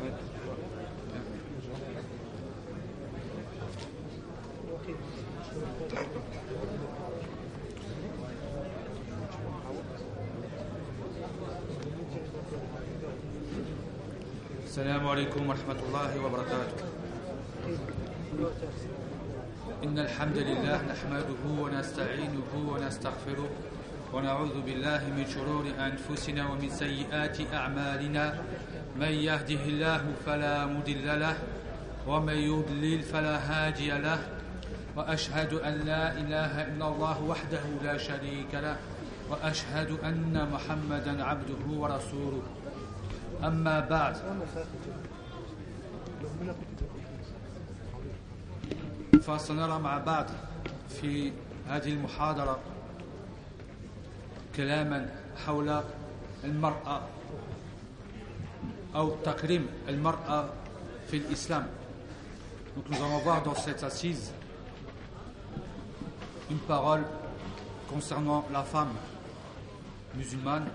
السلام 0.00 0.12
عليكم 15.08 15.48
ورحمة 15.48 15.78
الله 15.88 16.10
وبركاته. 16.24 16.80
إن 19.84 19.98
الحمد 19.98 20.38
لله 20.38 20.78
نحمده 20.82 21.42
ونستعينه 21.60 22.52
ونستغفره 22.56 23.50
ونعوذ 24.14 24.54
بالله 24.64 25.02
من 25.12 25.24
شرور 25.28 25.64
أنفسنا 25.76 26.42
ومن 26.48 26.70
سيئات 26.70 27.36
أعمالنا. 27.52 28.24
من 29.00 29.12
يهده 29.12 29.64
الله 29.64 30.02
فلا 30.26 30.66
مضل 30.66 31.20
له 31.20 31.36
ومن 32.06 32.36
يضلل 32.36 33.02
فلا 33.02 33.36
هادي 33.38 33.90
له 33.90 34.18
وأشهد 34.96 35.52
أن 35.52 35.72
لا 35.72 36.12
إله 36.12 36.62
إلا 36.62 36.88
الله 36.88 37.22
وحده 37.22 37.64
لا 37.82 37.96
شريك 37.98 38.54
له 38.54 38.76
وأشهد 39.30 39.90
أن 40.04 40.48
محمدا 40.52 41.24
عبده 41.24 41.64
ورسوله. 41.68 42.42
أما 43.44 43.80
بعد. 43.80 44.16
فسنرى 49.22 49.78
مع 49.78 49.98
بعض 49.98 50.26
في 51.00 51.32
هذه 51.68 51.92
المحاضرة 51.92 52.58
كلاما 54.56 55.08
حول 55.46 55.80
المرأة. 56.44 57.00
أو 58.94 59.16
تكريم 59.24 59.66
المرأة 59.88 60.48
في 61.10 61.16
الإسلام 61.16 61.66
Donc 62.76 62.88
nous 62.88 62.96
allons 63.04 63.18
voir 63.18 63.42
dans 63.42 63.54
cette 63.56 63.82
assise 63.82 64.30
une 66.50 66.58
parole 66.58 67.02
concernant 67.88 68.46
la 68.52 68.62
femme 68.62 68.92
musulmane 70.14 70.66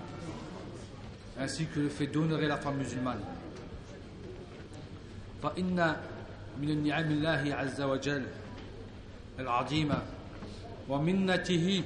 ainsi 1.39 1.65
que 1.67 1.79
le 1.79 1.89
fait 1.89 2.07
d'honorer 2.07 2.47
la 2.47 2.57
femme 2.57 2.77
musulmane. 2.77 3.19
فإن 5.43 5.95
من 6.61 6.69
النعم 6.69 7.11
الله 7.11 7.55
عز 7.55 7.81
وجل 7.81 8.25
العظيمة 9.39 10.01
ومنته 10.89 11.83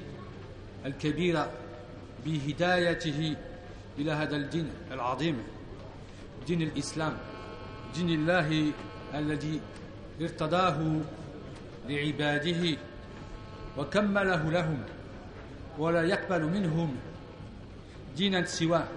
الكبيرة 0.85 1.51
بهدايته 2.25 3.35
إلى 3.97 4.11
هذا 4.11 4.35
الدين 4.35 4.69
العظيم 4.91 5.37
دين 6.49 6.61
الإسلام 6.61 7.13
دين 7.93 8.09
الله 8.09 8.73
الذي 9.13 9.61
ارتضاه 10.21 10.77
لعباده 11.89 12.77
وكمله 13.77 14.51
لهم 14.51 14.79
ولا 15.77 16.03
يقبل 16.03 16.43
منهم 16.49 16.95
دينا 18.17 18.45
سواه. 18.45 18.87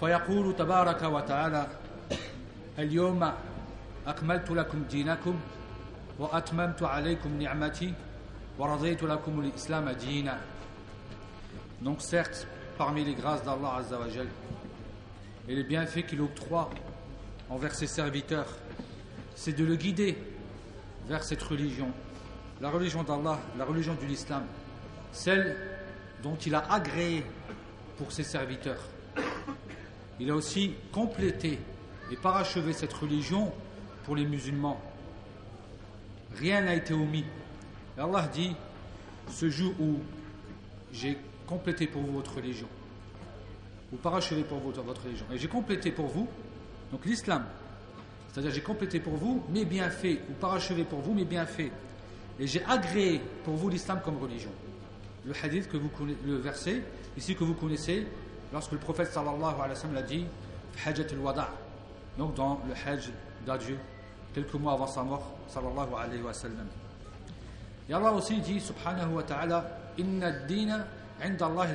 فيقول 0.00 0.56
تبارك 0.56 1.02
وتعالى 1.02 1.66
اليوم 2.78 3.32
أكملت 4.06 4.50
لكم 4.50 4.82
دينكم 4.82 5.40
وأتممت 6.18 6.82
عليكم 6.82 7.42
نعمتي 7.42 7.94
ورضيت 8.58 9.02
لكم 9.02 9.40
الإسلام 9.40 9.90
دينا. 9.90 10.40
Donc 11.82 12.00
certes, 12.00 12.46
parmi 12.78 13.04
les 13.04 13.14
grâces 13.14 13.42
d'Allah 13.42 13.74
Azzawajal 13.80 14.28
et 15.48 15.54
les 15.54 15.64
bienfaits 15.64 16.06
qu'il 16.06 16.20
octroie 16.20 16.70
envers 17.50 17.74
ses 17.74 17.86
serviteurs, 17.86 18.48
c'est 19.34 19.52
de 19.52 19.64
le 19.64 19.76
guider 19.76 20.16
vers 21.08 21.24
cette 21.24 21.42
religion, 21.42 21.88
la 22.60 22.70
religion 22.70 23.02
d'Allah, 23.02 23.40
la 23.58 23.64
religion 23.64 23.94
de 24.00 24.06
l'islam, 24.06 24.44
celle 25.12 25.56
dont 26.22 26.36
il 26.36 26.54
a 26.54 26.72
agréé 26.72 27.24
pour 27.98 28.12
ses 28.12 28.22
serviteurs. 28.22 28.80
Il 30.20 30.30
a 30.30 30.36
aussi 30.36 30.74
complété 30.92 31.58
et 32.10 32.16
parachevé 32.16 32.72
cette 32.72 32.92
religion 32.92 33.52
pour 34.04 34.16
les 34.16 34.24
musulmans. 34.24 34.80
Rien 36.36 36.62
n'a 36.62 36.74
été 36.74 36.94
omis. 36.94 37.24
Et 37.96 38.00
Allah 38.00 38.28
dit, 38.32 38.54
ce 39.28 39.50
jour 39.50 39.74
où 39.80 39.98
j'ai 40.92 41.18
complété 41.46 41.86
pour 41.86 42.02
vous 42.02 42.12
votre 42.12 42.36
religion, 42.36 42.68
ou 43.92 43.96
parachevé 43.96 44.42
pour 44.42 44.58
vous 44.58 44.72
votre 44.72 45.02
religion, 45.02 45.26
et 45.32 45.38
j'ai 45.38 45.48
complété 45.48 45.90
pour 45.90 46.06
vous, 46.06 46.28
donc 46.90 47.04
l'islam, 47.04 47.44
c'est-à-dire 48.32 48.52
j'ai 48.52 48.62
complété 48.62 49.00
pour 49.00 49.14
vous 49.14 49.42
mes 49.50 49.64
bienfaits, 49.64 50.20
ou 50.30 50.32
parachevé 50.40 50.84
pour 50.84 51.00
vous 51.00 51.12
mes 51.12 51.24
bienfaits, 51.24 51.70
et 52.40 52.46
j'ai 52.46 52.64
agréé 52.64 53.20
pour 53.44 53.54
vous 53.54 53.68
l'islam 53.68 54.00
comme 54.04 54.18
religion. 54.18 54.50
Le 55.24 55.32
hadith 55.42 55.68
que 55.68 55.76
vous 55.76 55.90
le 56.26 56.36
verset 56.36 56.82
ici 57.16 57.36
que 57.36 57.44
vous 57.44 57.54
connaissez, 57.54 58.06
lorsque 58.52 58.72
le 58.72 58.78
prophète 58.78 59.12
sallallahu 59.12 59.54
alayhi 59.54 59.70
wa 59.70 59.74
sallam 59.74 59.94
l'a 59.94 60.02
dit, 60.02 60.24
Hajjat 60.84 61.12
al-Wada', 61.12 61.50
donc 62.18 62.34
dans 62.34 62.60
le 62.66 62.74
Hajj 62.74 63.10
d'adieu, 63.46 63.78
quelques 64.34 64.54
mois 64.54 64.72
avant 64.72 64.86
sa 64.86 65.02
mort, 65.02 65.30
sallallahu 65.48 65.94
alayhi 65.98 66.22
wa 66.22 66.32
sallam. 66.32 66.66
Et 67.88 67.94
Allah 67.94 68.12
aussi 68.12 68.40
dit, 68.40 68.60
subhanahu 68.60 69.14
wa 69.14 69.22
ta'ala, 69.22 69.78
Inna 69.98 70.28
ad-dina 70.28 70.86
inda 71.22 71.46
Allah. 71.46 71.66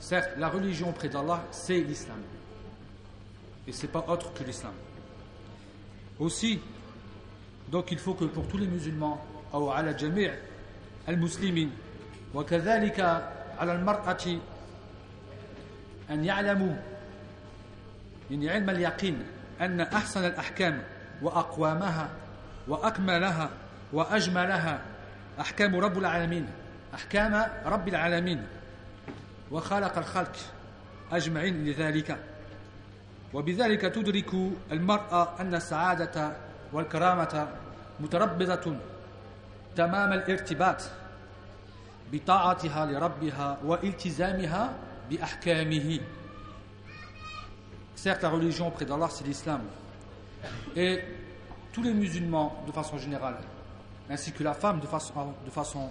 Certes, 0.00 0.30
la 0.38 0.48
religion 0.48 0.92
près 0.92 1.08
d'Allah, 1.08 1.44
c'est 1.50 1.80
l'islam. 1.80 2.18
Et 3.66 3.72
c'est 3.72 3.88
pas 3.88 4.04
autre 4.08 4.32
que 4.32 4.42
l'islam. 4.42 4.72
Aussi, 6.18 6.60
donc 7.70 7.92
il 7.92 7.98
faut 7.98 8.14
que 8.14 8.24
pour 8.24 8.46
tous 8.48 8.58
les 8.58 8.66
musulmans, 8.66 9.24
ou 9.52 9.70
ala 9.70 9.96
jami' 9.96 10.28
al-muslimin, 11.06 11.68
وكذلك 12.34 13.00
على 13.58 13.72
المرأة 13.72 14.24
أن 16.10 16.24
يعلموا 16.24 16.74
من 18.30 18.48
علم 18.48 18.70
اليقين 18.70 19.22
أن 19.60 19.80
أحسن 19.80 20.24
الأحكام 20.24 20.82
وأقوامها 21.22 22.08
وأكملها 22.68 23.50
وأجملها 23.92 24.80
أحكام 25.40 25.76
رب 25.76 25.98
العالمين 25.98 26.46
أحكام 26.94 27.46
رب 27.66 27.88
العالمين 27.88 28.46
وخلق 29.51 29.97
الخلق 29.97 30.35
أجمعين 31.11 31.65
لذلك 31.65 32.17
وبذلك 33.33 33.81
تدرك 33.81 34.33
المرأة 34.71 35.41
أن 35.41 35.55
السعادة 35.55 36.31
والكرامة 36.73 37.47
متربطة 37.99 38.75
تمام 39.75 40.13
الارتباط 40.13 40.81
بطاعتها 42.11 42.85
لربها 42.85 43.57
والتزامها 43.63 44.73
بأحكامه 45.09 45.99
Certes, 47.95 48.21
la 48.21 48.29
religion 48.29 48.67
auprès 48.67 48.85
d'Allah, 48.85 49.07
c'est 49.09 49.25
l'islam. 49.25 49.61
Et 50.75 50.99
tous 51.73 51.81
les 51.81 51.93
musulmans, 51.93 52.63
de 52.67 52.71
façon 52.71 52.99
générale, 52.99 53.37
ainsi 54.07 54.31
que 54.31 54.43
la 54.43 54.53
femme 54.53 54.79
de 54.79 54.85
façon, 54.85 55.33
de 55.43 55.49
façon 55.49 55.89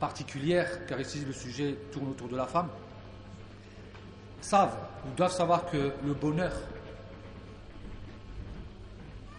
particulière, 0.00 0.86
car 0.86 1.00
ici 1.00 1.24
le 1.24 1.32
sujet 1.32 1.76
tourne 1.92 2.10
autour 2.10 2.28
de 2.28 2.36
la 2.36 2.46
femme, 2.46 2.68
savent 4.40 4.76
ou 5.06 5.14
doivent 5.16 5.32
savoir 5.32 5.64
que 5.66 5.92
le 6.04 6.14
bonheur 6.14 6.52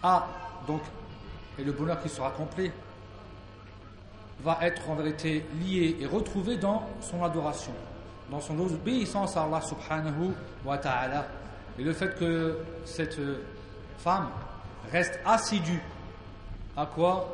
a 0.02 0.26
donc, 0.66 0.82
et 1.58 1.64
le 1.64 1.72
bonheur 1.72 2.02
qui 2.02 2.08
sera 2.08 2.30
complet, 2.30 2.72
va 4.42 4.58
être 4.62 4.88
en 4.90 4.94
vérité 4.94 5.46
lié 5.60 5.96
et 6.00 6.06
retrouvé 6.06 6.56
dans 6.56 6.86
son 7.00 7.24
adoration, 7.24 7.72
dans 8.30 8.40
son 8.40 8.58
obéissance 8.58 9.36
à 9.36 9.44
Allah 9.44 9.60
subhanahu 9.62 10.32
wa 10.64 10.78
ta'ala. 10.78 11.26
Et 11.78 11.84
le 11.84 11.92
fait 11.92 12.14
que 12.18 12.58
cette 12.84 13.18
femme 13.98 14.28
reste 14.90 15.18
assidue 15.24 15.82
à 16.76 16.86
quoi? 16.86 17.32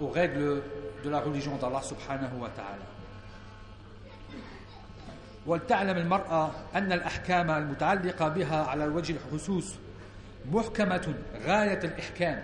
Aux 0.00 0.08
règles 0.08 0.62
de 1.03 1.09
la 1.09 1.19
religion 1.19 1.57
d'Allah 1.57 1.81
subhanahu 1.81 2.39
wa 2.39 2.49
ta'ala. 2.49 2.85
ولتعلم 5.45 5.97
المرأة 5.97 6.51
أن 6.75 6.91
الأحكام 6.91 7.51
المتعلقة 7.51 8.27
بها 8.29 8.63
على 8.63 8.85
الوجه 8.85 9.15
الخصوص 9.15 9.75
محكمة 10.51 11.13
غاية 11.45 11.79
الإحكام. 11.83 12.43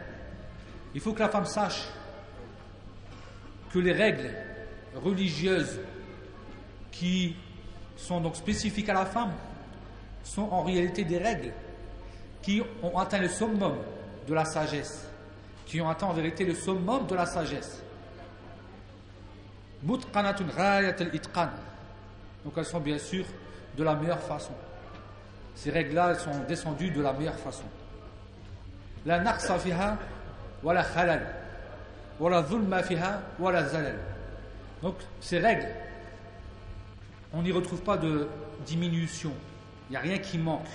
Il 0.96 1.02
faut 1.02 1.14
que 1.14 1.20
la 1.20 1.30
femme 1.30 1.46
sache 1.46 1.90
que 3.72 3.80
les 3.80 3.92
règles 3.92 4.34
religieuses 4.96 5.80
qui 6.92 7.36
sont 7.96 8.22
donc 8.22 8.36
spécifiques 8.36 8.90
à 8.90 8.94
la 8.94 9.06
femme 9.06 9.34
sont 10.24 10.50
en 10.50 10.64
réalité 10.64 11.04
des 11.04 11.18
règles 11.18 11.52
qui 12.42 12.62
ont 12.82 12.98
atteint 12.98 13.20
le 13.20 13.28
summum 13.28 13.76
de 14.28 14.34
la 14.34 14.46
sagesse, 14.46 15.08
qui 15.66 15.82
ont 15.82 15.90
atteint 15.90 16.08
en 16.08 16.14
vérité 16.14 16.46
le 16.46 16.56
summum 16.56 17.06
de 17.06 17.16
la 17.16 17.26
sagesse. 17.26 17.84
Mutqanatun 19.83 20.47
ghayat 20.57 20.97
al-itqan. 21.01 21.51
Donc 22.45 22.55
elles 22.57 22.65
sont 22.65 22.81
bien 22.81 22.99
sûr 22.99 23.25
de 23.77 23.83
la 23.83 23.95
meilleure 23.95 24.21
façon. 24.21 24.53
Ces 25.55 25.71
règles-là 25.71 26.15
sont 26.15 26.45
descendues 26.49 26.91
de 26.91 27.03
la 27.03 27.13
meilleure 27.13 27.39
façon. 27.39 27.65
La 29.05 29.21
naqsa 29.21 29.59
fiha 29.59 29.99
wa 30.63 30.75
la 30.75 30.85
khalal 30.85 31.27
wa 32.21 32.31
la 32.31 32.45
zulma 32.45 32.83
fiha 32.83 33.21
wa 33.39 33.53
la 33.53 33.67
zalal. 33.67 33.99
Donc 34.83 34.97
ces 35.21 35.39
règles, 35.39 35.69
on 37.33 37.43
n'y 37.43 37.53
retrouve 37.53 37.83
pas 37.83 37.97
de 37.97 38.29
diminution. 38.67 39.33
Il 39.89 39.93
n'y 39.93 39.97
a 39.97 40.01
rien 40.01 40.19
qui 40.19 40.39
manque 40.39 40.69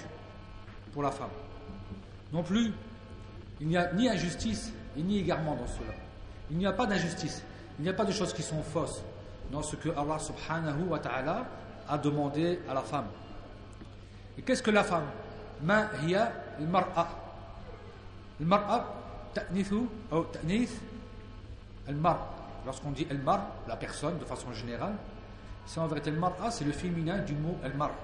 pour 0.94 1.04
la 1.04 1.12
femme. 1.12 1.30
Non 2.31 2.44
plus, 2.44 2.71
il 3.62 3.68
n'y 3.68 3.77
a 3.77 3.92
ni 3.94 4.09
injustice 4.09 4.71
et 4.98 5.01
ni 5.01 5.19
égarement 5.19 5.56
dans 5.56 5.68
cela. 5.68 5.94
Il 6.51 6.57
n'y 6.57 6.65
a 6.65 6.74
pas 6.74 6.86
d'injustice. 6.86 7.44
Il 7.79 7.83
n'y 7.83 7.89
a 7.89 7.94
pas 7.94 8.06
de 8.06 8.12
choses 8.12 8.33
qui 8.33 8.41
sont 8.41 8.62
fausses 8.63 9.03
dans 9.51 9.62
ce 9.62 9.75
que 9.75 9.89
Allah 9.89 10.19
subhanahu 10.19 10.83
wa 10.89 11.00
ta'ala 11.00 11.45
a 11.88 11.97
demandé 11.97 12.59
à 12.69 12.74
la 12.74 12.81
femme. 12.81 13.07
Et 14.38 14.41
qu'est-ce 14.41 14.63
que 14.63 14.71
la 14.71 14.83
femme? 14.83 15.06
Ma 15.62 15.89
hiya 16.03 16.31
al-mar'a. 16.59 17.07
Al-mar'a, 18.39 18.85
ta'nithu, 19.33 19.88
ou 20.12 20.24
ta'nith, 20.31 20.79
al-mar. 21.88 22.19
Lorsqu'on 22.65 22.91
dit 22.91 23.07
al-mar'a, 23.09 23.47
la 23.68 23.75
personne 23.75 24.18
de 24.18 24.25
façon 24.25 24.51
générale, 24.53 24.95
c'est 25.65 25.80
en 25.80 25.88
vérité 25.88 26.09
al-mar'a, 26.09 26.51
c'est 26.51 26.65
le 26.65 26.71
féminin 26.71 27.19
du 27.19 27.33
mot 27.33 27.57
al-mar'a. 27.63 27.95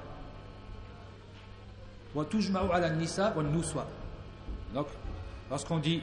Wa 2.15 2.25
tujma'u 2.25 2.71
ala 2.71 2.89
nisa 2.91 3.33
wa 3.35 3.43
nuswa. 3.43 3.85
Donc, 4.73 4.87
lorsqu'on 5.49 5.79
dit 5.79 6.01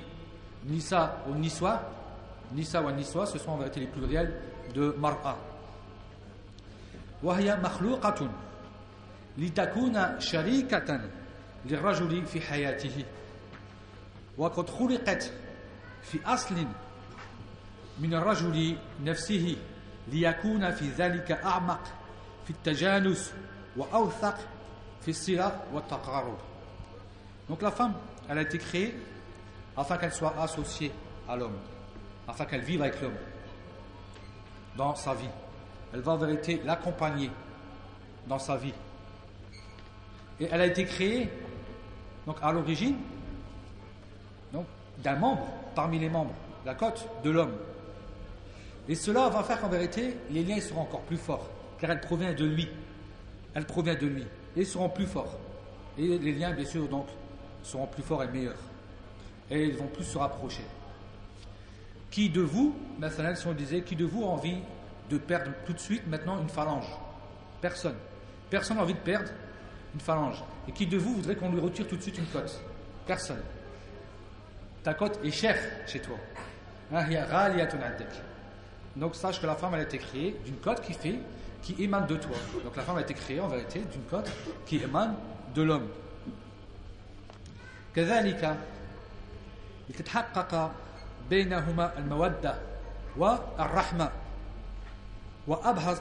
nisa 0.65 1.17
ou 1.29 1.35
niswa, 1.35 1.83
nisa 2.52 2.82
ou 2.82 2.92
niswa 2.92 3.26
ce 3.26 3.38
sont 3.38 3.52
en 3.52 3.58
vérité 3.58 3.80
les 3.82 3.88
pluriels 3.88 4.34
de 4.74 4.96
mar'a 5.00 5.38
وهي 7.24 7.56
مخلوقة 7.56 8.30
لتكون 9.38 10.20
شريكة 10.20 11.10
للرجل 11.66 12.26
في 12.26 12.42
حياته 12.42 13.06
وقد 14.38 14.70
خلقت 14.70 15.32
في 16.04 16.20
أصل 16.26 16.56
من 18.00 18.14
الرجل 18.14 18.78
نفسه 19.04 19.56
ليكون 20.08 20.72
في 20.72 20.90
ذلك 20.90 21.32
أعمق 21.32 21.84
في 22.46 22.50
التجانس 22.50 23.34
وأوثق 23.78 24.38
في 25.02 25.08
الصلة 25.12 25.62
والتقارب 25.74 26.38
Donc 27.48 27.62
la 27.62 27.70
femme, 27.72 27.94
elle 28.28 28.40
a 28.40 28.42
été 28.42 28.58
créée 28.58 28.96
afin 29.78 29.98
qu'elle 29.98 30.14
soit 30.14 30.34
associée 30.42 30.92
à 31.30 31.36
l'homme, 31.36 31.58
afin 32.29 32.45
qu'elle 32.45 32.63
vive 32.63 32.83
avec 32.83 33.01
l'homme 33.01 33.15
dans 34.77 34.95
sa 34.95 35.15
vie. 35.15 35.29
Elle 35.93 36.01
va 36.01 36.13
en 36.13 36.17
vérité 36.17 36.61
l'accompagner 36.65 37.31
dans 38.27 38.39
sa 38.39 38.57
vie. 38.57 38.75
Et 40.39 40.49
elle 40.51 40.61
a 40.61 40.67
été 40.67 40.85
créée 40.85 41.29
donc 42.27 42.37
à 42.43 42.53
l'origine 42.53 42.97
d'un 45.03 45.17
membre 45.17 45.47
parmi 45.75 45.99
les 45.99 46.09
membres, 46.09 46.35
la 46.65 46.75
côte 46.75 47.09
de 47.25 47.31
l'homme. 47.31 47.55
Et 48.89 48.95
cela 48.95 49.29
va 49.29 49.43
faire 49.43 49.61
qu'en 49.61 49.69
vérité, 49.69 50.17
les 50.31 50.43
liens 50.43 50.61
seront 50.61 50.83
encore 50.83 51.03
plus 51.03 51.17
forts, 51.17 51.49
car 51.79 51.91
elle 51.91 52.01
provient 52.01 52.33
de 52.33 52.45
lui. 52.45 52.69
Elle 53.55 53.67
provient 53.67 53.95
de 53.95 54.07
lui. 54.07 54.23
Et 54.57 54.61
ils 54.61 54.67
seront 54.67 54.89
plus 54.89 55.07
forts. 55.07 55.39
Et 55.99 56.19
les 56.19 56.33
liens, 56.33 56.53
bien 56.53 56.65
sûr, 56.65 56.89
donc, 56.89 57.07
seront 57.63 57.87
plus 57.87 58.03
forts 58.03 58.23
et 58.25 58.29
meilleurs. 58.29 58.59
Et 59.51 59.65
ils 59.65 59.77
vont 59.77 59.87
plus 59.87 60.05
se 60.05 60.19
rapprocher. 60.19 60.65
Qui 62.12 62.30
de 62.30 62.42
vous, 62.42 62.76
maintenant, 63.00 63.36
si 63.36 63.48
on 63.48 63.54
disait, 63.54 63.82
qui 63.82 63.96
de 63.96 64.06
vous 64.06 64.24
a 64.24 64.28
envie 64.28 64.58
de 65.10 65.18
perdre 65.18 65.52
tout 65.66 65.74
de 65.74 65.80
suite 65.80 66.08
maintenant 66.08 66.42
une 66.42 66.50
phalange 66.50 66.88
Personne. 67.62 67.96
Personne 68.50 68.78
n'a 68.78 68.84
envie 68.84 68.94
de 68.94 69.00
perdre 69.00 69.30
une 69.94 70.00
phalange. 70.00 70.44
Et 70.68 70.72
qui 70.72 70.88
de 70.88 70.98
vous 70.98 71.16
voudrait 71.16 71.36
qu'on 71.36 71.52
lui 71.52 71.60
retire 71.60 71.88
tout 71.88 71.98
de 71.98 72.02
suite 72.02 72.18
une 72.18 72.26
côte 72.28 72.62
Personne. 73.06 73.42
Ta 74.84 74.94
côte 74.94 75.20
est 75.24 75.32
chère 75.32 75.58
chez 75.88 76.00
toi. 76.00 76.18
Hein, 76.94 77.06
Donc 78.96 79.16
sache 79.16 79.42
que 79.42 79.48
la 79.48 79.56
femme 79.56 79.74
elle 79.74 79.82
a 79.82 79.84
été 79.84 79.98
créée 79.98 80.40
d'une 80.46 80.58
côte 80.58 80.82
qui 80.82 80.94
fait, 80.94 81.20
qui 81.62 81.76
émane 81.84 82.06
de 82.08 82.16
toi. 82.16 82.36
Donc 82.64 82.76
la 82.76 82.84
femme 82.84 82.98
a 82.98 83.02
été 83.02 83.14
créée 83.14 83.40
en 83.40 83.48
vérité 83.48 83.80
d'une 83.92 84.04
côte 84.04 84.32
qui 84.66 84.78
émane 84.78 85.16
de 85.54 85.64
l'homme. 85.64 85.88
كذلك 87.96 88.58
لتتحقق 89.90 90.72
بينهما 91.30 91.98
المودة 91.98 92.56
والرحمة 93.18 94.12
وأبهى 95.48 95.98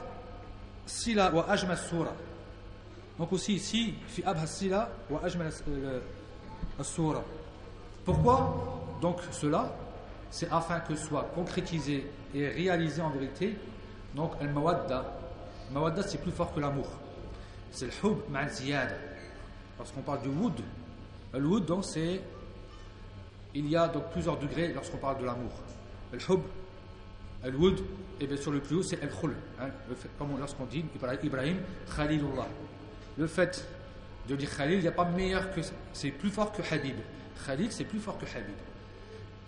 الصلة 0.85 1.35
وأجمل 1.35 1.71
الصورة 1.71 2.13
donc 3.17 3.31
aussi 3.31 3.53
ici, 3.53 3.93
fi 4.07 4.23
abhasila 4.23 4.89
wa 5.09 5.21
ajmal 5.23 5.49
as-sura. 6.79 7.23
Pourquoi 8.03 8.97
donc 9.01 9.21
cela 9.31 9.73
C'est 10.29 10.51
afin 10.51 10.81
que 10.81 10.95
soit 10.95 11.31
concrétisé 11.33 12.11
et 12.33 12.49
réalisé 12.49 13.01
en 13.01 13.09
vérité 13.09 13.57
donc 14.15 14.31
al-mawadda. 14.41 15.05
Mawadda 15.71 16.03
c'est 16.03 16.17
plus 16.17 16.31
fort 16.31 16.53
que 16.53 16.59
l'amour. 16.59 16.87
C'est 17.71 17.85
le 17.85 17.91
hub 18.03 18.17
ma'al 18.29 18.49
ziyada. 18.49 18.95
Lorsqu'on 19.77 20.01
parle 20.01 20.21
du 20.21 20.29
wood, 20.29 20.59
le 21.33 21.45
wood 21.45 21.65
donc 21.65 21.85
c'est 21.85 22.19
il 23.54 23.68
y 23.68 23.76
a 23.76 23.88
donc 23.88 24.10
plusieurs 24.10 24.38
degrés 24.38 24.72
lorsqu'on 24.72 24.98
parle 24.98 25.18
de 25.20 25.24
l'amour. 25.24 25.52
Al-Hub, 26.12 26.40
Al-Wud, 27.44 27.80
et 28.20 28.26
bien 28.26 28.36
sûr 28.36 28.52
le 28.52 28.60
plus 28.60 28.76
haut 28.76 28.82
c'est 28.82 29.02
Al-Khul. 29.02 29.34
Hein. 29.60 29.68
Comme 30.18 30.38
lorsqu'on 30.38 30.66
dit 30.66 30.84
Ibrahim, 31.22 31.58
Khalilullah. 31.96 32.46
Le 33.18 33.26
fait 33.26 33.66
de 34.28 34.36
dire 34.36 34.56
Khalil, 34.56 34.76
il 34.76 34.82
n'y 34.82 34.88
a 34.88 34.92
pas 34.92 35.04
meilleur 35.04 35.52
que 35.52 35.60
c'est 35.92 36.10
plus 36.10 36.30
fort 36.30 36.52
que 36.52 36.62
Habib. 36.72 36.96
Khalil 37.46 37.72
c'est 37.72 37.84
plus 37.84 37.98
fort 37.98 38.18
que 38.18 38.26
Habib. 38.26 38.56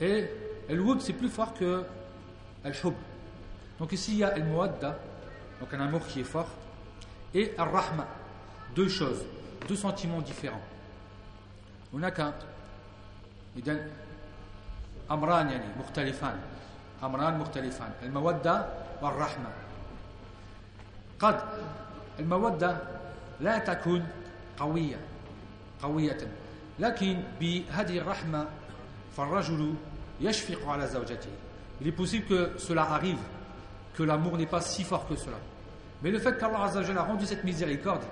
Et 0.01 0.27
Al-Wud 0.71 1.01
c'est 1.01 1.13
plus 1.13 1.29
fort 1.29 1.55
que 1.55 1.85
Al-Hub. 2.65 2.95
Donc 3.79 3.93
ici 3.93 4.13
il 4.13 4.19
y 4.19 4.25
a 4.25 4.29
Al-Muadda, 4.29 4.99
donc 5.61 5.75
un 5.75 5.81
amour 5.81 6.07
qui 6.07 6.21
est 6.21 6.25
fort, 6.25 6.49
et 7.35 7.53
Al-Rahma, 7.59 8.07
deux 8.75 8.89
choses, 8.89 9.23
deux 9.69 9.77
sentiments 9.77 10.21
différents. 10.21 10.63
On 11.93 11.99
n'a 11.99 12.11
qu'un 12.11 12.35
إذن 13.57 13.91
أمران 15.11 15.51
يعني 15.51 15.65
مختلفان 15.79 16.41
أمران 17.03 17.39
مختلفان 17.39 17.91
المودة 18.03 18.67
والرحمة. 19.03 19.49
قد 21.21 21.41
المودة 22.19 22.79
لا 23.41 23.59
تكون 23.59 24.07
قوية 24.59 25.01
قوية 25.83 26.19
لكن 26.79 27.23
بهذه 27.41 27.99
الرحمة 27.99 28.47
فالرجل 29.17 29.75
يشفق 30.21 30.69
على 30.69 30.87
زوجته. 30.87 31.31
Il 31.81 31.89
est 31.89 31.93
possible 31.93 32.27
que 32.27 32.59
cela 32.59 32.83
arrive 32.83 33.19
que 33.95 34.03
l'amour 34.03 34.39
n'est 34.39 34.47
pas 34.47 34.61
si 34.61 34.85
fort 34.85 35.07
que 35.09 35.17
cela. 35.17 35.39
Mais 36.03 36.11
le 36.11 36.19
fait 36.19 36.39
qu'Allah 36.39 36.65
a 36.65 37.03
rendu 37.03 37.27
cette 37.27 37.45
miséricorde 37.45 38.03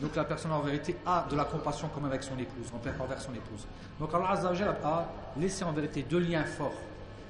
donc 0.00 0.14
la 0.14 0.24
personne 0.24 0.52
en 0.52 0.60
vérité 0.60 0.96
a 1.06 1.26
de 1.30 1.36
la 1.36 1.44
compassion 1.44 1.88
comme 1.88 2.04
avec 2.04 2.22
son 2.22 2.38
épouse 2.38 2.66
envers 3.00 3.20
son 3.20 3.34
épouse 3.34 3.66
donc 3.98 4.14
Allah 4.14 4.34
a 4.84 5.06
laissé 5.38 5.64
en 5.64 5.72
vérité 5.72 6.02
deux 6.08 6.20
liens 6.20 6.44
forts 6.44 6.72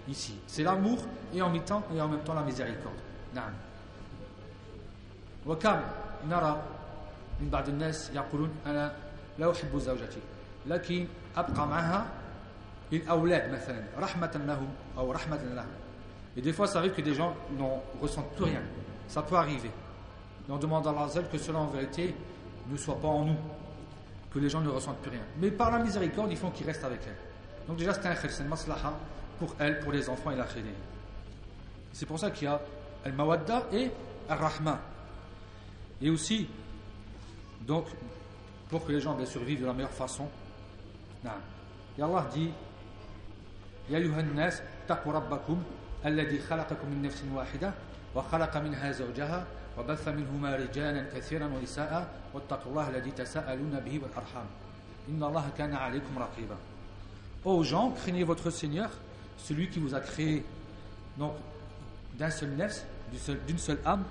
ici 0.09 0.39
c'est 0.47 0.63
l'amour 0.63 0.99
et 1.35 1.41
en 1.43 1.51
même 1.51 1.63
temps 1.63 1.83
et 1.95 2.01
en 2.01 2.09
même 2.09 2.21
temps 2.21 2.35
la 2.35 2.43
miséricorde 2.43 2.95
نعم 3.35 3.53
وكم 5.47 5.81
نرى 6.29 6.63
من 7.41 7.51
بعض 7.51 7.69
الناس 7.69 8.11
يقولون 8.15 8.51
أنا 8.67 8.93
لا 9.39 9.53
أحب 9.53 9.79
زوجتي 9.79 10.21
لكن 10.67 11.07
أبقى 11.37 11.67
معها 11.67 12.07
للأولاد 12.93 13.53
مثلا 13.53 13.85
رحمة 13.99 14.41
لهم 14.47 14.69
أو 14.99 15.13
رحمة 15.13 15.43
لهم 15.43 15.69
Et 16.37 16.41
des 16.41 16.53
fois, 16.53 16.69
ça 16.69 16.79
arrive 16.79 16.93
que 16.93 17.01
des 17.01 17.15
gens 17.15 17.35
n'en 17.59 17.83
ressentent 18.01 18.31
plus 18.37 18.45
rien. 18.45 18.61
Ça 19.09 19.23
peut 19.23 19.35
arriver. 19.35 19.71
Et 20.49 20.53
on 20.53 20.57
demande 20.57 20.87
à 20.87 20.91
Allah 20.91 21.09
que 21.33 21.37
cela 21.37 21.59
en 21.59 21.67
vérité 21.67 22.15
ne 22.71 22.77
soit 22.77 23.01
pas 23.01 23.09
en 23.09 23.25
nous. 23.25 23.37
Que 24.33 24.39
les 24.39 24.51
gens 24.51 24.61
ne 24.61 24.69
ressentent 24.69 24.99
plus 24.99 25.11
rien. 25.11 25.23
Mais 25.41 25.51
par 25.51 25.71
la 25.71 25.79
miséricorde, 25.79 26.31
il 26.31 26.37
faut 26.37 26.51
qu'ils 26.51 26.67
restent 26.67 26.85
avec 26.85 27.01
elle. 27.07 27.17
Donc 27.67 27.79
déjà, 27.79 27.95
c'est 27.95 28.07
un 28.07 28.15
khir, 28.15 28.31
c'est 28.31 28.43
une 28.43 28.49
maslaha 28.49 28.93
pour 29.39 29.55
elle, 29.59 29.81
pour 29.81 29.93
les 29.93 30.09
enfants 30.09 30.31
et 30.31 30.37
la 30.37 30.45
khiri. 30.45 30.71
C'est 31.93 32.07
pour 32.07 32.19
ça 32.19 32.31
qu'il 32.31 32.45
y 32.45 32.51
a 32.51 32.61
al-mawadda 33.05 33.69
et 33.73 33.91
al-rahma. 34.29 34.81
Et 36.03 36.11
aussi, 36.11 36.47
Donc, 37.67 37.87
pour 38.71 38.87
que 38.87 38.93
les 38.93 39.01
gens 39.01 39.15
bien 39.15 39.27
survivent 39.27 39.61
de 39.61 39.67
la 39.67 39.73
meilleure 39.73 39.91
façon. 39.91 40.27
Et 41.99 42.03
Allah 42.03 42.27
dit 42.33 42.51
يا 43.91 43.99
أيها 43.99 44.21
الناس 44.21 44.63
اتقوا 44.85 45.13
ربكم 45.13 45.63
الذي 46.07 46.39
خلقكم 46.39 46.89
من 46.89 47.03
نفس 47.03 47.25
واحدة 47.35 47.73
وخلق 48.15 48.57
منها 48.57 48.93
زوجها 48.93 49.47
وبث 49.79 50.09
منهما 50.09 50.57
رجالا 50.57 51.03
كثيرا 51.15 51.47
ونساء 51.47 52.09
واتقوا 52.35 52.71
الله 52.71 52.89
الذي 52.89 53.11
تساءلون 53.11 53.81
به 53.85 54.01
والأرحام 54.03 54.47
إن 55.09 55.23
الله 55.23 55.51
كان 55.59 55.75
عليكم 55.75 56.19
رقيبا 56.19 56.57
Ô 57.45 57.63
gens, 57.63 57.91
craignez 57.93 58.25
votre 58.25 58.51
Seigneur, 58.51 58.91
celui 59.39 59.69
qui 59.71 59.79
vous 59.79 59.95
a 59.95 60.01
créé 60.01 60.45
donc 61.17 61.35
d'un 62.19 62.31
seul 62.31 62.51
nefs, 62.51 62.85
d'une 63.47 63.59
seule 63.59 63.79
âme, 63.87 64.03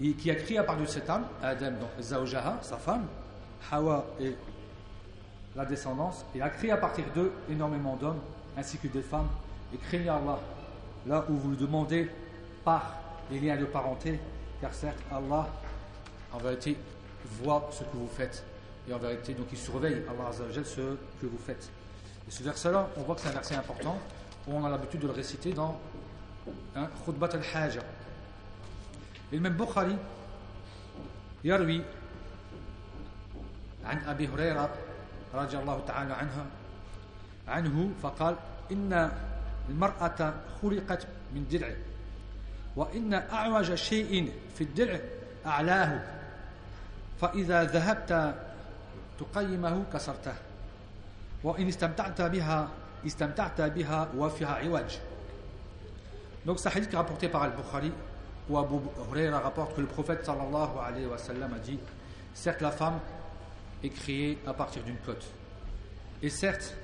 et 0.00 0.12
qui 0.12 0.30
a 0.30 0.34
créé 0.34 0.58
à 0.58 0.62
partir 0.62 0.84
de 0.84 0.90
cette 0.90 1.08
âme, 1.08 1.24
Adam, 1.42 1.70
donc 1.72 1.88
Zaojaha, 2.00 2.58
sa 2.60 2.76
femme, 2.76 3.06
Hawa 3.72 4.06
et 4.20 4.36
la 5.56 5.64
descendance 5.64 6.24
et 6.34 6.42
a 6.42 6.48
créé 6.48 6.70
à 6.70 6.76
partir 6.76 7.04
d'eux 7.14 7.32
énormément 7.50 7.96
d'hommes 7.96 8.20
ainsi 8.56 8.78
que 8.78 8.88
des 8.88 9.02
femmes 9.02 9.28
et 9.74 9.76
craignez 9.76 10.08
Allah 10.08 10.38
là 11.06 11.24
où 11.28 11.34
vous 11.34 11.50
le 11.50 11.56
demandez 11.56 12.08
par 12.64 12.94
les 13.30 13.40
liens 13.40 13.56
de 13.56 13.64
parenté 13.64 14.18
car 14.64 14.72
certes 14.74 14.98
Allah 15.10 15.48
en 16.32 16.38
vérité 16.38 16.76
voit 17.42 17.68
ce 17.72 17.84
que 17.84 17.96
vous 17.96 18.08
faites 18.08 18.44
et 18.88 18.94
en 18.94 18.98
vérité 18.98 19.34
donc 19.34 19.46
il 19.52 19.58
surveille 19.58 20.02
Allah 20.08 20.28
Azzawajal 20.28 20.64
ce 20.66 20.80
que 21.20 21.26
vous 21.26 21.38
faites 21.38 21.70
et 22.26 22.30
ce 22.30 22.42
verset 22.42 22.72
là 22.72 22.88
on 22.96 23.02
voit 23.02 23.14
que 23.14 23.20
c'est 23.22 23.28
un 23.28 23.32
verset 23.32 23.54
important 23.56 23.98
où 24.46 24.54
on 24.54 24.64
a 24.64 24.70
l'habitude 24.70 25.00
de 25.00 25.06
le 25.06 25.12
réciter 25.12 25.52
dans 25.52 25.78
hein, 26.76 26.88
Khutbat 27.04 27.30
al-Haja 27.34 27.80
et 29.32 29.36
le 29.36 29.40
même 29.40 29.54
Bukhari 29.54 29.96
يروي 31.44 31.82
عن 33.84 33.98
أبي 33.98 34.28
هريرة 34.28 34.70
رضي 35.34 35.56
الله 35.58 35.80
تعالى 35.86 36.12
عنها 36.12 36.46
عنه 37.48 37.90
فقال 38.02 38.36
إن 38.72 39.10
المرأة 39.68 40.34
خلقت 40.62 41.06
من 41.34 41.46
درع 41.50 41.72
وإن 42.76 43.14
أعوج 43.14 43.74
شيء 43.74 44.32
في 44.54 44.64
الدرع 44.64 45.00
أعلاه 45.46 46.02
فإذا 47.20 47.64
ذهبت 47.64 48.34
تقيمه 49.20 49.84
كسرته 49.92 50.34
وإن 51.44 51.68
استمتعت 51.68 52.22
بها 52.22 52.68
استمتعت 53.06 53.60
بها 53.60 54.08
وفيها 54.16 54.54
عوج 54.54 54.98
Donc 56.46 56.58
c'est 56.58 56.68
un 56.68 56.72
hadith 56.72 56.94
rapporté 56.94 57.28
par 57.28 57.42
Al-Bukhari 57.42 57.92
où 58.48 58.56
Abu 58.56 58.76
Huraira 59.10 59.40
rapporte 59.40 59.76
que 59.76 59.82
le 59.82 59.86
prophète 59.86 60.24
sallallahu 60.24 60.70
alayhi 60.82 61.04
wa 61.06 61.18
sallam 61.18 61.52
a 61.52 61.58
dit 61.58 61.78
Certes, 62.32 62.62
la 62.62 62.70
femme 62.70 62.98
est 63.82 63.90
créée 63.90 64.38
à 64.46 64.54
partir 64.54 64.82
d'une 64.82 64.96
côte. 64.98 65.24
Et 66.22 66.30
certes, 66.30 66.74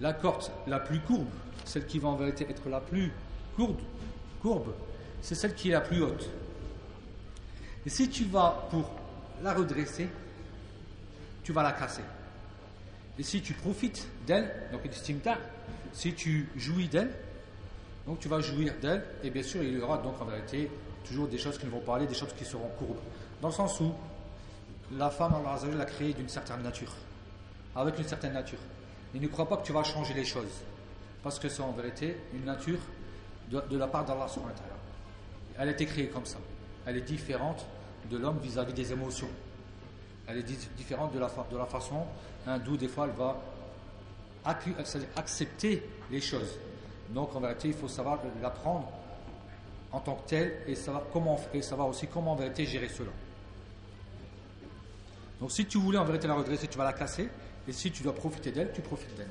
la 0.00 0.12
côte 0.12 0.50
la 0.66 0.80
plus 0.80 1.00
courbe, 1.00 1.28
celle 1.64 1.86
qui 1.86 1.98
va 1.98 2.08
en 2.08 2.16
vérité 2.16 2.46
être 2.48 2.68
la 2.68 2.80
plus 2.80 3.12
courbe, 3.57 3.81
courbe 4.41 4.73
c'est 5.21 5.35
celle 5.35 5.55
qui 5.55 5.69
est 5.69 5.73
la 5.73 5.81
plus 5.81 6.01
haute. 6.01 6.29
Et 7.85 7.89
si 7.89 8.09
tu 8.09 8.23
vas 8.25 8.67
pour 8.69 8.89
la 9.43 9.53
redresser, 9.53 10.07
tu 11.43 11.51
vas 11.51 11.63
la 11.63 11.73
casser. 11.73 12.03
Et 13.19 13.23
si 13.23 13.41
tu 13.41 13.53
profites 13.53 14.07
d'elle, 14.25 14.69
donc 14.71 14.81
si 15.93 16.13
tu 16.13 16.49
jouis 16.55 16.87
d'elle, 16.87 17.11
donc 18.05 18.19
tu 18.19 18.27
vas 18.27 18.39
jouir 18.39 18.73
d'elle, 18.81 19.03
et 19.23 19.29
bien 19.29 19.43
sûr, 19.43 19.63
il 19.63 19.77
y 19.77 19.81
aura 19.81 19.97
donc 19.97 20.21
en 20.21 20.25
vérité 20.25 20.71
toujours 21.05 21.27
des 21.27 21.37
choses 21.37 21.57
qui 21.57 21.65
vont 21.65 21.79
parler, 21.79 22.05
des 22.05 22.13
choses 22.13 22.33
qui 22.37 22.45
seront 22.45 22.69
courbes. 22.77 22.99
Dans 23.41 23.49
le 23.49 23.53
sens 23.53 23.79
où 23.79 23.91
la 24.93 25.09
femme, 25.09 25.33
Allah 25.35 25.59
l'a 25.75 25.85
créée 25.85 26.13
d'une 26.13 26.29
certaine 26.29 26.61
nature, 26.61 26.93
avec 27.75 27.97
une 27.97 28.07
certaine 28.07 28.33
nature. 28.33 28.59
Il 29.13 29.21
ne 29.21 29.27
croit 29.27 29.49
pas 29.49 29.57
que 29.57 29.65
tu 29.65 29.73
vas 29.73 29.83
changer 29.83 30.13
les 30.13 30.25
choses, 30.25 30.63
parce 31.23 31.39
que 31.39 31.49
c'est 31.49 31.61
en 31.61 31.71
vérité 31.71 32.15
une 32.33 32.45
nature 32.45 32.79
de, 33.49 33.77
la 33.77 33.87
part 33.87 34.05
d'Allah 34.05 34.27
Elle 35.57 35.69
a 35.69 35.71
été 35.71 35.85
créée 35.85 36.07
comme 36.07 36.25
ça. 36.25 36.37
Elle 36.85 36.97
est 36.97 37.01
différente 37.01 37.65
de 38.09 38.17
l'homme 38.17 38.39
vis-à-vis 38.39 38.73
des 38.73 38.91
émotions. 38.91 39.29
Elle 40.27 40.39
est 40.39 40.75
différente 40.75 41.13
de 41.13 41.19
la, 41.19 41.29
de 41.49 41.57
la 41.57 41.65
façon 41.65 42.05
hein, 42.45 42.59
d'où 42.59 42.75
des 42.75 42.87
fois 42.87 43.05
elle 43.05 43.15
va 43.15 43.37
accepter 45.15 45.83
les 46.11 46.21
choses. 46.21 46.57
Donc 47.09 47.35
en 47.35 47.39
vérité, 47.39 47.69
il 47.69 47.73
faut 47.73 47.87
savoir 47.87 48.19
l'apprendre 48.41 48.91
en 49.91 49.99
tant 49.99 50.15
que 50.15 50.29
tel 50.29 50.53
et 50.67 50.75
savoir, 50.75 51.03
comment, 51.11 51.39
et 51.53 51.61
savoir 51.61 51.87
aussi 51.87 52.07
comment 52.07 52.33
en 52.33 52.35
vérité 52.35 52.65
gérer 52.65 52.89
cela. 52.89 53.11
Donc 55.39 55.51
si 55.51 55.65
tu 55.65 55.77
voulais 55.77 55.97
en 55.97 56.03
vérité 56.03 56.27
la 56.27 56.33
redresser, 56.33 56.67
tu 56.67 56.77
vas 56.77 56.83
la 56.83 56.93
casser. 56.93 57.29
Et 57.67 57.73
si 57.73 57.91
tu 57.91 58.03
dois 58.03 58.15
profiter 58.15 58.51
d'elle, 58.51 58.71
tu 58.73 58.81
profites 58.81 59.15
d'elle. 59.15 59.29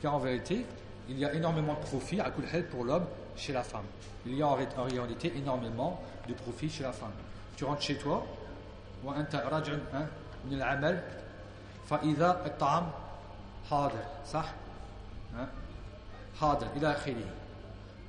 Car 0.00 0.14
en 0.14 0.18
vérité, 0.18 0.64
il 1.08 1.18
y 1.18 1.24
a 1.24 1.34
énormément 1.34 1.74
de 1.74 1.80
profit 1.80 2.20
à 2.20 2.30
Kulhel 2.30 2.68
pour 2.68 2.84
l'homme 2.84 3.06
chez 3.35 3.53
la 3.53 3.63
femme. 3.63 3.85
Il 4.25 4.35
y 4.35 4.41
a 4.41 4.47
en 4.47 4.55
réalité 4.55 5.33
énormément 5.35 6.01
de 6.27 6.33
profit 6.33 6.69
chez 6.69 6.83
la 6.83 6.91
femme. 6.91 7.11
Tu 7.55 7.63
rentres 7.65 7.81
chez 7.81 7.97
toi, 7.97 8.25
وأنت 9.03 9.35
راجع 9.35 9.73
من 10.45 10.53
العمل 10.53 11.03
فإذا 11.89 12.45
الطعام 12.45 12.91
حاضر 13.69 14.03
صح؟ 14.25 14.53
حاضر 16.41 16.67
إلى 16.75 16.91
آخره 16.91 17.25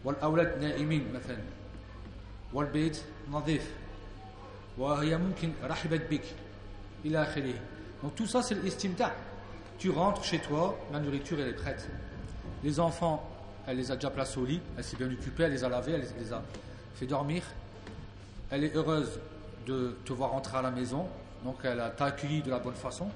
والأولاد 0.04 0.62
نائمين 0.62 1.12
مثلا 1.14 1.38
والبيت 2.52 3.02
نظيف 3.30 3.70
وهي 4.78 5.18
ممكن 5.18 5.52
رحبت 5.64 6.02
بك 6.10 6.24
إلى 7.04 7.22
آخره 7.22 7.54
donc 8.02 8.14
tout 8.14 8.26
ça 8.26 8.42
c'est 8.42 8.54
l'estimta 8.54 9.12
tu 9.78 9.90
rentres 9.90 10.24
chez 10.24 10.38
toi 10.38 10.78
la 10.92 11.00
nourriture 11.00 11.38
elle 11.40 11.48
est 11.48 11.52
prête 11.52 11.88
les 12.64 12.80
enfants 12.80 13.28
elle 13.66 13.76
les 13.76 13.90
a 13.90 13.94
déjà 13.94 14.10
placés 14.10 14.38
au 14.38 14.44
lit 14.44 14.60
elle 14.76 14.84
s'est 14.84 14.96
bien 14.96 15.10
occupée 15.10 15.44
elle 15.44 15.52
les 15.52 15.64
a 15.64 15.68
lavés 15.68 15.92
elle 15.92 16.06
les 16.18 16.32
a 16.32 16.42
fait 16.94 17.06
dormir 17.06 17.42
elle 18.50 18.64
est 18.64 18.74
heureuse 18.74 19.20
de 19.66 19.96
te 20.04 20.12
voir 20.12 20.30
rentrer 20.30 20.58
à 20.58 20.62
la 20.62 20.70
maison 20.70 21.06
donc 21.44 21.56
elle 21.64 21.82
t'a 21.96 22.06
accueilli 22.06 22.42
de 22.42 22.50
la 22.50 22.58
bonne 22.58 22.74
façon 22.74 23.08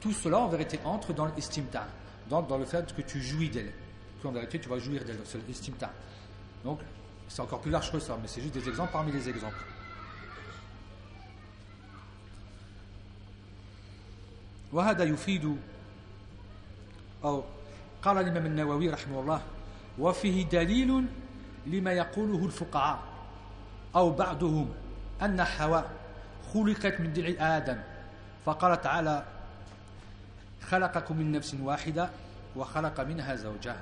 tout 0.00 0.12
cela 0.12 0.38
en 0.38 0.48
vérité 0.48 0.78
entre 0.84 1.12
dans 1.12 1.26
l'estimta 1.26 1.86
dans, 2.28 2.42
dans 2.42 2.58
le 2.58 2.64
fait 2.64 2.94
que 2.94 3.02
tu 3.02 3.20
jouis 3.20 3.48
d'elle 3.48 3.72
en 4.28 4.32
vérité 4.32 4.58
tu 4.58 4.68
vas 4.68 4.78
jouir 4.78 5.04
d'elle, 5.04 5.18
c'est 5.24 5.46
l'istimta. 5.46 5.90
Donc 6.64 6.80
c'est 7.28 7.40
encore 7.40 7.60
plus 7.60 7.70
large 7.70 7.90
que 7.90 7.98
ça, 7.98 8.16
mais 8.20 8.28
c'est 8.28 8.40
juste 8.40 8.54
des 8.54 8.68
exemples 8.68 8.92
parmi 8.92 9.12
les 9.12 9.28
exemples. 9.28 9.64
وهذا 14.72 15.04
يفيد 15.04 15.56
أو 17.24 17.44
قال 18.02 18.18
الإمام 18.18 18.46
النووي 18.46 18.90
رحمه 18.90 19.20
الله 19.20 19.40
وفيه 19.99 20.45
دليل 20.45 21.05
لما 21.65 21.91
يقوله 21.91 22.45
الفقهاء 22.45 22.99
أو 23.95 24.11
بعضهم 24.11 24.69
أن 25.21 25.43
حواء 25.43 25.89
خلقت 26.53 27.01
من 27.01 27.13
دلع 27.13 27.57
آدم 27.57 27.77
فقال 28.45 28.81
تعالى 28.81 29.25
خلقكم 30.61 31.17
من 31.17 31.31
نفس 31.31 31.55
واحدة 31.61 32.09
وخلق 32.55 33.01
منها 33.01 33.35
زوجها 33.35 33.81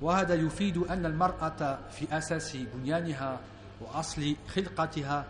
وهذا 0.00 0.34
يفيد 0.34 0.76
أن 0.76 1.06
المرأة 1.06 1.78
في 1.90 2.18
أساس 2.18 2.56
بنيانها 2.56 3.40
وأصل 3.80 4.36
خلقتها 4.48 5.24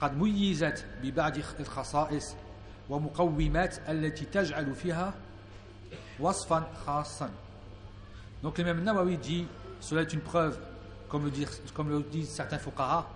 قد 0.00 0.16
ميزت 0.16 0.84
ببعض 1.02 1.38
الخصائص 1.60 2.34
ومقومات 2.90 3.78
التي 3.88 4.24
تجعل 4.24 4.74
فيها 4.74 5.14
وصفا 6.20 6.66
خاصا. 6.86 7.30
Donc 8.42 8.58
l'imam 8.58 8.82
Nawawi 8.82 9.16
dit, 9.18 9.46
cela 9.80 10.02
est 10.02 10.12
une 10.12 10.20
preuve, 10.20 10.58
comme 11.08 11.24
le, 11.24 12.02
disent 12.02 12.28
certains 12.28 12.58
fuqaha, 12.58 13.06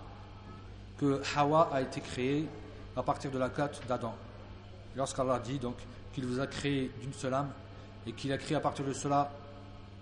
que 0.97 1.21
Hawa 1.35 1.69
a 1.71 1.81
été 1.81 2.01
créée 2.01 2.47
à 2.95 3.03
partir 3.03 3.29
de 3.31 3.37
la 3.37 3.49
côte 3.49 3.81
d'Adam. 3.87 4.15
Lorsqu'Allah 4.95 5.39
dit 5.39 5.59
donc 5.59 5.75
qu'il 6.13 6.25
vous 6.25 6.39
a 6.39 6.47
créé 6.47 6.91
d'une 7.01 7.13
seule 7.13 7.33
âme 7.33 7.51
et 8.05 8.13
qu'il 8.13 8.31
a 8.31 8.37
créé 8.37 8.57
à 8.57 8.59
partir 8.59 8.85
de 8.85 8.93
cela 8.93 9.31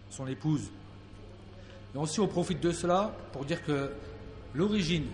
son 0.10 0.28
épouse 0.28 0.70
Et 1.94 1.98
aussi, 1.98 2.20
on 2.20 2.28
profite 2.28 2.62
de 2.62 2.72
cela 2.72 3.12
pour 3.34 3.44
dire 3.44 3.64
que 3.66 3.92
l'origine 4.54 5.08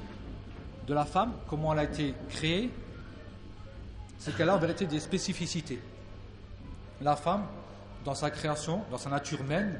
de 0.87 0.93
la 0.93 1.05
femme, 1.05 1.31
comment 1.49 1.73
elle 1.73 1.79
a 1.79 1.83
été 1.85 2.13
créée, 2.29 2.69
c'est 4.19 4.35
qu'elle 4.35 4.49
a 4.49 4.55
en 4.55 4.59
vérité 4.59 4.85
des 4.85 4.99
spécificités. 4.99 5.81
La 7.01 7.15
femme, 7.15 7.45
dans 8.05 8.13
sa 8.13 8.29
création, 8.29 8.83
dans 8.91 8.97
sa 8.97 9.09
nature 9.09 9.43
même, 9.43 9.79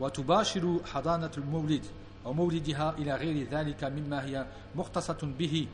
وتباشر 0.00 0.80
حضانة 0.84 1.30
المولد 1.38 1.84
أو 2.26 2.32
مولدها 2.32 2.94
إلى 2.98 3.14
غير 3.14 3.48
ذلك 3.48 3.84
مما 3.84 4.24
هي 4.24 4.46
مختصة 4.74 5.18
به 5.38 5.66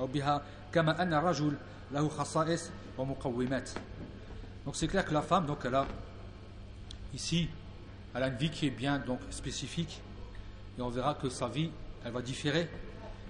أو 0.00 0.06
بها 0.06 0.42
كما 0.72 1.02
أن 1.02 1.14
الرجل 1.14 1.56
له 1.92 2.08
خصائص 2.08 2.70
ومقومات 2.98 3.70
Donc 4.64 4.74
c'est 4.74 4.88
clair 4.88 5.04
que 5.04 5.14
la 5.14 5.22
femme, 5.22 5.46
donc 5.46 5.58
elle 5.64 5.76
a 5.76 5.86
ici, 7.14 7.48
elle 8.14 8.24
a 8.24 8.28
une 8.28 8.36
vie 8.36 8.50
qui 8.50 8.66
est 8.66 8.70
bien 8.70 8.98
donc 8.98 9.20
spécifique 9.30 10.00
et 10.76 10.82
on 10.82 10.88
verra 10.88 11.14
que 11.14 11.28
sa 11.28 11.46
vie 11.46 11.70
elle 12.04 12.12
va 12.12 12.20
différer 12.20 12.68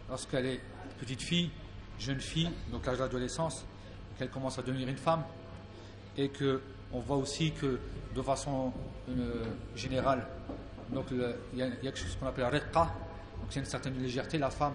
lorsqu'elle 0.09 0.47
est 0.47 0.61
petite 0.99 1.21
fille, 1.21 1.51
jeune 1.99 2.21
fille, 2.21 2.51
donc 2.73 2.87
l'âge 2.87 2.99
d'adolescence, 2.99 3.67
qu'elle 4.19 4.31
commence 4.31 4.59
à 4.59 4.63
devenir 4.63 4.89
une 4.89 4.97
femme. 4.97 5.23
et 6.17 6.29
que 6.29 6.61
on 6.94 7.00
voit 7.00 7.18
aussi 7.18 7.52
que 7.52 7.80
de 8.16 8.22
façon 8.22 8.72
euh, 9.10 9.44
générale, 9.76 10.28
donc 10.94 11.06
il 11.12 11.58
y, 11.58 11.62
a 11.62 11.70
quelque 11.70 12.00
chose 12.00 12.18
qu'on 12.20 12.28
appelle 12.28 12.44
la 12.44 12.50
riqqa, 12.50 12.94
donc 13.42 13.56
a 13.56 13.60
une 13.60 13.66
certaine 13.66 13.98
légèreté, 14.02 14.38
la 14.38 14.50
femme, 14.50 14.74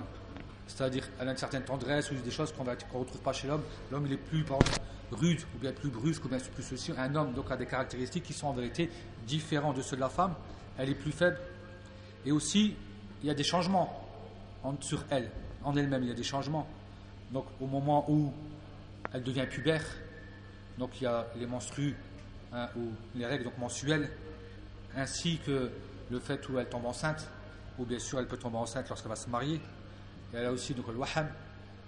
c'est-à-dire 0.66 1.08
elle 1.20 1.28
a 1.28 1.30
une 1.32 1.36
certaine 1.36 1.62
tendresse 1.62 2.10
ou 2.10 2.14
des 2.14 2.30
choses 2.30 2.52
qu'on 2.52 2.64
ne 2.64 2.70
retrouve 2.70 3.20
pas 3.20 3.32
chez 3.32 3.46
l'homme. 3.46 3.62
L'homme 3.90 4.06
il 4.06 4.14
est 4.14 4.16
plus 4.16 4.44
rude 5.12 5.40
ou 5.54 5.58
bien 5.58 5.72
plus 5.72 5.90
brusque 5.90 6.24
ou 6.24 6.28
bien 6.28 6.38
plus 6.38 6.62
ceci. 6.62 6.92
Un 6.96 7.14
homme 7.14 7.32
donc 7.32 7.50
a 7.50 7.56
des 7.56 7.66
caractéristiques 7.66 8.24
qui 8.24 8.32
sont 8.32 8.48
en 8.48 8.52
vérité 8.52 8.90
différentes 9.26 9.76
de 9.76 9.82
ceux 9.82 9.96
de 9.96 10.00
la 10.00 10.08
femme. 10.08 10.34
Elle 10.78 10.90
est 10.90 10.94
plus 10.94 11.12
faible 11.12 11.38
et 12.24 12.32
aussi 12.32 12.74
il 13.22 13.28
y 13.28 13.30
a 13.30 13.34
des 13.34 13.44
changements 13.44 14.02
sur 14.80 15.04
elle, 15.10 15.30
en 15.62 15.76
elle-même 15.76 16.02
il 16.02 16.08
y 16.08 16.12
a 16.12 16.14
des 16.14 16.24
changements. 16.24 16.66
Donc 17.32 17.46
au 17.60 17.66
moment 17.66 18.04
où 18.10 18.32
elle 19.12 19.22
devient 19.22 19.46
pubère, 19.48 19.84
donc 20.78 21.00
il 21.00 21.04
y 21.04 21.06
a 21.06 21.26
les 21.36 21.46
menstrues 21.46 21.96
hein, 22.52 22.68
ou 22.76 22.90
les 23.14 23.26
règles 23.26 23.44
donc 23.44 23.58
mensuelles, 23.58 24.10
ainsi 24.96 25.38
que 25.44 25.70
le 26.10 26.20
fait 26.20 26.48
où 26.48 26.58
elle 26.58 26.68
tombe 26.68 26.86
enceinte, 26.86 27.28
ou 27.78 27.84
bien 27.84 27.98
sûr 27.98 28.18
elle 28.18 28.26
peut 28.26 28.36
tomber 28.36 28.58
enceinte 28.58 28.88
lorsqu'elle 28.88 29.10
va 29.10 29.16
se 29.16 29.28
marier. 29.28 29.60
Et 30.32 30.36
elle 30.36 30.46
a 30.46 30.52
aussi 30.52 30.74
donc 30.74 30.88
le 30.88 30.96
waham. 30.96 31.28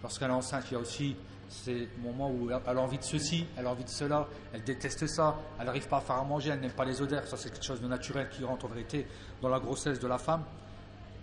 Lorsqu'elle 0.02 0.30
est 0.30 0.35
enceinte, 0.35 0.64
il 0.71 0.75
y 0.75 0.76
a 0.76 0.80
aussi 0.80 1.16
ces 1.49 1.88
moments 1.99 2.30
où 2.30 2.50
elle 2.50 2.78
a 2.78 2.80
envie 2.80 2.99
de 2.99 3.02
ceci, 3.02 3.47
elle 3.57 3.66
a 3.66 3.71
envie 3.71 3.85
de 3.85 3.88
cela, 3.88 4.28
elle 4.52 4.62
déteste 4.62 5.07
ça, 5.07 5.37
elle 5.59 5.66
n'arrive 5.66 5.88
pas 5.88 5.97
à 5.97 6.00
faire 6.00 6.16
à 6.16 6.25
manger, 6.25 6.50
elle 6.50 6.61
n'aime 6.61 6.73
pas 6.73 6.85
les 6.85 7.00
odeurs. 7.00 7.26
Ça, 7.26 7.37
c'est 7.37 7.50
quelque 7.50 7.64
chose 7.64 7.80
de 7.80 7.88
naturel 7.88 8.28
qui 8.28 8.45
rentre 8.45 8.66
en 8.66 8.68
vérité 8.68 9.07
dans 9.40 9.49
la 9.49 9.59
grossesse 9.59 9.99
de 9.99 10.07
la 10.07 10.18
femme. 10.18 10.45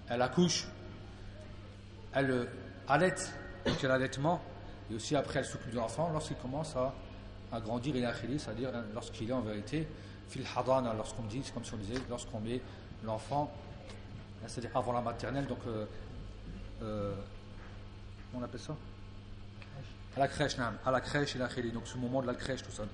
Elle 0.10 0.22
accouche, 0.22 0.68
elle 2.14 2.32
euh, 2.32 2.46
allait, 2.88 3.16
donc 3.66 3.76
il 3.80 3.84
y 3.84 3.86
a 3.86 3.90
l'allaitement, 3.90 4.42
et 4.92 4.96
aussi 4.96 5.16
après 5.16 5.40
elle 5.40 5.46
s'occupe 5.46 5.72
de 5.72 5.78
l'enfant 5.78 6.10
lorsqu'il 6.12 6.38
commence 6.38 6.76
à, 6.76 6.94
à 7.53 7.61
grandir, 7.61 7.97
il 7.97 8.05
a 8.05 8.15
c'est-à-dire 8.15 8.71
hein, 8.75 8.85
lorsqu'il 8.95 9.29
est 9.29 9.33
en 9.33 9.41
vérité 9.41 9.87
fil 10.29 10.45
hadana, 10.57 10.95
lorsqu'on 10.95 11.25
dit, 11.25 11.41
c'est 11.45 11.53
comme 11.53 11.65
si 11.65 11.75
on 11.75 11.79
disait, 11.79 12.01
lorsqu'on 12.09 12.41
met 12.41 12.61
l'enfant, 13.05 13.53
hein, 14.43 14.47
c'est-à-dire 14.47 14.77
avant 14.77 14.93
la 14.93 15.01
maternelle, 15.01 15.47
donc 15.47 15.59
euh, 15.67 15.87
euh, 16.83 17.15
on 18.35 18.43
appelle 18.43 18.61
ça 18.61 18.77
à 20.17 20.21
la 20.21 20.29
crèche, 20.29 20.57
à 20.59 20.91
la 20.91 21.01
crèche 21.01 21.37
et 21.37 21.39
la 21.39 21.49
khili, 21.49 21.71
donc 21.71 21.87
ce 21.87 21.97
moment 21.97 22.21
de 22.21 22.27
la 22.27 22.35
crèche, 22.35 22.63
tout 22.63 22.73
ça. 22.73 22.85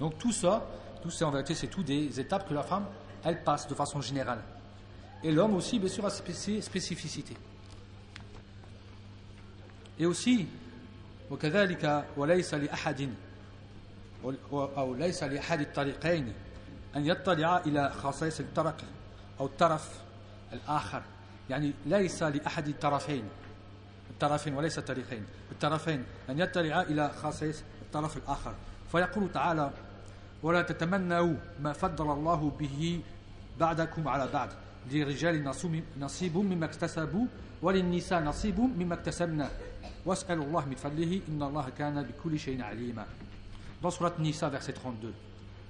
Donc 0.00 0.18
tout 0.18 0.32
ça, 0.32 0.66
tout 1.02 1.10
ça 1.10 1.26
en 1.26 1.30
vérité, 1.30 1.54
c'est 1.54 1.68
tout 1.68 1.82
des 1.82 2.18
étapes 2.18 2.48
que 2.48 2.54
la 2.54 2.62
femme, 2.62 2.86
elle 3.24 3.42
passe 3.42 3.68
de 3.68 3.74
façon 3.74 4.00
générale. 4.00 4.40
Et 5.22 5.30
l'homme 5.30 5.54
aussi, 5.54 5.78
bien 5.78 5.88
sûr, 5.88 6.04
a 6.04 6.10
ses 6.10 6.60
spécificités. 6.60 7.36
Et 9.98 10.06
aussi, 10.06 10.48
وكذلك 11.30 12.04
وليس 12.16 12.54
لأحد 12.54 13.08
أو 14.53 14.95
ليس 14.95 15.23
لأحد 15.23 15.59
الطريقين 15.61 16.33
أن 16.95 17.05
يطلع 17.05 17.57
إلى 17.57 17.89
خصائص 17.89 18.39
الطرق 18.39 18.81
أو 19.39 19.45
الطرف 19.45 20.01
الآخر. 20.53 21.01
يعني 21.49 21.73
ليس 21.85 22.23
لأحد 22.23 22.67
الطرفين 22.67 23.23
الطرفين 24.09 24.53
وليس 24.53 24.77
الطريقين 24.77 25.25
الطرفين 25.51 26.03
أن 26.29 26.39
يطلع 26.39 26.81
إلى 26.81 27.09
خصائص 27.09 27.63
الطرف 27.81 28.17
الآخر. 28.17 28.53
فيقول 28.91 29.31
تعالى 29.31 29.71
ولا 30.43 30.61
تتمنوا 30.61 31.33
ما 31.59 31.73
فضل 31.73 32.11
الله 32.11 32.51
به 32.59 33.01
بعدكم 33.59 34.07
على 34.07 34.27
بعد 34.33 34.49
للرجال 34.91 35.43
نصيب 35.99 36.37
مما 36.37 36.65
اكتسبوا 36.65 37.25
وللنساء 37.61 38.23
نصيب 38.23 38.59
مما 38.59 38.93
اكتسبنا 38.93 39.49
واسأل 40.05 40.41
الله 40.41 40.65
من 40.65 40.75
فضله 40.75 41.21
إن 41.29 41.43
الله 41.43 41.69
كان 41.77 42.03
بكل 42.03 42.39
شيء 42.39 42.61
عليما. 42.63 43.05
Dans 43.81 43.91
Surat 43.91 44.13
Nisa, 44.19 44.49
verset 44.49 44.73
32, 44.73 45.13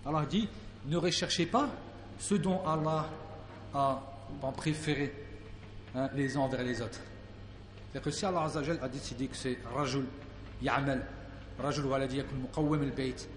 Allah 0.05 0.25
dit 0.25 0.47
Ne 0.85 0.97
recherchez 0.97 1.45
pas 1.45 1.69
ce 2.17 2.35
dont 2.35 2.61
Allah 2.65 3.07
a 3.73 4.01
préféré 4.55 5.13
hein, 5.95 6.09
les 6.15 6.35
uns 6.35 6.41
envers 6.41 6.63
les 6.63 6.81
autres. 6.81 6.99
C'est 7.93 8.01
que 8.01 8.11
si 8.11 8.25
Allah 8.25 8.47
a 8.81 8.89
décidé 8.89 9.27
que 9.27 9.35
c'est 9.35 9.59
Rajul, 9.75 10.05
Ya'mal, 10.61 11.05
Rajul 11.59 11.85
muqawwim 11.85 12.81
al-bayt, 12.81 13.27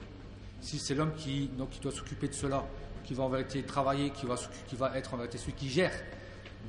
si 0.60 0.78
c'est 0.78 0.94
l'homme 0.94 1.14
qui, 1.14 1.50
qui 1.70 1.80
doit 1.80 1.92
s'occuper 1.92 2.28
de 2.28 2.34
cela, 2.34 2.64
qui 3.04 3.14
va 3.14 3.24
en 3.24 3.28
vérité 3.28 3.62
travailler, 3.62 4.10
qui 4.10 4.26
va, 4.26 4.36
qui 4.66 4.76
va 4.76 4.96
être 4.96 5.14
en 5.14 5.18
celui 5.18 5.52
qui 5.52 5.68
gère, 5.68 5.92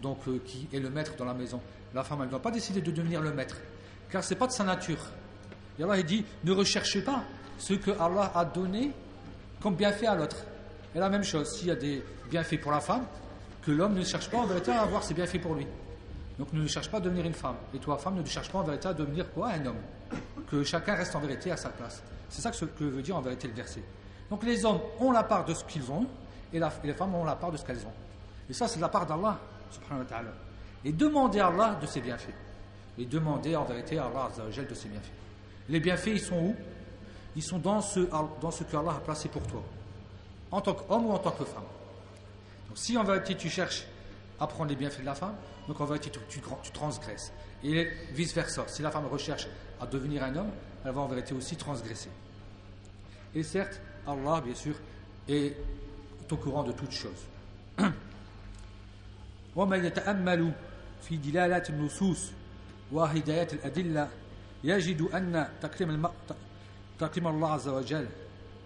donc 0.02 0.28
euh, 0.28 0.42
qui 0.46 0.68
est 0.74 0.80
le 0.80 0.90
maître 0.90 1.16
dans 1.16 1.26
la 1.26 1.34
maison, 1.34 1.62
la 1.94 2.04
femme, 2.04 2.20
elle 2.22 2.26
ne 2.26 2.32
doit 2.32 2.42
pas 2.42 2.52
décider 2.52 2.82
de 2.82 2.92
devenir 2.92 3.22
le 3.22 3.32
maître, 3.34 3.58
car 4.10 4.24
ce 4.24 4.34
n'est 4.34 4.40
pas 4.40 4.48
de 4.48 4.52
sa 4.52 4.64
nature. 4.64 5.00
Allah 5.82 6.02
dit 6.04 6.26
ne 6.44 6.52
recherchez 6.52 7.02
pas 7.02 7.24
ce 7.64 7.76
que 7.76 7.92
Allah 7.92 8.30
a 8.36 8.44
donné 8.44 8.92
comme 9.62 9.76
bienfait 9.76 10.08
à 10.08 10.16
l'autre. 10.16 10.36
Et 10.94 11.00
la 11.00 11.10
même 11.10 11.24
chose, 11.24 11.56
s'il 11.56 11.70
y 11.70 11.72
a 11.72 11.76
des 11.76 12.04
bienfaits 12.30 12.60
pour 12.60 12.74
la 12.74 12.82
femme, 12.82 13.06
que 13.66 13.72
l'homme 13.72 13.94
ne 13.94 14.04
cherche 14.04 14.30
pas 14.30 14.40
en 14.40 14.46
vérité 14.46 14.72
à 14.72 14.82
avoir 14.82 15.02
ces 15.02 15.14
bienfaits 15.14 15.42
pour 15.42 15.56
lui. 15.56 15.66
Donc 16.38 16.52
ne 16.52 16.68
cherche 16.68 16.92
pas 16.92 16.98
à 16.98 17.00
devenir 17.00 17.26
une 17.26 17.34
femme. 17.34 17.56
Et 17.74 17.78
toi, 17.78 17.98
femme, 17.98 18.16
ne 18.16 18.26
cherche 18.26 18.52
pas 18.52 18.60
en 18.60 18.64
vérité 18.64 18.90
à 18.90 18.94
devenir 18.94 19.32
quoi? 19.32 19.52
Un 19.52 19.66
homme. 19.66 19.78
Que 20.52 20.62
chacun 20.62 20.96
reste 20.96 21.16
en 21.16 21.22
vérité 21.22 21.52
à 21.52 21.58
sa 21.58 21.70
place. 21.70 22.04
C'est 22.28 22.42
ça 22.42 22.52
que 22.52 22.84
veut 22.84 23.02
dire 23.02 23.16
en 23.16 23.22
vérité 23.22 23.48
le 23.48 23.54
verset. 23.54 23.82
Donc 24.30 24.44
les 24.44 24.66
hommes 24.66 24.82
ont 25.00 25.12
la 25.12 25.24
part 25.24 25.46
de 25.46 25.54
ce 25.54 25.64
qu'ils 25.64 25.90
ont, 25.90 26.06
et, 26.52 26.60
les 26.84 26.94
femmes 26.94 27.16
ont 27.16 27.24
la 27.24 27.38
part 27.38 27.54
de 27.54 27.58
ce 27.58 27.64
qu'elles 27.64 27.86
ont. 27.86 27.94
Et 28.50 28.54
ça, 28.54 28.68
c'est 28.68 28.82
la 28.82 28.90
part 28.90 29.06
d'Allah, 29.06 29.40
subhanahu 29.72 30.04
wa 30.04 30.10
ta'ala. 30.10 30.34
Et 30.84 30.92
demandez 30.92 31.40
à 31.40 31.48
Allah 31.48 31.78
de 31.82 31.86
ses 31.86 32.02
bienfaits. 32.02 32.36
Et 32.98 33.06
demandez 33.06 33.56
en 33.56 33.64
vérité 33.64 34.00
à 34.00 34.08
Allah 34.08 34.28
de 34.38 34.76
ses 34.76 34.90
bienfaits. 34.90 35.14
Les 35.70 35.80
bienfaits, 35.80 36.08
ils 36.08 36.20
sont 36.20 36.36
où? 36.36 36.56
Ils 37.37 37.43
sont 37.43 37.59
dans 37.59 37.81
ce, 37.81 38.01
dans 38.41 38.51
ce 38.51 38.65
que 38.65 38.77
Allah 38.77 38.93
a 38.93 39.01
placé 39.01 39.29
pour 39.29 39.47
toi. 39.47 39.63
En 40.51 40.61
tant 40.61 40.75
qu'homme 40.75 41.07
ou 41.07 41.13
en 41.13 41.19
tant 41.19 41.31
que 41.31 41.45
femme. 41.45 41.65
Donc 42.69 42.79
si 42.79 42.97
en 42.97 43.05
vérité 43.05 43.37
tu 43.37 43.49
cherches 43.49 43.87
à 44.41 44.47
prendre 44.47 44.71
les 44.71 44.77
bienfaits 44.77 45.01
de 45.01 45.07
la 45.07 45.15
femme, 45.15 45.35
donc 45.67 45.81
en 45.81 45.85
vérité 45.85 46.11
tu, 46.11 46.41
tu, 46.63 46.73
transgresses. 46.73 47.33
Et 47.63 47.89
vice-versa. 48.13 48.65
Si 48.69 48.83
la 48.83 48.91
femme 48.91 49.07
recherche 49.07 49.47
à 49.81 49.87
devenir 49.87 50.23
un 50.25 50.35
homme, 50.37 50.51
elle 50.85 50.93
va 50.93 51.01
en 51.01 51.09
vérité 51.09 51.35
aussi 51.35 51.57
transgresser. 51.57 52.11
Et 53.35 53.43
certes, 53.43 53.81
Allah, 54.07 54.41
bien 54.41 54.55
sûr, 54.55 54.75
est 55.29 55.57
au 56.31 56.37
courant 56.37 56.63
de 56.63 56.73
toutes 56.73 56.93
choses. 56.93 57.27
ومن 59.57 59.85
يتأمل 59.85 60.53
في 61.03 61.17
دلالات 61.17 61.71
النصوص 61.71 62.31
وهدايات 62.93 63.53
الأدلة 63.53 64.09
يجد 64.65 65.03
أن 65.03 65.49
تكريم 65.63 65.91
الم... 67.01 67.09
تكريم 67.09 67.29
الله 67.29 67.53
عز 67.53 67.69
وجل 67.69 68.07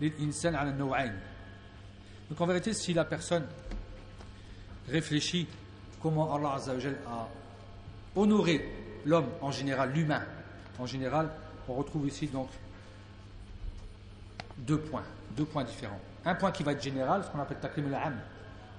للإنسان 0.00 0.54
على 0.54 0.70
النوعين. 0.70 1.14
Donc 2.30 2.40
en 2.40 2.46
vérité, 2.46 2.72
si 2.72 2.94
la 2.94 3.04
personne 3.04 3.44
réfléchit 4.88 5.46
comment 6.02 6.34
Allah 6.34 6.54
Azza 6.54 6.72
wa 6.72 6.80
a 7.06 7.28
honoré 8.16 8.66
l'homme 9.04 9.28
en 9.40 9.50
général, 9.50 9.92
l'humain 9.92 10.22
en 10.78 10.86
général, 10.86 11.28
on 11.68 11.74
retrouve 11.74 12.08
ici 12.08 12.26
donc 12.26 12.48
deux 14.58 14.78
points, 14.78 15.04
deux 15.36 15.44
points 15.44 15.64
différents. 15.64 16.00
Un 16.24 16.34
point 16.34 16.52
qui 16.52 16.62
va 16.62 16.72
être 16.72 16.82
général, 16.82 17.22
ce 17.24 17.30
qu'on 17.30 17.40
appelle 17.40 17.60
takrim 17.60 17.86
al-am. 17.92 18.18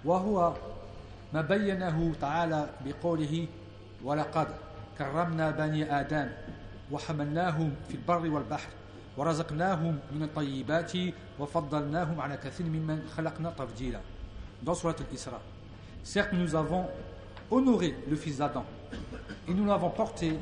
وهو 0.05 0.53
ما 1.33 1.41
بينه 1.41 2.13
تعالى 2.21 2.69
بقوله 2.85 3.47
ولقد 4.03 4.47
كرمنا 4.97 5.51
بني 5.51 5.99
آدم 5.99 6.29
وحملناهم 6.91 7.75
في 7.89 7.95
البر 7.95 8.29
والبحر 8.29 8.69
ورزقناهم 9.17 9.99
من 10.11 10.23
الطيبات 10.23 10.91
وفضلناهم 11.39 12.21
على 12.21 12.37
كثير 12.37 12.65
ممن 12.65 13.07
خلقنا 13.17 13.49
تفضيلا 13.49 13.99
dans 14.63 14.73
Surat 14.73 14.95
al-Isra 14.99 15.41
certes 16.03 16.33
nous 16.33 16.55
avons 16.55 16.87
honoré 17.51 17.95
le 18.09 18.15
fils 18.15 18.37
d'Adam 18.37 18.65
et 19.47 19.53
nous 19.53 19.65
l'avons 19.65 19.89
porté 19.89 20.39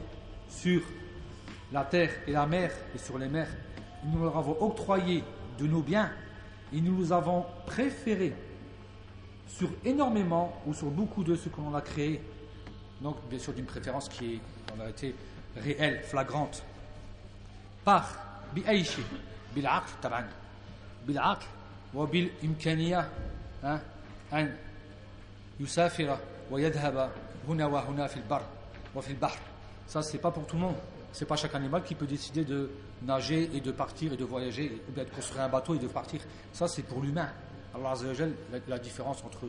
sur 0.47 0.81
la 1.71 1.83
terre 1.83 2.11
et 2.27 2.31
la 2.31 2.45
mer 2.45 2.71
et 2.95 2.97
sur 2.97 3.17
les 3.17 3.27
mers 3.27 3.49
et 4.03 4.07
nous 4.07 4.23
leur 4.23 4.37
avons 4.37 4.57
octroyé 4.61 5.23
de 5.59 5.67
nos 5.67 5.81
biens 5.81 6.11
et 6.73 6.79
nous 6.81 6.95
nous 6.95 7.11
avons 7.11 7.45
préférés 7.65 8.33
sur 9.47 9.69
énormément 9.83 10.53
ou 10.65 10.73
sur 10.73 10.89
beaucoup 10.89 11.23
de 11.23 11.35
ce 11.35 11.49
que 11.49 11.57
l'on 11.59 11.75
a 11.75 11.81
créé. 11.81 12.21
Donc, 13.01 13.17
bien 13.29 13.39
sûr, 13.39 13.53
d'une 13.53 13.65
préférence 13.65 14.07
qui 14.07 14.35
est 14.35 14.71
en 14.71 14.77
vérité 14.77 15.15
réelle, 15.57 16.01
flagrante. 16.03 16.63
Par 17.83 18.24
بأي 18.55 18.83
شيء 18.83 19.05
بالعقل 19.55 19.91
طبعا 20.03 20.29
بالعقل 21.07 21.45
وبالإمكانية 21.93 23.09
أن 24.33 24.57
يسافر 25.59 26.17
ويذهب 26.51 27.11
هنا 27.47 27.65
وهنا 27.65 28.07
في 28.07 28.17
البر 28.17 28.41
وفي 28.95 29.11
البحر 29.11 29.39
ça 29.93 30.01
c'est 30.01 30.19
pas 30.19 30.31
pour 30.31 30.45
tout 30.47 30.55
le 30.55 30.61
monde 30.61 30.75
c'est 31.11 31.25
pas 31.25 31.35
chaque 31.35 31.55
animal 31.55 31.83
qui 31.83 31.95
peut 31.95 32.05
décider 32.05 32.45
de 32.45 32.69
nager 33.03 33.49
et 33.53 33.59
de 33.59 33.71
partir 33.71 34.13
et 34.13 34.17
de 34.17 34.23
voyager, 34.23 34.81
ou 34.87 34.91
bien 34.91 35.03
de 35.03 35.09
construire 35.09 35.43
un 35.43 35.49
bateau 35.49 35.75
et 35.75 35.79
de 35.79 35.87
partir. 35.87 36.21
Ça, 36.53 36.67
c'est 36.67 36.83
pour 36.83 37.01
l'humain. 37.01 37.29
Allah 37.75 37.93
la, 38.51 38.59
la 38.67 38.79
différence 38.79 39.23
entre 39.23 39.45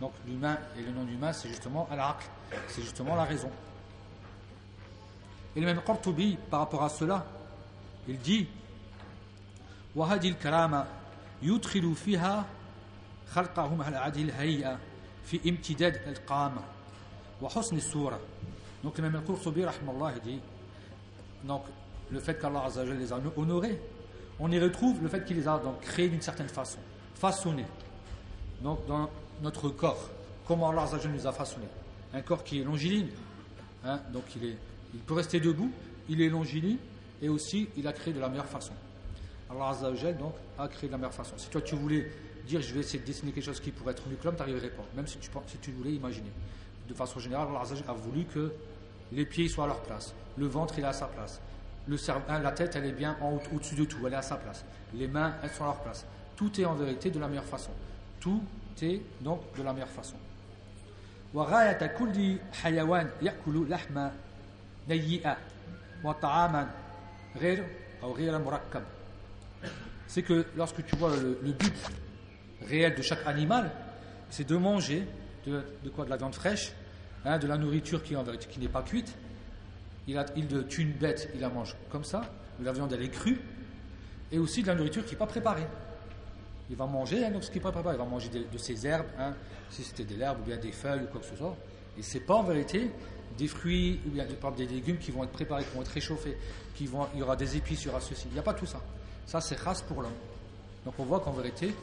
donc 0.00 0.12
l'humain 0.26 0.56
et 0.78 0.82
le 0.82 0.92
non-humain, 0.92 1.32
c'est 1.32 1.48
justement 1.48 1.88
al 1.90 2.00
c'est 2.68 2.82
justement 2.82 3.16
la 3.16 3.24
raison. 3.24 3.50
Et 5.56 5.60
le 5.60 5.66
même 5.66 5.80
Qurtubi, 5.80 6.36
par 6.50 6.60
rapport 6.60 6.84
à 6.84 6.88
cela, 6.88 7.24
il 8.08 8.18
dit 8.18 8.46
وهذه 9.96 10.28
الكرامة 10.28 10.86
يدخل 11.42 11.94
فيها 11.94 12.44
خلقهم 13.32 13.82
على 13.82 13.96
هذه 13.96 14.22
الهيئة 14.22 14.78
في 15.26 15.40
امتداد 15.48 16.08
القامة 16.08 16.60
وحسن 17.42 17.76
الصورة 17.76 18.20
donc 18.84 18.98
même 18.98 19.12
le 19.12 19.20
Qurtubi 19.20 19.64
rahmallah 19.64 20.12
dit 20.22 20.38
donc 21.44 21.62
le 22.10 22.20
fait 22.20 22.38
qu'Allah 22.38 22.68
les 22.98 23.12
a 23.12 23.18
honorés 23.36 23.80
on 24.38 24.50
y 24.52 24.60
retrouve 24.60 25.02
le 25.02 25.08
fait 25.08 25.24
qu'il 25.24 25.36
les 25.36 25.48
a 25.48 25.58
donc 25.58 25.80
créés 25.80 26.08
d'une 26.08 26.20
certaine 26.20 26.48
façon 26.48 26.78
façonnés 27.14 27.66
donc 28.62 28.86
dans 28.86 29.08
notre 29.42 29.70
corps 29.70 30.10
comment 30.46 30.68
Allah 30.70 30.86
nous 31.12 31.26
a 31.26 31.32
façonnés 31.32 31.68
un 32.14 32.20
corps 32.20 32.44
qui 32.44 32.60
est 32.60 32.64
longiligne 32.64 33.08
hein, 33.84 34.00
donc 34.12 34.24
il, 34.36 34.44
est, 34.44 34.56
il 34.94 35.00
peut 35.00 35.14
rester 35.14 35.40
debout 35.40 35.72
il 36.08 36.20
est 36.20 36.28
longiligne 36.28 36.76
et 37.21 37.29
aussi 37.29 37.69
il 37.77 37.87
a 37.87 37.93
créé 37.93 38.13
de 38.13 38.19
la 38.19 38.29
meilleure 38.29 38.45
façon 38.47 38.73
Allah 39.49 39.69
Azzawajal 39.69 40.17
donc 40.17 40.33
a 40.57 40.67
créé 40.67 40.87
de 40.87 40.91
la 40.91 40.97
meilleure 40.97 41.13
façon 41.13 41.37
si 41.37 41.49
toi 41.49 41.61
tu 41.61 41.75
voulais 41.75 42.09
dire 42.45 42.61
je 42.61 42.73
vais 42.73 42.81
essayer 42.81 42.99
de 42.99 43.05
dessiner 43.05 43.31
quelque 43.31 43.45
chose 43.45 43.59
qui 43.59 43.71
pourrait 43.71 43.93
être 43.93 44.07
mieux 44.07 44.15
que 44.15 44.25
l'homme, 44.25 44.35
tu 44.35 44.41
n'arriverais 44.41 44.69
pas, 44.69 44.83
même 44.95 45.07
si 45.07 45.17
tu, 45.17 45.29
si 45.47 45.57
tu 45.57 45.71
voulais 45.71 45.93
imaginer. 45.93 46.31
De 46.87 46.93
façon 46.93 47.19
générale, 47.19 47.47
Allah 47.49 47.61
a 47.87 47.93
voulu 47.93 48.25
que 48.25 48.51
les 49.11 49.25
pieds 49.25 49.47
soient 49.47 49.65
à 49.65 49.67
leur 49.67 49.81
place, 49.81 50.13
le 50.37 50.47
ventre 50.47 50.75
il 50.77 50.83
est 50.83 50.87
à 50.87 50.93
sa 50.93 51.05
place, 51.05 51.41
cerveau, 51.97 52.23
la 52.27 52.51
tête 52.51 52.75
elle 52.75 52.85
est 52.85 52.91
bien 52.91 53.17
au-dessus 53.53 53.75
de 53.75 53.85
tout, 53.85 53.97
elle 54.05 54.13
est 54.13 54.17
à 54.17 54.21
sa 54.21 54.35
place, 54.35 54.65
les 54.93 55.07
mains 55.07 55.35
elles 55.43 55.49
sont 55.51 55.63
à 55.63 55.67
leur 55.67 55.81
place. 55.81 56.05
Tout 56.35 56.59
est 56.59 56.65
en 56.65 56.73
vérité 56.73 57.11
de 57.11 57.19
la 57.19 57.27
meilleure 57.27 57.45
façon. 57.45 57.71
Tout 58.19 58.41
est 58.81 59.01
donc 59.21 59.41
de 59.55 59.63
la 59.63 59.73
meilleure 59.73 59.89
façon. 59.89 60.15
C'est 70.07 70.23
que 70.23 70.45
lorsque 70.57 70.83
tu 70.85 70.95
vois 70.95 71.15
le, 71.15 71.51
but 71.51 71.73
réel 72.67 72.95
de 72.95 73.01
chaque 73.01 73.25
animal, 73.25 73.71
c'est 74.29 74.47
de 74.47 74.57
manger 74.57 75.05
de, 75.45 75.63
quoi? 75.93 76.05
De 76.05 76.09
la 76.09 76.17
viande 76.17 76.35
fraîche, 76.35 76.73
hein, 77.25 77.39
de 77.39 77.47
la 77.47 77.57
nourriture 77.57 78.03
qui, 78.03 78.15
qui 78.49 78.59
n'est 78.59 78.67
pas 78.67 78.83
cuite. 78.83 79.15
Il, 80.07 80.17
a, 80.17 80.25
il 80.35 80.67
tue 80.67 80.81
une 80.81 80.93
bête, 80.93 81.29
il 81.33 81.41
la 81.41 81.49
mange 81.49 81.75
comme 81.89 82.03
ça. 82.03 82.21
La 82.61 82.73
viande, 82.73 82.91
elle 82.93 83.03
est 83.03 83.09
crue. 83.09 83.39
Et 84.31 84.39
aussi 84.39 84.61
de 84.61 84.67
la 84.67 84.75
nourriture 84.75 85.05
qui 85.05 85.11
n'est 85.11 85.19
pas 85.19 85.27
préparée. 85.27 85.67
Il 86.69 86.75
va 86.75 86.85
manger 86.85 87.25
hein, 87.25 87.31
donc 87.31 87.43
ce 87.43 87.51
qui 87.51 87.57
n'est 87.57 87.63
pas 87.63 87.71
préparé. 87.71 87.95
Il 87.95 87.99
va 87.99 88.05
manger 88.05 88.29
de, 88.29 88.57
ses 88.57 88.87
herbes, 88.87 89.07
hein, 89.19 89.33
si 89.69 89.83
c'était 89.83 90.03
des 90.03 90.19
herbes 90.19 90.39
ou 90.41 90.45
bien 90.45 90.57
des 90.57 90.71
feuilles 90.71 91.03
ou 91.03 91.07
quoi 91.07 91.21
que 91.21 91.27
ce 91.27 91.35
soit. 91.35 91.55
Et 91.97 92.01
c'est 92.01 92.21
pas 92.21 92.35
en 92.35 92.43
vérité 92.43 92.91
des 93.37 93.47
fruits 93.47 93.99
ou 94.05 94.09
bien 94.11 94.25
des 94.57 94.67
légumes 94.67 94.97
qui 94.97 95.11
vont 95.11 95.23
être 95.23 95.31
préparés, 95.31 95.63
qui 95.63 95.75
vont 95.75 95.81
être 95.81 95.91
réchauffés, 95.91 96.37
qui 96.75 96.87
vont, 96.87 97.07
il 97.13 97.19
y 97.19 97.23
aura 97.23 97.35
des 97.35 97.57
épices, 97.57 97.83
il 97.83 97.87
y 97.87 97.89
aura 97.89 98.01
ceci. 98.01 98.27
Il 98.27 98.33
n'y 98.33 98.39
a 98.39 98.43
pas 98.43 98.53
tout 98.53 98.65
ça. 98.65 98.81
Ça, 99.25 99.41
c'est 99.41 99.59
race 99.59 99.81
pour 99.81 100.01
l'homme. 100.01 100.11
Donc 100.85 100.95
on 100.97 101.05
voit 101.05 101.19
qu'en 101.19 101.31
vérité, 101.31 101.73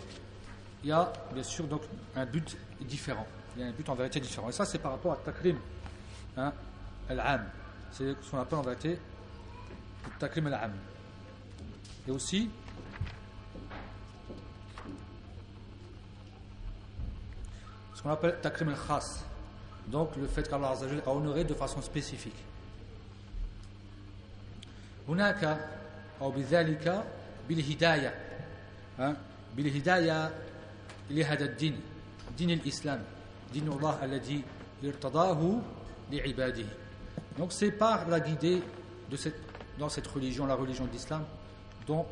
il 0.82 0.90
y 0.90 0.92
a 0.92 1.12
bien 1.32 1.42
sûr 1.42 1.66
donc 1.66 1.82
un 2.16 2.26
but 2.26 2.56
différent. 2.80 3.26
Il 3.56 3.62
y 3.62 3.64
a 3.64 3.68
un 3.68 3.72
but 3.72 3.88
en 3.88 3.94
vérité 3.94 4.20
différent. 4.20 4.48
Et 4.48 4.52
ça, 4.52 4.64
c'est 4.64 4.78
par 4.78 4.92
rapport 4.92 5.12
à 5.12 5.16
Takrim 5.16 5.56
hein, 6.36 6.52
al-Am. 7.08 7.44
C'est 7.92 8.14
ce 8.22 8.30
qu'on 8.30 8.38
appelle 8.38 8.58
en 8.58 8.62
vérité 8.62 8.98
Takrim 10.18 10.46
al-Am. 10.46 10.72
Et 12.06 12.10
aussi, 12.10 12.50
ce 17.94 18.02
qu'on 18.02 18.10
appelle 18.10 18.38
Takrim 18.40 18.68
al-Khas. 18.68 19.24
Donc 19.87 20.15
le 20.15 20.27
fait 20.27 20.47
qu'Allah 20.47 20.73
a 21.05 21.09
honoré 21.09 21.43
de 21.43 21.53
façon 21.53 21.81
spécifique. 21.81 22.35
هناك 25.09 25.59
أو 26.21 26.31
بذلك 26.31 27.03
بالهداية 27.49 28.13
بالهداية 29.57 30.31
لهذا 31.09 31.45
الدين 31.45 31.79
دين 32.37 32.49
الإسلام 32.49 33.03
دين 33.53 33.67
الله 33.67 34.05
الذي 34.05 34.41
ارتضاه 34.83 35.59
لعباده 36.11 36.65
donc 37.37 37.51
c'est 37.51 37.71
par 37.71 38.07
la 38.09 38.19
guidée 38.19 38.61
de 39.09 39.17
cette, 39.17 39.39
dans 39.79 39.89
cette 39.89 40.07
religion 40.07 40.45
la 40.45 40.55
religion 40.55 40.85
de 40.85 40.91
l'islam 40.91 41.23
dont 41.87 42.05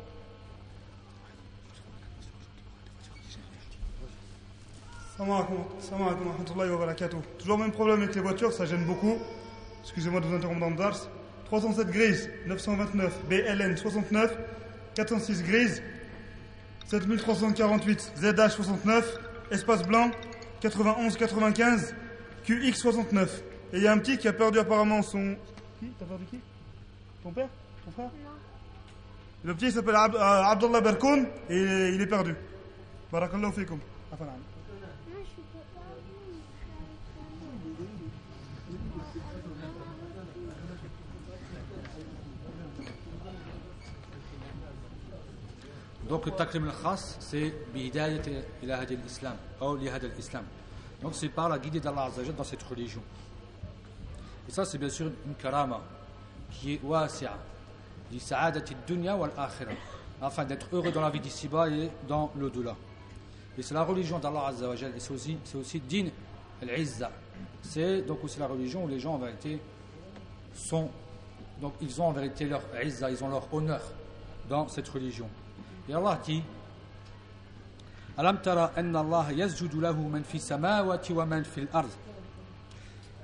Toujours 7.39 7.57
même 7.57 7.71
problème 7.71 8.01
avec 8.03 8.13
les 8.15 8.21
voitures, 8.21 8.53
ça 8.53 8.65
gêne 8.65 8.85
beaucoup. 8.85 9.17
Excusez-moi 9.83 10.19
de 10.19 10.27
vous 10.27 10.35
interrompre 10.35 10.59
dans 10.59 10.69
le 10.69 10.75
Dars. 10.75 11.09
307 11.45 11.87
grises, 11.87 12.29
929, 12.45 13.25
BLN 13.29 13.77
69, 13.77 14.37
406 14.95 15.43
grises, 15.43 15.81
7348, 16.87 18.13
ZH69, 18.19 19.03
espace 19.51 19.83
blanc, 19.83 20.11
91-95, 20.61 21.93
QX69. 22.45 23.27
Et 23.73 23.77
il 23.77 23.83
y 23.83 23.87
a 23.87 23.93
un 23.93 23.97
petit 23.97 24.17
qui 24.17 24.27
a 24.27 24.33
perdu 24.33 24.59
apparemment 24.59 25.01
son... 25.01 25.37
Qui? 25.79 25.87
T'as 25.97 26.05
perdu 26.05 26.25
qui? 26.25 26.39
Ton 27.23 27.31
père? 27.31 27.49
Ton 27.85 27.91
frère? 27.91 28.09
Le 29.43 29.53
petit 29.55 29.71
s'appelle 29.71 29.95
euh, 29.95 30.19
Abdullah 30.19 30.81
Berkoun 30.81 31.27
et 31.49 31.91
il 31.93 32.01
est 32.01 32.07
perdu. 32.07 32.35
Barakallahu 33.11 33.53
fikum. 33.53 33.79
Donc, 46.07 46.35
Takrim 46.35 46.69
al-Khas, 46.69 47.17
c'est 47.19 47.53
Bihidayat 47.73 48.21
ila 48.63 48.85
l'islam, 48.85 49.35
ou 49.61 49.75
l'islam. 49.75 50.43
Donc, 51.01 51.13
c'est 51.13 51.29
par 51.29 51.49
la 51.49 51.59
guidée 51.59 51.79
d'Allah 51.79 52.09
dans 52.35 52.43
cette 52.43 52.63
religion. 52.63 53.01
Et 54.47 54.51
ça, 54.51 54.63
c'est 54.63 54.77
bien 54.77 54.89
sûr 54.89 55.11
une 55.25 55.35
karama 55.35 55.81
qui 56.49 56.75
est 56.75 56.83
wasi'a, 56.83 57.37
dunya 58.87 59.15
wal 59.15 59.31
afin 60.21 60.45
d'être 60.45 60.67
heureux 60.71 60.91
dans 60.91 61.01
la 61.01 61.09
vie 61.09 61.19
d'ici-bas 61.19 61.69
et 61.69 61.91
dans 62.07 62.31
l'au-delà. 62.37 62.75
Et 63.57 63.61
c'est 63.61 63.73
la 63.73 63.83
religion 63.83 64.17
d'Allah 64.19 64.47
Azzawajal, 64.47 64.93
et 64.95 64.99
c'est 64.99 65.13
aussi, 65.13 65.37
c'est 65.43 65.57
aussi 65.57 65.79
din 65.79 66.07
al-izza. 66.61 67.11
C'est 67.61 68.01
donc 68.03 68.23
aussi 68.23 68.39
la 68.39 68.47
religion 68.47 68.85
où 68.85 68.87
les 68.87 68.99
gens 68.99 69.15
en 69.15 69.17
vérité 69.17 69.59
sont, 70.53 70.89
donc 71.59 71.73
ils 71.81 72.01
ont 72.01 72.05
en 72.05 72.11
vérité 72.13 72.45
leur 72.45 72.61
izza, 72.81 73.11
ils 73.11 73.23
ont 73.23 73.29
leur 73.29 73.53
honneur 73.53 73.81
dans 74.47 74.67
cette 74.67 74.87
religion. 74.87 75.27
Dit 75.87 76.43
ألم 78.19 78.37
ترى 78.37 78.71
أن 78.77 78.95
الله 78.95 79.31
يسجد 79.31 79.75
له 79.75 79.93
من 79.93 80.23
في 80.23 80.35
السماوات 80.35 81.11
ومن 81.11 81.43
في 81.43 81.57
الأرض؟ 81.57 81.89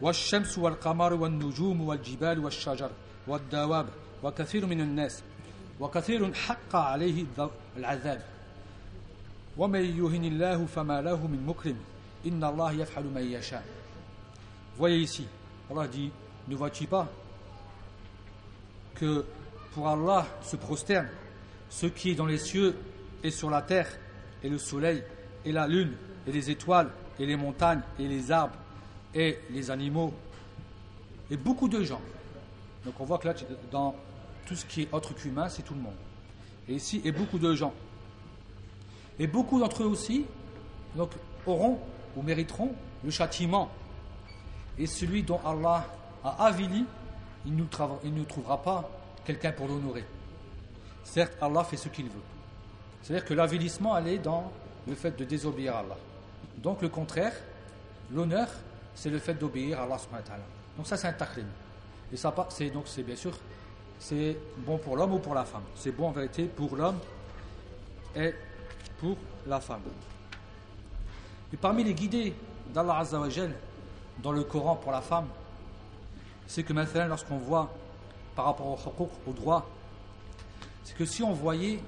والشمس 0.01 0.57
والقمر 0.57 1.13
والنجوم 1.13 1.81
والجبال 1.81 2.39
والشجر 2.39 2.89
والدواب 3.27 3.87
وكثير 4.23 4.65
من 4.65 4.81
الناس 4.81 5.23
وكثير 5.79 6.33
حق 6.33 6.75
عليه 6.75 7.25
العذاب. 7.77 8.21
ومن 9.57 9.83
يهن 9.97 10.23
الله 10.25 10.65
فما 10.65 11.01
له 11.01 11.27
من 11.27 11.45
مكرم. 11.45 11.77
إن 12.25 12.43
الله 12.43 12.71
يفعل 12.71 13.03
ما 13.03 13.19
يشاء. 13.19 13.63
Voyez 14.77 15.03
ici, 15.03 15.25
Allah 15.69 15.87
dit, 15.87 16.11
ne 16.47 16.55
vois-tu 16.55 16.87
pas 16.87 17.07
que 18.95 19.25
pour 19.73 19.87
Allah 19.87 20.25
se 20.41 20.55
prosterne 20.55 21.09
ce 21.73 21.87
qui 21.87 22.11
est 22.11 22.15
dans 22.15 22.27
les 22.27 22.37
cieux 22.37 22.75
et 23.23 23.31
sur 23.31 23.49
la 23.49 23.63
terre, 23.63 23.87
et 24.43 24.49
le 24.49 24.59
soleil, 24.59 25.03
et 25.43 25.51
la 25.51 25.67
lune, 25.67 25.93
et 26.27 26.31
les 26.31 26.51
étoiles, 26.51 26.91
et 27.17 27.25
les 27.25 27.35
montagnes, 27.35 27.81
et 27.97 28.07
les 28.07 28.31
arbres, 28.31 28.55
et 29.15 29.39
les 29.49 29.71
animaux, 29.71 30.13
et 31.31 31.37
beaucoup 31.37 31.67
de 31.67 31.83
gens. 31.83 32.01
Donc 32.85 32.93
on 32.99 33.05
voit 33.05 33.17
que 33.17 33.27
là, 33.27 33.33
dans 33.71 33.95
tout 34.45 34.55
ce 34.55 34.65
qui 34.65 34.83
est 34.83 34.93
autre 34.93 35.15
qu'humain, 35.15 35.49
c'est 35.49 35.63
tout 35.63 35.73
le 35.73 35.81
monde. 35.81 35.95
Et 36.69 36.75
ici, 36.75 37.01
et 37.03 37.11
beaucoup 37.11 37.39
de 37.39 37.55
gens. 37.55 37.73
Et 39.17 39.25
beaucoup 39.25 39.59
d'entre 39.59 39.81
eux 39.81 39.87
aussi 39.87 40.25
donc, 40.95 41.09
auront 41.47 41.79
ou 42.15 42.21
mériteront 42.21 42.75
le 43.03 43.09
châtiment. 43.09 43.71
Et 44.77 44.85
celui 44.85 45.23
dont 45.23 45.39
Allah 45.43 45.87
a 46.23 46.45
avili, 46.45 46.85
il 47.45 47.55
ne 47.55 48.23
trouvera 48.25 48.61
pas 48.61 48.89
quelqu'un 49.25 49.51
pour 49.51 49.67
l'honorer. 49.67 50.05
Certes, 51.03 51.37
Allah 51.41 51.63
fait 51.63 51.77
ce 51.77 51.89
qu'il 51.89 52.05
veut. 52.05 52.21
C'est-à-dire 53.01 53.25
que 53.25 53.33
l'avilissement, 53.33 53.97
est 53.97 54.17
dans 54.17 54.51
le 54.87 54.95
fait 54.95 55.11
de 55.17 55.25
désobéir 55.25 55.75
à 55.75 55.79
Allah. 55.79 55.97
Donc 56.57 56.81
le 56.81 56.89
contraire, 56.89 57.33
l'honneur, 58.11 58.47
c'est 58.95 59.09
le 59.09 59.19
fait 59.19 59.33
d'obéir 59.33 59.79
à 59.79 59.83
Allah 59.83 59.97
Donc 60.77 60.87
ça, 60.87 60.97
c'est 60.97 61.07
un 61.07 61.13
takrim. 61.13 61.47
Et 62.11 62.17
ça, 62.17 62.33
c'est 62.49 62.69
donc 62.69 62.83
c'est 62.87 63.03
bien 63.03 63.15
sûr, 63.15 63.33
c'est 63.99 64.37
bon 64.57 64.77
pour 64.77 64.95
l'homme 64.95 65.13
ou 65.13 65.19
pour 65.19 65.33
la 65.33 65.45
femme. 65.45 65.63
C'est 65.75 65.91
bon 65.91 66.07
en 66.07 66.11
vérité 66.11 66.45
pour 66.45 66.75
l'homme 66.75 66.99
et 68.15 68.33
pour 68.99 69.17
la 69.47 69.59
femme. 69.59 69.81
Et 71.51 71.57
parmi 71.57 71.83
les 71.83 71.93
guidés 71.93 72.33
d'Allah 72.73 72.99
Azzawajal 72.99 73.51
dans 74.21 74.31
le 74.31 74.43
Coran 74.43 74.75
pour 74.75 74.91
la 74.91 75.01
femme, 75.01 75.27
c'est 76.47 76.63
que 76.63 76.73
maintenant, 76.73 77.07
lorsqu'on 77.07 77.37
voit 77.37 77.71
par 78.35 78.45
rapport 78.45 78.67
au, 78.67 79.09
au 79.27 79.33
droit 79.33 79.67
c'est 80.83 80.95
que 80.95 81.05
si 81.05 81.23
on 81.23 81.33
voyait 81.33 81.79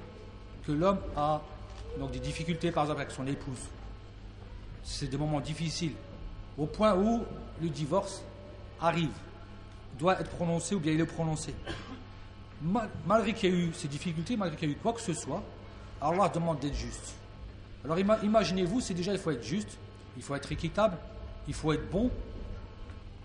que 0.66 0.72
l'homme 0.72 1.00
a 1.16 1.42
donc 2.00 2.12
des 2.12 2.20
difficultés 2.20 2.72
par 2.72 2.84
exemple 2.84 3.02
avec 3.02 3.12
son 3.12 3.28
épouse, 3.28 3.60
c'est 4.84 5.08
des 5.08 5.18
moments 5.18 5.40
difficiles, 5.40 5.94
au 6.58 6.66
point 6.66 6.96
où 6.96 7.24
le 7.62 7.70
divorce 7.70 8.24
arrive, 8.80 9.12
doit 9.98 10.20
être 10.20 10.30
prononcé 10.32 10.76
ou 10.76 10.80
bien 10.80 10.94
il 10.94 11.00
est 11.00 11.06
prononcé. 11.06 11.54
malgré 13.06 13.34
qu'il 13.34 13.54
y 13.54 13.54
ait 13.54 13.66
eu 13.68 13.74
ces 13.74 13.88
difficultés, 13.88 14.38
malgré 14.38 14.58
qu'il 14.58 14.70
y 14.70 14.72
ait 14.72 14.76
eu 14.76 14.80
quoi 14.80 14.94
que 14.94 15.02
ce 15.02 15.14
soit, 15.14 15.42
Allah 16.02 16.30
demande 16.30 16.60
d'être 16.60 16.76
juste. 16.76 17.14
Alors 17.84 17.98
imaginez-vous, 18.00 18.82
c'est 18.82 18.94
déjà 18.94 19.12
il 19.14 19.20
faut 19.20 19.32
être 19.32 19.44
juste, 19.44 19.78
il 20.18 20.24
faut 20.24 20.36
être 20.36 20.52
équitable, 20.52 20.98
il 21.48 21.54
faut 21.54 21.72
être 21.74 21.90
bon 21.90 22.10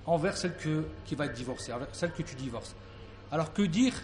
envers 0.06 0.36
celle 0.36 0.56
que, 0.56 0.84
qui 1.04 1.14
va 1.14 1.26
être 1.26 1.34
divorcée, 1.34 1.72
celle 1.92 2.12
que 2.12 2.22
tu 2.22 2.34
divorces. 2.34 2.74
Alors 3.32 3.52
que 3.52 3.62
dire 3.62 3.94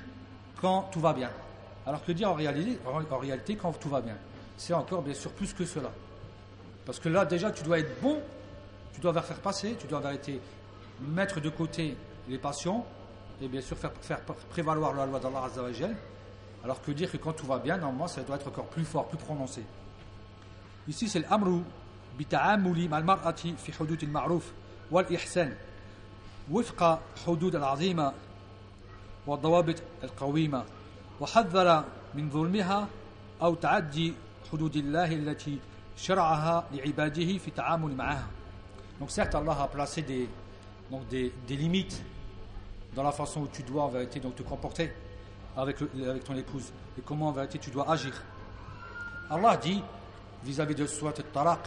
quand 0.61 0.88
tout 0.92 1.00
va 1.00 1.12
bien? 1.12 1.31
Alors 1.86 2.04
que 2.06 2.12
dire 2.12 2.30
en 2.30 2.36
réalité, 2.36 2.80
en 2.86 3.17
réalité 3.17 3.56
quand 3.56 3.71
tout 3.73 3.89
va 3.89 4.01
bien 4.01 4.17
C'est 4.58 4.73
encore 4.73 5.01
bien 5.01 5.13
sûr 5.13 5.32
plus 5.32 5.54
que 5.54 5.65
cela. 5.65 5.91
Parce 6.86 6.99
que 6.99 7.10
là 7.10 7.25
déjà 7.25 7.51
tu 7.51 7.63
dois 7.63 7.80
être 7.80 8.01
bon, 8.01 8.19
tu 8.93 9.01
dois 9.01 9.13
faire 9.21 9.39
passer, 9.39 9.75
tu 9.80 9.88
dois 9.88 10.06
arrêter 10.06 10.39
mettre 11.01 11.39
de 11.39 11.49
côté 11.49 11.95
les 12.30 12.38
passions 12.38 12.84
et 13.41 13.47
bien 13.47 13.62
sûr 13.62 13.77
faire, 13.77 13.91
faire 14.01 14.21
prévaloir 14.21 14.93
la 14.93 15.06
loi 15.06 15.19
d'Allah 15.19 15.45
Azzawajal. 15.45 15.95
Alors 16.63 16.82
que 16.82 16.91
dire 16.91 17.12
que 17.12 17.17
quand 17.17 17.34
tout 17.34 17.47
va 17.47 17.58
bien, 17.58 17.77
normalement 17.77 18.08
ça 18.08 18.21
doit 18.21 18.36
être 18.36 18.47
encore 18.47 18.67
plus 18.67 18.86
fort, 18.86 19.08
plus 19.08 19.17
prononcé. 19.17 19.63
Ici 20.88 21.08
c'est 21.10 21.19
l'amru 21.19 21.63
بتعامل 22.19 22.89
مع 22.89 22.97
المرأة 22.97 23.32
في 23.32 23.73
حدود 23.80 24.04
المعروف 24.04 24.51
والإحسان 24.91 25.56
وفق 26.51 26.99
حدود 27.27 27.56
العظيمة 27.56 28.13
والضوابط 29.27 29.75
القويمة 30.04 30.63
وحذر 31.19 31.84
من 32.15 32.30
ظلمها 32.30 32.88
أو 33.41 33.56
تعدي 33.56 34.13
حدود 34.51 34.75
الله 34.75 35.06
التي 35.06 35.60
شرعها 35.97 36.65
لعباده 36.71 37.38
في 37.38 37.47
التعامل 37.47 37.95
معها 37.95 38.27
Donc 38.99 39.10
certes, 39.10 39.34
Allah 39.34 39.58
a 39.60 39.67
placé 39.67 40.04
des, 40.04 40.30
donc 40.91 41.08
des, 41.08 41.34
des, 41.47 41.56
limites 41.56 42.04
dans 42.93 43.01
la 43.01 43.12
façon 43.12 43.41
où 43.41 43.47
tu 43.47 43.63
dois 43.63 43.86
en 43.86 43.88
vérité 43.88 44.19
donc, 44.19 44.36
te 44.36 44.43
comporter 44.43 44.93
avec, 45.58 45.80
le, 45.80 45.89
avec 46.08 46.23
ton 46.23 46.36
épouse 46.36 46.71
et 46.99 47.01
comment 47.01 47.30
en 47.30 47.32
vérité 47.32 47.58
tu 47.58 47.71
dois 47.71 47.89
agir. 47.91 48.13
Allah 49.32 49.58
dit 49.58 49.82
vis-à-vis 50.43 50.75
-vis 50.75 50.77
de 50.77 50.86
Surat 50.86 51.13
al-Talaq, 51.17 51.62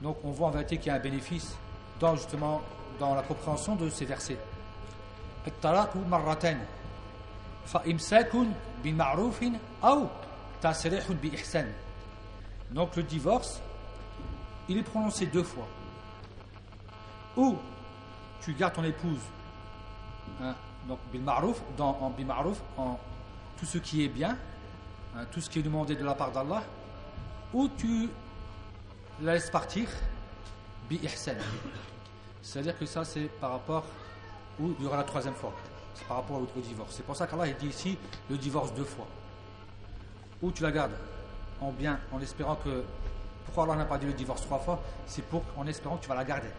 donc 0.00 0.16
on 0.24 0.30
voit 0.30 0.48
en 0.48 0.52
vérité 0.52 0.78
qu'il 0.78 0.86
y 0.86 0.90
a 0.90 0.94
un 0.94 1.00
bénéfice 1.00 1.54
dans 2.00 2.16
justement 2.16 2.62
dans 2.98 3.14
la 3.14 3.22
compréhension 3.22 3.76
de 3.76 3.90
ces 3.90 4.06
versets. 4.06 4.38
الطلاق 5.46 5.96
مرتين 5.96 6.58
فإمساك 7.66 8.32
بمعروف 8.84 9.44
أو 9.84 10.06
تسريح 10.62 11.12
بإحسان 11.12 11.72
donc 12.74 12.96
le 12.96 13.02
divorce 13.02 13.60
il 14.68 14.78
est 14.78 14.82
prononcé 14.82 15.26
deux 15.26 15.42
fois 15.42 15.68
ou 17.36 17.56
tu 18.40 18.54
gardes 18.54 18.74
ton 18.74 18.84
épouse 18.84 19.20
hein, 20.40 20.54
donc 20.88 20.98
بالمعروف 21.12 21.60
dans 21.76 21.98
en 22.00 22.10
بالمعروف 22.10 22.58
en 22.78 22.98
tout 23.58 23.66
ce 23.66 23.78
qui 23.78 24.04
est 24.04 24.08
bien 24.08 24.38
hein, 25.14 25.24
tout 25.30 25.40
ce 25.40 25.50
qui 25.50 25.58
est 25.58 25.62
demandé 25.62 25.94
de 25.94 26.04
la 26.04 26.14
part 26.14 26.32
d'Allah 26.32 26.62
ou 27.52 27.68
tu 27.68 28.08
la 29.20 29.34
laisse 29.34 29.50
partir 29.50 29.88
bi 30.88 30.98
ihsan 31.02 31.36
c'est-à-dire 32.42 32.78
que 32.78 32.86
ça 32.86 33.04
c'est 33.04 33.28
par 33.40 33.52
rapport 33.52 33.84
où 34.60 34.74
il 34.78 34.84
y 34.84 34.86
aura 34.86 34.98
la 34.98 35.04
troisième 35.04 35.34
fois. 35.34 35.54
Par 36.07 36.17
rapport 36.17 36.37
au, 36.41 36.59
divorce. 36.61 36.95
C'est 36.95 37.03
pour 37.05 37.15
ça 37.15 37.27
qu'Allah 37.27 37.51
dit 37.53 37.67
ici 37.67 37.97
le 38.29 38.37
divorce 38.37 38.73
deux 38.73 38.83
fois. 38.83 39.07
Ou 40.41 40.51
tu 40.51 40.63
la 40.63 40.71
gardes 40.71 40.95
en 41.61 41.71
bien, 41.71 41.99
en 42.11 42.19
espérant 42.19 42.55
que. 42.55 42.83
Pourquoi 43.45 43.63
Allah 43.63 43.75
n'a 43.75 43.85
pas 43.85 43.97
dit 43.97 44.05
le 44.05 44.13
divorce 44.13 44.41
trois 44.41 44.59
fois? 44.59 44.81
C'est 45.05 45.23
pour 45.23 45.41
en 45.55 45.65
espérant 45.67 45.97
que 45.97 46.03
tu 46.03 46.09
vas 46.09 46.15
la 46.15 46.25
garder. 46.25 46.49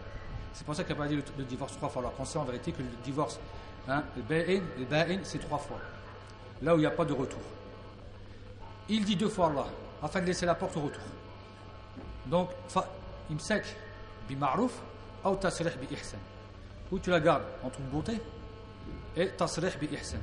C'est 0.53 0.65
pour 0.65 0.75
ça 0.75 0.83
qu'il 0.83 0.95
n'a 0.95 1.01
pas 1.03 1.07
dit 1.07 1.15
le, 1.37 1.43
divorce 1.43 1.77
trois 1.77 1.89
fois. 1.89 2.01
Alors 2.01 2.15
qu'on 2.15 2.25
sait 2.25 2.39
en 2.39 2.43
vérité 2.43 2.71
que 2.71 2.81
le 2.81 2.89
divorce, 3.03 3.39
hein, 3.87 4.03
le 4.17 4.85
ba'in, 4.85 5.19
c'est 5.23 5.39
trois 5.39 5.59
fois. 5.59 5.77
Là 6.61 6.73
où 6.73 6.77
il 6.77 6.81
n'y 6.81 6.87
a 6.87 6.91
pas 6.91 7.05
de 7.05 7.13
retour. 7.13 7.39
Il 8.89 9.05
dit 9.05 9.15
deux 9.15 9.29
fois 9.29 9.47
Allah, 9.47 9.67
afin 10.01 10.19
de 10.19 10.25
laisser 10.25 10.47
la 10.47 10.55
porte 10.55 10.75
au 10.77 10.81
retour. 10.81 11.03
Donc, 12.25 12.49
imsek 13.31 13.63
bi 14.27 14.35
ma'ruf, 14.35 14.73
ou 15.23 15.35
bi 15.35 15.87
ou 16.91 16.97
tu 16.97 17.09
la 17.11 17.19
gardes 17.19 17.43
en 17.63 17.69
toute 17.69 17.85
beauté 17.85 18.19
et 19.19 19.27
tasrih 19.29 19.77
bi 19.79 19.89
ihsan. 19.93 20.17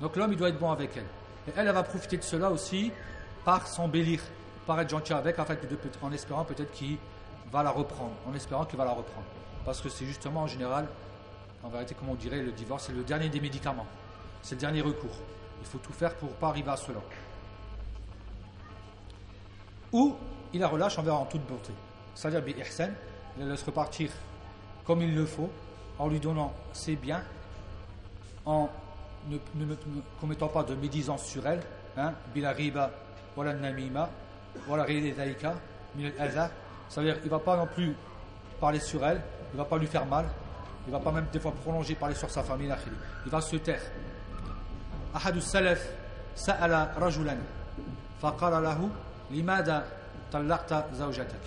Donc 0.00 0.16
l'homme 0.16 0.32
il 0.32 0.38
doit 0.38 0.48
être 0.48 0.58
bon 0.58 0.70
avec 0.70 0.96
elle. 0.96 1.06
Et 1.48 1.52
elle, 1.56 1.68
elle 1.68 1.74
va 1.74 1.82
profiter 1.82 2.16
de 2.16 2.22
cela 2.22 2.50
aussi 2.50 2.92
par 3.44 3.66
s'embellir, 3.66 4.20
par 4.66 4.80
être 4.80 4.90
gentil 4.90 5.12
avec, 5.12 5.38
en, 5.38 5.44
fait, 5.44 5.58
en 6.02 6.12
espérant 6.12 6.44
peut-être 6.44 6.72
qu'il 6.72 6.98
va 7.52 7.62
la 7.62 7.70
reprendre, 7.70 8.12
en 8.28 8.34
espérant 8.34 8.64
qu'il 8.64 8.78
va 8.78 8.84
la 8.84 8.92
reprendre. 8.92 9.26
Parce 9.64 9.80
que 9.80 9.88
c'est 9.88 10.04
justement 10.04 10.42
en 10.42 10.46
général, 10.46 10.86
en 11.62 11.68
vérité, 11.68 11.94
comme 11.94 12.08
on 12.08 12.14
dirait, 12.14 12.42
le 12.42 12.52
divorce, 12.52 12.84
c'est 12.86 12.92
le 12.92 13.02
dernier 13.02 13.28
des 13.28 13.40
médicaments. 13.40 13.86
C'est 14.42 14.56
le 14.56 14.60
dernier 14.60 14.80
recours. 14.80 15.16
Il 15.60 15.66
faut 15.66 15.78
tout 15.78 15.92
faire 15.92 16.14
pour 16.16 16.28
ne 16.28 16.34
pas 16.34 16.48
arriver 16.48 16.70
à 16.70 16.76
cela. 16.76 16.98
Ou 19.92 20.16
il 20.52 20.60
la 20.60 20.68
relâche 20.68 20.98
envers 20.98 21.14
en 21.14 21.26
toute 21.26 21.46
beauté. 21.46 21.72
C'est-à-dire, 22.14 22.42
il 22.46 23.44
la 23.44 23.52
laisse 23.52 23.62
repartir 23.62 24.10
comme 24.84 25.00
il 25.02 25.14
le 25.14 25.26
faut, 25.26 25.50
en 25.98 26.08
lui 26.08 26.18
donnant 26.18 26.52
ses 26.72 26.96
biens, 26.96 27.22
en 28.45 28.69
ne, 29.29 29.37
commettant 30.21 30.47
pas 30.47 30.63
de 30.63 30.75
médisance 30.75 31.25
sur 31.25 31.45
elle, 31.45 31.61
hein, 31.97 32.13
bila 32.33 32.51
riba, 32.51 32.91
wala 33.35 33.53
namima, 33.53 34.09
wala 34.67 34.85
daika, 34.85 35.55
c'est-à-dire 36.89 37.17
il 37.21 37.25
ne 37.25 37.29
va 37.29 37.39
pas 37.39 37.57
non 37.57 37.67
plus 37.67 37.95
parler 38.59 38.79
sur 38.79 39.05
elle, 39.05 39.21
il 39.53 39.57
ne 39.57 39.63
va 39.63 39.65
pas 39.65 39.77
lui 39.77 39.87
faire 39.87 40.05
mal, 40.05 40.25
il 40.87 40.93
ne 40.93 40.97
va 40.97 41.03
pas 41.03 41.11
même 41.11 41.27
des 41.31 41.39
fois 41.39 41.51
prolonger 41.51 41.95
parler 41.95 42.15
sur 42.15 42.29
sa 42.29 42.43
famille, 42.43 42.73
il 43.25 43.31
va 43.31 43.41
se 43.41 43.55
taire. 43.57 43.81
أحد 45.15 45.35
السلف 45.35 45.91
سأل 46.35 46.89
رجلا 46.97 47.37
فقال 48.21 48.63
له 48.63 48.89
لماذا 49.31 49.85
طلقت 50.31 50.93
زوجتك 50.93 51.41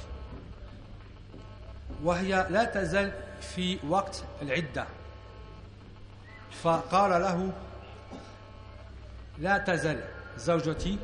وهي 2.04 2.46
لا 2.50 2.64
تزال 2.64 3.12
في 3.40 3.78
وقت 3.88 4.24
العدة 4.42 4.86
فقال 6.63 7.21
له 7.21 7.51
لا 9.37 9.57
تزل 9.57 9.99
زوجتي 10.37 10.99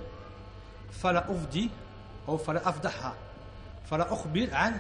فلا 0.92 1.32
أفدي 1.32 1.70
أو 2.28 2.38
فلا 2.38 2.70
أفضحها 2.70 3.14
فلا 3.90 4.14
أخبر 4.14 4.50
عن 4.52 4.80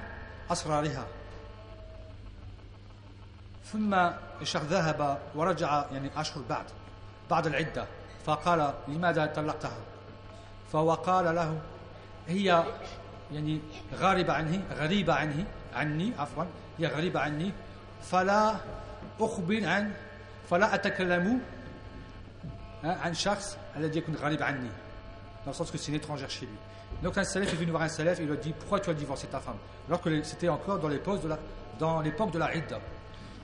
أسرارها. 0.51 1.07
ثم 3.71 3.93
الشيخ 4.41 4.61
ذهب 4.63 5.17
ورجع 5.35 5.85
يعني 5.91 6.09
أشهر 6.15 6.43
بعد 6.49 6.65
بعد 7.29 7.47
العدة 7.47 7.85
فقال 8.25 8.73
لماذا 8.87 9.25
طلقتها؟ 9.25 9.77
فوقال 10.71 11.35
له 11.35 11.59
هي 12.27 12.63
يعني 13.33 13.59
غاربة 13.95 14.33
عنه 14.33 14.63
غريبة 14.73 15.13
عنه 15.13 15.45
عني 15.75 16.13
عفوا 16.19 16.43
هي 16.79 16.87
غريبة 16.87 17.19
عني 17.19 17.51
فلا 18.03 18.55
أخبر 19.19 19.65
عن 19.65 19.93
فلا 20.50 20.74
أتكلم 20.74 21.40
عن 22.84 23.14
شخص 23.14 23.56
الذي 23.76 23.98
يكون 23.98 24.14
غريب 24.14 24.42
عني 24.42 24.70
dans 25.44 25.52
le 25.52 25.56
sens 25.56 25.70
que 25.70 25.78
c'est 25.78 25.92
une 25.92 25.94
étrangère 25.98 26.28
chez 26.28 26.44
lui. 26.46 26.56
Donc 27.04 27.16
un 27.18 27.22
salaf 27.22 27.52
est 27.52 27.56
venu 27.56 27.70
voir 27.70 27.82
un 27.82 27.88
salaf 27.88 28.18
et 28.18 28.22
il 28.22 28.28
lui 28.28 28.34
a 28.34 28.36
dit 28.36 28.52
pourquoi 28.58 28.80
tu 28.80 28.90
as 28.90 28.94
divorcé 28.94 29.28
ta 29.28 29.38
femme 29.38 29.56
alors 29.86 30.00
que 30.00 30.22
c'était 30.22 30.48
encore 30.48 30.78
dans 30.78 30.88
l'époque 30.88 31.22
de 31.22 31.28
la 31.28 31.38
dans 31.78 32.00
l'époque 32.00 32.32
de 32.32 32.38
la 32.38 32.54
Idda. 32.54 32.80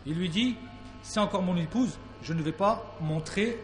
Il 0.07 0.14
lui 0.14 0.29
dit 0.29 0.57
c'est 1.03 1.21
encore 1.21 1.42
mon 1.42 1.57
épouse, 1.57 1.99
je 2.23 2.33
ne 2.33 2.42
vais 2.42 2.53
pas 2.53 2.97
montrer 3.01 3.59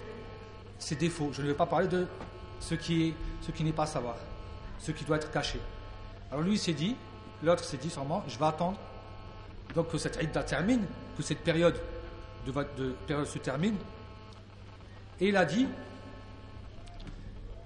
ses 0.78 0.94
défauts, 0.94 1.30
je 1.32 1.42
ne 1.42 1.48
vais 1.48 1.54
pas 1.54 1.66
parler 1.66 1.88
de 1.88 2.06
ce 2.60 2.74
qui 2.74 3.08
est 3.08 3.14
ce 3.42 3.50
qui 3.50 3.64
n'est 3.64 3.72
pas 3.72 3.84
à 3.84 3.86
savoir, 3.86 4.16
ce 4.78 4.92
qui 4.92 5.04
doit 5.04 5.16
être 5.16 5.30
caché. 5.30 5.60
Alors 6.30 6.42
lui 6.42 6.52
il 6.52 6.58
s'est 6.58 6.72
dit 6.72 6.96
L'autre 7.42 7.64
s'est 7.64 7.76
dit 7.76 7.90
sûrement, 7.90 8.24
je 8.26 8.36
vais 8.36 8.46
attendre 8.46 8.78
donc 9.74 9.88
que 9.90 9.98
cette 9.98 10.20
idda 10.22 10.42
termine, 10.42 10.84
que 11.16 11.22
cette 11.22 11.40
période 11.40 11.80
de, 12.45 12.51
de 12.51 12.91
période 13.07 13.25
se 13.25 13.39
termine. 13.39 13.75
Et 15.19 15.29
il 15.29 15.37
a 15.37 15.45
dit, 15.45 15.67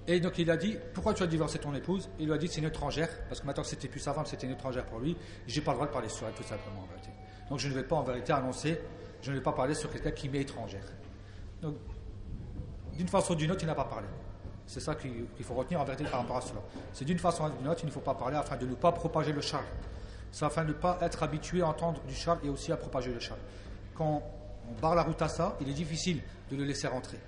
et 0.07 0.19
donc 0.19 0.37
il 0.37 0.49
a 0.49 0.57
dit, 0.57 0.77
pourquoi 0.93 1.13
tu 1.13 1.23
as 1.23 1.27
divorcé 1.27 1.59
ton 1.59 1.73
épouse? 1.73 2.09
Il 2.19 2.27
lui 2.27 2.33
a 2.33 2.37
dit, 2.37 2.47
c'est 2.47 2.59
une 2.59 2.67
étrangère, 2.67 3.09
parce 3.27 3.41
que 3.41 3.45
maintenant 3.45 3.63
c'était 3.63 3.87
plus 3.87 3.99
sa 3.99 4.13
femme, 4.13 4.25
c'était 4.25 4.47
une 4.47 4.53
étrangère 4.53 4.85
pour 4.85 4.99
lui. 4.99 5.17
J'ai 5.47 5.61
pas 5.61 5.71
le 5.71 5.77
droit 5.77 5.87
de 5.87 5.91
parler 5.91 6.09
sur 6.09 6.27
elle, 6.27 6.33
tout 6.33 6.43
simplement, 6.43 6.81
en 6.81 6.87
vérité. 6.87 7.09
Donc 7.49 7.59
je 7.59 7.67
ne 7.67 7.73
vais 7.73 7.83
pas 7.83 7.95
en 7.95 8.03
vérité 8.03 8.31
annoncer, 8.33 8.79
je 9.21 9.31
ne 9.31 9.37
vais 9.37 9.41
pas 9.41 9.53
parler 9.53 9.73
sur 9.73 9.91
quelqu'un 9.91 10.11
qui 10.11 10.29
m'est 10.29 10.41
étrangère. 10.41 10.85
Donc, 11.61 11.75
d'une 12.93 13.07
façon 13.07 13.33
ou 13.33 13.35
d'une 13.35 13.51
autre, 13.51 13.63
il 13.63 13.67
n'a 13.67 13.75
pas 13.75 13.85
parlé. 13.85 14.07
C'est 14.65 14.79
ça 14.79 14.95
qu'il 14.95 15.43
faut 15.43 15.53
retenir 15.53 15.79
en 15.81 15.85
vérité 15.85 16.03
par 16.03 16.21
rapport 16.21 16.37
à 16.37 16.41
cela. 16.41 16.61
C'est 16.93 17.05
d'une 17.05 17.19
façon 17.19 17.45
ou 17.45 17.49
d'une 17.57 17.67
autre, 17.67 17.79
il 17.83 17.87
ne 17.87 17.91
faut 17.91 18.01
pas 18.01 18.15
parler 18.15 18.35
afin 18.35 18.57
de 18.57 18.65
ne 18.65 18.75
pas 18.75 18.91
propager 18.91 19.31
le 19.31 19.41
char. 19.41 19.63
C'est 20.31 20.45
afin 20.45 20.63
de 20.63 20.69
ne 20.69 20.73
pas 20.73 20.97
être 21.01 21.23
habitué 21.23 21.61
à 21.61 21.67
entendre 21.67 22.01
du 22.07 22.13
char 22.13 22.37
et 22.43 22.49
aussi 22.49 22.71
à 22.71 22.77
propager 22.77 23.13
le 23.13 23.19
char. 23.19 23.37
Quand 23.95 24.21
on 24.69 24.79
barre 24.79 24.95
la 24.95 25.03
route 25.03 25.21
à 25.21 25.27
ça, 25.27 25.57
il 25.61 25.69
est 25.69 25.73
difficile 25.73 26.21
de 26.51 26.55
le 26.55 26.63
laisser 26.63 26.87
rentrer. 26.87 27.19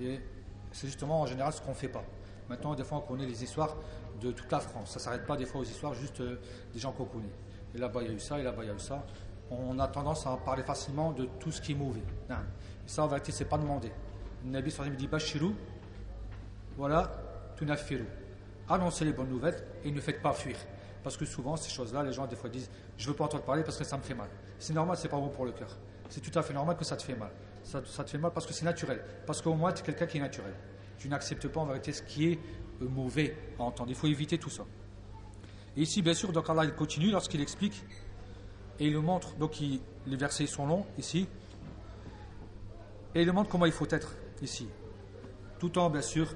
Et 0.00 0.20
c'est 0.72 0.86
justement 0.86 1.20
en 1.20 1.26
général 1.26 1.52
ce 1.52 1.60
qu'on 1.60 1.70
ne 1.70 1.76
fait 1.76 1.88
pas. 1.88 2.04
Maintenant, 2.48 2.74
des 2.74 2.84
fois, 2.84 2.98
on 2.98 3.00
connaît 3.00 3.26
les 3.26 3.42
histoires 3.42 3.76
de 4.20 4.30
toute 4.32 4.50
la 4.50 4.60
France. 4.60 4.90
Ça 4.90 4.98
ne 4.98 5.04
s'arrête 5.04 5.26
pas 5.26 5.36
des 5.36 5.46
fois 5.46 5.60
aux 5.60 5.64
histoires 5.64 5.94
juste 5.94 6.20
euh, 6.20 6.38
des 6.72 6.78
gens 6.78 6.92
qu'on 6.92 7.04
connaît. 7.04 7.32
Et 7.74 7.78
là-bas, 7.78 8.02
il 8.02 8.08
y 8.08 8.10
a 8.10 8.14
eu 8.14 8.20
ça, 8.20 8.38
et 8.38 8.42
là-bas, 8.42 8.62
il 8.64 8.68
y 8.68 8.70
a 8.70 8.74
eu 8.74 8.78
ça. 8.78 9.04
On 9.50 9.78
a 9.78 9.88
tendance 9.88 10.26
à 10.26 10.36
parler 10.36 10.62
facilement 10.62 11.12
de 11.12 11.26
tout 11.40 11.50
ce 11.50 11.60
qui 11.60 11.72
est 11.72 11.76
mauvais. 11.76 12.02
Non. 12.28 12.36
Et 12.36 12.88
ça, 12.88 13.04
en 13.04 13.06
vérité, 13.06 13.32
ce 13.32 13.42
n'est 13.42 13.48
pas 13.48 13.58
demandé. 13.58 13.90
Le 14.44 14.50
Nabi 14.50 14.70
sallallahu 14.70 14.96
dit 14.96 15.08
Bashirou, 15.08 15.54
voilà, 16.76 17.10
tunafiru. 17.56 18.06
Annoncez 18.68 19.04
les 19.04 19.12
bonnes 19.12 19.28
nouvelles 19.28 19.62
et 19.84 19.90
ne 19.90 20.00
faites 20.00 20.22
pas 20.22 20.32
fuir. 20.32 20.56
Parce 21.02 21.16
que 21.16 21.24
souvent, 21.24 21.56
ces 21.56 21.70
choses-là, 21.70 22.02
les 22.02 22.12
gens, 22.12 22.26
des 22.26 22.36
fois, 22.36 22.50
disent 22.50 22.70
Je 22.96 23.06
ne 23.06 23.10
veux 23.10 23.16
pas 23.16 23.24
entendre 23.24 23.44
parler 23.44 23.62
parce 23.62 23.76
que 23.76 23.84
ça 23.84 23.96
me 23.96 24.02
fait 24.02 24.14
mal. 24.14 24.28
C'est 24.58 24.72
normal, 24.72 24.96
c'est 24.98 25.08
pas 25.08 25.18
bon 25.18 25.28
pour 25.28 25.44
le 25.44 25.52
cœur. 25.52 25.76
C'est 26.14 26.20
tout 26.20 26.38
à 26.38 26.42
fait 26.42 26.54
normal 26.54 26.76
que 26.76 26.84
ça 26.84 26.96
te 26.96 27.02
fait 27.02 27.16
mal. 27.16 27.32
Ça, 27.64 27.80
te 27.82 28.08
fait 28.08 28.18
mal 28.18 28.30
parce 28.30 28.46
que 28.46 28.52
c'est 28.52 28.64
naturel. 28.64 29.02
Parce 29.26 29.42
qu'au 29.42 29.54
moins, 29.54 29.72
tu 29.72 29.82
es 29.82 29.84
quelqu'un 29.84 30.06
qui 30.06 30.18
est 30.18 30.20
naturel. 30.20 30.54
Tu 30.96 31.08
n'acceptes 31.08 31.48
pas 31.48 31.58
en 31.58 31.66
vérité 31.66 31.92
ce 31.92 32.04
qui 32.04 32.30
est 32.30 32.38
euh, 32.82 32.88
mauvais 32.88 33.36
à 33.58 33.64
entendre. 33.64 33.90
Il 33.90 33.96
faut 33.96 34.06
éviter 34.06 34.38
tout 34.38 34.48
ça. 34.48 34.64
Et 35.76 35.82
ici, 35.82 36.02
bien 36.02 36.14
sûr, 36.14 36.30
donc 36.30 36.48
Allah 36.48 36.66
il 36.66 36.72
continue 36.72 37.10
lorsqu'il 37.10 37.40
explique 37.40 37.82
et 38.78 38.86
il 38.86 38.92
le 38.92 39.00
montre. 39.00 39.34
Donc 39.38 39.58
les 39.58 40.16
versets 40.16 40.46
sont 40.46 40.68
longs 40.68 40.86
ici. 40.98 41.26
Et 43.16 43.22
il 43.22 43.32
montre 43.32 43.50
comment 43.50 43.66
il 43.66 43.72
faut 43.72 43.88
être 43.90 44.14
ici. 44.40 44.68
Tout 45.58 45.76
en, 45.78 45.90
bien 45.90 46.00
sûr, 46.00 46.32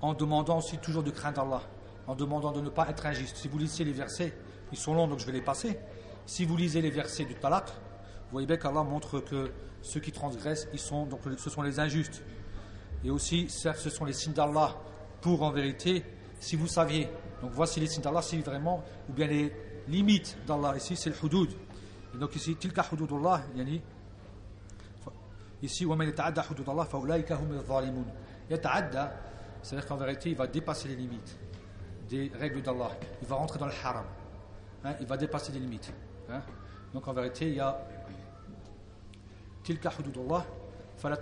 en 0.00 0.14
demandant 0.14 0.56
aussi 0.56 0.78
toujours 0.78 1.02
de 1.02 1.10
craindre 1.10 1.42
Allah, 1.42 1.60
en 2.06 2.14
demandant 2.14 2.52
de 2.52 2.62
ne 2.62 2.70
pas 2.70 2.88
être 2.88 3.04
injuste. 3.04 3.36
Si 3.36 3.48
vous 3.48 3.58
lisez 3.58 3.84
les 3.84 3.92
versets, 3.92 4.32
ils 4.72 4.78
sont 4.78 4.94
longs 4.94 5.08
donc 5.08 5.18
je 5.18 5.26
vais 5.26 5.32
les 5.32 5.42
passer. 5.42 5.78
Si 6.25 6.45
vous 6.45 6.57
lisez 6.57 6.81
les 6.81 6.89
versets 6.89 7.25
du 7.25 7.35
Talaq, 7.35 7.67
vous 7.67 8.31
voyez 8.31 8.47
bien 8.47 8.57
qu'Allah 8.57 8.83
montre 8.83 9.19
que 9.19 9.51
ceux 9.81 9.99
qui 9.99 10.11
transgressent, 10.11 10.67
ils 10.73 10.79
sont, 10.79 11.05
donc, 11.05 11.21
ce 11.37 11.49
sont 11.49 11.61
les 11.61 11.79
injustes. 11.79 12.23
Et 13.03 13.09
aussi, 13.09 13.49
certes, 13.49 13.79
ce 13.79 13.89
sont 13.89 14.05
les 14.05 14.13
signes 14.13 14.33
d'Allah 14.33 14.75
pour 15.21 15.43
en 15.43 15.51
vérité, 15.51 16.03
si 16.39 16.55
vous 16.55 16.67
saviez. 16.67 17.09
Donc 17.41 17.51
voici 17.53 17.79
les 17.79 17.87
signes 17.87 18.03
d'Allah, 18.03 18.21
si 18.21 18.39
vraiment, 18.41 18.83
ou 19.09 19.13
bien 19.13 19.27
les 19.27 19.53
limites 19.87 20.37
d'Allah. 20.45 20.75
Ici, 20.75 20.95
c'est 20.95 21.09
le 21.09 21.15
hudud. 21.23 21.51
Et 22.13 22.17
donc 22.17 22.35
ici, 22.35 22.55
tilka 22.55 22.85
hududullah, 22.91 23.43
yani, 23.55 23.81
ici, 25.61 25.85
وَمَنْ 25.85 26.07
يَتَعَدَّ 26.09 26.39
حُدُودَ 26.39 26.69
اللَّهِ 26.69 26.85
فَأُولَٰئِكَ 26.85 27.31
هُمُ 27.31 27.51
الظَّالِمُونَ 27.53 28.05
يَتَعَدَّ 28.49 29.11
c'est-à-dire 29.61 29.87
qu'en 29.87 29.97
vérité, 29.97 30.29
il 30.29 30.35
va 30.35 30.47
dépasser 30.47 30.87
les 30.87 30.95
limites 30.95 31.37
des 32.09 32.31
règles 32.39 32.61
d'Allah. 32.61 32.91
Il 33.21 33.27
va 33.27 33.35
rentrer 33.35 33.59
dans 33.59 33.65
le 33.65 33.73
haram. 33.83 34.05
Hein, 34.85 34.93
il 35.01 35.05
va 35.05 35.17
dépasser 35.17 35.51
les 35.51 35.59
limites. 35.59 35.91
Hein. 36.32 36.42
Donc 36.94 37.06
en 37.08 37.12
vérité, 37.12 37.48
il 37.48 37.54
y 37.54 37.60
a 37.60 37.78
tilka 39.62 39.90
hududullah 39.98 40.44
fala. 40.96 41.18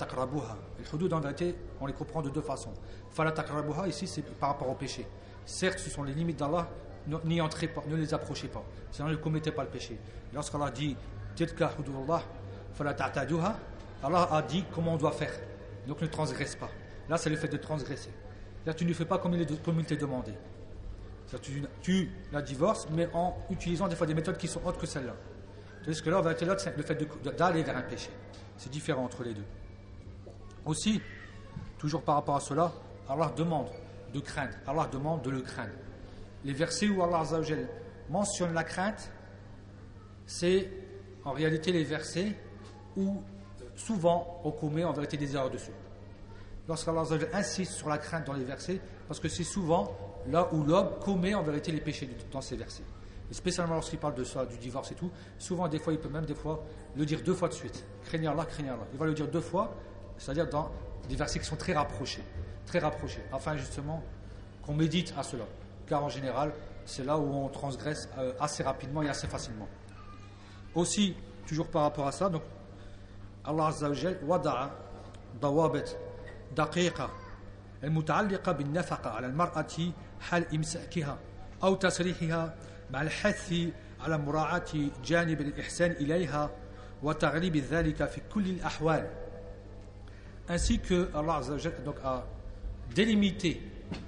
Les 0.79 0.95
hudud 0.95 1.13
en 1.13 1.21
vérité, 1.21 1.55
on 1.81 1.87
les 1.87 1.93
comprend 1.93 2.23
de 2.23 2.31
deux 2.31 2.43
façons. 2.43 2.73
Fala 3.11 3.35
ici 3.87 4.07
c'est 4.07 4.23
par 4.23 4.51
rapport 4.51 4.69
au 4.69 4.75
péché. 4.75 5.07
Certes, 5.45 5.79
ce 5.79 5.91
sont 5.91 6.03
les 6.03 6.13
limites 6.13 6.39
d'Allah, 6.39 6.69
n'y 7.25 7.41
entrez 7.41 7.69
pas, 7.69 7.83
ne 7.89 7.97
les 7.97 8.13
approchez 8.15 8.49
pas. 8.49 8.63
Sinon 8.91 9.09
ne 9.09 9.17
commettez 9.17 9.53
pas 9.53 9.65
le 9.65 9.71
péché. 9.71 9.99
Lorsqu'Allah 10.33 10.71
dit 10.71 10.97
tilka 11.35 11.73
hududullah 11.79 12.23
fala 12.75 12.95
Allah 14.03 14.29
a 14.31 14.43
dit 14.43 14.65
comment 14.75 14.95
on 14.95 14.97
doit 14.97 15.13
faire. 15.13 15.33
Donc 15.87 16.01
ne 16.01 16.07
transgresse 16.07 16.57
pas. 16.57 16.71
Là, 17.09 17.17
c'est 17.17 17.31
le 17.31 17.37
fait 17.37 17.49
de 17.49 17.57
transgresser. 17.57 18.11
Là, 18.65 18.75
tu 18.75 18.85
ne 18.85 18.93
fais 18.93 19.05
pas 19.05 19.19
comme 19.19 19.35
il, 19.35 19.47
t'est 19.85 19.97
demandé. 19.97 20.33
Tu, 21.43 21.63
tu, 21.83 22.11
la 22.33 22.43
divorces, 22.43 22.89
mais 22.91 23.09
en 23.13 23.37
utilisant 23.51 23.87
des 23.87 23.95
fois 23.95 24.07
des 24.07 24.15
méthodes 24.15 24.37
qui 24.37 24.49
sont 24.49 24.65
autres 24.65 24.79
que 24.79 24.87
celles-là. 24.87 25.15
Tandis 25.85 26.03
que 26.03 26.11
là, 26.11 26.35
c'est 26.59 26.77
le 26.77 26.83
fait 26.83 26.99
d'aller 27.39 27.63
vers 27.63 27.77
un 27.77 27.83
péché. 27.83 28.11
C'est 28.57 28.71
différent 28.71 29.05
entre 29.05 29.23
les 29.23 29.35
deux. 29.35 29.45
Aussi, 30.67 31.01
toujours 31.79 32.03
par 32.03 32.17
rapport 32.17 32.37
à 32.37 32.41
cela, 32.41 32.73
Allah 33.09 33.33
demande 33.37 33.69
de 34.13 34.21
craindre. 34.21 34.55
Allah 34.67 34.89
demande 34.93 35.23
de 35.23 35.31
le 35.31 35.41
craindre. 35.41 35.73
Les 36.45 36.53
versets 36.53 36.89
où 36.89 37.03
Allah 37.03 37.23
mentionne 38.09 38.53
la 38.53 38.65
crainte, 38.65 39.11
c'est 40.27 40.71
en 41.25 41.33
réalité 41.33 41.73
les 41.73 41.85
versets 41.85 42.35
où 42.97 43.23
souvent 43.77 44.41
on 44.45 44.51
commet 44.51 44.85
en 44.85 44.93
vérité 44.93 45.17
des 45.17 45.35
erreurs 45.35 45.51
dessus 45.51 45.73
lorsqu'Allah 46.71 47.03
insiste 47.33 47.73
sur 47.73 47.89
la 47.89 47.99
crainte 47.99 48.27
dans 48.27 48.33
les 48.33 48.45
versets, 48.45 48.81
parce 49.09 49.19
que 49.19 49.29
c'est 49.29 49.45
souvent 49.45 49.97
là 50.31 50.49
où 50.53 50.63
l'homme 50.65 50.91
commet 51.01 51.35
en 51.35 51.43
vérité 51.43 51.73
les 51.73 51.81
péchés 51.81 52.09
dans 52.31 52.41
ces 52.41 52.57
versets. 52.57 52.85
Et 53.31 53.35
spécialement 53.35 53.75
lorsqu'il 53.75 53.99
parle 53.99 54.15
de 54.15 54.25
ça, 54.25 54.45
du 54.45 54.57
divorce 54.59 54.91
et 54.91 54.95
tout, 54.95 55.11
souvent, 55.39 55.69
des 55.69 55.79
fois, 55.79 55.93
il 55.93 55.99
peut 55.99 56.09
même 56.09 56.25
des 56.25 56.35
fois 56.35 56.65
le 56.97 57.05
dire 57.07 57.23
deux 57.23 57.35
fois 57.35 57.49
de 57.49 57.55
suite. 57.55 57.85
Craignez 58.05 58.27
Allah, 58.27 58.45
craignez 58.45 58.71
Allah. 58.71 58.87
Il 58.93 58.99
va 58.99 59.07
le 59.07 59.15
dire 59.15 59.29
deux 59.29 59.41
fois, 59.41 59.75
c'est-à-dire 60.19 60.49
dans 60.49 60.71
des 61.09 61.15
versets 61.15 61.39
qui 61.39 61.45
sont 61.45 61.57
très 61.57 61.73
rapprochés, 61.73 62.23
très 62.67 62.81
rapprochés, 62.81 63.23
afin 63.33 63.57
justement 63.57 64.03
qu'on 64.63 64.75
médite 64.75 65.15
à 65.17 65.23
cela. 65.23 65.45
Car 65.87 66.05
en 66.05 66.09
général, 66.09 66.53
c'est 66.85 67.05
là 67.05 67.19
où 67.19 67.33
on 67.33 67.49
transgresse 67.49 68.09
euh, 68.19 68.33
assez 68.41 68.63
rapidement 68.63 69.03
et 69.03 69.09
assez 69.09 69.29
facilement. 69.29 69.69
Aussi, 70.75 71.15
toujours 71.47 71.69
par 71.69 71.83
rapport 71.83 72.07
à 72.07 72.13
ça, 72.13 72.29
donc, 72.29 72.43
Allah 73.45 73.71
حال 80.20 80.56
إمساكها 80.56 81.20
أو 81.64 81.76
تسريحها 81.76 82.56
مع 82.92 83.02
الحث 83.02 83.54
على 84.02 84.18
مراعاة 84.18 84.72
جانب 85.06 85.42
الإحسان 85.42 85.92
إليها 85.92 86.52
وتغليب 87.04 87.58
ذلك 87.58 88.06
في 88.06 88.22
كل 88.34 88.46
الأحوال 88.50 89.08
ainsi 90.48 90.80
que 90.80 91.10
Allah 91.16 91.42
donc, 91.84 91.96
a 92.04 92.26
délimité, 92.94 93.62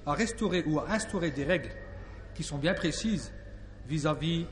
a 0.06 0.14
restauré 0.14 0.64
ou 0.68 0.80
a 0.80 0.92
instauré 0.92 1.32
des 1.32 1.44
règles 1.44 1.72
qui 2.36 2.44
sont 2.44 2.58
bien 2.58 2.74
précises 2.74 3.32
vis-à-vis 3.88 4.46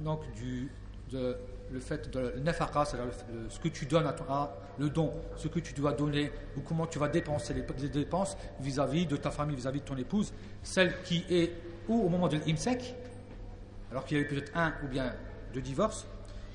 donc 0.00 0.20
du, 0.34 0.68
de 1.10 1.36
le 1.70 1.80
fait 1.80 2.10
de 2.10 2.38
nafaqa, 2.40 2.84
c'est-à-dire 2.84 3.12
ce 3.48 3.58
que 3.58 3.68
tu 3.68 3.86
donnes 3.86 4.06
à, 4.06 4.12
ton, 4.12 4.24
le 4.79 4.89
don, 4.89 5.13
ce 5.37 5.47
que 5.47 5.59
tu 5.59 5.73
dois 5.73 5.93
donner, 5.93 6.31
ou 6.57 6.61
comment 6.61 6.87
tu 6.87 6.99
vas 6.99 7.07
dépenser 7.07 7.53
les, 7.53 7.89
dépenses 7.89 8.37
vis-à-vis 8.59 9.05
de 9.05 9.17
ta 9.17 9.31
famille, 9.31 9.55
vis-à-vis 9.55 9.81
de 9.81 9.85
ton 9.85 9.97
épouse, 9.97 10.33
celle 10.63 11.01
qui 11.03 11.25
est 11.29 11.53
ou 11.87 12.05
au 12.05 12.09
moment 12.09 12.27
de 12.27 12.37
l'imsek, 12.37 12.95
alors 13.91 14.05
qu'il 14.05 14.17
y 14.17 14.19
a 14.19 14.23
eu 14.23 14.27
peut-être 14.27 14.51
un 14.55 14.73
ou 14.83 14.87
bien 14.87 15.13
deux 15.53 15.61
divorces, 15.61 16.07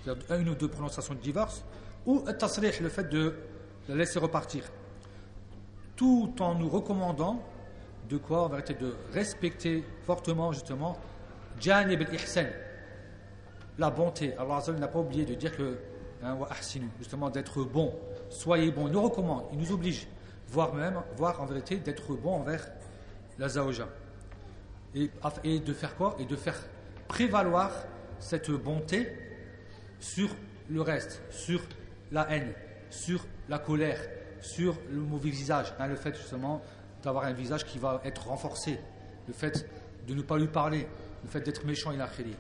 c'est-à-dire 0.05 0.41
une 0.41 0.49
ou 0.49 0.55
deux 0.55 0.69
prononciations 0.69 1.15
de 1.15 1.21
divorce, 1.21 1.65
ou 2.07 2.25
le 2.27 2.89
fait 2.89 3.09
de 3.11 3.35
la 3.89 3.95
laisser 3.97 4.19
repartir, 4.19 4.65
tout 5.97 6.35
en 6.41 6.55
nous 6.55 6.69
recommandant 6.69 7.43
de 8.09 8.17
quoi 8.19 8.43
En 8.43 8.49
vérité, 8.49 8.75
de 8.75 8.95
respecter 9.13 9.85
fortement 10.05 10.53
justement 10.53 10.97
la 13.79 13.91
bonté. 13.91 14.35
Allah 14.39 14.63
n'a 14.79 14.89
pas 14.89 14.99
oublié 14.99 15.25
de 15.25 15.35
dire 15.35 15.57
que, 15.57 15.79
hein, 16.23 16.37
justement, 16.99 17.31
d'être 17.31 17.63
bon. 17.65 17.95
Soyez 18.31 18.71
bon. 18.71 18.87
Il 18.87 18.93
nous 18.93 19.03
recommande, 19.03 19.45
il 19.53 19.59
nous 19.59 19.73
oblige, 19.73 20.07
voire 20.49 20.75
même, 20.75 21.01
voire 21.17 21.41
en 21.41 21.47
vérité, 21.47 21.77
d'être 21.77 22.15
bon 22.15 22.35
envers 22.35 22.67
la 23.39 23.49
Zaoja. 23.49 23.89
Et, 24.95 25.61
de 25.61 25.73
faire 25.73 25.95
quoi? 25.97 26.17
Et 26.19 26.25
de 26.25 26.37
faire 26.37 26.59
prévaloir 27.07 27.71
cette 28.19 28.51
bonté 28.51 29.13
sur 30.01 30.29
le 30.71 30.81
reste, 30.81 31.23
sur 31.31 31.61
la 32.11 32.31
haine, 32.31 32.53
sur 32.89 33.27
la 33.49 33.59
colère, 33.59 34.01
sur 34.41 34.77
le 34.91 35.01
mauvais 35.01 35.31
visage. 35.31 35.75
Hein, 35.79 35.89
le 35.89 35.97
fait 35.97 36.17
justement 36.17 36.63
d'avoir 37.03 37.25
un 37.25 37.33
visage 37.33 37.65
qui 37.65 37.79
va 37.79 38.01
être 38.05 38.29
renforcé, 38.29 38.79
le 39.27 39.35
fait 39.35 39.69
de 40.09 40.15
ne 40.15 40.23
pas 40.23 40.39
lui 40.39 40.49
parler, 40.49 40.87
le 41.23 41.29
fait 41.29 41.41
d'être 41.41 41.67
méchant 41.67 41.93
et 41.93 41.97
l'akhiri 41.97 42.35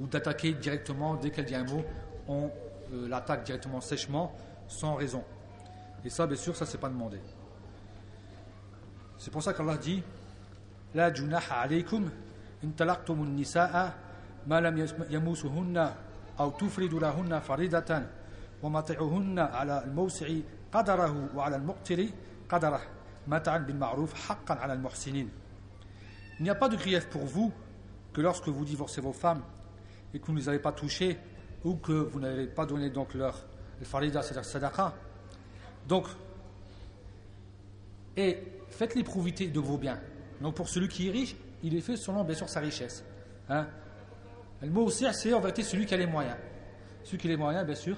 ou 0.00 0.06
d'attaquer 0.06 0.52
directement, 0.52 1.16
dès 1.16 1.30
qu'elle 1.30 1.44
dit 1.44 1.54
un 1.54 1.64
mot, 1.64 1.84
on 2.28 2.50
euh, 2.92 3.08
l'attaque 3.08 3.44
directement 3.44 3.80
sèchement, 3.80 4.32
sans 4.68 4.94
raison. 4.94 5.24
Et 6.04 6.10
ça, 6.10 6.26
bien 6.26 6.36
sûr, 6.36 6.54
ça, 6.54 6.66
c'est 6.66 6.78
pas 6.78 6.88
demandé. 6.88 7.18
C'est 9.18 9.32
pour 9.32 9.42
ça 9.42 9.52
qu'Allah 9.52 9.76
dit 9.76 10.02
La 10.94 11.12
junaha 11.12 11.60
alaykum 11.62 12.08
in 12.64 12.68
talaqtum 12.70 13.28
nisaa 13.34 13.94
ma 14.46 14.60
lam 14.60 14.76
yamusuhunna 15.10 15.96
aw 16.38 16.50
tufridu 16.52 17.00
lahunna 17.00 17.40
faridatan 17.40 18.04
wa 18.62 18.70
mati'uhunna 18.70 19.44
ala 19.44 19.78
al-mawsi'i 19.78 20.44
qadarahu 20.70 21.34
wa 21.34 21.46
ala 21.46 21.56
al-muqtiri 21.56 22.12
qadarah 22.48 22.80
mata'an 23.26 23.60
bil 23.60 23.76
ma'ruf 23.76 24.14
haqqan 24.30 24.56
ala 24.62 24.74
al-muhsinin. 24.74 25.26
Il 26.38 26.44
n'y 26.44 26.50
a 26.50 26.54
pas 26.54 26.68
de 26.68 26.76
grief 26.76 27.08
pour 27.08 27.24
vous 27.24 27.52
que 28.12 28.20
lorsque 28.20 28.48
vous 28.48 28.64
divorcez 28.64 29.00
vos 29.00 29.12
femmes 29.12 29.42
et 30.14 30.20
que 30.20 30.26
vous 30.26 30.32
ne 30.32 30.38
les 30.38 30.48
avez 30.48 30.60
pas 30.60 30.72
touchés 30.72 31.18
ou 31.64 31.76
que 31.76 31.92
vous 31.92 32.20
n'avez 32.20 32.46
pas 32.46 32.66
donné 32.66 32.90
donc 32.90 33.14
leur 33.14 33.44
farida, 33.82 34.22
c'est-à-dire. 34.22 34.92
Donc, 35.86 36.06
et 38.16 38.38
faites-les 38.70 39.04
profiter 39.04 39.48
de 39.48 39.60
vos 39.60 39.78
biens. 39.78 39.98
Donc 40.40 40.54
pour 40.54 40.68
celui 40.68 40.88
qui 40.88 41.08
est 41.08 41.10
riche, 41.10 41.36
il 41.62 41.76
est 41.76 41.80
fait 41.80 41.96
selon 41.96 42.24
bien 42.24 42.34
sûr 42.34 42.48
sa 42.48 42.60
richesse. 42.60 43.04
Hein. 43.48 43.66
Le 44.60 44.70
mot 44.70 44.84
aussi, 44.84 45.06
c'est 45.12 45.32
en 45.32 45.40
vérité 45.40 45.62
celui 45.62 45.86
qui 45.86 45.94
a 45.94 45.96
les 45.96 46.06
moyens. 46.06 46.36
Celui 47.04 47.18
qui 47.18 47.26
a 47.28 47.30
les 47.30 47.36
moyens, 47.36 47.64
bien 47.64 47.74
sûr, 47.74 47.96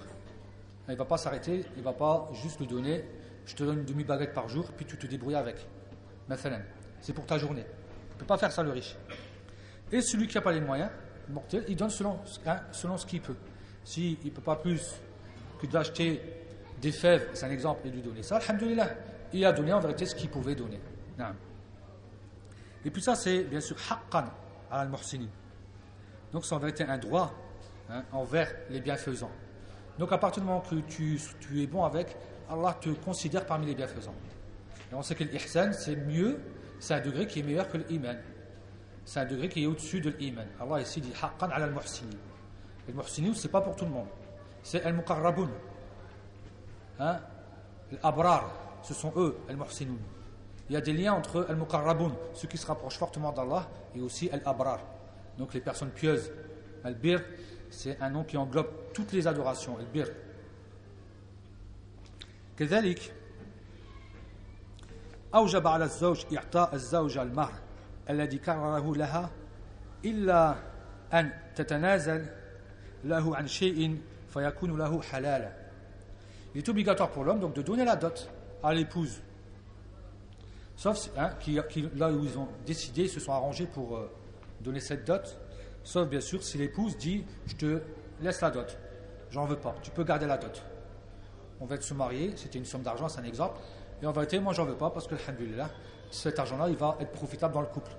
il 0.88 0.92
ne 0.92 0.96
va 0.96 1.04
pas 1.04 1.16
s'arrêter, 1.16 1.64
il 1.76 1.78
ne 1.78 1.84
va 1.84 1.92
pas 1.92 2.28
juste 2.34 2.58
lui 2.60 2.66
donner 2.66 3.04
je 3.50 3.56
te 3.56 3.64
donne 3.64 3.80
une 3.80 3.84
demi-baguette 3.84 4.32
par 4.32 4.48
jour, 4.48 4.70
puis 4.76 4.86
tu 4.86 4.96
te 4.96 5.06
débrouilles 5.08 5.34
avec. 5.34 5.56
C'est 7.00 7.12
pour 7.12 7.26
ta 7.26 7.36
journée. 7.36 7.64
Il 8.10 8.14
ne 8.14 8.18
peut 8.20 8.26
pas 8.26 8.38
faire 8.38 8.52
ça 8.52 8.62
le 8.62 8.70
riche. 8.70 8.96
Et 9.90 10.00
celui 10.00 10.28
qui 10.28 10.36
n'a 10.36 10.40
pas 10.40 10.52
les 10.52 10.60
moyens, 10.60 10.90
mortel, 11.28 11.64
il 11.66 11.74
donne 11.74 11.90
selon, 11.90 12.20
hein, 12.46 12.60
selon 12.70 12.96
ce 12.96 13.06
qu'il 13.06 13.20
peut. 13.20 13.34
S'il 13.90 14.16
ne 14.24 14.30
peut 14.30 14.40
pas 14.40 14.54
plus 14.54 14.94
que 15.60 15.66
d'acheter 15.66 16.22
des 16.80 16.92
fèves, 16.92 17.30
c'est 17.34 17.46
un 17.46 17.50
exemple, 17.50 17.88
et 17.88 17.90
lui 17.90 18.02
donner 18.02 18.22
ça, 18.22 18.36
alhamdoulilah, 18.36 18.88
il 19.32 19.44
a 19.44 19.52
donné 19.52 19.72
en 19.72 19.80
vérité 19.80 20.06
ce 20.06 20.14
qu'il 20.14 20.30
pouvait 20.30 20.54
donner. 20.54 20.80
Et 22.84 22.90
puis 22.90 23.02
ça, 23.02 23.16
c'est 23.16 23.42
bien 23.42 23.58
sûr 23.58 23.76
haqqan 23.90 24.26
al-muhsini. 24.70 25.28
Donc 26.32 26.44
c'est 26.44 26.54
en 26.54 26.60
vérité 26.60 26.84
un 26.84 26.98
droit 26.98 27.34
hein, 27.90 28.04
envers 28.12 28.54
les 28.70 28.80
bienfaisants. 28.80 29.32
Donc 29.98 30.12
à 30.12 30.18
partir 30.18 30.44
du 30.44 30.48
moment 30.48 30.60
que 30.60 30.76
tu, 30.82 31.18
es 31.60 31.66
bon 31.66 31.82
avec, 31.82 32.16
Allah 32.48 32.78
te 32.80 32.90
considère 32.90 33.44
parmi 33.44 33.66
les 33.66 33.74
bienfaisants. 33.74 34.14
Et 34.92 34.94
on 34.94 35.02
sait 35.02 35.16
que 35.16 35.24
l'ihsan, 35.24 35.72
c'est 35.72 35.96
mieux, 35.96 36.38
c'est 36.78 36.94
un 36.94 37.00
degré 37.00 37.26
qui 37.26 37.40
est 37.40 37.42
meilleur 37.42 37.68
que 37.68 37.78
l'iman. 37.78 38.18
C'est 39.04 39.18
un 39.18 39.26
degré 39.26 39.48
qui 39.48 39.64
est 39.64 39.66
au-dessus 39.66 40.00
de 40.00 40.10
l'iman. 40.10 40.46
Allah 40.60 40.80
ici 40.80 41.00
dit 41.00 41.12
haqqan 41.20 41.50
ala 41.50 41.64
al-muhsini. 41.64 42.16
Et 42.87 42.91
le 42.91 42.97
muhsini, 42.97 43.35
c'est 43.35 43.49
pas 43.49 43.61
pour 43.61 43.75
tout 43.75 43.85
le 43.85 43.91
monde. 43.91 44.07
C'est 44.63 44.83
al-muqarrabun. 44.83 45.49
Hein? 46.99 47.19
L'abrar, 48.03 48.51
ce 48.83 48.93
sont 48.93 49.11
eux, 49.15 49.37
al-muhsinun. 49.49 49.97
Il 50.69 50.73
y 50.73 50.75
a 50.75 50.81
des 50.81 50.93
liens 50.93 51.13
entre 51.13 51.45
al-muqarrabun, 51.49 52.11
ceux 52.33 52.47
qui 52.47 52.57
se 52.57 52.65
rapprochent 52.65 52.97
fortement 52.97 53.31
d'Allah, 53.31 53.67
et 53.95 54.01
aussi 54.01 54.29
al-abrar, 54.29 54.79
donc 55.37 55.53
les 55.53 55.61
personnes 55.61 55.91
pieuses. 55.91 56.31
Al-bir, 56.83 57.21
c'est 57.69 57.99
un 58.01 58.09
nom 58.09 58.23
qui 58.23 58.37
englobe 58.37 58.69
toutes 58.93 59.11
les 59.11 59.27
adorations, 59.27 59.77
al-bir. 59.77 60.07
كذلك 62.57 63.13
أوجب 65.35 65.67
على 65.67 65.83
الزوج 65.83 66.35
إعطاء 66.35 66.75
الزوجة 66.75 67.21
المهر 67.21 67.53
الذي 68.09 68.37
كرره 68.37 68.95
لها 68.95 69.29
إلا 70.05 70.55
أن 71.13 71.33
تتنازل 71.55 72.25
lahu 73.04 73.34
an 73.34 73.46
shay'in 73.46 73.96
fayakunu 74.28 74.76
lahu 74.76 75.00
halal. 75.12 75.52
Il 76.54 76.58
est 76.58 76.68
obligatoire 76.68 77.10
pour 77.10 77.24
l'homme 77.24 77.40
donc 77.40 77.54
de 77.54 77.62
donner 77.62 77.84
la 77.84 77.96
dot 77.96 78.28
à 78.62 78.74
l'épouse. 78.74 79.20
Sauf 80.76 81.10
hein, 81.16 81.30
qui, 81.40 81.60
là 81.96 82.10
où 82.10 82.24
ils 82.24 82.38
ont 82.38 82.48
décidé, 82.64 83.02
ils 83.02 83.10
se 83.10 83.20
sont 83.20 83.32
arrangés 83.32 83.66
pour 83.66 83.96
euh, 83.96 84.10
donner 84.60 84.80
cette 84.80 85.06
dot. 85.06 85.36
Sauf 85.84 86.08
bien 86.08 86.20
sûr 86.20 86.42
si 86.42 86.58
l'épouse 86.58 86.96
dit 86.96 87.24
je 87.46 87.56
te 87.56 87.82
laisse 88.20 88.40
la 88.40 88.50
dot, 88.50 88.78
j'en 89.30 89.46
veux 89.46 89.56
pas, 89.56 89.74
tu 89.82 89.90
peux 89.90 90.04
garder 90.04 90.26
la 90.26 90.36
dot. 90.36 90.62
On 91.60 91.66
va 91.66 91.74
être 91.74 91.82
se 91.82 91.94
marier, 91.94 92.32
c'était 92.36 92.58
une 92.58 92.64
somme 92.64 92.82
d'argent, 92.82 93.08
c'est 93.08 93.20
un 93.20 93.24
exemple, 93.24 93.58
et 94.02 94.06
en 94.06 94.12
vérité 94.12 94.38
moi 94.40 94.52
j'en 94.52 94.64
veux 94.64 94.76
pas 94.76 94.90
parce 94.90 95.06
que 95.06 95.14
alhamdulillah, 95.14 95.70
cet 96.10 96.38
argent-là 96.38 96.68
il 96.68 96.76
va 96.76 96.96
être 97.00 97.12
profitable 97.12 97.54
dans 97.54 97.60
le 97.60 97.66
couple. 97.66 97.92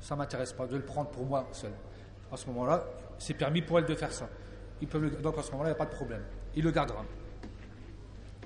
Ça 0.00 0.16
m'intéresse 0.16 0.52
pas 0.52 0.66
de 0.66 0.76
le 0.76 0.82
prendre 0.82 1.10
pour 1.10 1.24
moi 1.24 1.46
seul. 1.52 1.72
À 2.32 2.36
ce 2.36 2.46
moment-là, 2.46 2.84
c'est 3.20 3.34
permis 3.34 3.60
pour 3.60 3.78
elle 3.78 3.84
de 3.84 3.94
faire 3.94 4.12
ça. 4.12 4.28
Il 4.80 4.88
peut 4.88 5.10
donc 5.22 5.38
à 5.38 5.42
ce 5.42 5.52
moment-là, 5.52 5.68
il 5.68 5.72
n'y 5.72 5.76
a 5.76 5.78
pas 5.78 5.90
de 5.90 5.94
problème. 5.94 6.22
Il 6.56 6.64
le 6.64 6.70
gardera. 6.70 7.04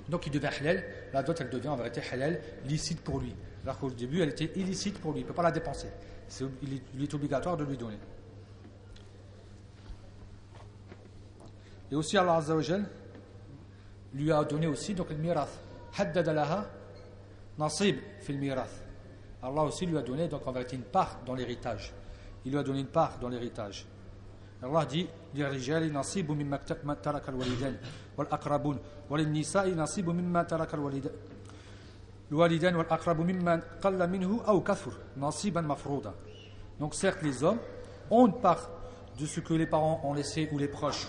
Donc 0.09 0.27
il 0.27 0.31
devient 0.31 0.49
halal, 0.59 0.83
la 1.13 1.23
dot 1.23 1.39
elle 1.39 1.49
devient 1.49 1.69
en 1.69 1.77
vérité 1.77 2.01
halal, 2.11 2.39
licite 2.65 3.01
pour 3.01 3.19
lui. 3.19 3.33
Alors 3.63 3.79
qu'au 3.79 3.89
début 3.89 4.21
elle 4.21 4.29
était 4.29 4.51
illicite 4.59 4.99
pour 4.99 5.13
lui, 5.13 5.21
il 5.21 5.23
ne 5.23 5.27
peut 5.29 5.33
pas 5.33 5.43
la 5.43 5.51
dépenser. 5.51 5.87
il, 6.61 7.03
est, 7.03 7.13
obligatoire 7.13 7.57
de 7.57 7.63
lui 7.63 7.77
donner. 7.77 7.97
Et 11.89 11.95
aussi 11.95 12.17
Allah 12.17 12.35
Azza 12.35 12.55
lui 14.13 14.31
a 14.31 14.43
donné 14.43 14.67
aussi 14.67 14.93
donc 14.93 15.09
le 15.09 15.15
mirath. 15.15 15.57
Haddada 15.97 16.33
laha 16.33 16.69
nasib 17.57 17.95
fil 18.19 18.37
mirath. 18.37 18.83
Allah 19.41 19.63
aussi 19.63 19.85
lui 19.85 19.97
a 19.97 20.01
donné 20.01 20.27
donc 20.27 20.45
en 20.45 20.51
vérité 20.51 20.75
une 20.75 20.83
part 20.83 21.21
dans 21.25 21.33
l'héritage. 21.33 21.93
Il 22.43 22.51
lui 22.51 22.59
a 22.59 22.63
donné 22.63 22.81
une 22.81 22.87
part 22.87 23.17
dans 23.19 23.29
l'héritage. 23.29 23.87
Allah 24.61 24.85
dit 24.85 25.07
donc 36.79 36.95
certes 36.95 37.21
les 37.21 37.43
hommes 37.43 37.59
ont 38.09 38.31
part 38.31 38.69
de 39.19 39.25
ce 39.25 39.39
que 39.39 39.53
les 39.53 39.65
parents 39.65 40.01
ont 40.03 40.13
laissé 40.13 40.49
ou 40.51 40.57
les 40.57 40.67
proches 40.67 41.07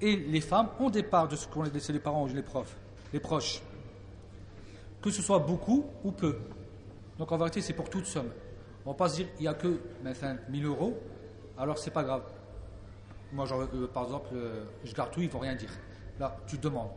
et 0.00 0.16
les 0.16 0.40
femmes 0.40 0.68
ont 0.80 0.90
des 0.90 1.02
parts 1.02 1.28
de 1.28 1.36
ce 1.36 1.46
qu'ont 1.46 1.62
laissé 1.62 1.92
les 1.92 1.98
parents 1.98 2.24
ou 2.24 2.28
les, 2.28 2.42
profs, 2.42 2.76
les 3.12 3.20
proches. 3.20 3.62
Que 5.00 5.10
ce 5.10 5.22
soit 5.22 5.38
beaucoup 5.38 5.86
ou 6.02 6.10
peu. 6.12 6.38
Donc 7.18 7.30
en 7.30 7.36
vérité 7.36 7.60
c'est 7.60 7.72
pour 7.74 7.90
toute 7.90 8.06
somme 8.06 8.30
on 8.86 8.90
ne 8.90 8.94
va 8.94 8.98
pas 8.98 9.08
se 9.08 9.16
dire 9.16 9.28
il 9.38 9.42
n'y 9.42 9.48
a 9.48 9.54
que 9.54 9.80
1000 10.50 10.64
euros 10.66 10.98
alors 11.56 11.78
c'est 11.78 11.90
pas 11.90 12.02
grave 12.02 12.22
moi, 13.34 13.46
euh, 13.52 13.86
par 13.88 14.04
exemple, 14.04 14.28
euh, 14.34 14.64
je 14.84 14.94
garde 14.94 15.10
tout, 15.10 15.20
ils 15.20 15.26
ne 15.26 15.32
vont 15.32 15.40
rien 15.40 15.54
dire. 15.54 15.70
Là, 16.18 16.36
tu 16.46 16.56
demandes. 16.56 16.90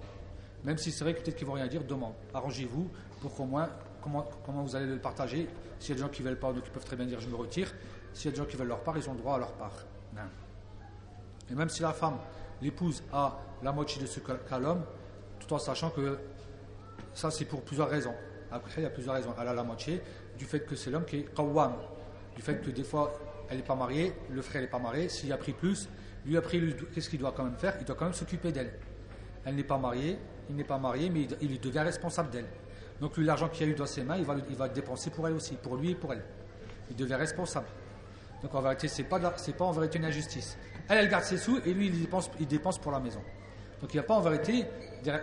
Même 0.64 0.78
si 0.78 0.92
c'est 0.92 1.04
vrai 1.04 1.16
que 1.16 1.22
peut-être 1.22 1.36
qu'ils 1.36 1.48
ne 1.48 1.52
vont 1.52 1.56
rien 1.56 1.68
dire, 1.68 1.84
demande. 1.84 2.14
Arrangez-vous 2.34 2.90
pour 3.22 3.34
qu'au 3.34 3.46
moins, 3.46 3.70
comment, 4.02 4.26
vous 4.64 4.76
allez 4.76 4.86
le 4.86 5.00
partager. 5.00 5.50
S'il 5.80 5.90
y 5.90 5.92
a 5.94 5.96
des 5.96 6.02
gens 6.02 6.10
qui 6.10 6.22
veulent 6.22 6.40
pas, 6.40 6.54
donc 6.54 6.64
ils 6.66 6.72
peuvent 6.72 6.86
très 6.86 6.96
bien 6.96 7.06
dire 7.06 7.20
je 7.20 7.28
me 7.28 7.36
retire. 7.36 7.74
S'il 8.14 8.26
y 8.26 8.28
a 8.30 8.32
des 8.32 8.38
gens 8.38 8.46
qui 8.46 8.56
veulent 8.56 8.68
leur 8.68 8.82
part, 8.82 8.98
ils 8.98 9.10
ont 9.10 9.14
le 9.14 9.20
droit 9.20 9.36
à 9.36 9.40
leur 9.40 9.54
part. 9.54 9.74
Et 11.50 11.56
même 11.56 11.70
si 11.70 11.82
la 11.82 11.94
femme, 11.94 12.18
l'épouse, 12.62 13.02
a 13.14 13.38
la 13.64 13.72
moitié 13.72 14.02
de 14.02 14.08
ce 14.08 14.20
qu'a 14.20 14.60
l'homme, 14.60 14.84
tout 15.40 15.52
en 15.54 15.60
sachant 15.60 15.90
que 15.92 16.20
ça, 17.14 17.32
c'est 17.32 17.46
pour 17.46 17.62
plusieurs 17.62 17.90
raisons. 17.90 18.14
Après, 18.52 18.82
il 18.82 18.84
y 18.84 18.88
a 18.88 18.90
plusieurs 18.90 19.16
raisons. 19.16 19.34
Elle 19.40 19.48
a 19.48 19.54
la 19.54 19.64
moitié 19.64 20.02
du 20.38 20.46
fait 20.46 20.60
que 20.62 20.76
c'est 20.76 20.92
l'homme 20.92 21.06
qui 21.06 21.18
est 21.18 21.34
qawwam, 21.34 21.74
du 22.36 22.42
fait 22.42 22.62
que 22.62 22.70
des 22.70 22.84
fois, 22.84 23.14
elle 23.50 23.58
n'est 23.58 23.64
pas 23.64 23.76
mariée, 23.76 24.14
le 24.30 24.42
frère 24.42 24.62
n'est 24.62 24.68
pas 24.68 24.80
marié, 24.80 25.10
s'il 25.10 25.32
a 25.32 25.38
pris 25.38 25.54
plus, 25.54 25.88
lui, 26.28 26.38
après, 26.38 26.60
qu'est-ce 26.94 27.10
qu'il 27.10 27.20
doit 27.20 27.32
quand 27.36 27.44
même 27.44 27.58
faire? 27.58 27.76
Il 27.80 27.86
doit 27.86 27.96
quand 27.96 28.06
même 28.06 28.14
s'occuper 28.14 28.52
d'elle. 28.52 28.74
Elle, 29.46 29.56
n'est 29.56 29.64
pas 29.64 29.78
mariée, 29.78 30.20
il 30.50 30.56
n'est 30.56 30.66
pas 30.66 30.78
marié, 30.78 31.10
mais 31.10 31.28
il, 31.42 31.60
devient 31.60 31.80
responsable 31.80 32.30
d'elle. 32.30 32.48
Donc, 33.00 33.16
lui, 33.16 33.26
l'argent 33.26 33.48
qu'il 33.48 33.68
a 33.68 33.72
eu 33.72 33.76
dans 33.76 33.86
ses 33.86 34.04
mains, 34.04 34.18
il 34.18 34.26
va, 34.26 34.36
il 34.50 34.56
va 34.56 34.68
le 34.68 34.74
dépenser 34.74 35.10
pour 35.10 35.28
elle 35.28 35.36
aussi, 35.36 35.56
pour 35.56 35.78
lui 35.78 35.92
et 35.92 35.96
pour 35.96 36.12
elle. 36.12 36.24
Il 36.90 36.98
devient 36.98 37.16
responsable. 37.16 37.68
Donc, 38.44 38.54
en 38.54 38.62
vérité, 38.62 38.90
ce 38.90 39.02
n'est 39.02 39.08
pas, 39.08 39.20
pas 39.20 39.66
en 39.66 39.72
vérité 39.72 40.00
une 40.00 40.06
injustice. 40.06 40.58
Elle, 40.90 41.00
elle 41.00 41.10
garde 41.10 41.24
ses 41.24 41.38
sous 41.38 41.60
et 41.66 41.74
lui, 41.74 41.88
il 41.88 42.02
dépense, 42.02 42.30
il 42.40 42.48
dépense 42.48 42.78
pour 42.78 42.92
la 42.92 43.00
maison. 43.00 43.22
Donc, 43.80 43.94
il 43.94 43.98
n'y 43.98 44.02
a 44.02 44.04
pas 44.04 44.16
en 44.16 44.22
vérité, 44.22 44.66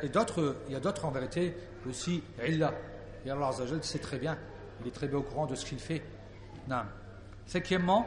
et 0.03 0.09
d'autres, 0.09 0.57
il 0.69 0.73
y 0.73 0.77
a 0.77 0.81
d'autres 0.81 1.05
en 1.05 1.11
vérité 1.11 1.55
aussi, 1.87 2.23
illa. 2.47 2.73
Et 3.27 3.31
Allah 3.31 3.51
sait 3.83 3.99
très 3.99 4.19
bien, 4.19 4.39
il 4.81 4.89
est 4.89 4.91
très 4.91 5.09
bien 5.09 5.19
au 5.19 5.23
courant 5.23 5.47
de 5.47 5.55
ce 5.55 5.67
qu'il 5.67 5.79
fait. 5.79 6.03
Non. 6.69 6.83
Cinquièmement, 7.47 8.07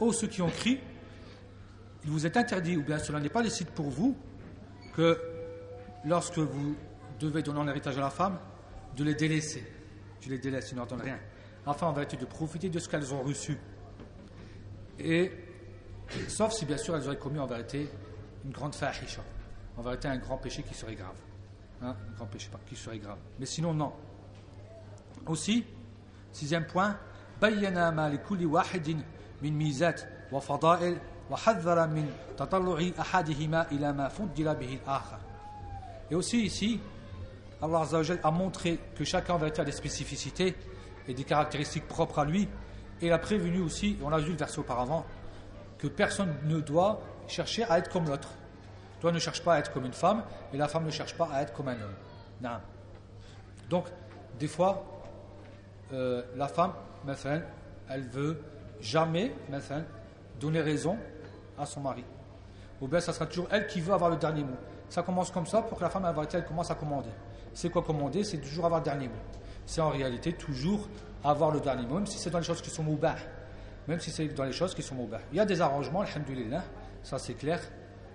ô 0.00 0.12
ceux 0.12 0.26
qui 0.26 0.42
ont 0.42 0.50
crié, 0.50 0.80
il 2.04 2.10
vous 2.10 2.26
est 2.26 2.36
interdit, 2.36 2.76
ou 2.76 2.82
bien 2.82 2.98
cela 2.98 3.20
n'est 3.20 3.28
pas 3.28 3.42
licite 3.42 3.70
pour 3.70 3.90
vous, 3.90 4.16
que 4.94 5.20
lorsque 6.04 6.38
vous 6.38 6.76
devez 7.20 7.42
donner 7.42 7.60
un 7.60 7.68
héritage 7.68 7.98
à 7.98 8.00
la 8.00 8.10
femme, 8.10 8.38
de 8.96 9.04
les 9.04 9.14
délaisser. 9.14 9.64
Tu 10.20 10.28
les 10.28 10.38
délaisses, 10.38 10.68
tu 10.68 10.74
n'en 10.74 10.86
donnes 10.86 11.02
rien. 11.02 11.18
Enfin, 11.66 11.88
en 11.88 11.92
vérité, 11.92 12.16
de 12.16 12.24
profiter 12.24 12.68
de 12.68 12.78
ce 12.78 12.88
qu'elles 12.88 13.12
ont 13.12 13.22
reçu. 13.22 13.58
Et, 14.98 15.32
sauf 16.28 16.52
si 16.52 16.64
bien 16.64 16.76
sûr 16.76 16.96
elles 16.96 17.06
auraient 17.06 17.18
commis 17.18 17.38
en 17.38 17.46
vérité 17.46 17.88
une 18.44 18.50
grande 18.50 18.74
fahisha. 18.74 19.22
En 19.76 19.82
vérité, 19.82 20.08
un 20.08 20.16
grand 20.16 20.38
péché 20.38 20.62
qui 20.62 20.74
serait 20.74 20.94
grave. 20.94 21.16
Hein, 21.82 21.94
un 22.10 22.14
grand 22.16 22.26
péché 22.26 22.50
qui 22.66 22.74
serait 22.74 22.98
grave. 22.98 23.18
Mais 23.38 23.46
sinon, 23.46 23.72
non. 23.74 23.92
Aussi, 25.26 25.64
sixième 26.32 26.66
point, 26.66 26.96
bayyana 27.40 27.92
من 29.41 29.57
ميزات 29.57 30.01
وفضائل 30.31 30.97
وحذر 31.31 31.87
من 31.87 32.11
تطلع 32.37 32.89
أحدهما 32.99 33.71
إلى 33.71 33.93
ما 33.93 34.07
فضل 34.07 34.55
به 34.55 34.79
الآخر 34.83 35.17
Et 36.11 36.15
aussi 36.15 36.45
ici, 36.45 36.79
Allah 37.61 37.83
a 38.23 38.31
montré 38.31 38.77
que 38.95 39.05
chacun 39.05 39.35
en 39.35 39.37
vérité 39.37 39.61
a 39.61 39.65
des 39.65 39.71
spécificités 39.71 40.53
et 41.07 41.13
des 41.13 41.23
caractéristiques 41.23 41.87
propres 41.87 42.19
à 42.19 42.25
lui. 42.25 42.47
Et 43.01 43.07
il 43.07 43.11
a 43.11 43.17
prévenu 43.17 43.61
aussi, 43.61 43.97
on 44.03 44.09
l'a 44.09 44.19
vu 44.19 44.31
le 44.31 44.37
verset 44.37 44.59
auparavant, 44.59 45.05
que 45.77 45.87
personne 45.87 46.35
ne 46.43 46.59
doit 46.59 47.01
chercher 47.27 47.63
à 47.63 47.79
être 47.79 47.89
comme 47.89 48.05
l'autre. 48.05 48.29
Toi 48.99 49.11
ne 49.11 49.19
cherche 49.19 49.43
pas 49.43 49.55
à 49.55 49.59
être 49.59 49.71
comme 49.73 49.85
une 49.85 49.93
femme 49.93 50.23
et 50.53 50.57
la 50.57 50.67
femme 50.67 50.85
ne 50.85 50.91
cherche 50.91 51.15
pas 51.15 51.29
à 51.31 51.41
être 51.41 51.53
comme 51.53 51.69
un 51.69 51.81
homme. 51.81 51.95
Non. 52.41 52.59
Donc, 53.69 53.85
des 54.39 54.47
fois, 54.47 54.83
euh, 55.93 56.21
la 56.35 56.47
femme, 56.47 56.73
elle 57.89 58.07
veut 58.09 58.41
jamais 58.80 59.32
donner 60.40 60.60
raison 60.60 60.96
à 61.58 61.66
son 61.66 61.80
mari. 61.80 62.04
Ou 62.80 62.86
bien 62.86 63.00
ça 63.00 63.12
sera 63.12 63.26
toujours 63.26 63.48
elle 63.50 63.66
qui 63.66 63.80
veut 63.80 63.92
avoir 63.92 64.10
le 64.10 64.16
dernier 64.16 64.44
mot. 64.44 64.56
Ça 64.88 65.02
commence 65.02 65.30
comme 65.30 65.46
ça 65.46 65.62
pour 65.62 65.78
que 65.78 65.82
la 65.82 65.90
femme, 65.90 66.10
elle, 66.32 66.44
commence 66.44 66.70
à 66.70 66.74
commander. 66.74 67.10
C'est 67.52 67.70
quoi 67.70 67.82
commander? 67.82 68.24
C'est 68.24 68.38
toujours 68.38 68.64
avoir 68.66 68.80
le 68.80 68.84
dernier 68.84 69.08
mot. 69.08 69.20
C'est 69.66 69.80
en 69.80 69.90
réalité 69.90 70.32
toujours 70.32 70.88
avoir 71.22 71.50
le 71.50 71.60
dernier 71.60 71.86
mot, 71.86 71.96
même 71.96 72.06
si 72.06 72.18
c'est 72.18 72.30
dans 72.30 72.38
les 72.38 72.44
choses 72.44 72.62
qui 72.62 72.70
sont 72.70 72.82
moubah. 72.82 73.16
Même 73.86 74.00
si 74.00 74.10
c'est 74.10 74.28
dans 74.28 74.44
les 74.44 74.52
choses 74.52 74.74
qui 74.74 74.82
sont 74.82 74.94
moubah. 74.94 75.20
Il 75.32 75.36
y 75.36 75.40
a 75.40 75.44
des 75.44 75.60
arrangements, 75.60 76.02
alhamdoulilah, 76.02 76.62
ça 77.02 77.18
c'est 77.18 77.34
clair. 77.34 77.60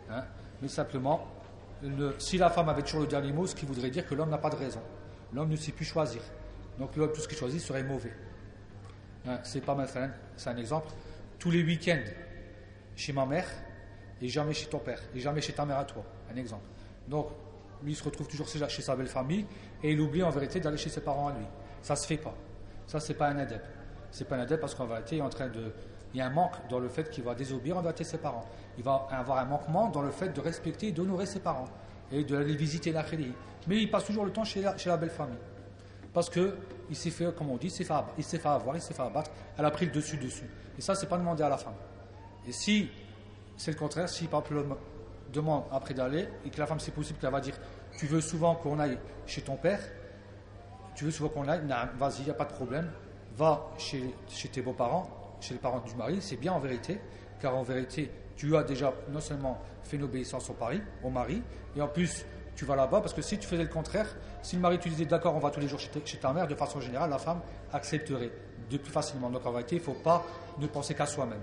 Hein, 0.09 0.23
mais 0.61 0.67
simplement, 0.67 1.27
si 2.19 2.37
la 2.37 2.49
femme 2.49 2.69
avait 2.69 2.83
toujours 2.83 3.01
le 3.01 3.07
dernier 3.07 3.33
mot, 3.33 3.45
ce 3.45 3.55
qui 3.55 3.65
voudrait 3.65 3.89
dire 3.89 4.07
que 4.07 4.15
l'homme 4.15 4.29
n'a 4.29 4.37
pas 4.37 4.49
de 4.49 4.55
raison. 4.55 4.81
L'homme 5.33 5.49
ne 5.49 5.55
sait 5.55 5.71
plus 5.71 5.85
choisir. 5.85 6.21
Donc 6.79 6.91
tout 6.93 7.21
ce 7.21 7.27
qu'il 7.27 7.37
choisit 7.37 7.59
serait 7.59 7.83
mauvais. 7.83 8.13
Hein, 9.25 9.39
c'est 9.43 9.61
pas 9.61 9.75
mal, 9.75 9.87
c'est 10.35 10.49
un 10.49 10.57
exemple. 10.57 10.87
Tous 11.39 11.51
les 11.51 11.63
week-ends, 11.63 12.03
chez 12.95 13.13
ma 13.13 13.25
mère, 13.25 13.47
et 14.21 14.27
jamais 14.27 14.53
chez 14.53 14.67
ton 14.67 14.79
père, 14.79 15.01
et 15.15 15.19
jamais 15.19 15.41
chez 15.41 15.53
ta 15.53 15.65
mère 15.65 15.77
à 15.77 15.85
toi. 15.85 16.03
Un 16.31 16.37
exemple. 16.37 16.65
Donc, 17.07 17.27
lui, 17.83 17.91
il 17.91 17.95
se 17.95 18.03
retrouve 18.03 18.27
toujours 18.27 18.47
chez 18.47 18.81
sa 18.81 18.95
belle 18.95 19.07
famille, 19.07 19.45
et 19.81 19.91
il 19.91 19.99
oublie 19.99 20.23
en 20.23 20.29
vérité 20.29 20.59
d'aller 20.59 20.77
chez 20.77 20.89
ses 20.89 21.01
parents 21.01 21.27
à 21.27 21.33
lui. 21.33 21.45
Ça 21.81 21.95
se 21.95 22.07
fait 22.07 22.17
pas. 22.17 22.33
Ça, 22.87 22.99
c'est 22.99 23.13
pas 23.13 23.27
un 23.27 23.37
adep. 23.37 23.63
C'est 24.11 24.27
pas 24.27 24.35
un 24.35 24.39
adep 24.39 24.59
parce 24.59 24.75
qu'en 24.75 24.85
vérité, 24.85 25.17
il 25.17 25.21
en 25.21 25.29
train 25.29 25.47
de. 25.47 25.73
Il 26.13 26.19
y 26.19 26.21
a 26.21 26.27
un 26.27 26.29
manque 26.29 26.55
dans 26.69 26.79
le 26.79 26.89
fait 26.89 27.09
qu'il 27.09 27.23
va 27.23 27.33
désobéir 27.33 27.77
en 27.77 27.81
vérité 27.81 28.03
ses 28.03 28.19
parents. 28.19 28.45
Il 28.77 28.83
va 28.83 29.07
avoir 29.09 29.39
un 29.39 29.45
manquement 29.45 29.89
dans 29.89 30.01
le 30.03 30.11
fait 30.11 30.29
de 30.29 30.39
respecter 30.39 30.87
et 30.87 30.91
d'honorer 30.91 31.25
ses 31.25 31.39
parents 31.39 31.67
et 32.11 32.23
de 32.23 32.37
aller 32.37 32.55
visiter 32.55 32.91
la 32.91 33.03
Mais 33.67 33.81
il 33.81 33.89
passe 33.89 34.05
toujours 34.05 34.23
le 34.23 34.31
temps 34.31 34.43
chez 34.43 34.61
la, 34.61 34.77
chez 34.77 34.89
la 34.89 34.97
belle 34.97 35.09
famille. 35.09 35.39
Parce 36.13 36.29
qu'il 36.93 37.11
s'est 37.11 37.17
fait, 37.17 37.33
comme 37.35 37.49
on 37.49 37.57
dit, 37.57 37.67
il 37.67 37.71
s'est 37.71 37.83
fait, 37.83 37.93
avoir, 37.93 38.75
il 38.75 38.81
s'est 38.81 38.93
fait 38.93 39.01
abattre. 39.01 39.31
Elle 39.57 39.65
a 39.65 39.71
pris 39.71 39.85
le 39.85 39.91
dessus-dessus. 39.91 40.49
Et 40.77 40.81
ça, 40.81 40.95
c'est 40.95 41.07
pas 41.07 41.17
demandé 41.17 41.43
à 41.43 41.49
la 41.49 41.57
femme. 41.57 41.73
Et 42.47 42.51
si 42.51 42.89
c'est 43.57 43.71
le 43.71 43.77
contraire, 43.77 44.09
si 44.09 44.27
par 44.27 44.41
exemple 44.41 44.55
l'homme 44.55 44.77
demande 45.31 45.63
après 45.71 45.93
d'aller 45.93 46.27
et 46.45 46.49
que 46.49 46.59
la 46.59 46.67
femme, 46.67 46.79
c'est 46.79 46.93
possible 46.93 47.19
qu'elle 47.19 47.31
va 47.31 47.41
dire 47.41 47.55
Tu 47.97 48.05
veux 48.05 48.21
souvent 48.21 48.55
qu'on 48.55 48.79
aille 48.79 48.99
chez 49.25 49.41
ton 49.41 49.55
père 49.55 49.79
Tu 50.95 51.05
veux 51.05 51.11
souvent 51.11 51.29
qu'on 51.29 51.47
aille 51.47 51.61
vas-y, 51.97 52.19
il 52.19 52.25
n'y 52.25 52.31
a 52.31 52.35
pas 52.35 52.45
de 52.45 52.53
problème. 52.53 52.91
Va 53.35 53.71
chez, 53.77 54.13
chez 54.27 54.49
tes 54.49 54.61
beaux-parents, 54.61 55.37
chez 55.39 55.55
les 55.55 55.59
parents 55.59 55.79
du 55.79 55.95
mari, 55.95 56.19
c'est 56.21 56.37
bien 56.37 56.53
en 56.53 56.59
vérité, 56.59 56.99
car 57.39 57.55
en 57.55 57.63
vérité, 57.63 58.11
tu 58.35 58.55
as 58.55 58.63
déjà 58.63 58.93
non 59.09 59.19
seulement 59.19 59.59
fait 59.83 59.97
une 59.97 60.03
obéissance 60.03 60.49
au 60.51 60.55
mari, 60.59 60.81
au 61.03 61.09
mari, 61.09 61.41
et 61.75 61.81
en 61.81 61.87
plus, 61.87 62.25
tu 62.55 62.65
vas 62.65 62.75
là-bas, 62.75 63.01
parce 63.01 63.13
que 63.13 63.21
si 63.21 63.37
tu 63.37 63.47
faisais 63.47 63.63
le 63.63 63.69
contraire, 63.69 64.07
si 64.41 64.55
le 64.55 64.61
mari 64.61 64.79
te 64.79 64.87
disait 64.87 65.05
d'accord, 65.05 65.35
on 65.35 65.39
va 65.39 65.49
tous 65.49 65.59
les 65.59 65.67
jours 65.67 65.79
chez, 65.79 66.17
ta 66.17 66.33
mère, 66.33 66.47
de 66.47 66.55
façon 66.55 66.79
générale, 66.79 67.09
la 67.09 67.17
femme 67.17 67.41
accepterait 67.71 68.31
de 68.69 68.77
plus 68.77 68.91
facilement. 68.91 69.29
Donc 69.29 69.45
en 69.45 69.51
vérité, 69.51 69.77
il 69.77 69.79
ne 69.79 69.83
faut 69.83 69.93
pas 69.93 70.23
ne 70.59 70.67
penser 70.67 70.93
qu'à 70.93 71.05
soi-même. 71.05 71.41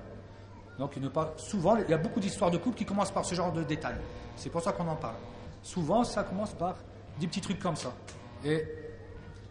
Donc 0.78 0.96
ne 0.96 1.08
pas, 1.08 1.34
souvent, 1.36 1.76
il 1.76 1.90
y 1.90 1.94
a 1.94 1.98
beaucoup 1.98 2.20
d'histoires 2.20 2.50
de 2.50 2.58
couple 2.58 2.78
qui 2.78 2.84
commencent 2.84 3.10
par 3.10 3.24
ce 3.24 3.34
genre 3.34 3.52
de 3.52 3.62
détails. 3.62 3.98
C'est 4.36 4.50
pour 4.50 4.62
ça 4.62 4.72
qu'on 4.72 4.88
en 4.88 4.96
parle. 4.96 5.16
Souvent, 5.62 6.04
ça 6.04 6.22
commence 6.22 6.52
par 6.52 6.76
des 7.18 7.26
petits 7.26 7.40
trucs 7.40 7.58
comme 7.58 7.76
ça. 7.76 7.92
Et 8.44 8.64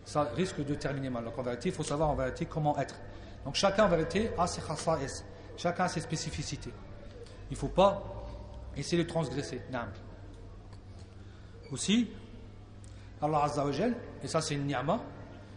ça 0.05 0.23
risque 0.35 0.65
de 0.65 0.73
terminer 0.73 1.09
mal. 1.09 1.25
Donc 1.25 1.37
en 1.37 1.43
vérité, 1.43 1.69
il 1.69 1.75
faut 1.75 1.83
savoir 1.83 2.09
en 2.09 2.15
vérité 2.15 2.45
comment 2.45 2.77
être. 2.79 2.95
Donc 3.45 3.55
chacun 3.55 3.85
en 3.85 3.89
vérité 3.89 4.31
a 4.37 4.47
ses 4.47 4.61
khasa'is, 4.61 5.23
chacun 5.55 5.87
ses 5.87 6.01
spécificités. 6.01 6.71
Il 7.51 7.53
ne 7.53 7.59
faut 7.59 7.67
pas 7.67 8.01
essayer 8.75 9.03
de 9.03 9.07
transgresser. 9.07 9.61
Aussi, 11.71 12.09
Allah 13.21 13.43
Azza 13.43 13.65
wa 13.65 13.71
et 14.23 14.27
ça 14.27 14.41
c'est 14.41 14.55
une 14.55 14.65
ni'ma, 14.65 15.01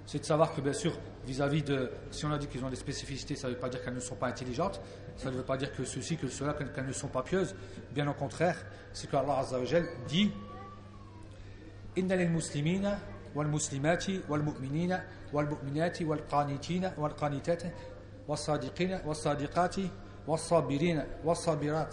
c'est 0.04 0.18
de 0.18 0.24
savoir 0.24 0.54
que 0.54 0.60
bien 0.60 0.72
sûr, 0.72 0.92
vis-à-vis 1.24 1.62
de, 1.62 1.90
si 2.10 2.24
on 2.26 2.32
a 2.32 2.38
dit 2.38 2.48
qu'ils 2.48 2.64
ont 2.64 2.70
des 2.70 2.76
spécificités, 2.76 3.36
ça 3.36 3.48
ne 3.48 3.54
veut 3.54 3.58
pas 3.58 3.68
dire 3.68 3.82
qu'elles 3.82 3.94
ne 3.94 4.00
sont 4.00 4.16
pas 4.16 4.26
intelligentes, 4.26 4.80
ça 5.16 5.30
ne 5.30 5.36
veut 5.36 5.42
pas 5.42 5.56
dire 5.56 5.72
que 5.74 5.84
ceci, 5.84 6.16
que 6.16 6.28
cela, 6.28 6.54
qu'elles 6.54 6.86
ne 6.86 6.92
sont 6.92 7.08
pas 7.08 7.22
pieuses, 7.22 7.54
bien 7.94 8.08
au 8.08 8.14
contraire, 8.14 8.56
c'est 8.92 9.08
que 9.10 9.16
Allah 9.16 9.38
Azza 9.38 9.58
wa 9.58 9.80
dit 10.08 10.32
Inna 11.96 12.16
lil 12.16 12.30
muslimina 12.30 12.98
wal 13.34 13.48
muslimati 13.48 14.22
wal 14.28 14.42
mu'minina 14.42 15.02
wal 15.32 15.46
mu'minati 15.46 16.04
wal 16.04 16.22
qanitina 16.26 16.92
wal 16.96 17.14
qanitati 17.14 17.66
wal 18.26 18.38
sadiqina 18.38 19.02
wal 19.04 19.14
sadiqati 19.14 19.90
wal 20.26 20.38
sabirina 20.38 21.04
wal 21.24 21.36
sabirat 21.36 21.90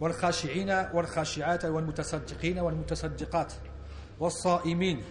والخاشعين 0.00 0.70
والخاشعات 0.94 1.64
والمتصدقين 1.64 2.58
والمتصدقات 2.58 3.52
والصائمين 4.20 5.02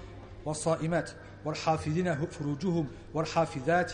والصائمات 0.45 1.09
والحافظين 1.45 2.15
فروجهم 2.15 2.87
والحافظات 3.13 3.93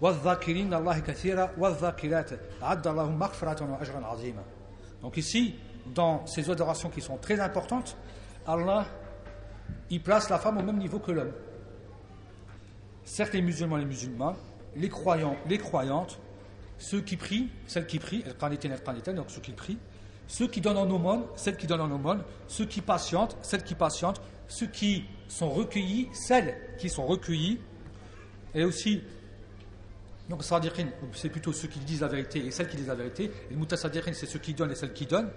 والذاكرين 0.00 0.74
الله 0.74 0.98
كثيرا 0.98 1.50
والذاكرات 1.58 2.30
عد 2.62 2.86
الله 2.86 3.10
مغفرة 3.10 3.72
وأجرا 3.72 4.06
عظيما 4.06 4.42
Donc 5.02 5.18
ici, 5.18 5.54
dans 5.94 6.26
ces 6.26 6.48
adorations 6.50 6.88
qui 6.88 7.02
sont 7.02 7.18
très 7.18 7.38
importantes, 7.38 7.94
Allah, 8.46 8.86
il 9.90 10.02
place 10.02 10.30
la 10.30 10.38
femme 10.38 10.56
au 10.56 10.62
même 10.62 10.78
niveau 10.78 10.98
que 10.98 11.12
l'homme. 11.12 11.32
Certes, 13.04 13.34
les 13.34 13.42
musulmans, 13.42 13.76
les 13.76 13.84
musulmans, 13.84 14.34
les 14.76 14.88
croyants, 14.88 15.36
les 15.46 15.58
croyantes, 15.58 16.18
ceux 16.78 17.02
qui 17.02 17.16
prient, 17.16 17.50
celles 17.66 17.86
qui 17.86 17.98
prient, 17.98 18.24
donc 19.14 19.30
ceux 19.30 19.40
qui 19.42 19.52
prient, 19.52 19.78
ceux 20.29 20.47
qui 20.47 20.61
donnent 20.61 20.77
en 20.77 20.89
aumône, 20.89 21.23
celles 21.35 21.57
qui 21.57 21.65
donnent 21.65 21.81
en 21.81 21.91
aumône, 21.91 22.23
ceux 22.47 22.65
qui 22.65 22.81
patientent, 22.81 23.35
celles 23.41 23.63
qui 23.63 23.73
patientent, 23.73 24.21
ceux 24.47 24.67
qui 24.67 25.05
sont 25.27 25.49
recueillis, 25.49 26.07
celles 26.13 26.55
qui 26.77 26.87
sont 26.87 27.05
recueillis, 27.05 27.59
et 28.53 28.63
aussi, 28.63 29.01
donc 30.29 30.43
c'est 31.13 31.29
plutôt 31.29 31.51
ceux 31.51 31.67
qui 31.67 31.79
disent 31.79 32.01
la 32.01 32.07
vérité 32.07 32.45
et 32.45 32.51
celles 32.51 32.69
qui 32.69 32.77
disent 32.77 32.87
la 32.87 32.95
vérité, 32.95 33.31
et 33.49 33.55
mutasadirin, 33.55 34.13
c'est 34.13 34.27
ceux 34.27 34.37
qui 34.37 34.53
donnent 34.53 34.71
et 34.71 34.75
celles 34.75 34.93
qui 34.93 35.07
donnent, 35.07 35.31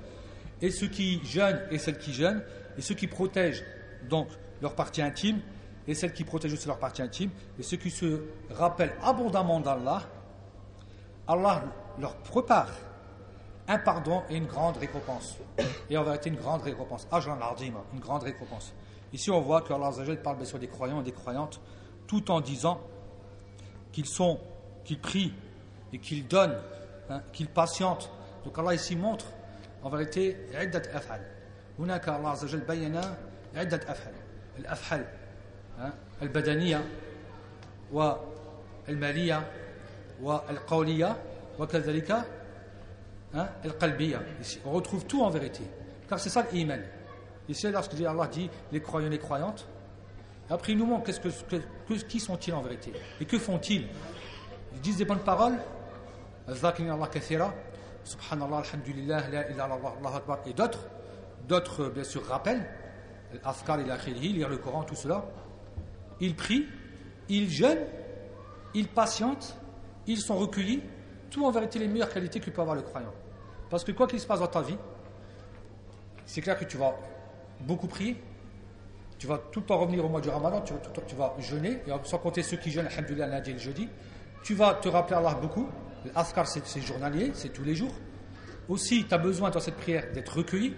et 0.60 0.70
ceux 0.70 0.88
qui 0.88 1.24
jeûnent 1.24 1.62
et 1.70 1.78
celles 1.78 1.98
qui 1.98 2.12
jeûnent, 2.12 2.44
et 2.76 2.82
ceux 2.82 2.94
qui 2.94 3.06
protègent 3.06 3.64
donc 4.10 4.28
leur 4.60 4.74
partie 4.74 5.00
intime, 5.00 5.40
et 5.88 5.94
celles 5.94 6.12
qui 6.12 6.24
protègent 6.24 6.52
aussi 6.52 6.68
leur 6.68 6.78
partie 6.78 7.00
intime, 7.00 7.30
et 7.58 7.62
ceux 7.62 7.78
qui 7.78 7.90
se 7.90 8.20
rappellent 8.50 8.94
abondamment 9.02 9.60
d'Allah, 9.60 10.02
Allah 11.26 11.64
leur 11.98 12.14
prépare 12.18 12.68
un 13.67 13.77
pardon 13.79 14.23
et 14.29 14.37
une 14.37 14.45
grande 14.45 14.77
récompense. 14.77 15.37
Et 15.89 15.97
en 15.97 16.03
vérité, 16.03 16.29
une 16.29 16.37
grande 16.37 16.61
récompense. 16.61 17.07
Ajran 17.11 17.37
une 17.93 17.99
grande 17.99 18.23
récompense. 18.23 18.73
Ici, 19.13 19.31
on 19.31 19.41
voit 19.41 19.61
que 19.61 19.73
Allah 19.73 19.91
parle 20.23 20.37
bien 20.37 20.45
sûr 20.45 20.59
des 20.59 20.67
croyants 20.67 21.01
et 21.01 21.03
des 21.03 21.11
croyantes, 21.11 21.59
tout 22.07 22.29
en 22.31 22.41
disant 22.41 22.79
qu'ils 23.91 24.05
sont, 24.05 24.39
qu'ils 24.83 24.99
prient 24.99 25.33
et 25.91 25.99
qu'ils 25.99 26.27
donnent, 26.27 26.57
hein, 27.09 27.21
qu'ils 27.33 27.49
patientent. 27.49 28.09
Donc 28.45 28.57
Allah 28.57 28.73
ici 28.73 28.95
montre, 28.95 29.25
en 29.83 29.89
vérité, 29.89 30.35
عدة 30.53 30.97
أفعال. 30.97 31.21
هناك 31.79 32.09
الله 32.09 32.29
عز 32.29 32.43
وجل 32.43 32.59
بين 32.59 33.01
عدة 33.55 33.81
أفعال. 33.87 34.13
الأفعال 34.59 35.05
البدنية 36.21 36.85
والمالية 37.91 39.51
والقولية 40.21 41.17
وكذلك 41.59 42.25
hein, 43.34 43.48
on 44.64 44.70
retrouve 44.72 45.04
tout 45.06 45.22
en 45.22 45.30
vérité. 45.30 45.62
Car 46.08 46.18
c'est 46.18 46.30
ça 46.30 46.46
l'iman. 46.52 46.80
Ici, 47.48 47.70
lorsque 47.70 47.94
Allah 48.00 48.28
dit 48.28 48.48
les 48.70 48.80
croyants 48.80 49.08
et 49.08 49.10
les 49.10 49.18
croyantes, 49.18 49.66
après 50.48 50.72
il 50.72 50.78
nous 50.78 50.86
montre 50.86 51.10
que, 51.10 51.56
que, 51.88 51.94
qui 51.94 52.20
sont-ils 52.20 52.52
en 52.52 52.62
vérité 52.62 52.92
et 53.20 53.24
que 53.24 53.38
font-ils? 53.38 53.86
Ils 54.74 54.80
disent 54.80 54.96
des 54.96 55.04
bonnes 55.04 55.20
paroles, 55.20 55.58
subhanallah, 58.04 58.62
et 60.46 60.52
d'autres, 60.52 60.86
d'autres 61.48 61.88
bien 61.88 62.04
sûr 62.04 62.24
rappellent, 62.26 62.66
l'afkar 63.44 63.80
et 63.80 64.10
lire 64.14 64.48
le 64.48 64.58
Coran, 64.58 64.82
tout 64.84 64.94
cela. 64.94 65.24
Ils 66.20 66.34
prient, 66.34 66.66
ils 67.28 67.50
jeûnent, 67.50 67.86
ils 68.74 68.88
patientent, 68.88 69.56
ils 70.06 70.20
sont 70.20 70.36
recueillis, 70.36 70.82
tout 71.30 71.44
en 71.44 71.50
vérité 71.50 71.78
les 71.78 71.88
meilleures 71.88 72.12
qualités 72.12 72.40
que 72.40 72.50
peut 72.50 72.60
avoir 72.60 72.76
le 72.76 72.82
croyant. 72.82 73.12
Parce 73.72 73.84
que 73.84 73.92
quoi 73.92 74.06
qu'il 74.06 74.20
se 74.20 74.26
passe 74.26 74.40
dans 74.40 74.48
ta 74.48 74.60
vie, 74.60 74.76
c'est 76.26 76.42
clair 76.42 76.58
que 76.58 76.66
tu 76.66 76.76
vas 76.76 76.94
beaucoup 77.60 77.86
prier, 77.86 78.22
tu 79.18 79.26
vas 79.26 79.38
tout 79.38 79.60
le 79.60 79.64
temps 79.66 79.78
revenir 79.78 80.04
au 80.04 80.10
mois 80.10 80.20
du 80.20 80.28
ramadan, 80.28 80.60
tu 80.60 81.16
vas, 81.16 81.34
jeûner, 81.38 81.78
et 81.86 81.90
sans 82.02 82.18
compter 82.18 82.42
ceux 82.42 82.58
qui 82.58 82.70
jeûnent, 82.70 82.88
alhamdoulilah, 82.88 83.28
lundi 83.28 83.48
et 83.48 83.54
le 83.54 83.58
jeudi, 83.58 83.88
tu 84.44 84.52
vas 84.52 84.74
te 84.74 84.90
rappeler 84.90 85.16
Allah 85.16 85.38
beaucoup, 85.40 85.70
l'afkar 86.14 86.46
c'est 86.46 86.82
journalier, 86.82 87.30
c'est 87.32 87.48
tous 87.48 87.64
les 87.64 87.74
jours. 87.74 87.94
Aussi, 88.68 89.06
tu 89.08 89.14
as 89.14 89.16
besoin 89.16 89.48
dans 89.48 89.60
cette 89.60 89.76
prière 89.76 90.04
d'être 90.12 90.36
recueilli, 90.36 90.76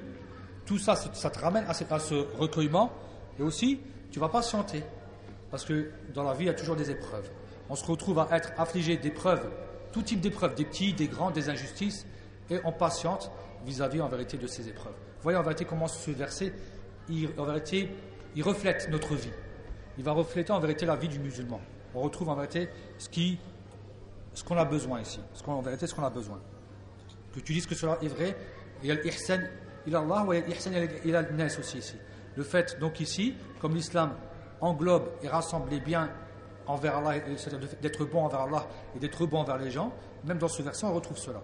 tout 0.65 0.79
ça, 0.79 0.95
ça 0.95 1.31
te 1.31 1.39
ramène 1.41 1.65
à, 1.67 1.75
ce 1.75 2.15
recueillement, 2.39 2.93
et 3.41 3.43
aussi, 3.43 3.81
tu 4.13 4.21
vas 4.21 4.29
patienter, 4.29 4.85
parce 5.51 5.65
que 5.65 5.91
dans 6.15 6.23
la 6.23 6.35
vie, 6.35 6.45
il 6.45 6.47
y 6.47 6.51
a 6.51 6.55
toujours 6.55 6.77
des 6.77 6.93
épreuves. 6.93 7.29
On 7.69 7.75
se 7.75 7.85
retrouve 7.85 8.21
à 8.21 8.29
être 8.31 8.53
affligé 8.57 8.97
d'épreuves, 8.97 9.51
tout 9.91 10.03
type 10.03 10.21
d'épreuves, 10.21 10.55
des 10.55 10.65
petits, 10.65 10.93
des 10.93 11.09
grands, 11.09 11.33
des 11.33 11.49
injustices, 11.49 12.07
et 12.51 12.59
on 12.65 12.73
patiente 12.73 13.31
vis-à-vis 13.65 14.01
en 14.01 14.09
vérité 14.09 14.37
de 14.37 14.47
ces 14.47 14.69
épreuves. 14.69 14.95
Voyez 15.23 15.39
en 15.39 15.43
vérité 15.43 15.65
comment 15.65 15.89
ce 15.89 16.11
verset, 16.11 16.53
il, 17.09 17.31
en 17.39 17.45
vérité, 17.45 17.91
il 18.37 18.43
reflète 18.43 18.89
notre 18.91 19.15
vie. 19.15 19.33
Il 19.97 20.05
va 20.05 20.13
refléter 20.13 20.53
en 20.53 20.61
vérité 20.61 20.87
la 20.87 20.97
vie 20.97 21.09
du 21.09 21.19
musulman. 21.19 21.61
On 21.95 22.01
retrouve 22.01 22.29
en 22.29 22.35
vérité 22.35 22.69
ce 22.99 23.09
qui, 23.09 23.39
ce 24.35 24.45
qu'on 24.45 24.57
a 24.57 24.65
besoin 24.65 25.01
ici. 25.01 25.21
Ce 25.33 25.43
qu'on, 25.43 25.53
en 25.53 25.63
vérité, 25.63 25.87
ce 25.87 25.95
qu'on 25.95 26.05
a 26.05 26.11
besoin. 26.11 26.41
Que 27.33 27.41
tu 27.41 27.53
dises 27.53 27.67
que 27.67 27.75
cela 27.75 27.99
est 28.03 28.09
vrai. 28.09 28.37
Il 28.83 28.89
y 28.89 28.93
a 28.93 28.95
l'ihsan 28.97 29.41
il 29.87 29.95
Allah 29.95 30.27
et 30.35 30.43
l'ihsan 30.43 30.73
il 31.05 31.17
a 31.17 31.23
nas 31.23 31.59
aussi 31.59 31.79
ici. 31.79 31.97
Le 32.37 32.43
fait, 32.43 32.79
donc 32.81 33.01
ici, 33.01 33.35
comme 33.61 33.75
l'islam 33.75 34.15
englobe 34.61 35.09
et 35.23 35.29
rassemble 35.29 35.71
les 35.71 35.81
biens 35.81 36.11
envers 36.67 36.97
Allah, 36.97 37.21
c'est-à-dire 37.37 37.69
d'être 37.81 38.05
bon 38.05 38.25
envers 38.25 38.41
Allah 38.41 38.67
et 38.97 38.99
d'être 38.99 39.27
bon 39.27 39.39
envers 39.39 39.59
les 39.59 39.71
gens, 39.71 39.93
même 40.25 40.39
dans 40.39 40.49
ce 40.49 40.63
verset, 40.63 40.87
on 40.87 40.95
retrouve 40.95 41.19
cela. 41.19 41.43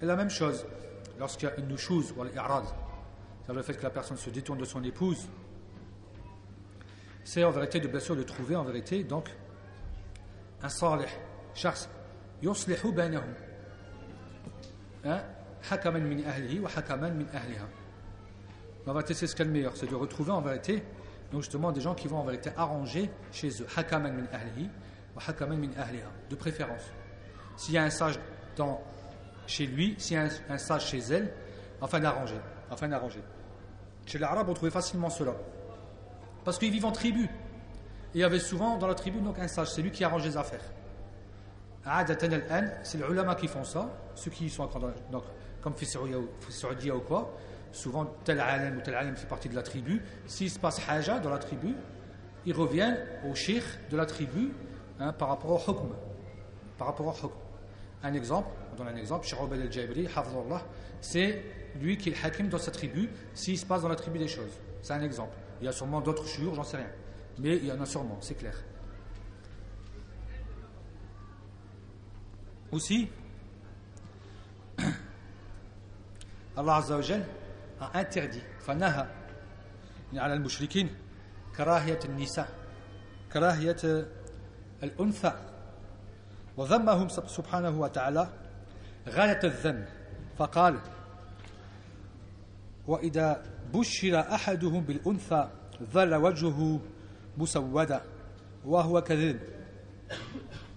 Et 0.00 0.06
la 0.06 0.16
même 0.16 0.30
chose, 0.30 0.66
lorsqu'il 1.18 1.48
y 1.48 1.52
a 1.52 1.56
une 1.56 1.68
nushuz 1.68 2.12
ou 2.16 2.24
l'irad, 2.24 2.64
c'est-à-dire 2.64 3.54
le 3.54 3.62
fait 3.62 3.74
que 3.74 3.82
la 3.82 3.90
personne 3.90 4.16
se 4.16 4.30
détourne 4.30 4.58
de 4.58 4.64
son 4.64 4.82
épouse, 4.84 5.28
c'est 7.24 7.44
en 7.44 7.50
vérité 7.50 7.80
de 7.80 7.88
bien 7.88 8.00
sûr 8.00 8.16
de 8.16 8.22
trouver 8.22 8.56
en 8.56 8.64
vérité 8.64 9.04
donc 9.04 9.28
un 10.62 10.68
salih, 10.68 11.08
شخص 11.54 11.88
يصلح 12.42 12.86
بينهم 12.86 13.34
حكما 15.62 15.98
من 15.98 16.24
أهله 16.24 16.60
وحكما 16.60 17.10
من 17.10 17.26
أهلها 17.28 17.68
en 18.86 18.92
vérité, 18.92 19.14
c'est 19.14 19.26
ce 19.26 19.36
qu'il 19.36 19.44
y 19.44 19.48
a 19.48 19.50
de 19.50 19.56
meilleur, 19.56 19.76
c'est 19.76 19.88
de 19.88 19.94
retrouver 19.94 20.32
en 20.32 20.40
vérité, 20.40 20.82
donc 21.30 21.42
justement, 21.42 21.70
des 21.70 21.80
gens 21.80 21.94
qui 21.94 22.08
vont 22.08 22.18
en 22.18 22.24
vérité 22.24 22.50
arranger 22.56 23.10
chez 23.30 23.48
eux, 23.48 23.66
hakaman 23.76 24.12
min 24.12 24.26
ahlihi 24.32 24.68
wa 25.14 25.22
hakaman 25.24 25.56
min 25.56 25.70
ahliha, 25.78 26.08
de 26.28 26.34
préférence. 26.34 26.82
S'il 27.56 27.74
y 27.74 27.78
a 27.78 27.84
un 27.84 27.90
sage 27.90 28.18
dans, 28.56 28.82
chez 29.47 29.65
lui, 29.65 29.97
y 30.11 30.15
a 30.15 30.27
un, 30.49 30.57
sage 30.57 30.87
chez 30.87 30.99
elle, 30.99 31.33
afin 31.81 31.99
d'arranger, 31.99 32.39
afin 32.69 32.87
d'arranger. 32.87 33.21
Chez 34.05 34.19
les 34.19 34.23
Arabes, 34.23 34.47
on 34.49 34.53
trouvait 34.53 34.71
facilement 34.71 35.09
cela. 35.09 35.33
Parce 36.43 36.59
qu'ils 36.59 36.71
vivent 36.71 36.85
en 36.85 36.91
tribu. 36.91 37.23
Et 37.23 38.19
il 38.19 38.21
y 38.21 38.23
avait 38.23 38.39
souvent 38.39 38.77
dans 38.77 38.87
la 38.87 38.95
tribu 38.95 39.19
donc 39.19 39.39
un 39.39 39.47
sage, 39.47 39.71
c'est 39.71 39.81
lui 39.81 39.91
qui 39.91 40.03
arrange 40.03 40.23
les 40.23 40.37
affaires. 40.37 40.63
C'est 42.83 42.97
les 42.97 43.05
ulama 43.09 43.35
qui 43.35 43.47
font 43.47 43.63
ça, 43.63 43.89
ceux 44.15 44.31
qui 44.31 44.49
sont 44.49 44.69
donc, 45.11 45.23
comme 45.61 45.73
Fissaoudia 45.75 46.95
ou 46.95 46.99
quoi, 46.99 47.33
souvent 47.71 48.05
tel 48.23 48.39
alim 48.39 48.77
ou 48.77 48.81
tel 48.81 48.95
alim 48.95 49.15
fait 49.15 49.27
partie 49.27 49.49
de 49.49 49.55
la 49.55 49.63
tribu, 49.63 50.01
s'il 50.25 50.49
se 50.49 50.59
passe 50.59 50.81
haja 50.89 51.19
dans 51.19 51.29
la 51.29 51.37
tribu, 51.37 51.75
ils 52.45 52.53
reviennent 52.53 52.97
au 53.29 53.35
shir 53.35 53.63
de 53.89 53.97
la 53.97 54.05
tribu 54.05 54.51
hein, 54.99 55.13
par 55.13 55.29
rapport 55.29 55.51
au 55.51 55.71
hukm. 55.71 55.95
Par 56.77 56.87
rapport 56.87 57.07
au 57.07 57.25
hukm. 57.27 57.35
Un 58.03 58.13
exemple, 58.13 58.49
donne 58.76 58.88
un 58.88 58.96
exemple, 58.96 59.26
Cheikh 59.26 59.40
Obed 59.40 59.60
al-Jabri, 59.60 60.08
c'est 61.00 61.42
lui 61.80 61.96
qui 61.96 62.10
est 62.10 62.12
le 62.12 62.26
hakim 62.26 62.48
dans 62.48 62.58
sa 62.58 62.70
tribu, 62.70 63.08
s'il 63.34 63.58
se 63.58 63.66
passe 63.66 63.82
dans 63.82 63.88
la 63.88 63.96
tribu 63.96 64.18
des 64.18 64.28
choses. 64.28 64.52
C'est 64.82 64.92
un 64.92 65.02
exemple. 65.02 65.36
Il 65.60 65.66
y 65.66 65.68
a 65.68 65.72
sûrement 65.72 66.00
d'autres 66.00 66.26
jours, 66.26 66.54
j'en 66.54 66.64
sais 66.64 66.76
rien. 66.78 66.90
Mais 67.38 67.56
il 67.56 67.66
y 67.66 67.72
en 67.72 67.80
a 67.80 67.86
sûrement, 67.86 68.18
c'est 68.20 68.34
clair. 68.34 68.54
Aussi, 72.70 73.08
Allah 76.56 76.76
Azza 76.76 76.96
wa 76.96 77.02
a 77.80 77.98
interdit 77.98 78.42
فنهى 78.66 79.06
على 80.14 80.34
المشركين 80.34 80.88
كراهية 81.56 81.98
النساء 82.04 82.48
كراهية 83.32 84.06
الأنثى 84.82 85.32
وذمهم 86.56 87.08
سبحانه 87.08 87.80
وتعالى 87.80 88.28
غاية 89.08 89.40
الذم 89.44 89.84
فقال 90.38 90.78
وإذا 92.86 93.42
بشر 93.74 94.20
أحدهم 94.20 94.80
بالأنثى 94.80 95.48
ظل 95.92 96.14
وجهه 96.14 96.80
مسودا 97.38 98.02
وهو 98.64 99.00
كذب 99.02 99.40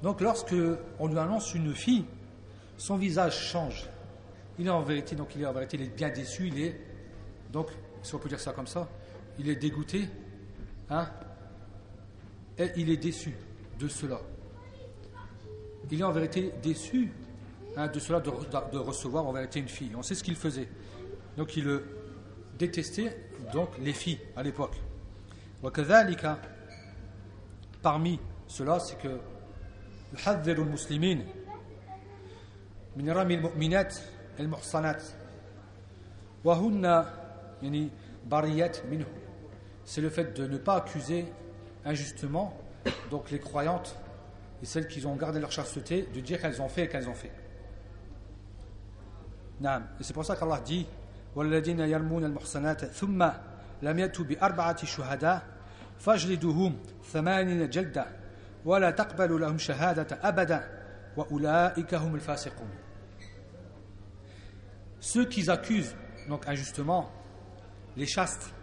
Donc 0.04 0.22
lorsque 0.22 0.56
on 1.00 1.08
lui 1.08 1.18
annonce 1.18 1.56
une 1.56 1.74
fille, 1.74 2.06
son 2.78 2.96
visage 2.96 3.38
change. 3.38 3.89
Il 4.60 4.68
est 4.68 4.70
en 4.70 4.82
vérité, 4.82 5.16
donc 5.16 5.36
il 5.36 5.41
est 5.41 5.46
en 5.46 5.52
vérité, 5.52 5.78
il 5.78 5.84
est 5.84 5.96
bien 5.96 6.10
déçu, 6.10 6.48
il 6.48 6.60
est 6.62 6.80
donc, 7.52 7.70
si 8.04 8.14
on 8.14 8.20
peut 8.20 8.30
dire 8.30 8.39
ça 8.39 8.52
comme 8.52 8.68
ça, 8.68 8.88
il 9.39 9.48
est 9.48 9.56
dégoûté, 9.56 10.10
hein, 10.89 11.08
et 12.58 12.70
il 12.76 12.89
est 12.89 12.98
déçu 12.98 13.34
de 13.80 13.88
cela. 13.88 14.20
Il 15.89 16.00
est 16.00 16.04
en 16.04 16.12
vérité 16.12 16.52
déçu 16.62 17.12
hein, 17.78 17.88
de 17.88 18.00
cela, 18.00 18.20
de, 18.20 18.78
recevoir 18.78 19.26
en 19.26 19.34
vérité 19.34 19.60
une 19.60 19.68
fille. 19.68 19.91
On 19.96 20.04
sait 20.04 20.16
ce 20.16 20.24
qu'il 20.24 20.36
faisait. 20.36 20.68
Donc, 21.38 21.56
il 21.58 21.82
détestait 22.58 23.16
donc 23.52 23.70
les 23.80 23.93
filles 23.93 24.20
à 24.36 24.43
l'époque. 24.43 24.76
Parmi 27.82 28.20
cela, 28.48 28.80
c'est 28.80 28.98
que 28.98 29.20
يحذر 30.14 30.58
المسلمين 30.58 31.28
من 32.96 33.10
رمي 33.10 33.34
المؤمنات 33.36 33.96
المحصنات 34.39 35.04
وهن 36.46 37.06
c'est 39.86 40.02
le 40.02 40.10
fait 40.10 40.36
de 40.38 40.46
ne 40.48 40.58
pas 40.58 40.76
accuser 40.76 41.26
injustement 41.86 42.58
donc 43.10 43.32
les 43.32 43.39
croyantes 43.39 43.96
et 44.62 44.66
celles 44.66 44.88
qui 44.88 45.06
ont 45.06 45.16
gardé 45.16 45.39
leur 45.39 45.52
chasteté 45.52 46.08
de 46.14 46.20
dire 46.20 46.41
qu'elles 46.41 46.62
ont 46.62 46.70
fait 46.70 46.84
et 46.84 46.88
qu'elles 46.88 47.08
ont 47.08 47.14
fait. 47.14 47.32
Et 49.64 50.04
c'est 50.04 50.14
pour 50.14 50.26
ça 50.26 50.36
qu'Allah 50.36 50.60
dit 50.60 50.86
والذين 51.36 51.80
يرمون 51.80 52.26
المحصنات 52.26 52.86
ثم 52.86 53.30
لم 53.82 54.00
يأتوا 54.00 54.26
بأربعة 54.26 54.86
شهداء 54.86 55.43
فاجلدوهم 56.00 56.78
ثمانين 57.04 57.70
جلدة 57.70 58.06
ولا 58.66 58.91
تقبلوا 58.91 59.39
لهم 59.39 59.58
شهادة 59.58 60.20
أبدا 60.24 60.70
وأولئك 61.18 61.93
هم 61.93 62.16
الفاسقون 62.16 62.70
Ceux 65.02 65.26
qui 65.26 65.50
accusent 65.52 65.96
donc 66.28 66.48
injustement 66.48 67.12
les 67.96 68.08
chastes, 68.08 68.54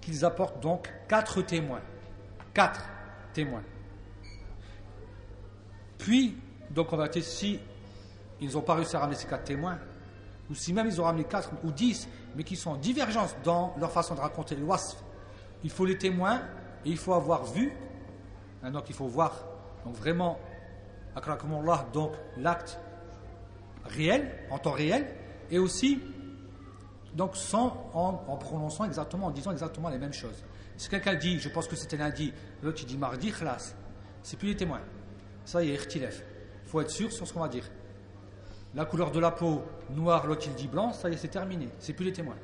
qu'ils 0.00 0.24
apportent 0.24 0.60
donc 0.60 0.92
quatre 1.06 1.42
témoins. 1.42 1.82
Quatre 2.52 2.88
témoins. 3.32 3.62
Puis, 5.96 6.36
donc 6.70 6.92
on 6.92 6.96
va 6.96 7.08
dire, 7.08 7.22
si 7.22 7.60
ils 8.41 8.53
n'ont 8.53 8.61
pas 8.61 8.75
réussi 8.75 8.95
à 8.95 8.99
ramener 8.99 9.17
ces 9.17 9.27
quatre 9.27 9.43
témoins, 9.43 9.77
ou 10.49 10.55
si 10.55 10.73
même 10.73 10.87
ils 10.87 10.99
ont 10.99 11.05
ramené 11.05 11.23
quatre 11.23 11.51
ou 11.63 11.71
dix, 11.71 12.07
mais 12.35 12.43
qui 12.43 12.55
sont 12.55 12.71
en 12.71 12.77
divergence 12.77 13.35
dans 13.43 13.73
leur 13.79 13.91
façon 13.91 14.15
de 14.15 14.19
raconter 14.19 14.55
les 14.55 14.63
wasf, 14.63 14.97
il 15.63 15.69
faut 15.69 15.85
les 15.85 15.97
témoins 15.97 16.41
et 16.85 16.89
il 16.89 16.97
faut 16.97 17.13
avoir 17.13 17.45
vu, 17.45 17.71
donc 18.71 18.89
il 18.89 18.95
faut 18.95 19.07
voir, 19.07 19.45
donc 19.85 19.95
vraiment, 19.95 20.39
donc 21.93 22.11
l'acte 22.37 22.79
réel, 23.85 24.31
en 24.49 24.57
temps 24.57 24.71
réel, 24.71 25.07
et 25.49 25.59
aussi 25.59 26.01
donc 27.13 27.35
sans 27.35 27.89
en, 27.93 28.37
prononçant 28.37 28.85
exactement, 28.85 29.27
en 29.27 29.31
disant 29.31 29.51
exactement 29.51 29.89
les 29.89 29.99
mêmes 29.99 30.13
choses. 30.13 30.43
Si 30.77 30.89
quelqu'un 30.89 31.15
dit, 31.15 31.39
je 31.39 31.49
pense 31.49 31.67
que 31.67 31.75
c'était 31.75 31.97
lundi, 31.97 32.33
l'autre 32.63 32.83
dit 32.85 32.97
mardi, 32.97 33.31
khlas, 33.31 33.75
c'est 34.23 34.37
plus 34.37 34.49
les 34.49 34.57
témoins. 34.57 34.81
Ça, 35.45 35.63
y 35.63 35.71
a 35.71 35.73
Il 35.75 36.09
faut 36.65 36.81
être 36.81 36.89
sûr 36.89 37.11
sur 37.11 37.27
ce 37.27 37.33
qu'on 37.33 37.41
va 37.41 37.49
dire. 37.49 37.69
La 38.75 38.85
couleur 38.85 39.11
de 39.11 39.19
la 39.19 39.31
peau, 39.31 39.63
noire, 39.91 40.25
l'autre 40.25 40.43
il 40.47 40.55
dit 40.55 40.67
blanc, 40.67 40.93
ça 40.93 41.09
y 41.09 41.13
est, 41.13 41.17
c'est 41.17 41.27
terminé. 41.27 41.69
C'est 41.79 41.93
plus 41.93 42.05
les 42.05 42.13
témoins. 42.13 42.37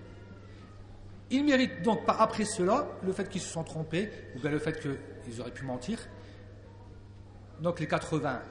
Ils 1.32 1.44
méritent 1.44 1.82
donc 1.82 2.06
pas 2.06 2.18
après 2.20 2.46
cela 2.46 2.88
le 3.04 3.12
fait 3.14 3.30
qu'ils 3.30 3.42
se 3.42 3.50
sont 3.50 3.64
trompés, 3.64 4.12
ou 4.36 4.40
bien 4.40 4.52
le 4.52 4.60
fait 4.60 4.80
qu'ils 4.80 5.42
auraient 5.42 5.52
pu 5.52 5.66
mentir. 5.66 6.00
Donc 7.62 7.80
les 7.80 7.88
80 7.88 8.42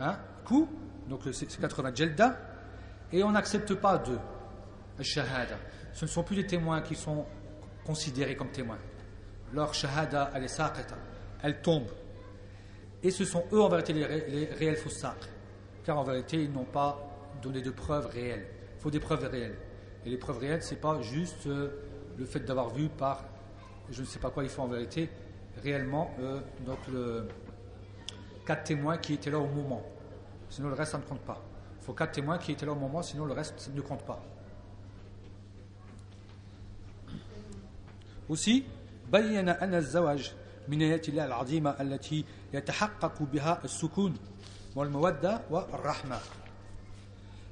hein, 0.00 0.18
coups, 0.44 0.68
donc 1.08 1.20
c'est 1.32 1.46
80 1.46 1.94
jelda, 1.94 2.38
et 3.12 3.22
on 3.22 3.32
n'accepte 3.32 3.74
pas 3.74 3.98
de 3.98 4.18
shahada. 5.02 5.56
Ce 5.92 6.04
ne 6.04 6.10
sont 6.10 6.22
plus 6.22 6.36
les 6.36 6.46
témoins 6.46 6.82
qui 6.82 6.94
sont 6.94 7.26
considérés 7.84 8.36
comme 8.36 8.50
témoins. 8.50 8.78
Leur 9.52 9.74
shahada, 9.74 10.30
elle 10.34 10.44
est 10.44 10.48
saqita, 10.48 10.96
elle 11.42 11.60
tombe. 11.60 11.88
Et 13.02 13.10
ce 13.10 13.24
sont 13.24 13.44
eux 13.52 13.60
en 13.60 13.68
vérité 13.68 13.92
les, 13.94 14.44
réels 14.46 14.76
faux 14.76 14.90
Car 15.84 15.98
en 15.98 16.04
vérité, 16.04 16.44
ils 16.44 16.52
n'ont 16.52 16.64
pas 16.64 17.09
donné 17.41 17.61
de 17.61 17.71
preuves 17.71 18.07
réelles. 18.07 18.47
Il 18.77 18.81
faut 18.81 18.91
des 18.91 18.99
preuves 18.99 19.25
réelles. 19.25 19.57
Et 20.05 20.09
les 20.09 20.17
preuves 20.17 20.37
réelles, 20.39 20.63
ce 20.63 20.73
n'est 20.73 20.79
pas 20.79 21.01
juste 21.01 21.47
euh, 21.47 21.69
le 22.17 22.25
fait 22.25 22.41
d'avoir 22.41 22.69
vu 22.69 22.89
par 22.89 23.23
je 23.89 24.01
ne 24.01 24.05
sais 24.05 24.19
pas 24.19 24.29
quoi, 24.29 24.43
il 24.43 24.49
faut 24.49 24.61
en 24.61 24.67
vérité 24.67 25.09
réellement 25.63 26.11
euh, 26.19 26.39
donc 26.65 26.79
le, 26.91 27.27
quatre 28.45 28.63
témoins 28.63 28.97
qui 28.97 29.13
étaient 29.13 29.31
là 29.31 29.39
au 29.39 29.47
moment. 29.47 29.83
Sinon 30.49 30.69
le 30.69 30.75
reste, 30.75 30.91
ça 30.93 30.97
ne 30.97 31.03
compte 31.03 31.21
pas. 31.21 31.41
Il 31.81 31.85
faut 31.85 31.93
quatre 31.93 32.13
témoins 32.13 32.37
qui 32.37 32.51
étaient 32.51 32.65
là 32.65 32.71
au 32.71 32.79
moment, 32.79 33.01
sinon 33.01 33.25
le 33.25 33.33
reste 33.33 33.59
ça 33.59 33.71
ne 33.71 33.81
compte 33.81 34.03
pas. 34.03 34.21
Aussi, 38.27 38.65
بين 39.11 39.49
أن 39.49 39.73
الزواج 39.73 40.33
من 40.67 40.81
آيات 40.81 41.09
الله 41.09 41.25
العظيمة 41.25 41.69
التي 41.81 42.25
يتحقق 42.53 43.21
بها 43.21 43.61
السكون 43.63 44.13
والمودة 44.75 45.41
والرحمة 45.49 46.19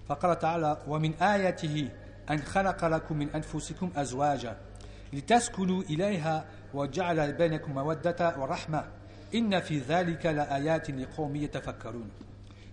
فقال 0.10 0.40
تعالى 0.40 0.78
ومن 0.88 1.14
آياته 1.14 1.90
أن 2.30 2.40
خلق 2.42 2.86
لكم 2.86 3.18
من 3.18 3.30
أنفسكم 3.30 3.92
أزواجا 3.96 4.58
لتسكنوا 5.14 5.82
إليها 5.82 6.46
وجعل 6.74 7.34
بينكم 7.34 7.76
مودة 7.76 8.36
ورحمة 8.40 8.86
إن 9.36 9.60
في 9.60 9.80
ذلك 9.80 10.26
لآيات 10.26 10.90
لقوم 10.92 11.36
يتفكرون 11.36 12.10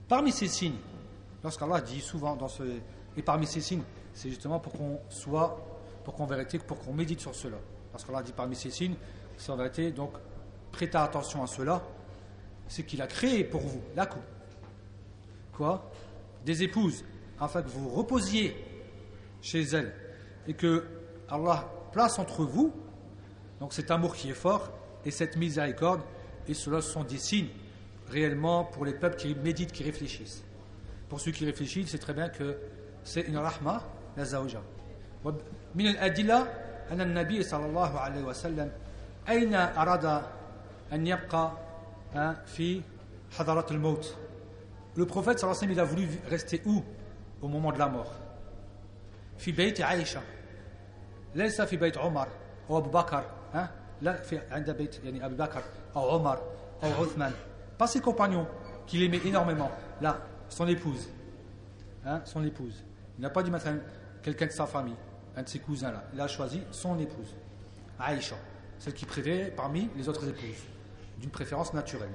Parmi 0.09 0.33
ces 0.33 0.49
signes, 0.49 0.75
lorsqu'Allah 1.45 1.81
dit 1.81 2.01
souvent 2.01 2.35
dans 2.35 2.49
ce, 2.49 2.65
et 3.17 3.23
parmi 3.23 3.47
ces 3.47 3.61
signes, 3.61 3.85
c'est 4.13 4.29
justement 4.29 4.59
pour 4.59 4.73
qu'on 4.73 4.99
soit, 5.09 5.57
pour 6.03 6.15
qu'on 6.15 6.27
vérifie, 6.27 6.59
pour 6.59 6.81
qu'on 6.81 6.93
médite 6.93 7.21
sur 7.21 7.33
cela. 7.33 7.59
Lorsqu'Allah 7.93 8.25
dit 8.25 8.33
parmi 8.33 8.57
ces 8.57 8.71
signes, 8.71 8.97
c'est 9.37 9.53
en 9.53 9.57
vérité, 9.57 9.93
donc 9.93 10.11
prêtez 10.73 10.99
attention 10.99 11.45
à 11.45 11.47
cela, 11.47 11.81
c'est 12.67 12.83
qu'il 12.83 13.01
a 13.03 13.07
créé 13.07 13.45
pour 13.45 13.61
vous, 13.61 13.81
la 13.95 14.07
coupe. 14.07 14.23
Quoi 15.53 15.89
Des 16.45 16.65
épouses, 16.65 17.05
afin 17.41 17.63
que 17.63 17.69
vous 17.69 17.89
reposiez 17.89 18.57
chez 19.41 19.63
elles 19.63 19.93
et 20.47 20.55
que 20.55 20.85
Allah 21.29 21.71
place 21.93 22.19
entre 22.19 22.45
vous, 22.45 22.73
donc 23.61 23.73
cet 23.73 23.91
amour 23.91 24.15
qui 24.15 24.31
est 24.31 24.35
fort 24.35 24.71
et 25.05 25.11
cette 25.11 25.37
miséricorde, 25.37 26.01
et 26.49 26.55
cela 26.55 26.81
sont 26.81 27.05
des 27.05 27.19
signes 27.19 27.49
réellement 28.09 28.65
pour 28.65 28.85
les 28.85 28.93
peuples 28.95 29.17
qui 29.17 29.35
méditent, 29.35 29.73
qui 29.73 29.85
réfléchissent. 29.85 30.43
Pour 31.09 31.21
ceux 31.21 31.31
qui 31.31 31.45
réfléchissent, 31.45 31.91
c'est 31.91 31.99
très 31.99 32.15
bien 32.15 32.29
que 32.29 32.57
c'est 33.05 33.23
une 33.23 33.39
rahma, 33.39 33.83
la 34.17 34.25
zawja. 34.25 34.63
من 35.75 35.87
الأدلة 35.87 36.49
أن 36.91 37.01
النبي 37.01 37.43
صلى 37.43 37.67
الله 37.67 37.99
عليه 37.99 38.23
وسلم 38.25 38.73
أين 39.29 39.55
أراد 39.55 40.23
أن 40.93 41.07
يبقى 41.07 41.53
في 42.47 42.81
حضرة 43.31 43.67
الموت 43.71 44.17
Le 44.97 45.07
prophète 45.07 45.39
sallallahu 45.39 45.57
alayhi 45.65 45.77
wa 45.79 45.85
sallam, 45.85 45.97
il 45.97 46.03
a 46.03 46.07
voulu 46.07 46.09
rester 46.29 46.63
où 46.67 46.83
au 47.45 47.49
moment 47.49 47.73
de 47.73 47.79
la 47.79 47.89
mort 47.89 48.13
في 49.39 49.53
بيت 49.53 49.81
عائشة 49.81 50.21
ليس 51.35 51.61
في 51.63 51.77
بيت 51.77 51.99
عمر 51.99 52.29
أو 52.71 52.79
أبو 52.79 52.91
بكر 52.91 53.25
ها 53.55 53.71
لا 54.03 54.17
في 54.23 54.41
عند 54.51 54.71
بيت 54.71 55.05
يعني 55.05 55.27
أبي 55.27 55.35
بكر 55.35 55.63
أو 55.97 56.11
عمر 56.11 56.39
أو 56.83 57.05
عثمان 57.05 57.33
pas 57.79 57.87
ses 57.87 58.01
compagnons 58.01 58.47
qu'il 58.87 59.03
aimait 59.03 59.21
énormément 59.25 59.71
là 60.03 60.19
son 60.49 60.69
épouse 60.69 61.09
hein, 62.05 62.21
son 62.25 62.45
épouse 62.45 62.85
il 63.19 63.23
n'a 63.23 63.31
pas 63.31 63.43
dit 63.43 63.51
maintenant 63.51 63.79
quelqu'un 64.23 64.47
de 64.47 64.53
sa 64.53 64.67
famille 64.67 64.97
un 65.37 65.43
de 65.43 65.49
ses 65.49 65.61
cousins 65.61 65.91
là 65.91 66.05
il 66.13 66.21
a 66.21 66.29
choisi 66.29 66.63
son 66.71 66.99
épouse 66.99 67.35
Aïcha 67.99 68.37
celle 68.79 68.95
qui 68.95 69.07
préférait 69.07 69.53
parmi 69.57 69.89
les 69.97 70.09
autres 70.09 70.29
épouses 70.29 70.65
d'une 71.19 71.31
préférence 71.31 71.73
naturelle 71.73 72.13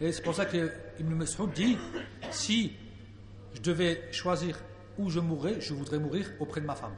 et 0.00 0.10
c'est 0.12 0.22
pour 0.22 0.34
ça 0.34 0.46
que 0.46 0.72
Ibn 0.98 1.14
Mas'ud 1.14 1.52
dit 1.52 1.78
si 2.30 2.76
je 3.53 3.61
devais 3.61 4.01
choisir 4.11 4.57
où 4.97 5.09
je 5.09 5.19
mourrais, 5.19 5.59
je 5.59 5.73
voudrais 5.73 5.99
mourir 5.99 6.31
auprès 6.39 6.61
de 6.61 6.65
ma 6.65 6.75
femme. 6.75 6.93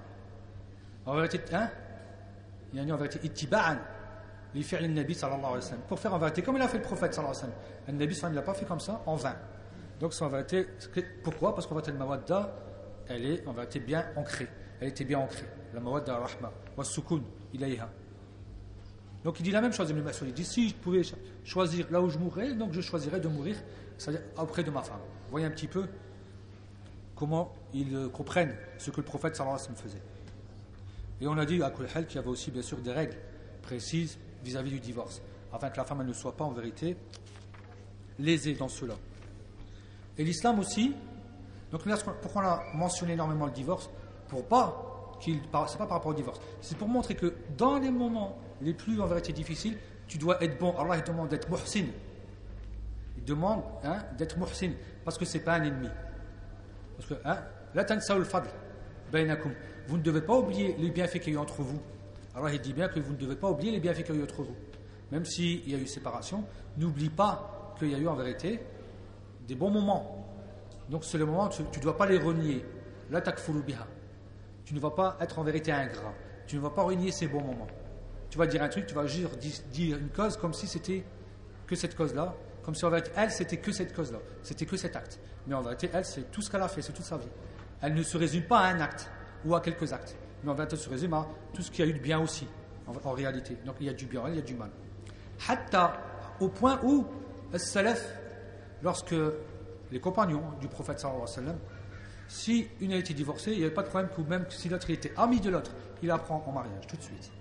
En 1.05 1.15
vérité, 1.15 1.39
hein? 1.51 1.69
Il 2.73 2.83
y 2.83 2.91
a 2.91 2.93
en 2.93 2.97
vérité, 2.97 3.19
ittiba'an, 3.23 3.77
li 4.53 4.63
fi'l 4.63 4.91
nabi 4.91 5.13
sallallahu 5.13 5.39
alayhi 5.39 5.55
wa 5.55 5.61
sallam. 5.61 5.81
Pour 5.87 5.99
faire 5.99 6.13
en 6.13 6.17
vérité, 6.17 6.41
comme 6.41 6.55
il 6.55 6.61
a 6.61 6.67
fait 6.67 6.77
le 6.77 6.83
prophète 6.83 7.13
sallallahu 7.13 7.37
alayhi 7.37 7.51
wa 7.51 7.55
sallam. 7.55 7.87
Le 7.87 7.93
nabi 7.93 8.15
sallallahu 8.15 8.33
il 8.33 8.35
l'a 8.35 8.41
pas 8.41 8.53
fait 8.53 8.65
comme 8.65 8.79
ça, 8.79 9.01
en 9.05 9.15
vain. 9.15 9.35
Donc 9.99 10.13
c'est 10.13 10.23
en 10.23 10.29
vérité, 10.29 10.67
pourquoi? 11.23 11.53
Parce 11.53 11.67
qu'en 11.67 11.75
vérité, 11.75 11.91
le 11.91 11.97
mawadda, 11.97 12.55
elle 13.07 13.25
est 13.25 13.47
en 13.47 13.53
vérité 13.53 13.79
bien 13.79 14.05
ancrée. 14.15 14.47
Elle 14.79 14.89
était 14.89 15.05
bien 15.05 15.19
ancrée. 15.19 15.45
La 15.73 15.79
mawadda 15.79 16.17
rahma, 16.17 16.51
wa 16.75 16.83
sukun, 16.83 17.21
ilayha. 17.53 17.89
Donc 19.23 19.39
il 19.39 19.43
dit 19.43 19.51
la 19.51 19.61
même 19.61 19.71
chose, 19.71 19.89
Ibn 19.89 20.01
Mas'ud. 20.01 20.27
Il 20.27 20.33
dit 20.33 20.43
si 20.43 20.69
je 20.69 20.75
pouvais 20.75 21.01
choisir 21.45 21.87
là 21.91 22.01
où 22.01 22.09
je 22.09 22.17
mourrais, 22.17 22.53
donc 22.53 22.73
je 22.73 22.81
choisirais 22.81 23.19
de 23.19 23.27
mourir, 23.27 23.55
c'est-à-dire 23.97 24.21
auprès 24.37 24.63
de 24.63 24.71
ma 24.71 24.81
femme. 24.81 24.99
Vous 25.25 25.31
voyez 25.31 25.45
un 25.45 25.51
petit 25.51 25.67
peu 25.67 25.87
comment 27.15 27.53
ils 27.73 27.95
euh, 27.95 28.09
comprennent 28.09 28.55
ce 28.77 28.91
que 28.91 28.97
le 28.97 29.03
prophète 29.03 29.35
sallallahu 29.35 29.55
alayhi 29.55 29.69
wa 29.69 29.75
sallam 29.75 29.91
faisait. 29.91 30.03
Et 31.21 31.27
on 31.27 31.37
a 31.37 31.45
dit 31.45 31.61
à 31.61 31.69
Kulhel 31.69 32.05
qu'il 32.05 32.17
y 32.17 32.19
avait 32.19 32.29
aussi 32.29 32.51
bien 32.51 32.61
sûr 32.61 32.77
des 32.79 32.91
règles 32.91 33.17
précises 33.61 34.17
vis-à-vis 34.43 34.71
du 34.71 34.79
divorce, 34.79 35.21
afin 35.53 35.69
que 35.69 35.77
la 35.77 35.85
femme 35.85 36.05
ne 36.05 36.13
soit 36.13 36.35
pas 36.35 36.43
en 36.43 36.51
vérité 36.51 36.97
lésée 38.19 38.53
dans 38.53 38.67
cela. 38.67 38.95
Et 40.17 40.23
l'islam 40.23 40.59
aussi, 40.59 40.93
donc 41.71 41.81
pourquoi 42.21 42.43
on 42.43 42.45
a 42.45 42.63
mentionné 42.75 43.13
énormément 43.13 43.45
le 43.45 43.51
divorce? 43.51 43.89
Pour 44.27 44.45
pas 44.45 45.17
qu'il. 45.19 45.39
C'est 45.67 45.77
pas 45.77 45.85
par 45.85 45.97
rapport 45.97 46.11
au 46.11 46.13
divorce, 46.13 46.39
c'est 46.61 46.77
pour 46.77 46.87
montrer 46.87 47.15
que 47.15 47.33
dans 47.57 47.79
les 47.79 47.89
moments 47.89 48.37
les 48.61 48.73
plus 48.73 48.99
en 49.01 49.07
vérité 49.07 49.33
difficiles, 49.33 49.77
tu 50.07 50.17
dois 50.17 50.43
être 50.43 50.59
bon. 50.59 50.75
Allah 50.77 50.97
il 50.97 51.03
demande 51.03 51.29
d'être 51.29 51.49
muhsin. 51.49 51.85
Il 53.17 53.23
demande 53.23 53.63
hein, 53.83 53.99
d'être 54.17 54.37
muhsin, 54.37 54.71
parce 55.05 55.17
que 55.17 55.25
c'est 55.25 55.39
pas 55.39 55.53
un 55.53 55.63
ennemi. 55.63 55.89
Parce 56.97 57.09
que, 57.09 57.15
hein, 57.25 57.39
vous 59.87 59.97
ne 59.97 60.01
devez 60.01 60.21
pas 60.21 60.37
oublier 60.37 60.75
les 60.77 60.89
bienfaits 60.89 61.19
qu'il 61.19 61.33
y 61.33 61.35
a 61.35 61.39
eu 61.39 61.41
entre 61.41 61.61
vous. 61.61 61.81
Alors 62.35 62.49
il 62.49 62.59
dit 62.59 62.73
bien 62.73 62.87
que 62.87 62.99
vous 62.99 63.13
ne 63.13 63.17
devez 63.17 63.35
pas 63.35 63.49
oublier 63.49 63.71
les 63.71 63.79
bienfaits 63.79 64.03
qu'il 64.03 64.15
y 64.15 64.17
a 64.17 64.21
eu 64.21 64.23
entre 64.23 64.43
vous. 64.43 64.55
Même 65.11 65.25
s'il 65.25 65.69
y 65.69 65.75
a 65.75 65.77
eu 65.77 65.85
séparation, 65.85 66.43
n'oublie 66.77 67.09
pas 67.09 67.75
qu'il 67.77 67.89
y 67.89 67.95
a 67.95 67.97
eu 67.97 68.07
en 68.07 68.15
vérité 68.15 68.59
des 69.47 69.55
bons 69.55 69.69
moments. 69.69 70.25
Donc 70.89 71.03
c'est 71.03 71.17
le 71.17 71.25
moment 71.25 71.49
tu 71.49 71.61
ne 71.63 71.83
dois 71.83 71.97
pas 71.97 72.05
les 72.05 72.17
renier. 72.17 72.65
Tu 74.65 74.73
ne 74.73 74.79
vas 74.79 74.91
pas 74.91 75.17
être 75.19 75.39
en 75.39 75.43
vérité 75.43 75.71
ingrat. 75.71 76.13
Tu 76.47 76.55
ne 76.55 76.61
vas 76.61 76.69
pas 76.69 76.83
renier 76.83 77.11
ces 77.11 77.27
bons 77.27 77.41
moments. 77.41 77.67
Tu 78.29 78.37
vas 78.37 78.47
dire 78.47 78.63
un 78.63 78.69
truc, 78.69 78.87
tu 78.87 78.95
vas 78.95 79.03
dire, 79.03 79.29
dire 79.71 79.97
une 79.97 80.09
cause 80.09 80.37
comme 80.37 80.53
si 80.53 80.65
c'était 80.65 81.03
que 81.67 81.75
cette 81.75 81.95
cause-là, 81.95 82.33
comme 82.63 82.75
si 82.75 82.85
en 82.85 82.89
vérité, 82.89 83.11
elle, 83.15 83.29
c'était 83.29 83.57
que 83.57 83.71
cette 83.71 83.93
cause-là, 83.93 84.19
c'était 84.41 84.65
que 84.65 84.77
cet 84.77 84.95
acte. 84.95 85.19
Mais 85.47 85.53
en 85.53 85.61
vérité, 85.61 85.89
elle, 85.93 86.05
c'est 86.05 86.31
tout 86.31 86.41
ce 86.41 86.49
qu'elle 86.49 86.61
a 86.61 86.67
fait, 86.67 86.81
c'est 86.81 86.93
toute 86.93 87.05
sa 87.05 87.17
vie. 87.17 87.27
Elle 87.81 87.93
ne 87.93 88.03
se 88.03 88.17
résume 88.17 88.43
pas 88.43 88.59
à 88.59 88.67
un 88.67 88.79
acte 88.79 89.09
ou 89.45 89.53
à 89.53 89.61
quelques 89.61 89.91
actes. 89.91 90.15
Mais 90.43 90.51
en 90.51 90.55
vérité, 90.55 90.75
elle 90.75 90.81
se 90.81 90.89
résume 90.89 91.13
à 91.13 91.27
tout 91.53 91.61
ce 91.61 91.69
qu'il 91.69 91.85
y 91.85 91.87
a 91.87 91.91
eu 91.91 91.93
de 91.93 92.01
bien 92.01 92.19
aussi, 92.19 92.47
en, 92.87 93.11
réalité. 93.11 93.57
Donc 93.65 93.75
il 93.81 93.87
y 93.87 93.89
a 93.89 93.93
du 93.93 94.05
bien, 94.05 94.23
il 94.29 94.35
y 94.35 94.39
a 94.39 94.41
du 94.41 94.55
mal. 94.55 94.69
Hatta, 95.47 95.97
au 96.39 96.47
point 96.47 96.79
où, 96.83 97.05
salaf, 97.55 98.01
lorsque 98.81 99.15
les 99.91 99.99
compagnons 99.99 100.43
du 100.61 100.69
prophète 100.69 100.99
sallallahu 100.99 101.23
alayhi 101.23 101.35
wa 101.37 101.43
sallam, 101.43 101.59
si 102.29 102.67
une 102.79 102.93
a 102.93 102.95
été 102.95 103.13
divorcée, 103.13 103.51
il 103.51 103.59
n'y 103.59 103.65
avait 103.65 103.73
pas 103.73 103.83
de 103.83 103.89
problème 103.89 104.09
que 104.15 104.21
même 104.21 104.45
si 104.49 104.69
l'autre 104.69 104.89
était 104.89 105.13
ami 105.17 105.41
de 105.41 105.49
l'autre, 105.49 105.71
il 106.01 106.07
la 106.07 106.17
prend 106.17 106.43
en 106.47 106.51
mariage 106.51 106.87
tout 106.87 106.95
de 106.95 107.01
suite. 107.01 107.31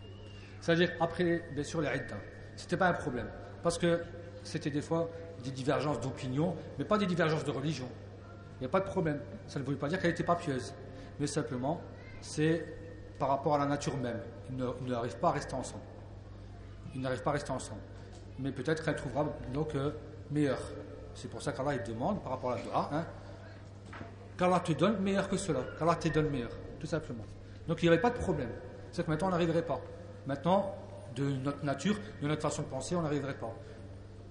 C'est-à-dire 0.61 0.91
après, 1.01 1.45
bien 1.55 1.65
sûr, 1.65 1.81
les 1.81 1.89
Ce 1.89 2.15
C'était 2.57 2.77
pas 2.77 2.89
un 2.89 2.93
problème. 2.93 3.29
Parce 3.63 3.79
que 3.79 4.03
c'était 4.43 4.71
des 4.71 4.83
fois 4.83 5.09
des 5.45 5.51
divergences 5.51 6.01
d'opinion, 6.01 6.55
mais 6.79 6.85
pas 6.85 6.99
des 6.99 7.07
divergences 7.07 7.45
de 7.45 7.51
religion. 7.51 7.89
Il 8.59 8.63
n'y 8.63 8.67
a 8.67 8.71
pas 8.71 8.81
de 8.81 8.87
problème. 8.87 9.21
Ça 9.47 9.59
ne 9.59 9.65
veut 9.65 9.77
pas 9.77 9.89
dire 9.89 10.01
qu'elle 10.01 10.11
n'était 10.11 10.25
pas 10.25 10.37
pieuse. 10.37 10.73
Mais 11.19 11.27
simplement, 11.27 11.81
c'est 12.21 12.65
par 13.19 13.29
rapport 13.29 13.55
à 13.55 13.59
la 13.59 13.67
nature 13.67 13.97
même. 13.97 14.21
Ils 14.51 14.89
n'arrivent 14.89 15.19
pas 15.19 15.29
à 15.29 15.33
rester 15.33 15.55
ensemble. 15.55 15.83
Ils 16.95 17.01
n'arrivent 17.01 17.23
pas 17.23 17.31
à 17.31 17.35
rester 17.35 17.51
ensemble. 17.51 17.81
Mais 18.39 18.53
peut-être 18.53 18.85
qu'elle 18.85 18.97
trouvera 18.97 19.27
donc 19.53 19.75
euh, 19.75 19.91
meilleur. 20.31 20.59
C'est 21.15 21.29
pour 21.29 21.43
ça 21.43 21.53
qu'Allah 21.53 21.79
demande 21.79 22.23
par 22.23 22.33
rapport 22.33 22.53
à 22.53 22.57
la 22.57 22.63
dua, 22.63 22.91
hein, 22.93 23.05
qu'Allah 24.39 24.61
te 24.61 24.73
donne 24.73 24.99
meilleur 25.01 25.29
que 25.29 25.37
cela, 25.37 25.61
qu'Allah 25.79 25.97
te 25.97 26.09
donne 26.09 26.31
meilleur, 26.31 26.51
tout 26.81 26.87
simplement. 26.87 27.25
Donc 27.69 27.83
il 27.83 27.87
n'y 27.87 27.93
avait 27.93 28.01
pas 28.01 28.11
de 28.11 28.19
problème. 28.19 28.51
C'est 28.91 29.05
que 29.05 29.11
maintenant 29.11 29.29
on 29.29 29.31
n'arriverait 29.31 29.67
pas. 29.67 29.81
Maintenant, 30.27 30.75
de 31.15 31.25
notre 31.25 31.65
nature, 31.65 31.97
de 32.23 32.29
notre 32.29 32.43
façon 32.43 32.63
de 32.63 32.69
penser, 32.69 32.97
on 32.97 33.03
n'arriverait 33.03 33.37
pas 33.37 33.55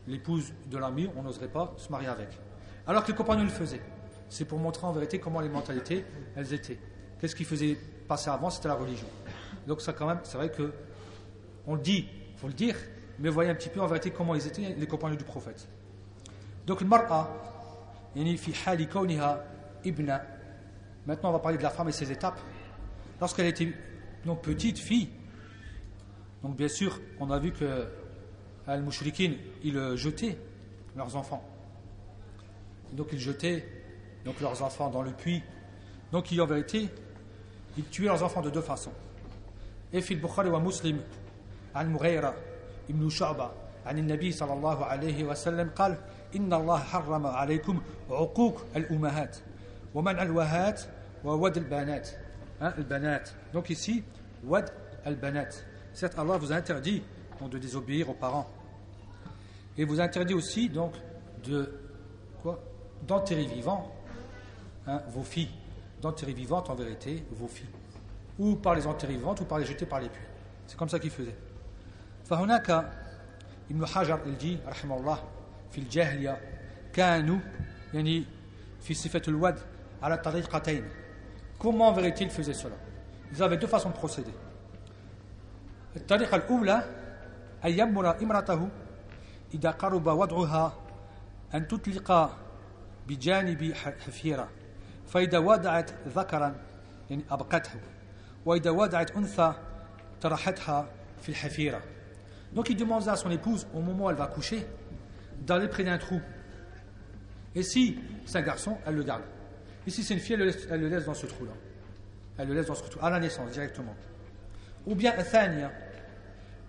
l'épouse 0.07 0.53
de 0.69 0.77
l'ami, 0.77 1.09
on 1.15 1.23
n'oserait 1.23 1.47
pas 1.47 1.73
se 1.77 1.91
marier 1.91 2.07
avec. 2.07 2.29
Alors 2.87 3.03
que 3.03 3.11
les 3.11 3.17
compagnons 3.17 3.43
le 3.43 3.49
faisaient. 3.49 3.81
C'est 4.29 4.45
pour 4.45 4.59
montrer 4.59 4.87
en 4.87 4.91
vérité 4.91 5.19
comment 5.19 5.41
les 5.41 5.49
mentalités, 5.49 6.05
elles 6.35 6.53
étaient. 6.53 6.79
Qu'est-ce 7.19 7.35
qui 7.35 7.43
faisait 7.43 7.77
passer 8.07 8.29
avant 8.29 8.49
C'était 8.49 8.69
la 8.69 8.75
religion. 8.75 9.07
Donc 9.67 9.81
ça 9.81 9.93
quand 9.93 10.07
même, 10.07 10.19
c'est 10.23 10.37
vrai 10.37 10.49
que 10.49 10.73
on 11.67 11.75
le 11.75 11.81
dit, 11.81 12.07
faut 12.37 12.47
le 12.47 12.53
dire, 12.53 12.75
mais 13.19 13.29
voyez 13.29 13.51
un 13.51 13.55
petit 13.55 13.69
peu 13.69 13.79
en 13.81 13.87
vérité 13.87 14.11
comment 14.11 14.33
ils 14.33 14.47
étaient 14.47 14.75
les 14.77 14.87
compagnons 14.87 15.15
du 15.15 15.23
prophète. 15.23 15.67
Donc 16.65 16.81
le 16.81 16.87
mar'a, 16.87 17.29
ibna. 19.83 20.23
Maintenant 21.05 21.29
on 21.29 21.33
va 21.33 21.39
parler 21.39 21.57
de 21.57 21.63
la 21.63 21.69
femme 21.69 21.89
et 21.89 21.91
ses 21.91 22.11
étapes. 22.11 22.39
Lorsqu'elle 23.19 23.47
était 23.47 23.65
une 24.25 24.35
petite 24.37 24.79
fille, 24.79 25.09
donc 26.41 26.55
bien 26.55 26.67
sûr, 26.67 26.99
on 27.19 27.29
a 27.29 27.37
vu 27.37 27.51
que 27.51 27.87
al-mushrikin, 28.70 29.34
ils 29.62 29.96
jetaient 29.96 30.36
leurs 30.96 31.14
enfants. 31.16 31.42
Donc 32.92 33.08
ils 33.12 33.20
jetaient 33.20 33.64
donc 34.24 34.40
leurs 34.40 34.62
enfants 34.62 34.90
dans 34.90 35.02
le 35.02 35.12
puits. 35.12 35.42
Donc 36.12 36.32
en 36.38 36.46
vérité, 36.46 36.88
ils 37.76 37.84
tuaient 37.84 38.06
leurs 38.06 38.22
enfants 38.22 38.42
de 38.42 38.50
deux 38.50 38.60
façons. 38.60 38.92
Et 39.92 40.00
fil 40.00 40.20
Bukhari 40.20 40.50
wa 40.50 40.60
Muslim, 40.60 40.98
عن 41.76 41.92
مغيرة 41.92 42.34
ابن 42.90 43.08
شعبة 43.10 43.50
عن 43.86 43.98
النبي 43.98 44.32
صلى 44.32 44.52
الله 44.52 44.84
عليه 44.84 45.24
وسلم 45.24 45.70
قال 45.76 45.98
إن 46.36 46.52
الله 46.52 46.78
حرم 46.78 47.26
عليكم 47.26 47.82
عقوق 48.10 48.62
الأمهات 48.76 49.36
ومنع 49.94 50.22
الوهات 50.22 50.80
وود 51.24 51.56
البنات 51.56 52.08
البنات 52.62 53.28
donc 53.52 53.68
ici 53.68 54.02
wad 54.44 54.72
al-banat 55.04 55.50
certes 55.92 56.18
Allah 56.18 56.38
vous 56.38 56.50
a 56.52 56.56
interdit 56.56 57.02
de 57.44 57.58
désobéir 57.58 58.08
aux 58.08 58.14
parents. 58.14 58.48
Et 59.80 59.84
vous 59.84 60.00
interdit 60.00 60.34
aussi 60.34 60.68
donc 60.68 60.92
de 61.44 61.72
d'enterrer 63.06 63.44
vivants 63.44 63.92
hein, 64.86 65.02
vos 65.08 65.22
filles, 65.22 65.50
d'enterrer 66.00 66.32
vivantes 66.32 66.70
en 66.70 66.74
vérité 66.74 67.24
vos 67.32 67.48
filles, 67.48 67.68
ou 68.38 68.56
par 68.56 68.74
les 68.74 68.86
enterrer 68.86 69.14
vivantes 69.14 69.40
ou 69.40 69.44
par 69.44 69.58
les 69.58 69.66
jeter 69.66 69.84
par 69.84 70.00
les 70.00 70.08
puits. 70.08 70.24
C'est 70.66 70.76
comme 70.76 70.88
ça 70.88 70.98
qu'il 70.98 71.10
faisait. 71.10 71.34
فهناك 72.24 72.70
ابن 73.70 73.86
حجر 73.86 74.20
الجي 74.26 74.58
رحمه 74.66 74.96
الله 74.96 75.18
في 75.70 75.78
الجاهلية 75.78 76.40
كانوا 76.92 77.38
يعني 77.94 78.24
في 78.80 78.94
صفة 78.94 79.22
الود 79.28 79.58
على 80.02 80.16
طريقتين 80.18 80.84
Comment 81.58 81.88
en 81.88 81.92
vérité 81.92 82.24
ils 82.24 82.30
faisaient 82.30 82.54
cela 82.54 82.74
Ils 83.32 83.42
avaient 83.42 83.56
deux 83.56 83.66
façons 83.66 83.90
de 83.90 83.94
procéder. 83.94 84.32
الطريقة 85.96 86.36
الأولى 86.36 86.84
أن 87.64 87.70
يأمر 87.70 88.22
امرأته 88.22 88.68
إذا 89.54 89.70
قرب 89.70 90.06
وضعها 90.06 90.74
أن 91.54 91.68
تطلق 91.68 92.36
بجانب 93.08 93.72
حفيرة 93.74 94.48
فإذا 95.06 95.38
وضعت 95.38 95.90
ذكرا 96.08 96.56
يعني 97.10 97.22
أبقته 97.30 97.80
وإذا 98.46 98.70
وضعت 98.70 99.10
أنثى 99.10 99.54
طرحتها 100.20 100.88
في 101.22 101.28
الحفيرة 101.28 101.82
Donc 102.52 102.70
il 102.70 102.76
demandait 102.76 103.10
à 103.10 103.16
son 103.16 103.30
épouse, 103.30 103.66
au 103.74 103.80
moment 103.80 104.06
où 104.06 104.10
elle 104.10 104.16
va 104.16 104.28
coucher, 104.28 104.66
d'aller 105.42 105.68
près 105.68 105.84
d'un 105.84 105.98
trou. 105.98 106.20
Et 107.54 107.62
si 107.62 107.98
c'est 108.24 108.38
un 108.38 108.42
garçon, 108.42 108.78
elle 108.86 108.94
le 108.94 109.02
garde. 109.02 109.22
Et 109.86 109.90
si 109.90 110.02
c'est 110.02 110.14
une 110.14 110.20
fille, 110.20 110.34
elle 110.34 110.40
le 110.40 110.46
laisse, 110.46 110.66
elle 110.70 110.80
le 110.80 110.88
laisse 110.88 111.04
dans 111.04 111.14
ce 111.14 111.26
trou-là. 111.26 111.52
Elle 112.38 112.48
le 112.48 112.54
laisse 112.54 112.66
dans 112.66 112.74
ce 112.74 112.84
trou, 112.84 112.98
à 113.02 113.10
la 113.10 113.20
naissance, 113.20 113.50
directement. 113.50 113.94
Ou 114.86 114.94
bien, 114.94 115.12
الثانية 115.18 115.70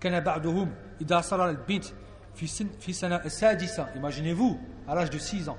كان 0.01 0.20
بعضهم 0.20 0.72
إذا 1.01 1.22
صار 1.22 1.49
البنت 1.49 1.86
في 2.36 2.47
سن 2.47 2.68
في 2.80 2.93
سنة 2.93 3.16
السادسة 3.26 3.88
imaginez-vous 3.95 4.60
à 4.88 4.95
l'âge 4.95 5.10
de 5.10 5.18
6 5.18 5.49
ans 5.49 5.58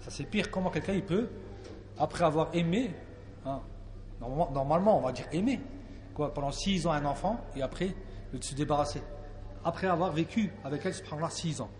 ça 0.00 0.10
c'est 0.10 0.24
pire 0.24 0.50
comment 0.50 0.70
quelqu'un 0.70 0.92
il 0.92 1.04
peut 1.04 1.28
après 1.98 2.24
avoir 2.24 2.50
aimé 2.54 2.94
hein, 3.46 3.60
normalement, 4.20 4.50
normalement 4.50 4.98
on 4.98 5.00
va 5.00 5.12
dire 5.12 5.26
aimer 5.32 5.60
quoi 6.14 6.32
pendant 6.34 6.52
6 6.52 6.86
ans 6.86 6.92
un 6.92 7.04
enfant 7.04 7.40
et 7.56 7.62
après 7.62 7.94
de 8.32 8.42
se 8.42 8.54
débarrasser 8.54 9.02
après 9.64 9.86
avoir 9.86 10.12
vécu 10.12 10.52
avec 10.64 10.84
elle 10.84 10.94
subhanallah 10.94 11.30
6 11.30 11.60
ans 11.60 11.70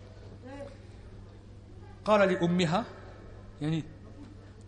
قال 2.05 2.29
لأمها 2.29 2.85
يعني 3.61 3.85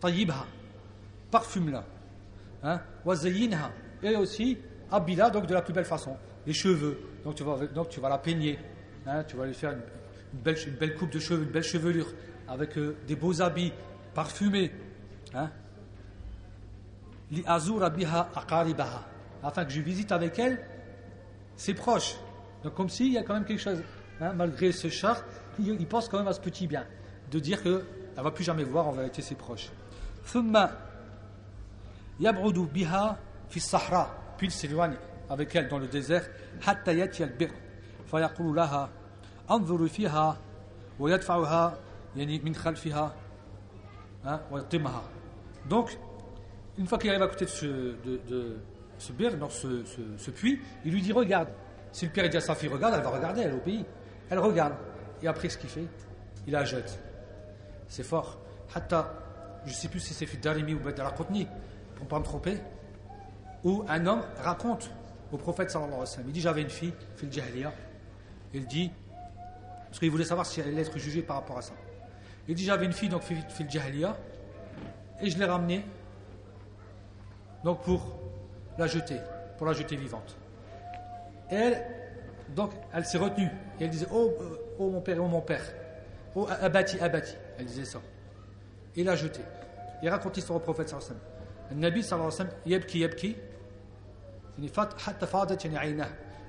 طيبها 0.01 0.45
parfume-la 1.31 1.83
hein, 2.63 2.79
وزينها 3.05 3.71
et 4.03 4.15
aussi 4.15 4.57
habille-la 4.91 5.29
donc 5.29 5.47
de 5.47 5.53
la 5.53 5.61
plus 5.61 5.73
belle 5.73 5.85
façon 5.85 6.15
les 6.45 6.53
cheveux 6.53 6.99
donc 7.23 7.35
tu 7.35 7.43
vas, 7.43 7.57
donc 7.67 7.89
tu 7.89 7.99
vas 7.99 8.09
la 8.09 8.17
peigner 8.17 8.59
Hein, 9.06 9.22
tu 9.24 9.36
vas 9.36 9.46
lui 9.46 9.54
faire 9.54 9.72
une 9.72 9.82
belle, 10.42 10.94
coupe 10.96 11.10
de 11.10 11.18
cheveux, 11.18 11.44
une 11.44 11.50
belle 11.50 11.62
chevelure, 11.62 12.12
avec 12.48 12.76
euh, 12.76 12.96
des 13.06 13.14
beaux 13.14 13.40
habits 13.40 13.72
parfumés. 14.14 14.72
Hein. 15.34 15.50
Afin 19.42 19.64
que 19.64 19.72
je 19.72 19.80
visite 19.80 20.12
avec 20.12 20.38
elle 20.38 20.60
ses 21.56 21.74
proches. 21.74 22.16
Donc, 22.64 22.74
comme 22.74 22.88
s'il 22.88 23.12
y 23.12 23.18
a 23.18 23.22
quand 23.22 23.34
même 23.34 23.44
quelque 23.44 23.62
chose. 23.62 23.82
Hein, 24.20 24.32
malgré 24.32 24.72
ce 24.72 24.88
char, 24.88 25.22
il, 25.58 25.68
il, 25.80 25.86
pense 25.86 26.08
quand 26.08 26.18
même 26.18 26.28
à 26.28 26.32
ce 26.32 26.40
petit 26.40 26.66
bien. 26.66 26.84
De 27.30 27.38
dire 27.38 27.62
qu'elle 27.62 27.84
ne 28.16 28.22
va 28.22 28.30
plus 28.30 28.44
jamais 28.44 28.64
voir 28.64 28.88
en 28.88 28.92
vérité 28.92 29.22
ses 29.22 29.34
proches. 29.34 29.70
Puis 34.38 34.48
il 34.48 34.50
s'éloigne 34.50 34.96
avec 35.28 35.54
elle 35.54 35.68
dans 35.68 35.78
le 35.78 35.86
désert 35.86 36.28
حتى 39.49 39.53
يأتي 39.53 39.71
البئر 39.71 39.87
فيقول 39.87 39.87
لها 39.87 39.87
انظري 39.87 39.89
فيها 39.89 40.37
ويدفعها 40.99 41.77
يعني 42.15 42.39
من 42.39 42.55
خلفها 42.55 43.15
ويطمها 44.51 45.03
donc 45.69 45.97
une 46.77 46.87
fois 46.87 46.97
qu'il 46.97 47.09
arrive 47.09 47.21
à 47.21 47.27
côté 47.27 47.45
de 47.45 47.49
ce, 47.49 47.65
de, 47.65 48.19
de 48.29 48.57
ce 48.97 49.11
bir, 49.11 49.37
dans 49.37 49.49
ce, 49.49 49.83
ce, 49.85 50.01
ce, 50.17 50.31
puits, 50.31 50.59
il 50.85 50.91
lui 50.91 51.01
dit 51.01 51.11
regarde. 51.11 51.49
Si 51.91 52.05
le 52.05 52.11
père 52.11 52.29
dit 52.29 52.37
à 52.37 52.41
sa 52.41 52.55
fille 52.55 52.69
regarde, 52.69 52.95
elle 52.95 53.03
va 53.03 53.09
regarder, 53.09 53.41
elle 53.41 53.51
est 53.51 53.55
au 53.55 53.59
pays. 53.59 53.85
Elle 54.29 54.39
regarde. 54.39 54.73
Et 55.21 55.27
après 55.27 55.49
ce 55.49 55.57
qu'il 55.57 55.69
fait, 55.69 55.85
il 56.47 56.53
la 56.53 56.63
jette. 56.63 56.99
C'est 57.87 58.03
fort. 58.03 58.39
Hatta, 58.73 59.13
je 59.65 59.69
ne 59.69 59.75
sais 59.75 59.89
plus 59.89 59.99
si 59.99 60.13
c'est 60.13 60.25
fait 60.25 60.37
Darimi 60.37 60.73
ou 60.73 60.79
Badar 60.79 61.13
Qutni, 61.13 61.45
pour 61.95 62.05
ne 62.05 62.09
pas 62.09 62.19
me 62.19 62.23
tromper, 62.23 62.57
où 63.63 63.83
un 63.87 64.05
homme 64.05 64.21
raconte 64.41 64.89
au 65.31 65.37
prophète 65.37 65.69
sallallahu 65.69 65.93
alayhi 65.93 66.01
wa 66.01 66.05
sallam, 66.07 66.27
il 66.29 66.33
dit 66.33 66.41
j'avais 66.41 66.61
une 66.61 66.69
fille, 66.69 66.93
fille 67.15 67.31
Jahiliya, 67.31 67.73
il 68.53 68.65
dit, 68.65 68.91
parce 69.96 70.02
qu'il 70.02 70.10
voulait 70.10 70.26
savoir 70.26 70.44
si 70.44 70.60
elle 70.60 70.68
allait 70.68 70.82
être 70.82 70.98
jugée 70.98 71.22
par 71.22 71.36
rapport 71.36 71.56
à 71.56 71.62
ça. 71.62 71.72
Il 72.46 72.54
dit 72.54 72.66
j'avais 72.66 72.84
une 72.84 72.92
fille, 72.92 73.08
donc 73.08 73.22
fille 73.22 73.42
et 75.22 75.30
je 75.30 75.38
l'ai 75.38 75.44
ramenée, 75.46 75.86
donc 77.64 77.80
pour 77.80 78.20
la 78.76 78.88
jeter, 78.88 79.16
pour 79.56 79.66
la 79.66 79.72
jeter 79.72 79.96
vivante. 79.96 80.36
Et 81.50 81.54
elle, 81.54 81.86
donc, 82.54 82.72
elle 82.92 83.06
s'est 83.06 83.16
retenue, 83.16 83.48
et 83.80 83.84
elle 83.84 83.88
disait, 83.88 84.06
oh, 84.12 84.34
oh 84.78 84.90
mon 84.90 85.00
père, 85.00 85.16
oh 85.18 85.28
mon 85.28 85.40
père, 85.40 85.64
oh 86.34 86.46
abati, 86.60 87.00
abati. 87.00 87.34
Elle 87.58 87.64
disait 87.64 87.86
ça. 87.86 88.00
Et 88.96 89.02
l'a 89.02 89.16
jeté. 89.16 89.40
Il 90.02 90.10
raconte 90.10 90.36
l'histoire 90.36 90.58
au 90.58 90.60
prophète 90.60 90.90
sallallahu. 90.90 91.16
Le 91.70 91.76
Nabi. 91.76 92.06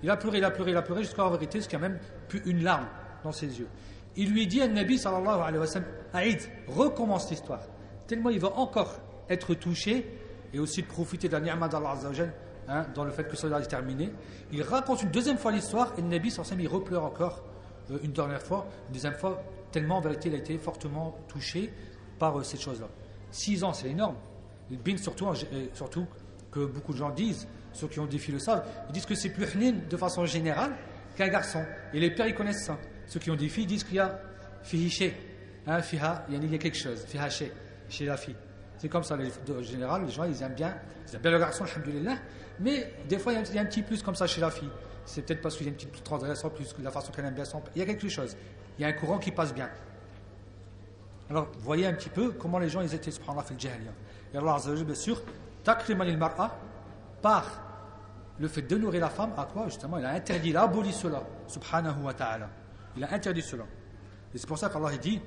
Il 0.03 0.09
a 0.09 0.17
pleuré, 0.17 0.37
il 0.39 0.43
a 0.43 0.51
pleuré, 0.51 0.71
il 0.71 0.77
a 0.77 0.81
pleuré 0.81 1.03
jusqu'à 1.03 1.23
la 1.23 1.29
vérité, 1.29 1.59
jusqu'à 1.59 1.79
même 1.79 1.97
plus 2.27 2.41
une 2.45 2.61
larme 2.61 2.87
dans 3.28 3.34
ses 3.34 3.59
yeux. 3.59 3.67
Il 4.15 4.32
lui 4.32 4.47
dit 4.47 4.61
à 4.61 4.67
Nabi 4.67 4.97
sallallahu 4.97 5.41
alayhi 5.41 5.59
wa 5.59 5.67
sallam, 5.67 5.88
Aïd, 6.13 6.41
recommence 6.67 7.30
l'histoire. 7.30 7.61
Tellement 8.07 8.30
il 8.30 8.39
va 8.39 8.53
encore 8.57 8.99
être 9.30 9.53
touché 9.53 10.05
et 10.53 10.59
aussi 10.59 10.82
profiter 10.82 11.28
de 11.28 11.34
la 11.34 11.41
ni'ma 11.41 11.67
d'Allah 11.67 11.95
hein, 12.67 12.86
dans 12.95 13.03
le 13.03 13.11
fait 13.11 13.28
que 13.28 13.36
cela 13.36 13.59
est 13.59 13.67
terminé. 13.67 14.11
Il 14.51 14.63
raconte 14.63 15.03
une 15.03 15.11
deuxième 15.11 15.38
fois 15.38 15.51
l'histoire 15.51 15.93
et 15.97 16.01
Nabi 16.01 16.32
sallallahu 16.32 16.32
alayhi 16.32 16.39
wa 16.39 16.43
sallam, 16.43 16.61
il 16.61 16.67
repleure 16.67 17.05
encore 17.05 17.43
euh, 17.91 17.99
une 18.01 18.11
dernière 18.11 18.41
fois, 18.41 18.65
une 18.88 18.93
deuxième 18.93 19.13
fois, 19.13 19.43
tellement 19.71 19.97
en 19.97 20.01
vérité 20.01 20.30
il 20.30 20.36
a 20.36 20.38
été 20.38 20.57
fortement 20.57 21.17
touché 21.28 21.71
par 22.17 22.39
euh, 22.39 22.43
cette 22.43 22.61
chose-là. 22.61 22.88
Six 23.30 23.63
ans, 23.63 23.73
c'est 23.73 23.89
énorme. 23.89 24.15
Le 24.71 24.78
bin, 24.78 24.97
surtout, 24.97 25.28
surtout 25.73 26.07
que 26.49 26.65
beaucoup 26.65 26.93
de 26.93 26.97
gens 26.97 27.09
disent, 27.09 27.47
ceux 27.73 27.88
qui 27.88 27.99
ont 27.99 28.05
défi 28.05 28.32
le 28.32 28.39
savent, 28.39 28.65
ils 28.89 28.93
disent 28.93 29.05
que 29.05 29.15
c'est 29.15 29.30
plus 29.30 29.45
hnin 29.55 29.75
de 29.89 29.97
façon 29.97 30.25
générale 30.25 30.71
qu'un 31.15 31.28
garçon. 31.28 31.63
Et 31.93 31.99
les 31.99 32.11
pères, 32.11 32.28
ils 32.28 32.36
connaissent 32.36 32.65
ça. 32.65 32.78
Ceux 33.08 33.20
qui 33.20 33.32
ont 33.32 33.36
des 33.36 33.49
filles 33.49 33.66
disent 33.66 33.84
qu'il 33.84 33.95
y 33.95 33.99
a 33.99 34.20
fihiché, 34.64 35.16
hein, 35.66 35.82
fiha, 35.82 36.26
il 36.30 36.51
y 36.51 36.55
a 36.55 36.58
quelque 36.58 36.78
chose, 36.78 37.03
fihaché, 37.05 37.51
chez 37.89 38.05
la 38.05 38.18
fille. 38.18 38.36
C'est 38.78 38.89
comme 38.89 39.03
ça, 39.03 39.16
en 39.16 39.62
général, 39.64 40.05
les 40.05 40.12
gens, 40.12 40.26
ils 40.26 40.41
aiment 40.43 40.53
bien, 40.53 40.76
ils 41.08 41.16
aiment 41.16 41.22
bien 41.22 41.32
le 41.32 41.39
garçon, 41.39 41.64
alhamdoulilah, 41.64 42.18
mais 42.60 42.93
des 43.08 43.18
fois, 43.18 43.34
il 43.34 43.55
y, 43.55 43.58
a 43.58 43.62
un, 43.62 43.66
petit 43.66 43.82
plus 43.82 44.03
comme 44.03 44.16
ça 44.16 44.28
chez 44.28 44.41
la 44.41 44.51
fille. 44.51 44.70
C'est 45.05 45.22
peut-être 45.22 45.41
parce 45.41 45.55
qu'il 45.55 45.66
y 45.66 45.70
a 45.70 45.72
une 45.72 45.78
petite 45.78 46.03
transgression, 46.03 46.49
plus 46.49 46.76
la 46.84 46.91
façon 46.91 47.12
qu'elle 47.12 47.26
aime 47.26 47.34
bien 47.34 47.45
son 47.45 47.62
Il 47.76 47.80
y 47.80 47.82
a 47.82 47.86
quelque 47.86 48.10
chose. 48.10 48.36
Il 48.78 48.82
y 48.82 48.86
a 48.86 48.89
un 48.89 48.93
courant 48.93 49.18
qui 49.18 49.32
passe 49.32 49.53
bien. 49.53 49.70
Alors, 51.30 51.49
voyez 51.60 51.86
un 51.86 51.93
petit 51.93 52.10
peu 52.10 52.32
comment 52.32 52.60
les 52.60 52.70
gens, 52.70 52.82
ils 52.82 52.93
étaient, 52.93 53.12
subhanallah, 53.12 53.43
fait 53.43 53.53
le 53.53 53.60
jahiliya. 53.60 53.91
Et 54.34 54.38
Allah, 54.38 54.58
bien 54.86 54.95
sûr, 54.95 55.22
takriman 55.64 56.08
il 56.08 56.18
mar'a, 56.18 56.58
par 57.22 57.64
le 58.39 58.47
fait 58.47 58.70
nourrir 58.72 59.01
la 59.01 59.10
femme, 59.10 59.34
à 59.38 59.45
quoi 59.45 59.66
Justement, 59.66 59.97
il 59.97 60.05
a 60.05 60.12
interdit, 60.12 60.49
il 60.49 60.58
a 60.58 60.64
aboli 60.64 60.93
cela, 60.93 61.24
subhanahu 61.47 62.03
wa 62.03 62.14
ta'ala. 62.14 62.49
Il 62.97 63.03
a 63.03 63.13
interdit 63.13 63.43
cela. 63.43 63.63
Et 64.33 64.37
c'est 64.37 64.47
pour 64.47 64.57
ça 64.57 64.69
qu'Allah 64.69 64.97
dit 64.97 65.21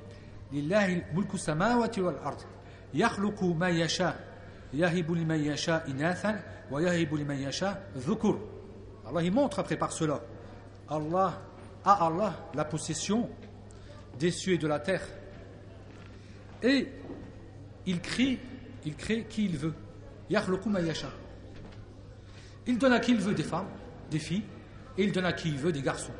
Lillahi 0.52 1.04
mulku 1.14 1.38
samawati 1.38 2.00
wal 2.00 2.16
ard. 2.24 2.38
Yakhluqu 2.92 3.54
ma 3.54 3.70
yasha. 3.70 4.16
Yahibu 4.74 5.14
liman 5.14 5.42
yasha 5.42 5.84
inathan. 5.86 6.36
Wa 6.70 6.82
yahibu 6.82 7.16
liman 7.16 7.38
yasha 7.38 7.80
dhukur. 7.94 8.38
Allah 9.06 9.22
il 9.22 9.32
montre 9.32 9.60
après 9.60 9.76
par 9.76 9.92
cela. 9.92 10.20
Allah 10.88 11.40
a 11.84 12.06
Allah 12.06 12.34
la 12.54 12.64
possession 12.64 13.30
des 14.18 14.32
cieux 14.32 14.54
et 14.54 14.58
de 14.58 14.66
la 14.66 14.80
terre. 14.80 15.06
Et 16.62 16.88
il 17.86 18.00
crée, 18.00 18.38
il 18.84 18.96
crée 18.96 19.24
qui 19.24 19.44
il 19.44 19.56
veut. 19.56 19.74
Yakhluqu 20.28 20.68
ma 20.68 20.80
yasha. 20.80 21.08
Il 22.66 22.78
donne 22.78 22.92
à 22.92 23.00
qui 23.00 23.12
il 23.12 23.18
veut 23.18 23.34
des 23.34 23.42
femmes, 23.42 23.68
des 24.10 24.18
filles, 24.18 24.44
et 24.98 25.04
il 25.04 25.12
donne 25.12 25.24
à 25.24 25.32
qui 25.32 25.48
il 25.48 25.56
veut 25.56 25.72
des 25.72 25.82
garçons. 25.82 26.12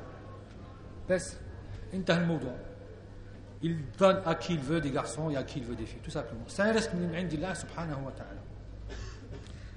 Il 3.63 3.77
donne 3.99 4.23
à 4.25 4.35
qui 4.35 4.55
il 4.55 4.61
veut 4.61 4.81
des 4.81 4.91
garçons 4.91 5.31
et 5.31 5.37
à 5.37 5.43
qui 5.43 5.59
il 5.59 5.65
veut 5.65 5.75
des 5.75 5.85
filles, 5.85 6.01
tout 6.03 6.11
simplement. 6.11 6.45
Ça 6.47 6.65
reste 6.65 6.93
d'Allah 6.95 7.55
subhanahu 7.55 8.05
wa 8.05 8.13
ta'ala. 8.13 8.41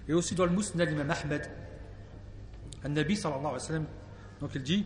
Et 0.08 0.14
aussi 0.14 0.36
dans 0.36 0.46
le 0.46 0.52
Musnad 0.52 0.90
l'imam 0.90 1.10
Ahmed, 1.10 1.50
Nabi 2.88 3.16
sallallahu 3.16 3.40
alayhi 3.40 3.54
wa 3.54 3.60
sallam, 3.60 3.86
donc 4.40 4.52
il 4.56 4.64
dit 4.64 4.86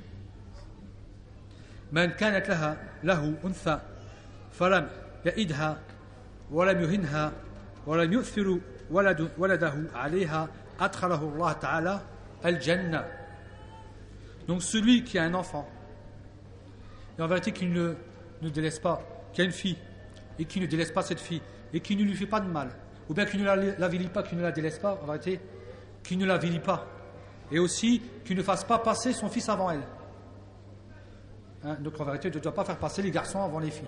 من 1.91 2.11
كانت 2.11 2.49
لها 2.49 2.77
له 3.03 3.33
أنثى 3.45 3.79
فلم 4.51 4.89
يئدها 5.25 5.77
ولم 6.51 6.81
يهنها 6.81 7.31
ولم 7.87 8.13
يؤثر 8.13 8.59
ولد 8.91 9.29
ولده 9.37 9.73
عليها 9.95 10.47
أدخله 10.79 11.21
الله 11.23 11.51
تعالى 11.53 12.01
الجنة 12.45 13.05
Donc 14.47 14.63
celui 14.63 15.03
qui 15.03 15.19
a 15.19 15.23
un 15.23 15.33
enfant, 15.33 15.67
et 17.17 17.21
en 17.21 17.27
vérité 17.27 17.51
qu'il 17.51 17.71
ne, 17.71 17.95
délaisse 18.49 18.79
pas, 18.79 19.01
qui 19.33 19.41
a 19.41 19.43
une 19.43 19.51
fille, 19.51 19.77
et 20.39 20.45
qui 20.45 20.59
ne 20.59 20.65
délaisse 20.65 20.91
pas 20.91 21.01
cette 21.01 21.19
fille, 21.19 21.41
et 21.73 21.79
qui 21.79 21.95
ne 21.95 22.03
lui 22.03 22.15
fait 22.15 22.27
pas 22.27 22.39
de 22.39 22.49
mal, 22.49 22.69
ou 23.09 23.13
bien 23.13 23.25
qui 23.25 23.37
ne 23.37 23.45
la, 23.45 23.55
la 23.55 23.89
pas, 24.13 24.23
qui 24.23 24.35
ne 24.35 24.41
la 24.41 24.51
délaisse 24.51 24.79
pas, 24.79 24.99
en 25.01 25.05
vérité, 25.05 25.39
qui 26.03 26.17
ne 26.17 26.25
la 26.25 26.37
vilie 26.37 26.59
pas, 26.59 26.85
et 27.51 27.59
aussi 27.59 28.01
qui 28.25 28.35
ne 28.35 28.43
fasse 28.43 28.63
pas 28.63 28.79
passer 28.79 29.13
son 29.13 29.29
fils 29.29 29.49
avant 29.49 29.71
elle. 29.71 29.83
Hein, 31.63 31.77
donc 31.79 31.99
en 31.99 32.05
vérité, 32.05 32.29
tu 32.29 32.37
ne 32.37 32.43
dois 32.43 32.53
pas 32.53 32.63
faire 32.63 32.77
passer 32.77 33.01
les 33.01 33.11
garçons 33.11 33.41
avant 33.41 33.59
les 33.59 33.71
filles. 33.71 33.87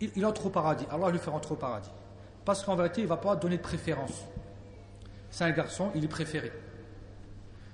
Il, 0.00 0.24
entre 0.24 0.46
au 0.46 0.50
paradis, 0.50 0.86
Allah 0.90 1.10
lui 1.10 1.18
fait 1.18 1.30
rentrer 1.30 1.52
au 1.52 1.56
paradis. 1.56 1.90
Parce 2.44 2.64
qu'en 2.64 2.76
vérité, 2.76 3.00
il 3.00 3.04
ne 3.04 3.08
va 3.08 3.16
pas 3.16 3.36
donner 3.36 3.56
de 3.56 3.62
préférence. 3.62 4.24
C'est 5.30 5.44
un 5.44 5.50
garçon, 5.50 5.90
il 5.94 6.04
est 6.04 6.08
préféré. 6.08 6.52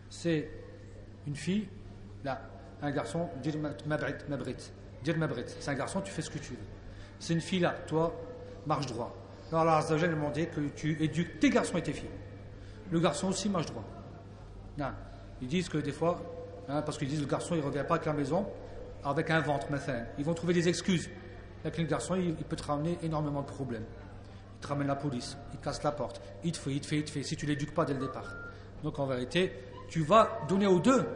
C'est 0.09 0.51
une 1.27 1.37
fille, 1.37 1.69
là, 2.25 2.41
un 2.85 2.91
garçon, 2.91 3.29
c'est 3.43 3.57
un 5.71 5.75
garçon, 5.75 6.01
tu 6.01 6.13
fais 6.13 6.23
ce 6.23 6.31
que 6.31 6.39
tu 6.39 6.53
veux. 6.53 6.59
C'est 7.19 7.33
une 7.33 7.41
fille 7.41 7.61
là, 7.61 7.75
toi, 7.87 8.15
marche 8.67 8.87
droit. 8.87 9.15
Alors 9.51 9.63
Allah 9.63 9.79
Azzawajal 9.79 10.11
demandé 10.11 10.47
que 10.47 10.61
tu 10.75 11.03
éduques 11.03 11.41
tes 11.41 11.51
garçons 11.51 11.79
et 11.79 11.83
tes 11.83 11.93
filles. 11.93 12.11
Le 12.91 13.01
garçon 13.01 13.29
aussi 13.29 13.49
marche 13.49 13.67
droit. 13.67 13.85
Non. 14.79 14.91
Ils 15.41 15.49
disent 15.49 15.69
que 15.69 15.79
des 15.79 15.93
fois, 15.93 16.21
hein, 16.69 16.83
parce 16.83 16.99
qu'ils 16.99 17.09
disent 17.09 17.21
le 17.21 17.27
garçon 17.27 17.55
il 17.55 17.61
ne 17.61 17.67
revient 17.67 17.85
pas 17.87 17.97
à 17.97 18.05
la 18.05 18.13
maison 18.13 18.47
avec 19.05 19.31
un 19.31 19.41
ventre, 19.41 19.71
maintenant. 19.71 20.05
Ils 20.19 20.25
vont 20.25 20.35
trouver 20.35 20.55
des 20.55 20.69
excuses. 20.69 21.09
Avec 21.63 21.79
le 21.79 21.85
garçon, 21.85 22.17
il, 22.17 22.35
peut 22.35 22.57
te 22.57 22.65
ramener 22.65 22.99
énormément 23.03 23.43
de 23.43 23.47
problèmes. 23.47 23.85
Il 24.57 24.61
te 24.61 24.69
ramène 24.69 24.87
la 24.87 24.97
police, 24.97 25.37
il 25.53 25.61
casse 25.61 25.83
la 25.83 25.93
porte, 25.93 26.21
il 26.43 26.53
te 26.53 26.59
fait, 26.59 26.73
il 26.73 26.81
te 26.81 26.87
fait, 26.87 26.99
il 26.99 27.05
te 27.05 27.11
fait, 27.11 27.23
si 27.23 27.37
tu 27.37 27.47
l'éduques 27.47 27.75
pas 27.75 27.85
dès 27.85 27.95
le 27.95 28.01
départ. 28.01 28.35
Donc 28.83 28.99
en 28.99 29.07
vérité, 29.07 29.53
tu 29.89 30.03
vas 30.03 30.41
donner 30.49 30.67
aux 30.67 30.81
deux, 30.81 31.07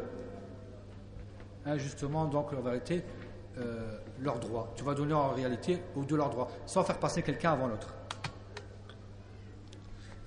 hein, 1.67 1.79
justement, 1.79 2.27
donc 2.27 2.53
en 2.53 2.61
vérité, 2.61 3.03
euh, 3.59 3.99
leurs 4.21 4.39
droits. 4.39 4.73
Tu 4.77 4.85
vas 4.85 4.95
donner 4.95 5.15
en 5.15 5.31
réalité 5.31 5.83
aux 5.97 6.05
deux 6.05 6.17
leurs 6.17 6.31
droits, 6.31 6.49
sans 6.67 6.85
faire 6.85 6.99
passer 6.99 7.23
quelqu'un 7.23 7.53
avant 7.53 7.67
l'autre. 7.67 7.95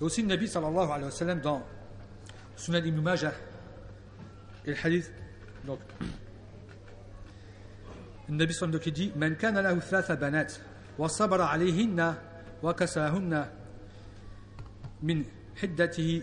Et 0.00 0.04
aussi 0.04 0.22
le 0.22 0.28
Nabi 0.28 0.48
sallallahu 0.48 0.90
alayhi 0.90 1.04
wa 1.04 1.10
sallam 1.10 1.40
dans 1.40 1.62
Sunan 2.56 2.84
ibn 2.84 3.00
Majah, 3.00 3.32
et 4.64 4.70
le 4.70 4.76
hadith, 4.84 5.10
donc, 5.64 5.78
le 8.28 8.36
Nabi 8.36 8.52
sallallahu 8.54 8.76
alayhi 8.76 9.12
wa 10.98 11.08
sallam 11.08 11.52
dit. 15.04 16.22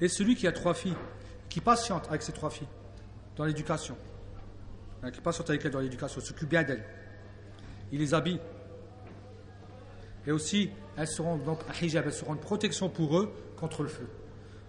Et 0.00 0.08
celui 0.08 0.34
qui 0.36 0.46
a 0.46 0.52
trois 0.52 0.74
filles, 0.74 0.96
qui 1.53 1.61
patiente 1.61 2.07
avec 2.09 2.21
ses 2.21 2.31
trois 2.31 2.49
filles, 2.49 2.67
dans 3.35 3.45
l'éducation, 3.45 3.97
hein, 5.03 5.11
qui 5.11 5.21
patiente 5.21 5.49
avec 5.49 5.63
elles 5.65 5.71
dans 5.71 5.79
l'éducation, 5.79 6.21
s'occupe 6.21 6.49
bien 6.49 6.63
d'elles, 6.63 6.83
il 7.91 7.99
les 7.99 8.13
habille, 8.13 8.39
et 10.27 10.31
aussi, 10.31 10.69
elles 10.97 11.07
seront 11.07 11.37
donc 11.37 11.59
un 11.69 11.85
hijab, 11.85 12.05
elles 12.05 12.13
seront 12.13 12.33
une 12.33 12.39
protection 12.39 12.89
pour 12.89 13.17
eux 13.17 13.33
contre 13.55 13.83
le 13.83 13.89
feu. 13.89 14.07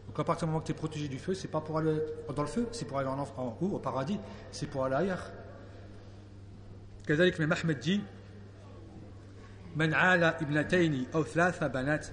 Donc 0.07 0.19
à 0.19 0.25
partir 0.25 0.47
du 0.47 0.53
moment 0.53 0.61
que 0.61 0.67
tu 0.67 0.73
es 0.73 0.75
protégé 0.75 1.09
du 1.09 1.19
feu, 1.19 1.35
c'est 1.35 1.49
pas 1.49 1.61
pour 1.61 1.79
aller 1.79 1.97
dans 2.35 2.43
le 2.43 2.49
feu, 2.49 2.69
c'est 2.73 2.85
pour 2.85 2.99
aller 2.99 3.09
en, 3.09 3.19
en 3.19 3.59
haut, 3.61 3.75
au 3.75 3.79
paradis, 3.79 4.19
c'est 4.51 4.67
pour 4.67 4.85
aller 4.85 4.97
ailleurs. 4.97 5.31
كذلك 7.07 7.41
من 7.41 7.49
محمد 7.49 7.81
dit 7.83 8.01
من 9.77 9.95
عال 9.95 10.25
ابنتين 10.25 11.07
أو 11.15 11.25
ثلاث 11.25 11.65
بنات 11.65 12.07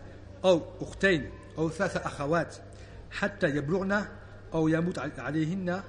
أو 0.46 0.62
أختين 0.82 1.30
أو 1.58 1.70
ثلاث 1.70 1.98
أخوات 1.98 2.56
حتى 3.12 3.48
يبلغن 3.48 4.06
أو 4.54 4.68
يموت 4.68 5.00
عليهن 5.20 5.82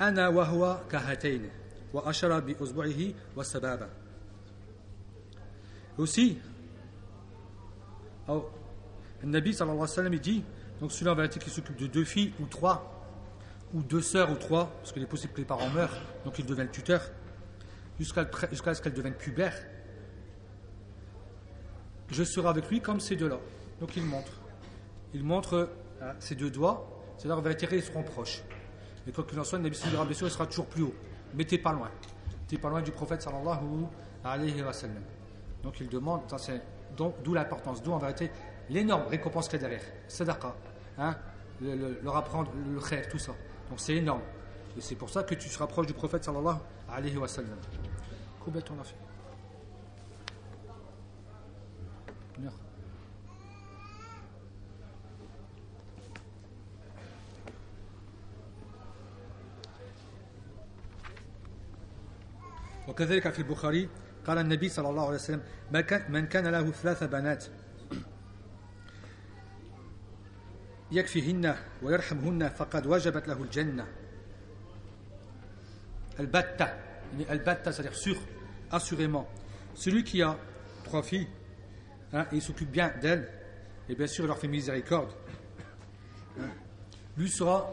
أنا 0.00 0.28
وهو 0.28 0.80
كهاتين 0.90 1.50
وأشر 1.92 2.40
بأصبعه 2.40 3.12
والسبابة 3.36 3.88
Aussi, 5.98 6.38
alors, 8.28 8.52
le 9.20 9.28
Nabi 9.28 9.52
sallallahu 9.52 9.78
alayhi 9.78 9.90
wa 9.90 9.94
sallam 9.96 10.14
il 10.14 10.20
dit 10.20 10.44
donc 10.80 10.92
celui 10.92 11.10
en 11.10 11.14
vérité 11.16 11.40
qui 11.40 11.50
s'occupe 11.50 11.76
de 11.76 11.88
deux 11.88 12.04
filles 12.04 12.32
ou 12.40 12.46
trois, 12.46 12.94
ou 13.74 13.82
deux 13.82 14.00
sœurs 14.00 14.30
ou 14.30 14.36
trois, 14.36 14.66
parce 14.78 14.92
qu'il 14.92 15.02
est 15.02 15.06
possible 15.06 15.32
que 15.32 15.40
les 15.40 15.46
parents 15.46 15.68
meurent, 15.70 15.96
donc 16.24 16.38
il 16.38 16.46
devient 16.46 16.62
le 16.62 16.70
tuteur, 16.70 17.02
jusqu'à 17.98 18.24
ce 18.74 18.80
qu'elle 18.80 18.92
devienne 18.92 19.14
pubère. 19.14 19.54
Je 22.10 22.22
serai 22.22 22.48
avec 22.48 22.70
lui 22.70 22.80
comme 22.80 23.00
ces 23.00 23.16
deux-là. 23.16 23.38
Donc 23.80 23.96
il 23.96 24.04
montre. 24.04 24.32
Il 25.14 25.24
montre 25.24 25.70
hein, 26.00 26.14
ses 26.20 26.34
deux 26.34 26.50
doigts, 26.50 26.91
c'est-à-dire 27.17 27.37
en 27.37 27.41
vérité 27.41 27.67
ils 27.71 27.83
seront 27.83 28.03
proches. 28.03 28.43
Mais 29.05 29.11
quoi 29.11 29.23
qu'il 29.23 29.39
en 29.39 29.43
soit, 29.43 29.57
le 29.57 29.65
Nabi 29.65 29.75
sallallahu 29.75 30.13
sera 30.13 30.45
toujours 30.45 30.67
plus 30.67 30.83
haut. 30.83 30.93
Mais 31.33 31.45
t'es 31.45 31.57
pas 31.57 31.73
loin. 31.73 31.89
T'es 32.47 32.57
pas 32.57 32.69
loin 32.69 32.81
du 32.81 32.91
prophète 32.91 33.21
sallallahu 33.21 33.85
alayhi 34.23 34.61
wa 34.61 34.73
sallam. 34.73 35.03
Donc 35.63 35.79
il 35.79 35.89
demande, 35.89 36.21
D'où 36.95 37.33
l'importance, 37.33 37.81
d'où 37.81 37.91
en 37.91 37.97
vérité 37.97 38.29
l'énorme 38.69 39.07
récompense 39.07 39.47
qu'il 39.49 39.59
y 39.59 39.65
a 39.65 39.67
derrière. 39.67 39.85
Sadaqa, 40.07 40.55
hein, 40.99 41.15
le, 41.59 41.99
leur 42.03 42.15
apprendre 42.15 42.51
le 42.53 42.79
khair, 42.79 43.07
tout 43.09 43.17
ça. 43.17 43.33
Donc 43.69 43.79
c'est 43.79 43.95
énorme. 43.95 44.21
Et 44.77 44.81
c'est 44.81 44.95
pour 44.95 45.09
ça 45.09 45.23
que 45.23 45.33
tu 45.33 45.49
te 45.49 45.57
rapproches 45.57 45.87
du 45.87 45.93
prophète 45.93 46.23
sallallahu 46.23 46.57
alayhi 46.89 47.17
wa 47.17 47.27
sallam. 47.27 47.57
Combien 48.43 48.61
t'en 48.61 48.79
as 48.79 48.83
fait? 48.83 48.95
Une 52.37 52.45
heure. 52.45 52.53
وكذلك 62.88 63.30
في 63.30 63.38
البخاري 63.38 63.88
قال 64.26 64.38
النبي 64.38 64.68
صلى 64.68 64.88
الله 64.88 65.06
عليه 65.06 65.14
وسلم 65.14 65.42
من 66.08 66.26
كان 66.26 66.46
له 66.46 66.70
ثلاث 66.70 67.04
بنات 67.04 67.44
يكفيهن 70.92 71.54
ويرحمهن 71.82 72.48
فقد 72.48 72.86
وجبت 72.86 73.28
له 73.28 73.42
الجنة 73.42 73.86
البتة 76.20 76.64
يعني 77.12 77.32
البتة 77.32 77.72
c'est-à-dire 77.72 77.94
sûr 77.94 78.16
assurément 78.70 79.28
celui 79.74 80.04
qui 80.04 80.22
a 80.22 80.36
trois 80.84 81.02
filles 81.02 81.28
hein, 82.12 82.26
et 82.32 82.36
il 82.36 82.42
s'occupe 82.42 82.70
bien 82.70 82.92
d'elles 83.00 83.28
et 83.88 83.94
bien 83.94 84.06
sûr 84.06 84.24
il 84.24 84.28
leur 84.28 84.38
fait 84.38 84.48
miséricorde 84.48 85.10
hein, 86.40 86.48
lui 87.16 87.28
sera 87.28 87.70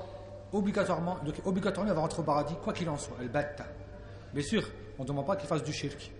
obligatoirement 0.51 1.19
donc 1.23 1.35
obligatoirement 1.45 1.91
il 1.91 1.95
va 1.95 2.01
rentrer 2.01 2.21
au 2.21 2.25
paradis 2.25 2.55
quoi 2.63 2.73
qu'il 2.73 2.89
en 2.89 2.97
soit 2.97 3.17
البتة 3.21 3.65
bien 4.33 4.43
sûr 4.43 4.69
on 4.99 5.03
ne 5.03 5.07
demande 5.07 5.25
pas 5.25 5.35
qu'il 5.35 5.47
fasse 5.47 5.63
du 5.63 5.73
shirk 5.73 6.11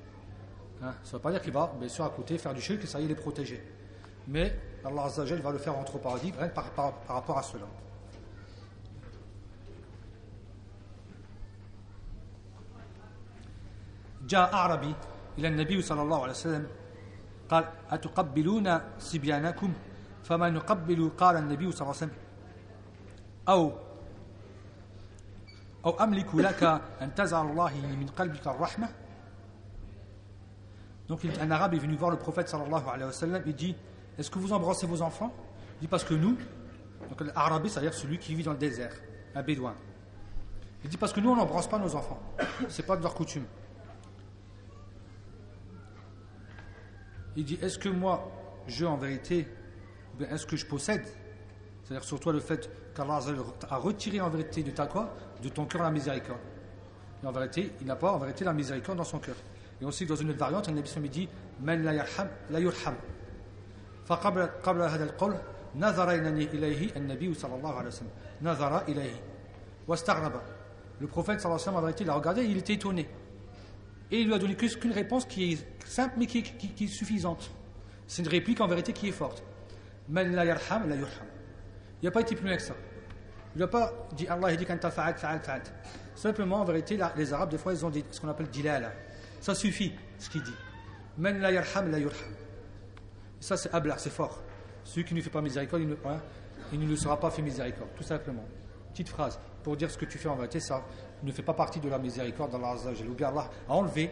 Hein, 0.82 0.93
ça 1.03 1.11
ne 1.11 1.13
veut 1.13 1.20
pas 1.20 1.32
dire 1.32 1.41
qu'il 1.41 1.53
va, 1.53 1.74
bien 1.80 1.88
sûr, 1.88 2.03
à 2.05 2.09
côté 2.09 2.38
faire 2.38 2.53
du 2.53 2.61
shirk 2.61 2.84
et 2.84 2.88
ça 2.88 2.99
y 2.99 3.03
est, 3.03 3.05
il 3.05 3.11
est 3.11 3.16
protégé. 3.16 3.63
Mais 4.28 4.53
Allah 4.84 5.03
Azzajal 5.05 5.39
va 5.39 5.51
le 5.51 5.57
faire 5.57 5.74
rentrer 5.74 5.95
au 5.95 6.01
paradis 6.01 6.34
rien 6.38 6.49
par, 6.49 6.70
par, 6.72 6.93
par 6.93 7.16
rapport 7.18 7.38
à 7.38 7.43
cela. 7.43 7.66
جاء 14.28 14.53
أعربي 14.53 14.95
إلى 15.38 15.47
النبي 15.47 15.82
صلى 15.82 16.01
الله 16.01 16.22
عليه 16.22 16.32
وسلم 16.32 16.68
قال 17.49 17.66
أتقبلون 17.91 18.80
صبيانكم 18.99 19.74
فما 20.24 20.49
نقبل 20.49 21.11
قال 21.18 21.38
النبي 21.38 21.72
صلى 21.72 21.82
الله 21.82 21.95
عليه 21.95 22.05
وسلم 22.05 22.18
أو 23.49 23.74
أو 25.86 25.91
أملك 25.91 26.36
لك 26.36 26.63
أن 27.01 27.16
تزعل 27.16 27.45
الله 27.45 27.74
من 27.76 28.07
قلبك 28.07 28.47
الرحمة 28.47 28.89
Donc 31.07 31.24
un 31.24 31.51
arabe 31.51 31.76
est 31.76 31.80
venu 31.80 31.95
voir 31.95 32.09
le 32.09 32.18
prophète 32.18 32.49
sallallahu 32.49 32.84
alayhi 32.88 33.05
wa 33.05 33.11
sallam 33.11 33.43
et 33.45 33.53
dit 33.53 33.76
Est-ce 34.18 34.32
que 34.32 34.39
vous 34.39 34.53
embrassez 34.53 34.88
vos 34.88 35.01
enfants 35.01 35.32
Il 35.78 35.82
dit 35.82 35.88
Parce 35.88 36.03
que 36.03 36.16
nous, 36.16 36.36
donc 37.09 37.22
l'arabe, 37.22 37.68
c'est-à-dire 37.68 37.93
celui 37.93 38.18
qui 38.18 38.34
vit 38.34 38.43
dans 38.43 38.53
le 38.53 38.57
désert, 38.57 38.93
un 39.36 39.43
bédouin. 39.43 39.76
Il 40.84 40.89
dit 40.89 40.97
Parce 40.97 41.13
que 41.13 41.20
nous, 41.20 41.30
on 41.30 41.36
n'embrasse 41.36 41.68
pas 41.68 41.78
nos 41.78 41.95
enfants. 41.95 42.20
C'est 42.70 42.86
pas 42.86 42.97
de 42.97 43.03
leur 43.03 43.13
coutume. 43.13 43.45
Il 47.36 47.45
dit 47.45 47.59
Est-ce 47.61 47.78
que 47.78 47.89
moi, 47.89 48.32
je 48.68 48.86
en 48.86 48.97
vérité, 48.97 49.47
est-ce 50.20 50.47
que 50.47 50.55
je 50.55 50.66
possède 50.66 51.05
C'est-à-dire 51.84 52.03
sur 52.03 52.20
toi 52.20 52.34
le 52.34 52.39
fait 52.39 52.68
qu'Allah 52.95 53.20
a 53.70 53.78
retiré 53.78 54.22
en 54.22 54.30
vérité 54.30 54.63
de 54.63 54.72
ta 54.72 54.88
quoi 54.88 55.13
De 55.41 55.49
ton 55.49 55.66
cœur 55.66 55.84
la 55.84 55.91
miséricorde. 55.91 56.39
Et 57.24 57.28
en 57.28 57.32
vérité, 57.32 57.72
il 57.82 57.88
n'a 57.88 57.95
pas 57.95 58.11
en 58.11 58.18
vérité 58.18 58.43
la 58.45 58.53
miséricorde 58.53 58.97
dans 58.97 59.03
son 59.03 59.20
cœur. 59.20 59.36
Et 59.82 59.86
aussi 59.86 60.05
dans 60.05 60.16
une 60.16 60.30
autre 60.30 60.39
variante, 60.39 60.68
le 60.68 60.74
Nabi 60.74 61.09
dit 61.09 61.30
Man 61.61 61.84
la 61.84 61.93
yarham, 61.93 62.30
la 62.49 62.59
yurham. 62.59 62.95
فقبل 64.05 64.49
قبل 64.63 64.82
هذا 64.82 65.03
القول 65.03 65.36
نظر 65.76 66.11
إليه 66.11 66.95
النبي 66.95 67.34
صلى 67.34 67.55
الله 67.55 67.74
عليه 67.74 67.88
وسلم 67.88 68.09
نظر 68.41 68.82
إليه 68.88 69.22
واستغرب 69.88 70.34
le 71.01 71.07
prophète 71.07 71.41
sallallahu 71.41 71.61
alayhi 71.68 71.76
wa 71.76 71.82
sallam 71.82 71.95
il 71.99 72.09
a 72.09 72.13
regardé 72.13 72.45
il 72.45 72.57
était 72.57 72.74
étonné 72.74 73.09
et 74.11 74.22
il 74.22 74.28
lui 74.28 74.34
a 74.34 74.38
donné 74.38 74.55
qu'une 74.55 74.93
réponse 74.93 75.26
qui 75.26 75.51
est 75.51 75.68
simple 75.86 76.13
mais 76.18 76.26
qui 76.26 76.38
est, 76.38 76.43
qui, 76.43 76.70
qui 76.70 76.86
est 76.86 76.88
suffisante 76.88 77.51
c'est 78.07 78.22
une 78.22 78.30
réplique 78.30 78.61
en 78.61 78.68
vérité 78.68 78.93
qui 78.93 79.09
est 79.09 79.11
forte 79.11 79.43
man 80.07 80.34
la 80.34 80.45
yarham 80.45 80.88
la 80.88 80.95
yurham 80.95 81.28
il 82.01 82.05
n'a 82.05 82.11
pas 82.11 82.22
été 82.22 82.36
plus 82.36 82.47
loin 82.47 82.55
que 82.55 82.61
ça 82.61 82.76
il 83.55 83.61
n'a 83.61 83.66
pas 83.66 83.92
dit 84.12 84.28
Allah, 84.28 84.53
il 84.53 84.57
dit 84.57 84.66
quand 84.66 84.90
fa'al. 84.90 85.14
Simplement, 86.14 86.61
en 86.61 86.64
vérité, 86.64 86.98
les 87.16 87.32
Arabes, 87.32 87.51
des 87.51 87.59
fois, 87.59 87.72
ils 87.72 87.84
ont 87.84 87.90
dit 87.90 88.05
ce 88.11 88.20
qu'on 88.20 88.28
appelle 88.28 88.48
dilala. 88.48 88.92
Ça 89.40 89.55
suffit, 89.55 89.94
ce 90.18 90.28
qu'il 90.28 90.42
dit. 90.42 90.55
Men 91.18 91.40
la 91.40 91.51
yarham, 91.51 91.90
la 91.90 91.98
yurham. 91.98 92.34
Ça, 93.40 93.57
c'est 93.57 93.72
ablar, 93.74 93.98
c'est 93.98 94.11
fort. 94.11 94.42
Celui 94.84 95.05
qui 95.05 95.14
ne 95.14 95.22
fait 95.22 95.30
pas 95.30 95.40
miséricorde, 95.40 95.82
il 95.82 95.88
ne, 95.88 95.94
hein, 96.92 96.96
sera 96.96 97.18
pas 97.18 97.30
fait 97.30 97.42
miséricorde, 97.42 97.90
tout 97.96 98.03
simplement. 98.03 98.44
Petite 98.92 99.09
phrase, 99.09 99.38
pour 99.62 99.76
dire 99.76 99.90
ce 99.90 99.98
que 99.98 100.05
tu 100.05 100.18
fais 100.18 100.28
en 100.28 100.36
vérité, 100.36 100.61
ça 100.61 100.82
ne 101.22 101.32
fait 101.32 101.42
pas 101.42 101.55
partie 101.55 101.80
de 101.80 101.88
la 101.88 101.98
miséricorde 101.98 102.53
d'Allah 102.53 102.72
Azzawajal. 102.72 103.09
Ou 103.09 103.14
bien 103.14 103.28
Allah 103.28 103.48
a 103.68 103.72
enlevé 103.72 104.11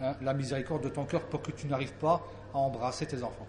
hein, 0.00 0.14
la 0.20 0.34
miséricorde 0.34 0.84
de 0.84 0.88
ton 0.88 1.04
cœur 1.04 1.22
pour 1.22 1.42
que 1.42 1.50
tu 1.50 1.66
n'arrives 1.66 1.94
pas 1.94 2.22
à 2.52 2.58
embrasser 2.58 3.06
tes 3.06 3.22
enfants. 3.22 3.46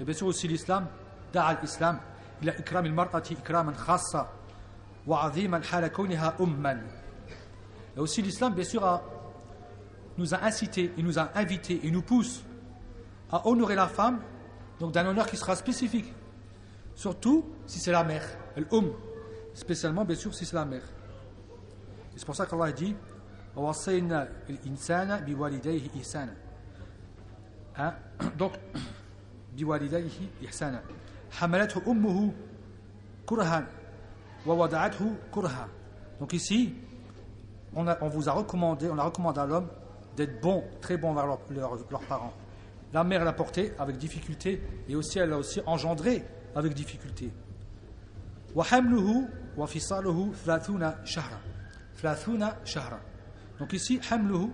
Et 0.00 0.04
bien 0.04 0.14
sûr 0.14 0.26
aussi 0.26 0.48
l'islam, 0.48 0.86
da'a 1.32 1.60
l'islam, 1.60 1.98
il 2.42 2.50
a 2.50 2.58
ikram 2.58 2.84
al-mar'ati 2.84 3.34
ikraman 3.34 3.74
khassa 3.74 4.30
wa 5.06 5.24
azim 5.24 5.54
al-hala 5.54 5.90
umman. 6.38 6.80
Et 7.96 8.00
aussi 8.00 8.22
l'islam, 8.22 8.54
bien 8.54 8.64
sûr, 8.64 8.84
a, 8.84 9.02
nous 10.16 10.34
a 10.34 10.44
incité, 10.44 10.92
il 10.96 11.04
nous 11.04 11.18
a 11.18 11.30
invité, 11.34 11.80
il 11.82 11.92
nous 11.92 12.02
pousse 12.02 12.44
à 13.30 13.46
honorer 13.46 13.74
la 13.74 13.88
femme, 13.88 14.20
donc 14.80 14.92
d'un 14.92 15.06
honneur 15.06 15.26
qui 15.26 15.36
sera 15.36 15.56
spécifique. 15.56 16.12
Surtout 16.94 17.44
si 17.66 17.78
c'est 17.78 17.92
la 17.92 18.04
mère, 18.04 18.24
l'um, 18.70 18.92
spécialement 19.54 20.04
bien 20.04 20.16
sûr 20.16 20.34
si 20.34 20.44
c'est 20.44 20.56
la 20.56 20.64
mère. 20.64 20.82
C'est 22.16 22.24
pour 22.24 22.34
ça 22.34 22.46
qu'Allah 22.46 22.72
dit 22.72 22.96
hein? 27.76 27.94
Donc, 28.36 28.52
بوالديه 29.57 30.45
إحسانا 30.45 30.83
حملته 31.31 31.81
أمه 31.87 32.33
كرها 33.25 33.67
ووضعته 34.47 35.15
كرها 35.31 35.67
donc 36.19 36.33
ici 36.33 36.73
on, 37.75 37.87
a, 37.87 37.97
on, 38.01 38.09
vous 38.09 38.29
a 38.29 38.31
recommandé 38.31 38.89
on 38.89 38.97
a 38.97 39.03
recommandé 39.03 39.39
à 39.39 39.45
l'homme 39.45 39.67
d'être 40.15 40.41
bon 40.41 40.63
très 40.81 40.97
bon 40.97 41.13
vers 41.13 41.25
leurs 41.27 41.39
leur, 41.49 41.75
leur 41.89 42.01
parents 42.01 42.33
la 42.93 43.03
mère 43.03 43.25
l'a 43.25 43.33
porté 43.33 43.73
avec 43.79 43.97
difficulté 43.97 44.61
et 44.87 44.95
aussi 44.95 45.19
elle 45.19 45.29
l'a 45.29 45.37
aussi 45.37 45.61
engendré 45.65 46.23
avec 46.55 46.73
difficulté 46.73 47.31
وحمله 48.55 49.29
وفصاله 49.57 50.31
ثلاثون 50.45 50.93
شهرا 51.05 51.39
ثلاثون 51.97 52.49
شهرا 52.65 52.99
donc 53.59 53.73
ici 53.73 53.99
حمله 53.99 54.49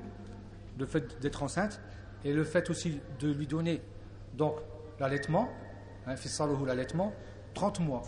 le 0.78 0.86
fait 0.86 1.20
d'être 1.22 1.44
enceinte 1.44 1.82
et 2.24 2.34
le 2.34 2.44
fait 2.44 2.70
aussi 2.70 3.00
de 3.20 3.32
lui 3.32 3.48
donner 3.48 3.82
donc 4.38 4.56
l'allaitement, 5.00 5.50
hein, 6.08 6.16
l'allaitement, 6.66 7.14
30 7.54 7.80
mois. 7.80 8.04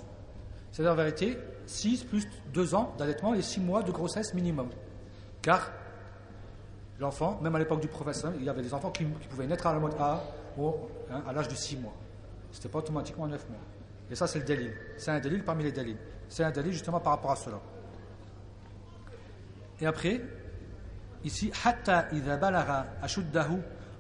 C'est-à-dire 0.72 0.94
en 0.94 0.96
vérité 0.96 1.38
6 1.66 2.04
plus 2.06 2.28
2 2.54 2.76
ans 2.76 2.94
d'allaitement 2.98 3.34
et 3.34 3.42
6 3.42 3.60
mois 3.60 3.84
de 3.84 3.92
grossesse 3.92 4.34
minimum. 4.34 4.70
Car 5.42 5.72
l'enfant, 7.00 7.40
même 7.42 7.56
à 7.56 7.60
l'époque 7.60 7.82
du 7.82 7.88
professeur, 7.88 8.34
il 8.38 8.44
y 8.44 8.50
avait 8.50 8.62
des 8.62 8.74
enfants 8.74 8.92
qui, 8.92 9.06
pouvaient 9.06 9.48
naître 9.48 9.68
à 9.68 9.74
la 9.74 9.80
mode 9.80 9.96
A 10.00 10.24
hein, 10.60 11.24
à 11.28 11.34
l'âge 11.34 11.48
de 11.48 11.56
6 11.56 11.78
mois. 11.78 11.94
Ce 12.52 12.58
n'était 12.58 12.70
pas 12.70 12.80
automatiquement 12.80 13.28
9 13.28 13.50
mois. 13.50 13.60
Et 14.10 14.16
ça, 14.16 14.28
c'est 14.28 14.40
le 14.40 14.46
délit. 14.46 14.70
C'est 14.98 15.12
un 15.12 15.20
délit 15.20 15.42
parmi 15.42 15.64
les 15.64 15.72
délits. 15.72 15.98
C'est 16.28 16.44
un 16.44 16.52
délit 16.52 16.74
justement 16.74 17.00
par 17.00 17.14
rapport 17.14 17.32
à 17.32 17.36
cela. 17.36 17.60
Et 19.80 19.86
après, 19.86 20.22
ici, 21.24 21.52
حتى 21.52 21.92
إذا 21.92 22.36
بلغ 22.36 22.84
أشده 23.04 23.50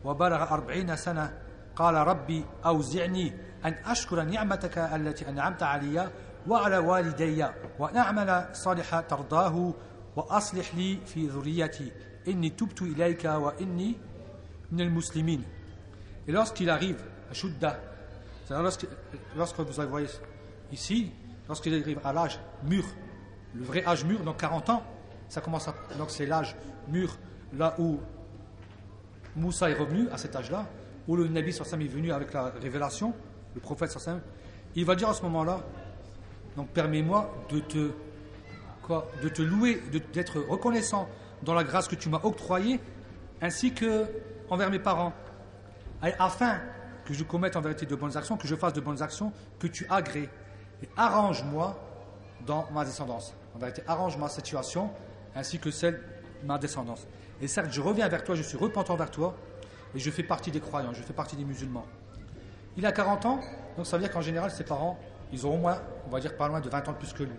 وبلغ 0.03 0.43
أربعين 0.53 0.95
سنة 0.95 1.31
قال 1.75 1.95
ربي 1.95 2.45
أوزعني 2.65 3.33
أن 3.65 3.75
أشكر 3.85 4.23
نعمتك 4.23 4.77
التي 4.77 5.29
أنعمت 5.29 5.63
علي 5.63 6.11
وعلى 6.47 6.77
والدي 6.77 7.45
وأن 7.79 7.97
أعمل 7.97 8.45
صالحا 8.53 9.01
ترضاه 9.01 9.73
وأصلح 10.15 10.75
لي 10.75 10.99
في 11.05 11.27
ذريتي 11.27 11.91
إني 12.27 12.49
تبت 12.49 12.81
إليك 12.81 13.25
وإني 13.25 13.95
من 14.71 14.81
المسلمين 14.81 15.43
Et 16.27 16.31
lorsqu'il 16.31 16.69
arrive 16.69 17.01
à 17.31 17.33
Shudda, 17.33 17.79
c'est-à-dire 18.45 18.63
lorsque, 18.63 18.87
lorsque 19.35 19.59
vous 19.59 19.89
voyez 19.89 20.07
ici, 20.71 21.11
lorsqu'il 21.47 21.73
arrive 21.73 21.99
à 22.03 22.13
l'âge 22.13 22.39
mûr, 22.63 22.85
le 23.55 23.63
vrai 23.63 23.83
âge 23.85 24.05
mûr, 24.05 24.19
donc 24.19 24.37
40 24.37 24.69
ans, 24.69 24.83
ça 25.29 25.41
commence 25.41 25.67
à, 25.67 25.73
donc 25.97 26.11
c'est 26.11 26.27
l'âge 26.27 26.55
mûr, 26.87 27.17
là 27.53 27.73
où 27.79 27.99
Moussa 29.35 29.69
est 29.69 29.73
revenu 29.73 30.09
à 30.09 30.17
cet 30.17 30.35
âge-là, 30.35 30.67
où 31.08 31.16
le 31.16 31.28
Nabi 31.28 31.52
sallam 31.52 31.82
est 31.82 31.88
venu 31.88 32.12
avec 32.12 32.32
la 32.32 32.50
révélation, 32.60 33.14
le 33.54 33.60
prophète 33.60 33.90
sallam, 33.90 34.20
il 34.74 34.84
va 34.84 34.94
dire 34.94 35.08
à 35.08 35.14
ce 35.14 35.22
moment-là, 35.22 35.60
donc 36.56 36.68
permets-moi 36.68 37.32
de 37.50 37.60
te, 37.60 37.90
quoi, 38.82 39.08
de 39.22 39.28
te 39.28 39.42
louer, 39.42 39.82
d'être 40.12 40.40
reconnaissant 40.40 41.08
dans 41.42 41.54
la 41.54 41.64
grâce 41.64 41.88
que 41.88 41.94
tu 41.94 42.08
m'as 42.08 42.20
octroyée, 42.22 42.80
ainsi 43.40 43.72
que 43.72 44.06
envers 44.50 44.70
mes 44.70 44.78
parents, 44.78 45.12
afin 46.18 46.60
que 47.04 47.14
je 47.14 47.24
commette 47.24 47.56
en 47.56 47.60
vérité 47.60 47.86
de 47.86 47.94
bonnes 47.94 48.16
actions, 48.16 48.36
que 48.36 48.48
je 48.48 48.54
fasse 48.54 48.72
de 48.72 48.80
bonnes 48.80 49.02
actions, 49.02 49.32
que 49.58 49.66
tu 49.66 49.86
agrées. 49.88 50.28
Et 50.82 50.88
arrange-moi 50.96 51.78
dans 52.46 52.68
ma 52.72 52.84
descendance. 52.84 53.34
En 53.54 53.58
vérité, 53.58 53.82
arrange 53.86 54.16
ma 54.18 54.28
situation, 54.28 54.90
ainsi 55.34 55.58
que 55.58 55.70
celle 55.70 55.94
de 56.42 56.46
ma 56.46 56.58
descendance. 56.58 57.06
Et 57.40 57.48
certes, 57.48 57.70
je 57.70 57.80
reviens 57.80 58.08
vers 58.08 58.24
toi, 58.24 58.34
je 58.34 58.42
suis 58.42 58.58
repentant 58.58 58.96
vers 58.96 59.10
toi, 59.10 59.36
et 59.96 59.98
je 59.98 60.10
fais 60.10 60.22
partie 60.22 60.50
des 60.50 60.60
croyants, 60.60 60.92
je 60.92 61.02
fais 61.02 61.14
partie 61.14 61.36
des 61.36 61.44
musulmans. 61.44 61.86
Il 62.76 62.84
a 62.84 62.92
40 62.92 63.24
ans, 63.24 63.40
donc 63.78 63.86
ça 63.86 63.96
veut 63.96 64.02
dire 64.02 64.12
qu'en 64.12 64.20
général, 64.20 64.50
ses 64.50 64.64
parents, 64.64 64.98
ils 65.32 65.46
ont 65.46 65.54
au 65.54 65.56
moins, 65.56 65.80
on 66.06 66.10
va 66.10 66.20
dire 66.20 66.36
pas 66.36 66.48
loin 66.48 66.60
de 66.60 66.68
20 66.68 66.88
ans 66.88 66.92
de 66.92 66.98
plus 66.98 67.14
que 67.14 67.22
lui. 67.22 67.32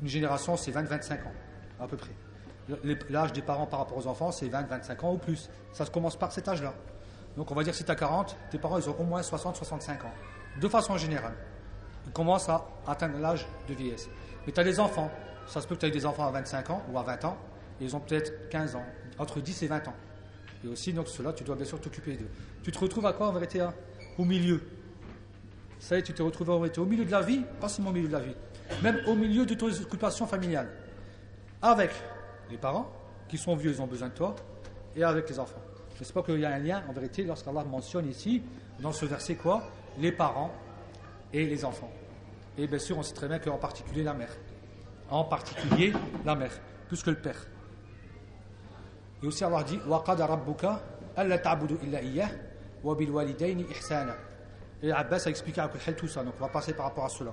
Une 0.00 0.08
génération, 0.08 0.56
c'est 0.56 0.72
20-25 0.72 1.26
ans, 1.26 1.32
à 1.78 1.86
peu 1.86 1.98
près. 1.98 2.12
L'âge 3.10 3.34
des 3.34 3.42
parents 3.42 3.66
par 3.66 3.80
rapport 3.80 3.98
aux 3.98 4.06
enfants, 4.06 4.32
c'est 4.32 4.48
20-25 4.48 5.04
ans 5.04 5.12
ou 5.12 5.18
plus. 5.18 5.50
Ça 5.72 5.84
se 5.84 5.90
commence 5.90 6.16
par 6.16 6.32
cet 6.32 6.48
âge-là. 6.48 6.72
Donc 7.36 7.50
on 7.50 7.54
va 7.54 7.64
dire 7.64 7.74
si 7.74 7.84
tu 7.84 7.90
as 7.90 7.96
40, 7.96 8.34
tes 8.50 8.58
parents, 8.58 8.78
ils 8.78 8.88
ont 8.88 8.96
au 8.98 9.04
moins 9.04 9.20
60-65 9.20 9.90
ans. 10.06 10.12
De 10.58 10.68
façon 10.68 10.96
générale. 10.96 11.34
Ils 12.06 12.12
commencent 12.12 12.48
à 12.48 12.66
atteindre 12.86 13.18
l'âge 13.18 13.46
de 13.68 13.74
vieillesse. 13.74 14.08
Mais 14.46 14.52
tu 14.52 14.60
as 14.60 14.64
des 14.64 14.80
enfants. 14.80 15.10
Ça 15.46 15.60
se 15.60 15.66
peut 15.66 15.74
que 15.74 15.80
tu 15.80 15.86
aies 15.86 15.90
des 15.90 16.06
enfants 16.06 16.26
à 16.26 16.30
25 16.30 16.70
ans 16.70 16.82
ou 16.90 16.98
à 16.98 17.02
20 17.02 17.24
ans, 17.26 17.36
et 17.78 17.84
ils 17.84 17.94
ont 17.94 18.00
peut-être 18.00 18.48
15 18.48 18.76
ans, 18.76 18.84
entre 19.18 19.40
10 19.40 19.64
et 19.64 19.66
20 19.66 19.88
ans. 19.88 19.94
Et 20.64 20.68
aussi, 20.68 20.92
donc, 20.92 21.08
cela, 21.08 21.32
tu 21.32 21.44
dois 21.44 21.56
bien 21.56 21.64
sûr 21.64 21.80
t'occuper 21.80 22.16
d'eux. 22.16 22.28
Tu 22.62 22.70
te 22.70 22.78
retrouves 22.78 23.06
à 23.06 23.12
quoi 23.12 23.28
en 23.28 23.32
vérité 23.32 23.60
hein? 23.60 23.74
Au 24.18 24.24
milieu. 24.24 24.60
Ça 25.78 25.96
y 25.96 26.00
est, 26.00 26.02
tu 26.02 26.12
te 26.12 26.22
retrouves 26.22 26.50
en 26.50 26.58
vérité 26.58 26.80
au 26.80 26.84
milieu 26.84 27.04
de 27.04 27.10
la 27.10 27.22
vie, 27.22 27.42
pas 27.60 27.68
seulement 27.68 27.90
au 27.90 27.94
milieu 27.94 28.08
de 28.08 28.12
la 28.12 28.20
vie, 28.20 28.34
même 28.82 29.00
au 29.06 29.14
milieu 29.14 29.46
de 29.46 29.54
tes 29.54 29.80
occupations 29.80 30.26
familiales. 30.26 30.70
Avec 31.62 31.90
les 32.50 32.58
parents, 32.58 32.92
qui 33.28 33.38
sont 33.38 33.56
vieux, 33.56 33.70
ils 33.70 33.80
ont 33.80 33.86
besoin 33.86 34.08
de 34.08 34.14
toi, 34.14 34.36
et 34.94 35.02
avec 35.02 35.28
les 35.30 35.38
enfants. 35.38 35.62
Je 35.98 36.04
sais 36.04 36.12
pas 36.12 36.22
qu'il 36.22 36.40
y 36.40 36.44
a 36.44 36.54
un 36.54 36.58
lien, 36.58 36.82
en 36.88 36.92
vérité, 36.92 37.22
lorsqu'Allah 37.24 37.64
mentionne 37.64 38.08
ici, 38.08 38.42
dans 38.80 38.92
ce 38.92 39.06
verset, 39.06 39.36
quoi? 39.36 39.62
Les 39.98 40.12
parents 40.12 40.52
et 41.32 41.46
les 41.46 41.64
enfants. 41.64 41.92
Et 42.58 42.66
bien 42.66 42.78
sûr, 42.78 42.98
on 42.98 43.02
sait 43.02 43.14
très 43.14 43.28
bien 43.28 43.38
qu'en 43.38 43.56
particulier 43.56 44.02
la 44.02 44.14
mère. 44.14 44.36
En 45.08 45.24
particulier 45.24 45.92
la 46.24 46.34
mère, 46.34 46.52
plus 46.88 47.02
que 47.02 47.10
le 47.10 47.16
père. 47.16 47.46
Et 49.23 49.27
aussi 49.27 49.43
Allah 49.43 49.63
dit 49.63 49.79
وَقَدَ 49.87 50.21
رَبُّكَ 50.21 50.65
أَلَّا 51.17 51.37
تَعْبُدُ 51.37 51.77
إِلَّا 51.83 51.99
إِيَّهِ 51.99 52.27
وَبِالْوَالِدَيْنِ 52.83 53.65
إِحْسَانًا 53.71 54.15
Et 54.83 54.91
Abbas 54.91 55.23
a 55.25 55.29
expliqué 55.29 55.61
à 55.61 55.67
tout 55.67 56.07
ça, 56.07 56.23
donc 56.23 56.33
on 56.39 56.43
va 56.43 56.49
passer 56.49 56.73
par 56.73 56.85
rapport 56.85 57.05
à 57.05 57.09
cela. 57.09 57.31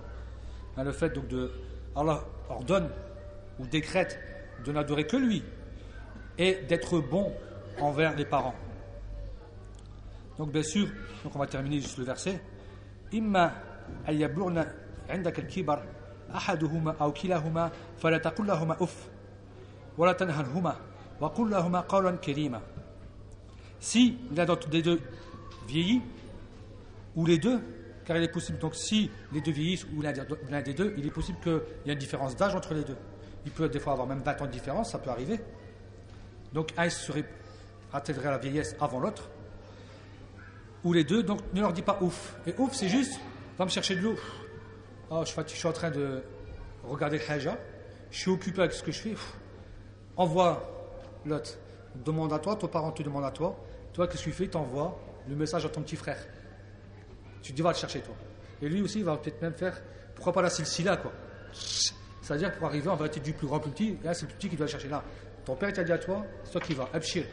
Hein, 0.76 0.84
le 0.84 0.92
fait 0.92 1.10
donc 1.10 1.28
de 1.28 1.50
Allah 1.94 2.20
ordonne 2.48 2.88
ou 3.58 3.66
décrète 3.66 4.18
de 4.64 4.72
n'adorer 4.72 5.06
que 5.06 5.16
lui 5.16 5.42
et 6.38 6.62
d'être 6.68 7.00
bon 7.00 7.32
envers 7.80 8.16
les 8.16 8.24
parents. 8.24 8.54
Donc 10.38 10.52
bien 10.52 10.62
sûr, 10.62 10.88
donc 11.24 11.36
on 11.36 11.38
va 11.38 11.46
terminer 11.46 11.80
juste 11.80 11.98
le 11.98 12.04
verset. 12.04 12.40
إما 13.14 13.52
أن 14.08 14.14
يبلغن 14.20 14.66
عندك 15.08 15.38
الكبر 15.38 15.84
أحدهما 16.34 16.94
أو 17.00 17.12
كلاهما 17.12 17.70
فلا 17.98 18.18
تقل 18.18 18.46
لهما 18.46 18.82
أف 18.82 19.08
ولا 19.98 20.12
تنهرهما 20.12 20.76
si 23.79 24.17
l'un 24.35 24.45
des 24.69 24.81
deux 24.81 25.01
vieillit, 25.67 26.01
ou 27.15 27.25
les 27.25 27.37
deux, 27.37 27.59
car 28.05 28.17
il 28.17 28.23
est 28.23 28.31
possible, 28.31 28.57
donc 28.59 28.75
si 28.75 29.09
les 29.33 29.41
deux 29.41 29.51
vieillissent 29.51 29.85
ou 29.95 30.01
l'un 30.01 30.61
des 30.61 30.73
deux, 30.73 30.93
il 30.97 31.05
est 31.05 31.11
possible 31.11 31.39
qu'il 31.39 31.61
y 31.85 31.89
ait 31.89 31.93
une 31.93 31.99
différence 31.99 32.35
d'âge 32.35 32.55
entre 32.55 32.73
les 32.73 32.83
deux. 32.83 32.95
Il 33.45 33.51
peut 33.51 33.67
des 33.67 33.79
fois 33.79 33.93
avoir 33.93 34.07
même 34.07 34.19
20 34.19 34.41
ans 34.41 34.45
de 34.45 34.51
différence, 34.51 34.91
ça 34.91 34.99
peut 34.99 35.09
arriver. 35.09 35.39
Donc 36.53 36.71
un 36.77 36.89
serait 36.89 37.25
atteindrait 37.91 38.29
la 38.29 38.37
vieillesse 38.37 38.75
avant 38.79 38.99
l'autre, 38.99 39.29
ou 40.83 40.93
les 40.93 41.03
deux, 41.03 41.23
donc 41.23 41.41
ne 41.53 41.61
leur 41.61 41.73
dis 41.73 41.81
pas 41.81 41.97
ouf. 42.01 42.35
Et 42.45 42.53
ouf, 42.57 42.73
c'est 42.73 42.89
juste, 42.89 43.19
va 43.57 43.65
me 43.65 43.69
chercher 43.69 43.95
de 43.95 44.01
l'eau. 44.01 44.15
Oh, 45.09 45.23
je, 45.25 45.53
suis 45.53 45.67
en 45.67 45.73
train 45.73 45.89
de 45.89 46.21
regarder 46.83 47.17
le 47.17 47.31
haja, 47.31 47.57
je 48.11 48.19
suis 48.19 48.31
occupé 48.31 48.61
avec 48.61 48.73
ce 48.73 48.83
que 48.83 48.91
je 48.91 48.99
fais. 48.99 49.15
Envoie 50.15 50.76
demande 52.03 52.33
à 52.33 52.39
toi, 52.39 52.55
ton 52.55 52.67
parent 52.67 52.91
te 52.91 53.03
demande 53.03 53.23
à 53.23 53.31
toi. 53.31 53.57
Toi, 53.93 54.07
qu'est-ce 54.07 54.23
que 54.23 54.29
tu 54.29 54.35
fais? 54.35 54.47
Tu 54.47 54.57
envoies 54.57 54.97
le 55.27 55.35
message 55.35 55.65
à 55.65 55.69
ton 55.69 55.81
petit 55.81 55.95
frère. 55.95 56.19
Tu 57.41 57.51
dis, 57.51 57.61
va 57.61 57.71
le 57.71 57.75
chercher, 57.75 58.01
toi. 58.01 58.15
Et 58.61 58.69
lui 58.69 58.81
aussi, 58.81 58.99
il 58.99 59.05
va 59.05 59.17
peut-être 59.17 59.41
même 59.41 59.53
faire, 59.53 59.81
pourquoi 60.15 60.33
pas 60.33 60.41
la 60.41 60.49
silsila, 60.49 60.97
quoi. 60.97 61.11
C'est-à-dire, 62.21 62.53
pour 62.53 62.67
arriver 62.67 62.89
en 62.89 62.95
vérité 62.95 63.19
du 63.19 63.33
plus 63.33 63.47
grand 63.47 63.59
plus 63.59 63.71
petit, 63.71 63.97
là, 64.03 64.13
c'est 64.13 64.25
le 64.25 64.33
petit 64.33 64.49
qui 64.49 64.55
doit 64.55 64.65
le 64.65 64.71
chercher 64.71 64.89
là. 64.89 65.03
Ton 65.45 65.55
père 65.55 65.71
t'a 65.71 65.83
dit 65.83 65.91
à 65.91 65.97
toi, 65.97 66.25
c'est 66.43 66.51
toi 66.51 66.61
qui 66.61 66.73
vas. 66.73 66.89
Abshir. 66.93 67.23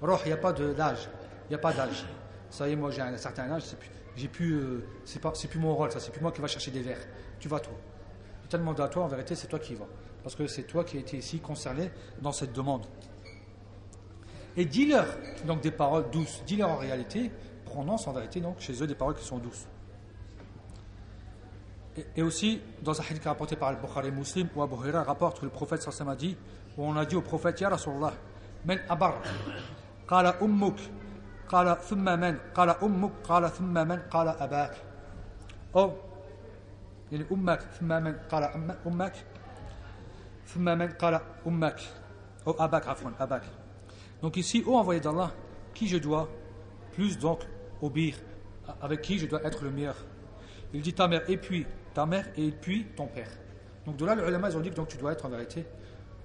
Roh, 0.00 0.16
il 0.24 0.28
n'y 0.28 0.32
a 0.32 0.36
pas 0.36 0.52
d'âge. 0.52 1.08
Il 1.46 1.50
n'y 1.50 1.54
a 1.56 1.58
pas 1.58 1.72
d'âge. 1.72 2.04
Ça 2.50 2.68
y 2.68 2.72
est, 2.72 2.76
moi, 2.76 2.90
j'ai 2.90 3.00
un 3.00 3.16
certain 3.16 3.50
âge, 3.50 3.62
c'est 3.62 3.78
plus, 3.78 3.90
j'ai 4.14 4.28
plus, 4.28 4.54
euh, 4.54 4.86
c'est 5.04 5.20
pas, 5.20 5.32
c'est 5.34 5.48
plus 5.48 5.58
mon 5.58 5.74
rôle, 5.74 5.90
ça, 5.90 5.98
c'est 5.98 6.12
plus 6.12 6.20
moi 6.20 6.30
qui 6.30 6.40
va 6.40 6.46
chercher 6.46 6.70
des 6.70 6.82
verres. 6.82 7.04
Tu 7.40 7.48
vas, 7.48 7.58
toi. 7.58 7.74
Tellement 8.48 8.72
à 8.72 8.88
toi, 8.88 9.04
en 9.04 9.08
vérité, 9.08 9.34
c'est 9.34 9.46
toi 9.46 9.58
qui 9.58 9.74
vas. 9.74 9.88
Parce 10.22 10.36
que 10.36 10.46
c'est 10.46 10.64
toi 10.64 10.84
qui 10.84 10.98
as 10.98 11.00
été 11.00 11.16
ici 11.16 11.40
concerné 11.40 11.90
dans 12.20 12.32
cette 12.32 12.52
demande. 12.52 12.86
Et 14.55 14.65
dis-leur 14.65 15.05
donc 15.45 15.61
des 15.61 15.71
paroles 15.71 16.09
douces. 16.11 16.43
Dis-leur 16.45 16.69
en 16.69 16.77
réalité, 16.77 17.31
prononce 17.65 18.07
en 18.07 18.13
vérité 18.13 18.39
donc 18.39 18.59
chez 18.59 18.81
eux 18.81 18.87
des 18.87 18.95
paroles 18.95 19.15
qui 19.15 19.25
sont 19.25 19.37
douces. 19.37 19.67
Et, 22.15 22.21
aussi, 22.21 22.61
dans 22.83 22.99
un 22.99 23.03
hadith 23.03 23.25
rapporté 23.25 23.55
par 23.55 23.71
le 23.71 23.77
Bukhari 23.77 24.11
Muslim, 24.11 24.47
où 24.55 24.61
Abu 24.61 24.75
Huraira 24.75 25.03
rapporte 25.03 25.39
que 25.39 25.45
le 25.45 25.51
prophète 25.51 25.81
sallallahu 25.81 26.13
a 26.13 26.15
dit, 26.15 26.37
où 26.77 26.85
on 26.85 26.95
a 26.95 27.05
dit 27.05 27.15
au 27.15 27.21
prophète, 27.21 27.59
Ya 27.59 27.69
Rasulallah, 27.69 28.13
Men 28.65 28.79
abar, 28.87 29.15
qala 30.07 30.35
ummuk, 30.41 30.77
qala 31.49 31.75
thumma 31.77 32.17
men, 32.17 32.37
qala 32.53 32.77
ummuk, 32.83 33.13
qala 33.25 33.49
thumma 33.49 33.85
men, 33.85 34.01
qala 34.11 34.35
abak. 34.39 34.75
Oh, 35.73 35.93
يعني 37.11 37.25
أمك 37.31 37.61
ثم 37.61 37.87
من 38.03 38.15
قال 38.31 38.43
أمك 38.87 39.13
ثم 40.45 40.77
من 40.77 40.87
قال 40.87 41.19
أمك 41.47 41.79
أو 42.47 42.51
أباك 42.59 42.87
عفوا 42.87 43.11
أباك 43.19 43.43
donc 44.22 44.36
ici 44.36 44.62
ô 44.66 44.76
envoyé 44.76 45.00
d'Allah 45.00 45.32
qui 45.74 45.88
je 45.88 45.98
dois 45.98 46.28
plus 46.92 47.18
donc 47.18 47.40
obéir 47.82 48.16
avec 48.80 49.02
qui 49.02 49.18
je 49.18 49.26
dois 49.26 49.42
être 49.44 49.62
le 49.64 49.70
meilleur? 49.70 49.96
Il 50.72 50.80
dit 50.80 50.94
ta 50.94 51.08
mère 51.08 51.28
et 51.28 51.36
puis 51.36 51.66
ta 51.92 52.06
mère 52.06 52.26
et 52.36 52.50
puis 52.50 52.86
ton 52.96 53.06
père. 53.06 53.28
Donc 53.84 53.96
de 53.96 54.06
là 54.06 54.14
les 54.14 54.22
ulama 54.22 54.48
ils 54.48 54.56
ont 54.56 54.60
dit 54.60 54.70
que 54.70 54.76
donc 54.76 54.88
tu 54.88 54.96
dois 54.96 55.12
être 55.12 55.26
en 55.26 55.28
vérité 55.28 55.66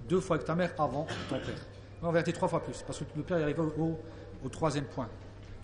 deux 0.08 0.20
fois 0.20 0.36
avec 0.36 0.46
ta 0.46 0.54
mère 0.54 0.72
avant 0.78 1.06
ton 1.28 1.38
père. 1.38 1.66
En 2.00 2.12
vérité 2.12 2.32
trois 2.32 2.48
fois 2.48 2.62
plus 2.62 2.82
parce 2.82 2.98
que 3.00 3.04
le 3.16 3.22
père 3.22 3.38
est 3.38 3.42
arrivé 3.42 3.60
au, 3.60 3.98
au 4.44 4.48
troisième 4.48 4.84
point. 4.84 5.08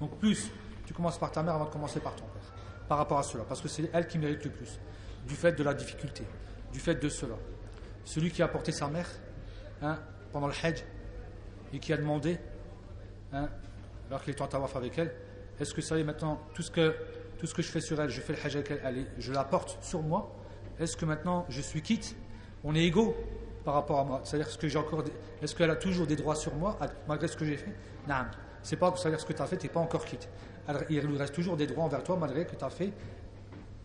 Donc 0.01 0.19
plus 0.19 0.51
tu 0.85 0.93
commences 0.93 1.19
par 1.19 1.31
ta 1.31 1.43
mère 1.43 1.55
avant 1.55 1.66
de 1.66 1.70
commencer 1.70 2.01
par 2.01 2.15
ton 2.16 2.24
père 2.24 2.52
par 2.89 2.98
rapport 2.98 3.19
à 3.19 3.23
cela 3.23 3.44
parce 3.44 3.61
que 3.61 3.69
c'est 3.69 3.89
elle 3.93 4.06
qui 4.06 4.19
mérite 4.19 4.44
le 4.44 4.51
plus 4.51 4.78
du 5.27 5.35
fait 5.35 5.52
de 5.52 5.62
la 5.62 5.73
difficulté, 5.73 6.24
du 6.73 6.81
fait 6.81 6.97
de 6.97 7.09
cela. 7.09 7.36
Celui 8.05 8.31
qui 8.31 8.43
a 8.43 8.48
porté 8.48 8.73
sa 8.73 8.89
mère 8.89 9.09
hein, 9.81 9.98
pendant 10.32 10.48
le 10.48 10.52
Hajj 10.62 10.85
et 11.74 11.78
qui 11.78 11.92
a 11.92 11.96
demandé, 11.96 12.38
hein, 13.32 13.48
alors 14.09 14.22
qu'il 14.22 14.34
est 14.34 14.40
en 14.40 14.46
tawaf 14.46 14.76
avec 14.76 14.96
elle, 14.98 15.12
est-ce 15.60 15.74
que 15.74 15.80
y 15.80 16.01
est 16.01 16.05
maintenant, 16.05 16.40
tout 16.55 16.62
ce, 16.62 16.70
que, 16.70 16.94
tout 17.38 17.46
ce 17.46 17.55
que 17.55 17.62
je 17.62 17.68
fais 17.68 17.80
sur 17.80 18.01
elle, 18.01 18.10
je 18.10 18.20
fais 18.20 18.32
le 18.32 18.38
Hajj 18.44 18.56
avec 18.56 18.70
elle, 18.70 19.06
je 19.18 19.32
la 19.32 19.44
porte 19.44 19.78
sur 19.82 20.02
moi, 20.02 20.34
est-ce 20.78 20.96
que 20.96 21.05
maintenant 21.05 21.46
je 21.48 21.60
suis 21.60 21.82
quitte? 21.82 22.16
On 22.64 22.74
est 22.74 22.84
égaux 22.84 23.14
par 23.64 23.74
rapport 23.74 24.01
à 24.01 24.05
moi. 24.05 24.20
C'est-à-dire 24.24 24.48
ce 24.48 24.59
que 24.59 24.68
j'ai 24.68 24.78
encore, 24.78 25.05
est-ce 25.42 25.55
qu'elle 25.55 25.70
a 25.70 25.76
toujours 25.76 26.06
des 26.06 26.16
droits 26.16 26.34
sur 26.34 26.55
moi 26.55 26.78
malgré 27.06 27.28
ce 27.28 27.36
que 27.36 27.44
j'ai 27.44 27.56
fait? 27.56 27.74
Non. 28.09 28.24
C'est 28.62 28.76
pas, 28.76 28.92
c'est-à-dire 28.96 29.20
ce 29.20 29.26
que 29.26 29.32
tu 29.32 29.42
as 29.42 29.46
fait, 29.46 29.56
tu 29.56 29.66
n'es 29.66 29.72
pas 29.72 29.80
encore 29.80 30.05
quitte. 30.05 30.28
Il 30.88 31.01
lui 31.01 31.18
reste 31.18 31.34
toujours 31.34 31.56
des 31.56 31.66
droits 31.66 31.84
envers 31.84 32.02
toi 32.02 32.16
malgré 32.18 32.46
que 32.46 32.56
tu 32.56 32.64
as 32.64 32.70
fait 32.70 32.92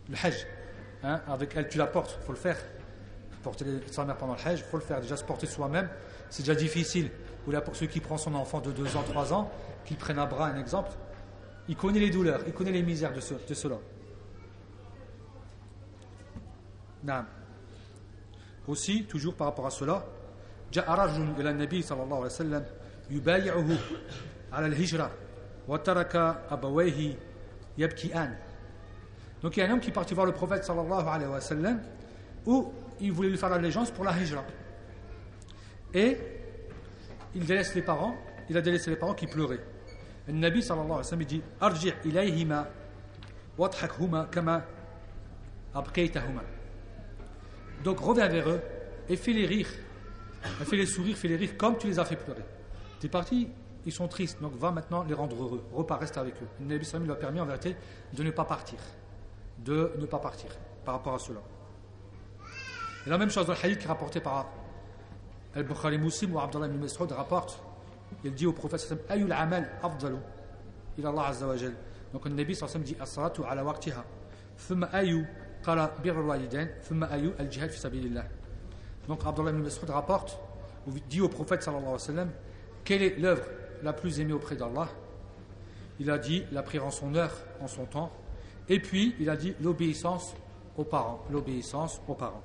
le 0.10 0.16
Hajj. 0.24 0.48
Hein, 1.04 1.22
avec 1.28 1.56
elle, 1.56 1.68
tu 1.68 1.78
la 1.78 1.88
portes, 1.88 2.20
faut 2.26 2.32
le 2.32 2.38
faire. 2.38 2.58
Porter 3.44 3.66
sa 3.92 4.06
mère 4.06 4.18
pendant 4.18 4.36
le 4.36 4.40
Hajj, 4.48 4.64
faut 4.64 4.78
le 4.78 4.84
faire. 4.84 5.02
Déjà, 5.02 5.18
se 5.18 5.24
porter 5.24 5.48
soi-même, 5.48 5.90
c'est 6.30 6.44
déjà 6.44 6.56
difficile 6.56 7.10
Ou 7.47 7.51
là, 7.51 7.61
pour 7.61 7.77
celui 7.77 7.91
qui 7.91 8.01
prend 8.01 8.17
son 8.17 8.35
enfant 8.35 8.61
de 8.61 8.73
2 8.73 8.97
ans, 8.97 9.03
3 9.03 9.33
ans, 9.33 9.51
qu'il 9.85 9.97
prenne 9.97 10.19
à 10.19 10.27
bras, 10.27 10.47
un 10.47 10.59
exemple, 10.59 10.91
il 11.69 11.77
connaît 11.77 12.01
les 12.01 12.11
douleurs, 12.11 12.41
il 12.47 12.53
connaît 12.53 12.73
les 12.73 12.83
misères 12.83 13.13
de, 13.13 13.21
ce, 13.21 13.35
de 13.35 13.55
cela. 13.55 13.77
Non. 17.03 17.25
Aussi, 18.67 19.05
toujours 19.05 19.35
par 19.35 19.49
rapport 19.49 19.67
à 19.67 19.71
cela, 19.71 20.05
جاء 20.73 20.91
رجل 20.91 21.35
إلى 21.39 21.51
النبي 21.51 21.83
صلى 21.83 22.03
الله 22.03 22.17
عليه 22.17 22.27
وسلم 22.27 22.65
يبايعه 23.11 23.69
على 24.53 24.67
الهجرة 24.67 25.11
وترك 25.69 26.17
أبويه 26.51 27.15
يبكيان 27.79 28.37
donc 29.43 29.57
il 29.57 29.61
y 29.61 29.63
a 29.63 29.67
un 29.67 29.73
homme 29.73 29.81
qui 29.81 29.91
est 29.91 29.93
parti 29.93 30.15
voir 30.15 30.27
le 30.27 30.33
prophète 30.33 30.65
sallallahu 30.65 31.07
alayhi 31.07 31.31
wa 31.31 31.41
sallam 31.41 31.79
où 32.47 32.73
il 32.99 33.13
voulait 33.13 33.29
lui 33.29 33.37
faire 33.37 33.51
l'allégeance 33.51 33.91
pour 33.91 34.03
la 34.03 34.19
hijra. 34.19 34.43
Et 35.93 36.17
il 37.36 37.46
délaisse 37.46 37.76
les 37.76 37.82
parents, 37.82 38.16
il 38.50 38.58
a 38.58 38.62
délaissé 38.62 38.90
les 38.90 38.96
parents 38.96 39.14
qui 39.14 39.28
pleuraient. 39.28 39.64
Le 40.28 40.34
Nabi 40.34 40.62
sallallahu 40.62 40.86
alayhi 40.86 41.00
wa 41.00 41.04
sallam 41.04 41.26
dit 41.26 41.42
ilayhima 42.06 42.68
kama 44.32 44.66
abqaytahuma. 45.74 46.42
Donc 47.84 48.00
reviens 48.00 48.28
vers 48.28 48.50
eux 48.50 48.62
et 49.08 49.16
fais-les 49.16 49.46
rire. 49.46 49.70
Fais-les 50.42 50.86
sourire, 50.86 51.18
fais-les 51.18 51.36
rire 51.36 51.58
comme 51.58 51.78
tu 51.78 51.88
les 51.88 52.00
as 52.00 52.06
fait 52.06 52.16
pleurer. 52.16 52.44
Tu 53.00 53.08
es 53.08 53.10
parti, 53.10 53.50
ils 53.86 53.92
sont 53.92 54.08
tristes, 54.08 54.42
donc 54.42 54.56
va 54.58 54.72
maintenant 54.72 55.04
les 55.04 55.14
rendre 55.14 55.36
heureux. 55.36 55.64
Repars, 55.74 56.00
reste 56.00 56.18
avec 56.18 56.36
eux. 56.42 56.48
Le 56.60 56.66
Nabi 56.66 56.86
sallallahu 56.86 57.08
lui 57.08 57.14
a 57.14 57.16
permis 57.20 57.40
en 57.40 57.46
vérité 57.46 57.76
de 58.14 58.24
ne 58.24 58.32
pas 58.32 58.46
partir 58.46 58.80
de 59.64 59.92
ne 59.98 60.06
pas 60.06 60.20
partir 60.20 60.50
par 60.86 60.96
rapport 60.96 61.16
à 61.16 61.20
cela. 61.20 61.40
Et 63.06 63.10
la 63.10 63.18
même 63.18 63.30
chose 63.30 63.46
dans 63.46 63.54
le 63.54 63.60
hadith 63.60 63.80
qui 63.80 63.86
est 63.86 63.88
rapporté 63.88 64.20
par 64.20 64.36
Al-Bukhari 65.56 65.98
Muslim 65.98 66.36
ou 66.36 66.40
Abdullah 66.40 66.68
ibn 66.68 66.78
Mas'ud 66.78 67.12
rapporte, 67.12 67.62
il 68.24 68.34
dit 68.34 68.46
au 68.46 68.54
prophète 68.54 68.94
Ayul 69.10 69.32
amal 69.32 69.70
afdalu 69.82 70.18
ila 70.98 71.10
Allah 71.10 71.28
azza 71.28 71.48
wa 71.48 71.58
jal. 71.58 71.74
Donc 72.14 72.26
le 72.26 72.32
Nabi 72.32 72.56
sallallahu 72.56 72.84
dit 72.84 72.98
as-salatu 73.00 73.42
ala 73.48 73.64
waqtiha. 73.64 74.04
Thumma 74.58 74.88
ayu 74.94 75.26
qala 75.64 75.94
bir 76.02 76.18
al-walidain, 76.18 76.68
thumma 76.82 77.08
ayu 77.08 77.32
al-jihad 77.38 77.70
fi 77.70 77.80
sabilillah. 77.80 78.26
Donc 79.08 79.26
Abdullah 79.26 79.52
ibn 79.52 79.62
Mas'ud 79.62 79.90
rapporte 79.90 80.40
ou 80.88 80.92
dit 81.10 81.22
au 81.22 81.30
prophète 81.30 81.64
sallallahu 81.64 81.86
alayhi 81.86 81.94
wa 81.94 82.00
sallam 82.00 82.32
quelle 82.84 83.04
est 83.04 83.18
l'œuvre 83.18 83.44
la 83.84 83.94
plus 83.94 84.20
aimée 84.20 84.34
auprès 84.34 84.56
d'Allah? 84.56 84.88
Il 86.00 86.10
a 86.10 86.18
dit 86.18 86.44
la 86.52 86.64
prière 86.64 86.86
en 86.86 86.92
son 86.92 87.14
heure, 87.16 87.34
en 87.60 87.68
son 87.68 87.86
temps 87.86 88.12
et 88.70 88.80
puis, 88.80 89.16
il 89.20 89.30
a 89.30 89.36
dit 89.36 89.56
l'obéissance 89.62 90.36
aux 90.78 90.84
parents. 90.84 91.26
L'obéissance 91.32 92.00
aux 92.08 92.14
parents. 92.14 92.44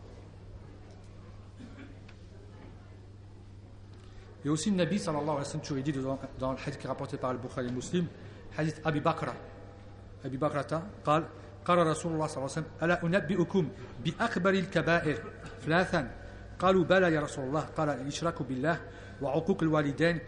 Et 4.44 4.48
aussi, 4.48 4.70
le 4.70 4.76
Nabi 4.76 4.98
sallallahu 4.98 5.38
alayhi 5.38 5.56
wa 5.56 5.64
sallam, 5.64 5.82
dit 5.82 5.92
dans, 5.92 6.18
dans 6.38 6.52
le 6.52 6.58
hadith 6.58 6.78
qui 6.78 6.86
est 6.86 6.88
rapporté 6.88 7.16
par 7.16 7.32
le 7.32 7.38
Bukhari 7.38 7.72
Muslim, 7.72 8.06
hadith 8.58 8.80
Abi 8.84 9.00
Bakra. 9.00 9.34
Abi 10.24 10.36
Bakrata, 10.36 10.82
قال 11.04 11.24
قال 11.64 11.78
رسول 11.86 12.12
الله 12.12 12.26
صلى 12.26 12.36
الله 12.36 12.50
عليه 12.50 12.60
وسلم 12.60 12.70
ألا 12.82 12.96
أنبئكم 13.04 13.68
بأكبر 14.04 14.50
الكبائر 14.50 15.16
ثلاثا 15.64 16.10
قالوا 16.58 16.84
بلى 16.84 17.12
يا 17.12 17.20
رسول 17.20 17.44
الله 17.44 17.60
قال 17.60 17.88
الإشراك 17.88 18.42
بالله 18.42 18.80
وعقوق 19.22 19.62
الوالدين 19.62 20.18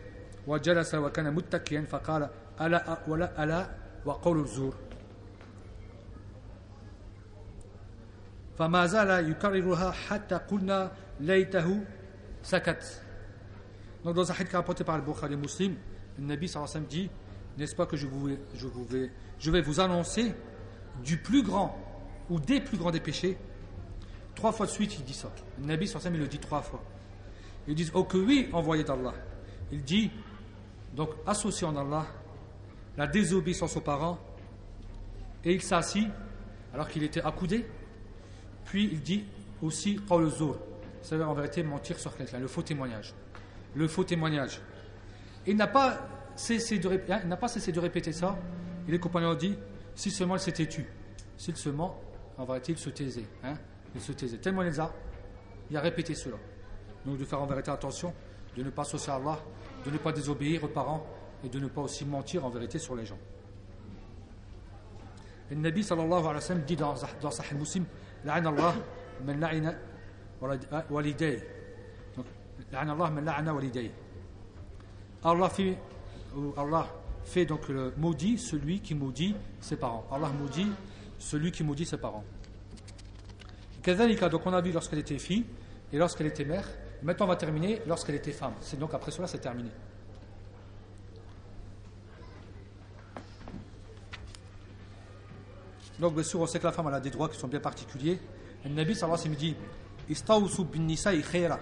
وجلس 0.46 0.94
وكان 0.94 1.34
متكئا 1.34 1.84
فقال 1.84 2.28
ألا 2.60 2.98
ولا 3.08 3.44
ألا 3.44 3.70
وقول 4.04 4.40
الزور 4.40 4.74
sakat. 12.40 13.05
Donc 14.06 14.14
dans 14.14 14.30
un 14.30 14.34
hadith 14.36 14.52
rapporté 14.52 14.84
par 14.84 14.96
le 14.96 15.02
Bukhari 15.02 15.36
Muslim, 15.36 15.74
le 16.16 16.24
Nabi 16.24 16.46
sallallahu 16.46 16.74
wa 16.76 16.80
dit 16.88 17.10
N'est-ce 17.58 17.74
pas 17.74 17.86
que 17.86 17.96
je, 17.96 18.06
vais, 19.50 19.60
vous 19.60 19.80
annoncer 19.80 20.32
du 21.02 21.16
plus 21.16 21.42
grand 21.42 21.76
ou 22.30 22.38
des 22.38 22.60
plus 22.60 22.78
grands 22.78 22.92
des 22.92 23.00
péchés? 23.00 23.36
Trois 24.36 24.52
fois 24.52 24.66
de 24.66 24.70
suite, 24.70 24.96
il 24.96 25.04
dit 25.04 25.12
ça. 25.12 25.32
Le 25.58 25.66
Nabi 25.66 25.92
il 25.92 26.18
le 26.20 26.28
dit 26.28 26.38
trois 26.38 26.62
fois. 26.62 26.84
Ils 27.66 27.74
disent 27.74 27.90
Oh 27.94 28.04
que 28.04 28.16
oui, 28.16 28.48
envoyé 28.52 28.84
d'Allah. 28.84 29.12
Il 29.72 29.82
dit 29.82 30.12
donc 30.94 31.10
associé 31.26 31.66
en 31.66 31.74
Allah 31.74 32.06
la 32.96 33.08
désobéissance 33.08 33.76
aux 33.76 33.80
parents 33.80 34.20
et 35.44 35.52
il 35.52 35.62
s'assit 35.62 36.06
alors 36.72 36.86
qu'il 36.86 37.02
était 37.02 37.22
accoudé 37.22 37.66
puis 38.66 38.88
il 38.92 39.02
dit 39.02 39.24
aussi 39.60 39.96
qawl 39.96 40.30
c'est-à-dire 41.02 41.28
en 41.28 41.34
vérité 41.34 41.62
mentir 41.62 41.98
sur 41.98 42.16
quelqu'un, 42.16 42.38
le 42.38 42.48
faux 42.48 42.62
témoignage 42.62 43.14
le 43.76 43.86
faux 43.86 44.04
témoignage. 44.04 44.58
Hein, 44.58 44.62
il 45.46 45.56
n'a 45.56 45.66
pas 45.66 46.00
cessé 46.34 46.78
de, 46.78 47.78
répéter, 47.78 48.12
ça. 48.12 48.36
Et 48.88 48.90
les 48.90 48.98
compagnons 48.98 49.30
ont 49.30 49.34
dit 49.34 49.56
si 49.94 50.10
seulement 50.10 50.36
il 50.36 50.40
s'était 50.40 50.66
tu, 50.66 50.86
si 51.36 51.54
seulement, 51.54 52.00
en 52.38 52.44
va-t-il 52.44 52.76
se 52.78 52.90
taisait. 52.90 53.26
Hein, 53.44 53.54
il 53.94 54.00
se 54.00 54.12
taisait. 54.12 54.38
Tellement 54.38 54.62
les 54.62 54.76
il 55.70 55.76
a 55.76 55.80
répété 55.80 56.14
cela. 56.14 56.36
Donc 57.04 57.18
de 57.18 57.24
faire 57.24 57.40
en 57.40 57.46
vérité 57.46 57.70
attention, 57.70 58.12
de 58.56 58.62
ne 58.62 58.70
pas 58.70 58.82
associer 58.82 59.12
à 59.12 59.16
Allah, 59.16 59.38
de 59.84 59.90
ne 59.90 59.98
pas 59.98 60.12
désobéir 60.12 60.64
aux 60.64 60.68
parents 60.68 61.06
et 61.44 61.48
de 61.48 61.58
ne 61.60 61.68
pas 61.68 61.82
aussi 61.82 62.04
mentir 62.04 62.44
en 62.44 62.50
vérité 62.50 62.78
sur 62.78 62.96
les 62.96 63.04
gens. 63.04 63.18
Et 65.50 65.54
le 65.54 65.60
Nabi 65.60 65.84
sallallahu 65.84 66.20
alayhi 66.20 66.34
wa 66.34 66.40
sallam 66.40 66.62
dit 66.64 66.76
dans, 66.76 66.94
dans 67.20 67.30
Sahih 67.30 67.54
Muslim 67.54 67.84
La'an 68.24 68.46
Allah, 68.46 68.74
man 69.24 69.38
la'ina 69.38 69.74
waliday. 70.90 71.55
لعن 72.71 72.89
الله 72.89 73.09
من 73.09 73.25
لعن 73.25 73.49
والديه 73.49 73.91
Allah 75.23 75.49
fait, 75.49 75.77
Allah 76.57 76.87
fait 77.23 77.45
donc 77.45 77.69
le 77.69 77.93
maudit 77.97 78.39
celui 78.39 78.79
qui 78.79 78.95
maudit 78.95 79.35
ses 79.59 79.75
parents. 79.75 80.03
Allah 80.11 80.29
maudit 80.29 80.67
celui 81.19 81.51
qui 81.51 81.63
maudit 81.63 81.85
ses 81.85 81.97
parents. 81.97 82.23
donc 83.85 84.41
on 84.45 84.53
a 84.53 84.61
vu 84.61 84.71
lorsqu'elle 84.71 84.99
était 84.99 85.19
fille 85.19 85.45
et 85.93 85.97
lorsqu'elle 85.97 86.27
était 86.27 86.45
mère. 86.45 86.67
Maintenant 87.03 87.25
on 87.25 87.29
va 87.29 87.35
terminer 87.35 87.81
lorsqu'elle 87.85 88.15
était 88.15 88.31
femme. 88.31 88.53
C'est 88.61 88.79
donc 88.79 88.93
après 88.95 89.11
cela 89.11 89.27
c'est 89.27 89.39
terminé. 89.39 89.69
Donc 95.99 96.15
bien 96.15 96.23
sûr 96.23 96.39
on 96.41 96.47
sait 96.47 96.57
que 96.57 96.65
la 96.65 96.71
femme 96.71 96.87
a 96.87 96.99
des 96.99 97.11
droits 97.11 97.29
qui 97.29 97.37
sont 97.37 97.47
bien 97.47 97.59
particuliers. 97.59 98.19
Le 98.65 98.71
Nabi 98.71 98.95
sallallahu 98.95 99.19
alayhi 99.19 99.29
wa 99.29 99.37
sallam 99.37 99.55
dit 99.55 99.55
Istawsu 100.09 100.63
bin 100.65 100.79
nisa'i 100.79 101.21
khayra. 101.21 101.59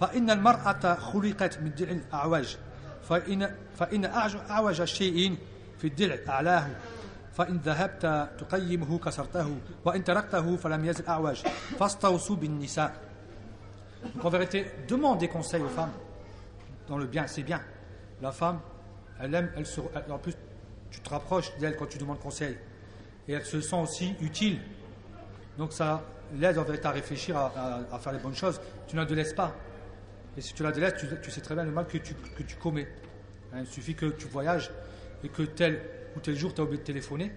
فإن 0.00 0.30
المرأة 0.30 0.94
خلقت 0.94 1.58
من 1.58 1.74
درع 1.74 1.96
أعوج 2.14 2.56
فإن 3.08 3.54
فإن 3.74 4.04
أعوج 4.50 4.84
شيء 4.84 5.36
في 5.78 5.86
الدرع 5.86 6.16
أعلاه 6.28 6.66
فإن 7.32 7.56
ذهبت 7.56 8.30
تقيمه 8.38 8.98
كسرته 8.98 9.56
وإن 9.84 10.04
تركته 10.04 10.56
فلم 10.56 10.84
يزل 10.84 11.06
أعوج 11.06 11.36
فاستوصوا 11.78 12.36
بالنساء 12.36 13.10
Donc 14.14 14.24
en 14.24 14.30
vérité, 14.30 14.64
demande 14.88 15.18
des 15.18 15.28
conseils 15.28 15.62
aux 15.62 15.68
femmes 15.68 15.92
dans 16.88 16.96
le 16.96 17.06
bien, 17.06 17.26
c'est 17.26 17.42
bien. 17.42 17.60
La 18.22 18.32
femme, 18.32 18.60
elle 19.20 19.34
aime, 19.34 19.52
elle 19.56 19.66
se, 19.66 19.80
en 19.80 20.18
plus, 20.18 20.34
tu 20.90 21.00
te 21.00 21.10
rapproches 21.10 21.56
d'elle 21.58 21.76
quand 21.76 21.86
tu 21.86 21.98
demandes 21.98 22.18
conseil. 22.18 22.56
Et 23.28 23.34
elle 23.34 23.44
se 23.44 23.60
sent 23.60 23.76
aussi 23.76 24.14
utile. 24.20 24.58
Donc 25.58 25.72
ça 25.72 26.02
l'aide 26.34 26.58
en 26.58 26.64
vérité 26.64 26.86
à 26.86 26.90
réfléchir, 26.90 27.36
à, 27.36 27.52
à, 27.54 27.94
à 27.94 27.98
faire 27.98 28.12
les 28.12 28.18
bonnes 28.18 28.34
choses. 28.34 28.60
Tu 28.88 28.96
ne 28.96 29.04
la 29.04 29.10
laisses 29.14 29.34
pas. 29.34 29.54
Et 30.37 30.41
si 30.41 30.53
tu 30.53 30.63
la 30.63 30.71
délaisses, 30.71 30.95
tu, 31.21 31.31
sais 31.31 31.41
très 31.41 31.55
bien 31.55 31.63
le 31.63 31.71
mal 31.71 31.85
que 31.87 31.97
tu, 31.97 32.15
commets. 32.61 32.87
Hein, 33.53 33.59
il 33.61 33.67
suffit 33.67 33.95
que 33.95 34.07
tu 34.07 34.27
voyages 34.27 34.71
et 35.23 35.29
que 35.29 35.43
tel 35.43 35.81
ou 36.15 36.19
tel 36.19 36.35
jour 36.35 36.53
tu 36.53 36.61
as 36.61 36.63
oublié 36.63 36.79
de 36.79 36.85
téléphoner 36.85 37.31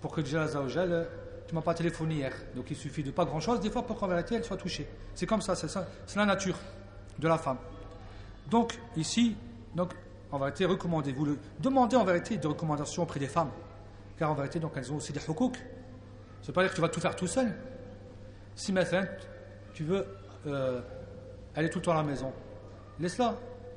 pour 0.00 0.12
que 0.12 0.20
déjà 0.20 0.44
la 0.44 1.04
tu 1.46 1.54
m'as 1.54 1.62
pas 1.62 1.74
téléphoné 1.74 2.16
hier. 2.16 2.32
Donc 2.54 2.70
il 2.70 2.76
suffit 2.76 3.02
de 3.02 3.10
pas 3.10 3.24
grand 3.24 3.40
chose 3.40 3.60
des 3.60 3.70
fois 3.70 3.82
pour 3.86 3.98
qu'en 3.98 4.06
vérité 4.06 4.34
elle 4.34 4.44
soit 4.44 4.58
touchée. 4.58 4.86
C'est 5.14 5.26
comme 5.26 5.40
ça, 5.40 5.54
c'est 5.56 6.16
la 6.16 6.26
nature 6.26 6.58
de 7.18 7.26
la 7.26 7.38
femme. 7.38 7.56
Donc 8.50 8.78
ici, 8.96 9.34
donc 9.74 9.94
en 10.30 10.38
vérité, 10.38 10.66
recommandez-vous 10.66 11.38
demandez 11.58 11.96
en 11.96 12.04
vérité 12.04 12.36
des 12.36 12.46
recommandations 12.46 13.04
auprès 13.04 13.18
des 13.18 13.28
femmes, 13.28 13.50
car 14.18 14.30
en 14.30 14.34
vérité 14.34 14.58
donc 14.58 14.72
elles 14.76 14.92
ont 14.92 14.96
aussi 14.96 15.12
des 15.12 15.20
hukouk. 15.20 15.56
C'est 16.42 16.52
pas 16.52 16.62
dire 16.62 16.70
que 16.70 16.76
tu 16.76 16.82
vas 16.82 16.90
tout 16.90 17.00
faire 17.00 17.16
tout 17.16 17.26
seul. 17.26 17.54
Si 18.54 18.72
maintenant 18.72 19.04
tu 19.72 19.84
veux 19.84 20.06
euh, 20.46 20.82
elle 21.58 21.66
est 21.66 21.70
tout 21.70 21.80
le 21.84 21.90
à 21.90 21.94
la 21.94 22.04
maison. 22.04 22.32
Laisse-la 23.00 23.34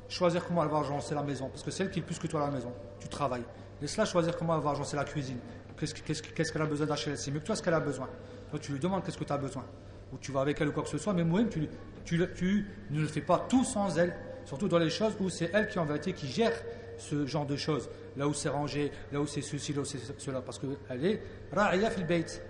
choisir 0.07 0.45
comment 0.45 0.63
elle 0.63 0.69
va 0.69 0.79
agencer 0.79 1.15
la 1.15 1.23
maison, 1.23 1.49
parce 1.49 1.63
que 1.63 1.71
c'est 1.71 1.83
elle 1.83 1.89
qui 1.89 1.97
est 1.97 2.03
plus 2.03 2.19
que 2.19 2.27
toi 2.27 2.43
à 2.43 2.45
la 2.45 2.51
maison. 2.51 2.71
Tu 2.99 3.07
travailles. 3.07 3.43
Laisse-la 3.81 4.05
choisir 4.05 4.37
comment 4.37 4.55
elle 4.55 4.61
va 4.61 4.69
agencer 4.69 4.95
la 4.95 5.03
cuisine. 5.03 5.39
Qu'est-ce 5.75 6.51
qu'elle 6.51 6.61
a 6.61 6.67
besoin 6.67 6.85
d'acheter 6.85 7.15
C'est 7.15 7.31
mieux 7.31 7.39
que 7.39 7.45
toi 7.45 7.55
ce 7.55 7.63
qu'elle 7.63 7.73
a 7.73 7.79
besoin. 7.79 8.07
Toi, 8.51 8.59
tu 8.59 8.71
lui 8.73 8.79
demandes 8.79 9.03
qu'est-ce 9.03 9.17
que 9.17 9.23
tu 9.23 9.33
as 9.33 9.37
besoin. 9.37 9.65
Ou 10.13 10.17
tu 10.19 10.31
vas 10.31 10.41
avec 10.41 10.61
elle 10.61 10.67
ou 10.67 10.73
quoi 10.73 10.83
que 10.83 10.89
ce 10.89 10.99
soit, 10.99 11.13
mais 11.13 11.23
moi 11.23 11.41
tu, 11.45 11.69
ne 12.17 12.99
le 12.99 13.07
fais 13.07 13.21
pas 13.21 13.47
tout 13.49 13.63
sans 13.63 13.97
elle. 13.97 14.15
Surtout 14.45 14.67
dans 14.67 14.77
les 14.77 14.91
choses 14.91 15.13
où 15.19 15.29
c'est 15.29 15.49
elle 15.51 15.67
qui, 15.67 15.79
en 15.79 15.85
vérité, 15.85 16.13
qui 16.13 16.27
gère 16.27 16.53
ce 16.99 17.25
genre 17.25 17.47
de 17.47 17.55
choses. 17.55 17.89
Là 18.15 18.27
où 18.27 18.33
c'est 18.35 18.49
rangé, 18.49 18.91
là 19.11 19.19
où 19.19 19.25
c'est 19.25 19.41
ceci, 19.41 19.73
là 19.73 19.81
où 19.81 19.85
c'est 19.85 20.19
cela. 20.19 20.41
Parce 20.41 20.59
qu'elle 20.59 21.03
est 21.03 21.23
ra'aya 21.51 21.89
fil 21.89 22.05
bayt. 22.05 22.43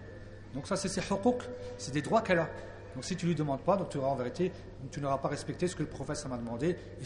Donc 0.54 0.68
ça, 0.68 0.76
c'est 0.76 0.90
ses 0.90 1.00
hukuk, 1.00 1.44
c'est 1.78 1.94
des 1.94 2.02
droits 2.02 2.22
qu'elle 2.22 2.40
a. 2.40 2.50
Donc 2.96 3.06
si 3.06 3.16
tu 3.16 3.26
lui 3.26 3.36
demandes 3.36 3.62
pas, 3.62 3.78
tu 3.90 3.98
auras 3.98 4.10
en 4.10 4.16
vérité, 4.16 4.52
tu 4.90 5.02
n'auras 5.02 5.18
pas 5.20 5.28
respecté 5.28 5.68
ce 5.68 5.76
que 5.76 5.84
le 5.84 5.90
prophète 5.90 6.26
m'a 6.28 6.38
demandé. 6.38 6.76
Et 7.00 7.06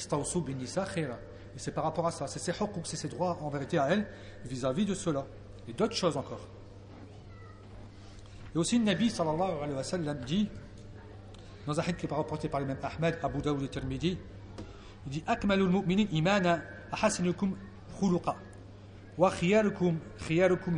c'est 1.58 1.72
par 1.74 1.84
rapport 1.84 2.08
à 2.08 2.12
ça, 2.12 2.28
c'est 2.28 2.40
ses 2.40 2.54
c'est 2.84 2.96
ses 2.96 3.08
droits 3.08 3.38
en 3.42 3.50
vérité 3.50 3.78
à 3.78 3.90
elle 3.90 4.08
vis-à-vis 4.46 4.86
de 4.86 4.94
cela. 4.94 5.26
Et 5.68 5.74
d'autres 5.74 5.96
choses 5.96 6.16
encore. 6.16 6.48
Et 8.54 8.58
aussi 8.58 8.78
le 8.80 8.86
Nabi 8.86 9.10
sallallahu 9.10 9.58
alayhi 9.62 9.76
wa 9.76 9.84
sallam 9.84 10.20
dit, 10.20 10.50
dans 11.66 11.78
un 11.80 11.84
hadith 11.84 11.98
qui 11.98 12.06
est 12.06 12.14
rapporté 12.14 12.48
par 12.48 12.60
l'imam 12.60 12.78
Ahmed, 12.82 13.18
Abu 13.22 13.42
Dawud 13.42 13.64
et 13.64 13.68
Tirmidhi, 13.68 14.18
il 15.08 15.12
dit 15.12 15.24
Akmalul 15.28 15.70
mu'minin 15.70 16.06
imana 16.12 16.62
ahasinukum 16.92 17.56
khuluqa 18.00 18.36
wa 19.18 19.32
khiyarukum 19.32 19.98
khiyarukum. 20.20 20.76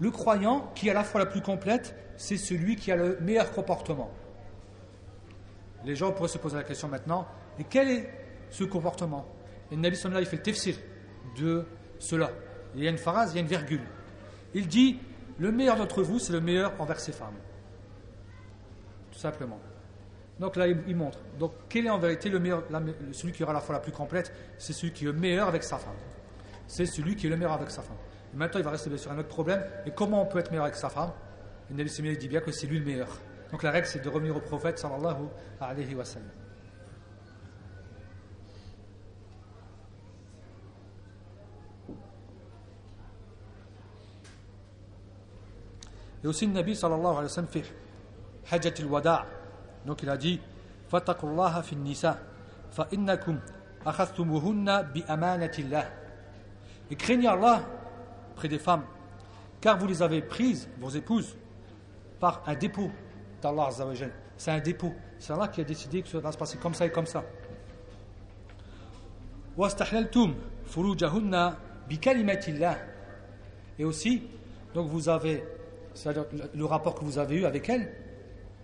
Le 0.00 0.10
croyant 0.10 0.72
qui 0.74 0.88
est 0.88 0.90
à 0.90 0.94
la 0.94 1.04
fois 1.04 1.20
la 1.20 1.26
plus 1.26 1.40
complète 1.40 1.94
c'est 2.16 2.36
celui 2.36 2.76
qui 2.76 2.92
a 2.92 2.96
le 2.96 3.18
meilleur 3.20 3.50
comportement. 3.52 4.10
Les 5.84 5.94
gens 5.94 6.12
pourraient 6.12 6.28
se 6.28 6.38
poser 6.38 6.56
la 6.56 6.64
question 6.64 6.88
maintenant, 6.88 7.26
et 7.58 7.64
quel 7.64 7.88
est 7.88 8.10
ce 8.50 8.64
comportement? 8.64 9.26
Et 9.70 9.76
Nabi 9.76 9.96
Sallallahu 9.96 10.22
il 10.22 10.28
fait 10.28 10.36
le 10.36 10.42
tafsir 10.42 10.76
de 11.38 11.64
cela. 11.98 12.30
Il 12.74 12.82
y 12.82 12.86
a 12.86 12.90
une 12.90 12.98
phrase, 12.98 13.32
il 13.32 13.36
y 13.36 13.38
a 13.38 13.42
une 13.42 13.48
virgule. 13.48 13.82
Il 14.54 14.66
dit, 14.66 14.98
le 15.38 15.52
meilleur 15.52 15.76
d'entre 15.76 16.02
vous, 16.02 16.18
c'est 16.18 16.32
le 16.32 16.40
meilleur 16.40 16.72
envers 16.80 17.00
ses 17.00 17.12
femmes. 17.12 17.36
Tout 19.12 19.18
simplement. 19.18 19.60
Donc 20.38 20.56
là, 20.56 20.66
il 20.66 20.96
montre. 20.96 21.18
Donc, 21.38 21.52
quel 21.68 21.86
est 21.86 21.90
en 21.90 21.98
vérité 21.98 22.28
le 22.28 22.40
meilleur, 22.40 22.64
celui 23.12 23.32
qui 23.32 23.42
aura 23.44 23.52
la 23.52 23.60
foi 23.60 23.74
la 23.74 23.80
plus 23.80 23.92
complète 23.92 24.32
C'est 24.58 24.72
celui 24.72 24.92
qui 24.92 25.04
est 25.04 25.06
le 25.06 25.12
meilleur 25.12 25.48
avec 25.48 25.62
sa 25.62 25.78
femme. 25.78 25.94
C'est 26.66 26.86
celui 26.86 27.14
qui 27.14 27.26
est 27.26 27.30
le 27.30 27.36
meilleur 27.36 27.52
avec 27.52 27.70
sa 27.70 27.82
femme. 27.82 27.96
maintenant, 28.32 28.58
il 28.58 28.64
va 28.64 28.70
rester 28.70 28.96
sur 28.96 29.12
un 29.12 29.18
autre 29.18 29.28
problème. 29.28 29.62
Et 29.86 29.92
comment 29.92 30.22
on 30.22 30.26
peut 30.26 30.38
être 30.38 30.50
meilleur 30.50 30.64
avec 30.64 30.76
sa 30.76 30.88
femme? 30.88 31.12
Le 31.70 31.76
Nabi 31.76 32.16
dit 32.16 32.28
bien 32.28 32.40
que 32.40 32.50
c'est 32.50 32.66
lui 32.66 32.78
le 32.78 32.84
meilleur. 32.84 33.08
Donc 33.50 33.62
la 33.62 33.70
règle, 33.70 33.86
c'est 33.86 34.02
de 34.02 34.08
revenir 34.08 34.36
au 34.36 34.40
prophète 34.40 34.78
sallallahu 34.78 35.28
alayhi 35.60 35.94
wa 35.94 36.04
sallam. 36.04 36.28
Et 46.22 46.26
aussi 46.26 46.46
le 46.46 46.52
Nabi 46.52 46.74
sallallahu 46.74 47.06
alayhi 47.06 47.22
wa 47.22 47.28
sallam 47.28 47.50
fait 47.50 47.64
Hajjat 48.50 48.74
al-Wada' 48.78 49.26
donc 49.86 50.02
il 50.02 50.08
a 50.08 50.16
dit 50.16 50.40
Fatakullaha 50.88 51.62
fi 51.62 51.76
nisa 51.76 52.18
fa 52.70 52.88
innakum 52.92 53.38
akhadtumuhunna 53.84 54.82
bi 54.84 55.04
amanatillah 55.06 55.84
et 56.90 56.96
craignez 56.96 57.28
Allah 57.28 57.62
près 58.34 58.48
des 58.48 58.58
femmes 58.58 58.84
car 59.60 59.78
vous 59.78 59.86
les 59.86 60.02
avez 60.02 60.22
prises 60.22 60.68
vos 60.78 60.90
épouses 60.90 61.36
par 62.24 62.42
un 62.46 62.54
dépôt 62.54 62.90
d'Allah. 63.42 63.68
C'est 64.38 64.50
un 64.50 64.58
dépôt. 64.58 64.94
C'est 65.18 65.34
Allah 65.34 65.48
qui 65.48 65.60
a 65.60 65.64
décidé 65.64 66.00
que 66.00 66.08
ça 66.08 66.20
va 66.20 66.32
se 66.32 66.38
passer 66.38 66.56
comme 66.56 66.72
ça 66.72 66.86
et 66.86 66.90
comme 66.90 67.04
ça. 67.04 67.22
Et 73.78 73.84
aussi, 73.84 74.22
donc 74.72 74.88
vous 74.88 75.08
avez, 75.10 75.44
le 76.54 76.64
rapport 76.64 76.94
que 76.94 77.04
vous 77.04 77.18
avez 77.18 77.36
eu 77.36 77.44
avec 77.44 77.68
elle, 77.68 77.92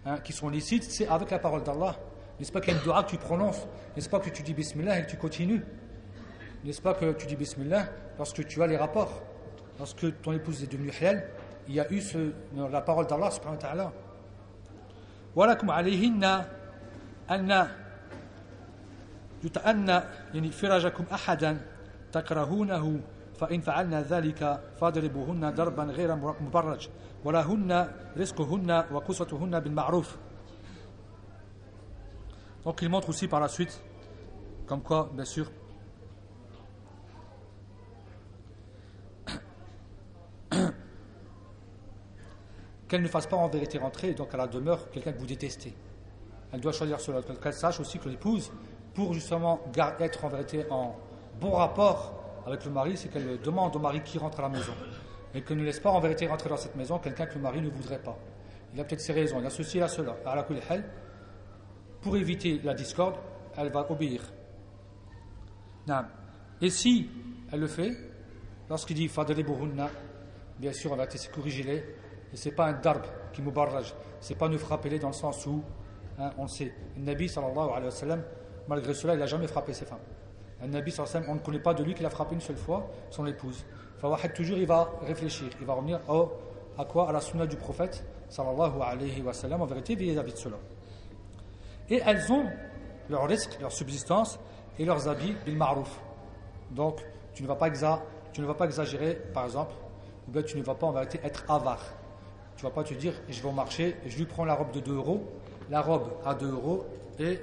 hein, 0.07 0.17
qui 0.25 0.33
sont 0.33 0.49
licites, 0.49 0.85
c'est 0.85 1.07
avec 1.07 1.31
la 1.31 1.39
parole 1.39 1.63
d'Allah. 1.63 1.97
N'est-ce 2.39 2.51
pas 2.51 2.63
qu'il 2.63 2.73
y 2.73 2.77
a 2.77 2.79
une 2.79 2.85
dua 2.85 3.03
que 3.03 3.11
tu 3.11 3.19
prononces? 3.19 3.69
N'est-ce 3.95 4.09
pas 4.09 4.21
que 4.21 4.31
tu 4.31 4.43
dis 4.43 4.55
Bismillah 4.55 5.01
et 5.01 5.05
que 5.05 5.11
tu 5.11 5.19
continues? 5.19 5.63
N'est-ce 6.65 6.81
pas 6.81 6.95
que 6.95 7.13
tu 7.13 7.27
dis 7.27 7.37
Bismillah 7.37 7.91
lorsque 8.17 8.47
tu 8.47 8.63
as 8.63 8.67
les 8.67 8.79
rapports? 8.79 9.23
Lorsque 9.79 10.23
ton 10.23 10.33
épouse 10.33 10.63
est 10.63 10.73
devenue 10.73 10.93
halal, 10.99 11.29
il 11.71 11.77
y 11.77 11.81
a 11.81 11.91
eu 11.93 12.01
ce, 12.01 12.33
la 12.57 12.81
parole 12.81 13.07
d'Allah 13.07 13.31
subhanahu 13.31 13.57
wa 13.57 13.63
ta'ala. 13.63 13.93
ولكم 15.37 15.71
عليهن 15.71 16.25
أن 17.31 17.67
يتأن 19.45 19.89
يعني 20.35 20.51
فرجكم 20.51 21.05
أحدا 21.13 21.61
تكرهونه 22.13 23.01
فإن 23.41 23.61
فعلنا 23.61 24.03
ذلك 24.03 24.61
فاضربوهن 24.81 25.51
ضربا 25.55 25.83
غير 25.83 26.15
مبرج 26.17 26.89
ولهن 27.25 27.89
رزقهن 28.17 28.85
وقسوتهن 28.93 29.61
بالمعروف 29.61 30.17
Donc 32.65 32.83
il 32.83 32.89
montre 32.91 33.09
aussi 33.09 33.29
par 33.29 33.41
la 33.41 33.49
suite, 33.49 33.81
comme 34.67 34.83
quoi, 34.83 35.09
bien 35.15 35.25
sûr, 35.25 35.51
qu'elle 42.91 43.03
ne 43.03 43.09
fasse 43.09 43.29
pas 43.29 43.37
en 43.37 43.47
vérité 43.47 43.79
rentrer 43.79 44.15
donc 44.15 44.35
à 44.35 44.37
la 44.37 44.49
demeure 44.49 44.91
quelqu'un 44.91 45.13
que 45.13 45.19
vous 45.21 45.27
détestez. 45.27 45.73
Elle 46.53 46.61
doit 46.61 46.73
choisir 46.73 47.01
cela, 47.01 47.21
qu'elle 47.23 47.55
sache 47.55 47.79
aussi 47.79 48.01
que 48.01 48.09
l'épouse, 48.09 48.51
pour 48.95 49.15
justement 49.15 49.61
être 50.01 50.25
en 50.25 50.29
vérité 50.29 50.67
en 50.71 50.97
bon 51.41 51.53
rapport 51.53 52.43
avec 52.45 52.65
le 52.65 52.73
mari, 52.73 52.97
c'est 52.97 53.09
qu'elle 53.09 53.41
demande 53.41 53.77
au 53.77 53.79
mari 53.79 54.03
qui 54.03 54.19
rentre 54.19 54.41
à 54.41 54.43
la 54.43 54.49
maison. 54.49 54.73
Et 55.33 55.43
qu'elle 55.43 55.59
ne 55.59 55.63
laisse 55.63 55.79
pas 55.79 55.91
en 55.91 56.01
vérité 56.01 56.27
rentrer 56.27 56.49
dans 56.49 56.57
cette 56.57 56.75
maison 56.75 56.99
quelqu'un 56.99 57.27
que 57.27 57.35
le 57.35 57.41
mari 57.41 57.63
ne 57.63 57.71
voudrait 57.71 58.03
pas. 58.03 58.19
Il 58.75 58.81
a 58.81 58.85
peut-être 58.85 59.01
ses 59.01 59.13
raisons, 59.13 59.39
il 59.39 59.47
a 59.47 59.51
ceci, 59.51 59.77
il 59.77 59.83
a 59.85 59.89
cela. 59.89 60.17
À 60.27 60.35
la 60.35 60.45
pour 62.03 62.17
éviter 62.17 62.61
la 62.65 62.75
discorde, 62.75 63.15
elle 63.57 63.71
va 63.71 63.89
obéir. 63.89 64.21
Et 66.61 66.71
si 66.71 67.09
elle 67.53 67.61
le 67.61 67.69
fait, 67.69 67.93
lorsqu'il 68.69 68.97
dit 68.97 69.09
bien 70.59 70.73
sûr, 70.73 70.93
on 70.93 70.97
va 70.97 71.07
corriger 71.33 71.63
les 71.63 71.85
et 72.33 72.37
ce 72.37 72.49
n'est 72.49 72.55
pas 72.55 72.67
un 72.67 72.73
darb 72.73 73.05
qui 73.33 73.43
mubarraj. 73.43 73.95
Ce 74.21 74.33
n'est 74.33 74.39
pas 74.39 74.49
nous 74.49 74.59
frapper 74.59 74.99
dans 74.99 75.09
le 75.09 75.15
sens 75.15 75.47
où, 75.47 75.63
hein, 76.19 76.31
on 76.39 76.43
le 76.43 76.49
sait, 76.49 76.73
le 76.97 77.03
Nabi 77.05 77.33
alayhi 77.37 77.85
wa 77.85 77.91
sallam, 77.91 78.23
malgré 78.69 78.95
cela, 78.95 79.15
il 79.15 79.21
n'a 79.21 79.27
jamais 79.27 79.47
frappé 79.49 79.73
ses 79.73 79.85
femmes. 79.85 79.99
Un 80.63 80.69
Nabi 80.69 80.95
on 81.27 81.35
ne 81.35 81.41
connaît 81.41 81.59
pas 81.59 81.75
de 81.75 81.83
lui 81.83 81.95
qu'il 81.95 82.05
a 82.05 82.11
frappé 82.11 82.35
une 82.35 82.41
seule 82.41 82.57
fois 82.57 82.87
son 83.11 83.27
épouse. 83.27 83.65
Toujours, 84.35 84.57
il 84.57 84.67
va 84.67 84.91
réfléchir, 85.03 85.49
il 85.61 85.67
va 85.67 85.75
revenir 85.75 86.01
à 86.79 86.85
quoi? 86.85 87.09
À 87.09 87.13
la 87.13 87.21
sunna 87.21 87.47
du 87.47 87.57
prophète, 87.57 88.05
sallallahu 88.29 88.81
alayhi 88.83 89.23
wa 89.23 89.33
sallam, 89.33 89.63
en 89.63 89.67
vérité, 89.67 89.95
vis-à-vis 89.95 90.33
de 90.33 90.39
cela. 90.39 90.57
Et 91.89 92.01
elles 92.05 92.31
ont 92.31 92.45
leur 93.09 93.27
risque, 93.27 93.59
leur 93.61 93.73
subsistance 93.73 94.39
et 94.79 94.85
leurs 94.85 95.09
habits 95.09 95.35
bil. 95.45 95.59
Donc, 96.71 97.05
tu 97.35 97.43
ne 97.43 97.49
pas, 97.49 97.71
tu 98.33 98.41
ne 98.41 98.47
vas 98.47 98.55
pas 98.55 98.67
exagérer, 98.67 99.15
par 99.15 99.45
exemple, 99.45 99.75
ou 100.29 100.31
bien 100.31 100.43
tu 100.43 100.57
ne 100.57 100.63
vas 100.63 100.75
pas 100.75 100.87
en 100.87 100.93
vérité 100.93 101.21
être 101.25 101.45
avare. 101.51 101.85
Tu 102.61 102.67
ne 102.67 102.71
vas 102.73 102.75
pas 102.75 102.85
te 102.85 102.93
dire, 102.93 103.15
je 103.27 103.41
vais 103.41 103.49
au 103.49 103.53
marché, 103.53 103.97
je 104.05 104.19
lui 104.19 104.27
prends 104.27 104.45
la 104.45 104.53
robe 104.53 104.71
de 104.73 104.81
2 104.81 104.95
euros, 104.95 105.27
la 105.71 105.81
robe 105.81 106.11
à 106.27 106.35
2 106.35 106.47
euros, 106.47 106.85
et 107.19 107.41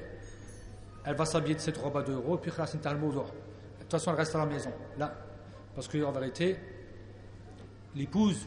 elle 1.03 1.15
va 1.15 1.25
s'habiller 1.25 1.55
de 1.55 1.59
cette 1.59 1.77
robe 1.77 1.97
à 1.97 2.03
2 2.03 2.13
euros, 2.13 2.37
puis 2.37 2.51
de 2.51 2.55
toute 2.55 3.89
façon, 3.89 4.11
elle 4.11 4.15
reste 4.15 4.35
à 4.35 4.37
la 4.37 4.45
maison. 4.45 4.69
Là, 4.95 5.11
parce 5.73 5.87
qu'en 5.87 6.11
vérité, 6.11 6.55
l'épouse, 7.95 8.45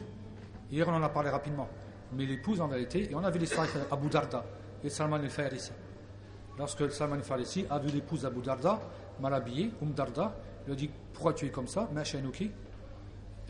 hier 0.71 0.87
on 0.87 0.93
en 0.93 1.03
a 1.03 1.09
parlé 1.09 1.29
rapidement, 1.29 1.67
mais 2.13 2.25
l'épouse 2.25 2.61
en 2.61 2.69
vérité, 2.69 3.11
et 3.11 3.15
on 3.15 3.23
a 3.25 3.29
vu 3.29 3.39
l'histoire 3.39 3.67
avec 3.67 3.91
Abu 3.91 4.07
Darda 4.07 4.45
et 4.81 4.89
Salman 4.89 5.17
al-Farisi. 5.17 5.73
Lorsque 6.57 6.89
Salman 6.89 7.15
al-Farisi 7.15 7.65
a 7.69 7.79
vu 7.79 7.89
l'épouse 7.89 8.21
d'Abu 8.21 8.39
Darda, 8.39 8.79
mal 9.19 9.33
habillée, 9.33 9.71
Um 9.81 9.91
Darda, 9.91 10.37
il 10.61 10.67
lui 10.67 10.71
a 10.71 10.75
dit 10.77 10.89
Pourquoi 11.11 11.33
tu 11.33 11.47
es 11.47 11.49
comme 11.49 11.67
ça 11.67 11.89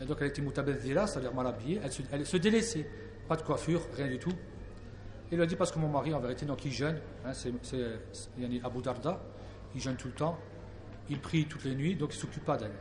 Et 0.00 0.04
donc 0.06 0.18
elle 0.20 0.26
était 0.26 0.42
mutabadzira, 0.42 1.06
c'est-à-dire 1.06 1.32
mal 1.32 1.46
habillée, 1.46 1.80
elle 1.84 1.92
se, 1.92 2.02
elle 2.10 2.26
se 2.26 2.36
délaissait, 2.36 2.84
pas 3.32 3.36
de 3.36 3.46
coiffure, 3.46 3.80
rien 3.96 4.08
du 4.08 4.18
tout. 4.18 4.32
Il 5.30 5.36
lui 5.36 5.44
a 5.44 5.46
dit 5.46 5.56
Parce 5.56 5.72
que 5.72 5.78
mon 5.78 5.88
mari, 5.88 6.12
en 6.12 6.20
vérité, 6.20 6.44
donc 6.44 6.62
il 6.66 6.70
jeûne, 6.70 7.00
hein, 7.24 7.32
c'est 7.32 7.50
Abu 8.62 8.82
Darda, 8.82 9.22
il 9.74 9.80
jeûne 9.80 9.96
tout 9.96 10.08
le 10.08 10.14
temps, 10.14 10.38
il 11.08 11.18
prie 11.18 11.46
toutes 11.46 11.64
les 11.64 11.74
nuits, 11.74 11.96
donc 11.96 12.12
il 12.12 12.16
ne 12.16 12.20
s'occupe 12.20 12.44
pas 12.44 12.58
d'elle. 12.58 12.74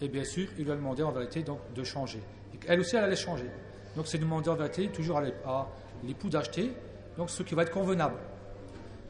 Et 0.00 0.08
bien 0.08 0.22
sûr, 0.22 0.46
il 0.56 0.64
lui 0.64 0.70
a 0.70 0.76
demandé 0.76 1.02
en 1.02 1.10
vérité 1.10 1.42
donc, 1.42 1.58
de 1.74 1.82
changer. 1.82 2.22
elle 2.68 2.78
aussi, 2.78 2.94
elle 2.94 3.04
allait 3.04 3.16
changer. 3.16 3.50
Donc 3.96 4.06
c'est 4.06 4.18
demander 4.18 4.50
en 4.50 4.54
vérité 4.54 4.86
toujours 4.88 5.18
à 5.18 5.68
l'époux 6.04 6.28
d'acheter 6.28 6.72
donc 7.16 7.30
ce 7.30 7.42
qui 7.42 7.56
va 7.56 7.62
être 7.62 7.72
convenable. 7.72 8.16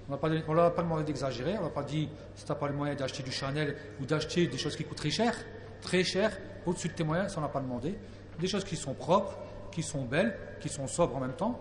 On 0.09 0.15
ne 0.15 0.55
leur 0.55 0.65
a 0.65 0.75
pas 0.75 0.83
demandé 0.83 1.05
d'exagérer, 1.05 1.59
on 1.59 1.65
n'a 1.65 1.71
pas 1.71 1.83
dit 1.83 2.09
si 2.35 2.45
tu 2.45 2.51
n'as 2.51 2.57
pas 2.57 2.69
le 2.69 2.75
moyen 2.75 2.95
d'acheter 2.95 3.23
du 3.23 3.33
Chanel 3.33 3.77
ou 4.01 4.07
d'acheter 4.07 4.47
des 4.47 4.59
choses 4.59 4.77
qui 4.77 4.85
coûtent 4.85 4.99
très 4.99 5.11
cher, 5.11 5.35
très 5.83 6.03
cher, 6.03 6.39
au-dessus 6.65 6.89
de 6.89 6.95
tes 6.95 7.05
moyens, 7.05 7.33
ça 7.33 7.39
on 7.39 7.43
n'a 7.43 7.49
pas 7.49 7.61
demandé. 7.61 7.95
Des 8.39 8.47
choses 8.47 8.65
qui 8.65 8.77
sont 8.77 8.95
propres, 8.95 9.39
qui 9.75 9.83
sont 9.83 10.05
belles, 10.05 10.37
qui 10.61 10.69
sont 10.69 10.87
sobres 10.87 11.17
en 11.17 11.21
même 11.21 11.35
temps, 11.35 11.61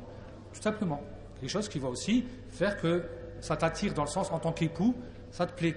tout 0.53 0.61
simplement. 0.61 1.01
Des 1.41 1.49
choses 1.49 1.67
qui 1.67 1.79
vont 1.79 1.89
aussi 1.89 2.25
faire 2.49 2.79
que 2.79 3.03
ça 3.41 3.57
t'attire 3.57 3.93
dans 3.93 4.03
le 4.03 4.09
sens 4.09 4.31
en 4.31 4.39
tant 4.39 4.53
qu'époux, 4.53 4.95
ça 5.31 5.45
te 5.45 5.53
plaît. 5.53 5.75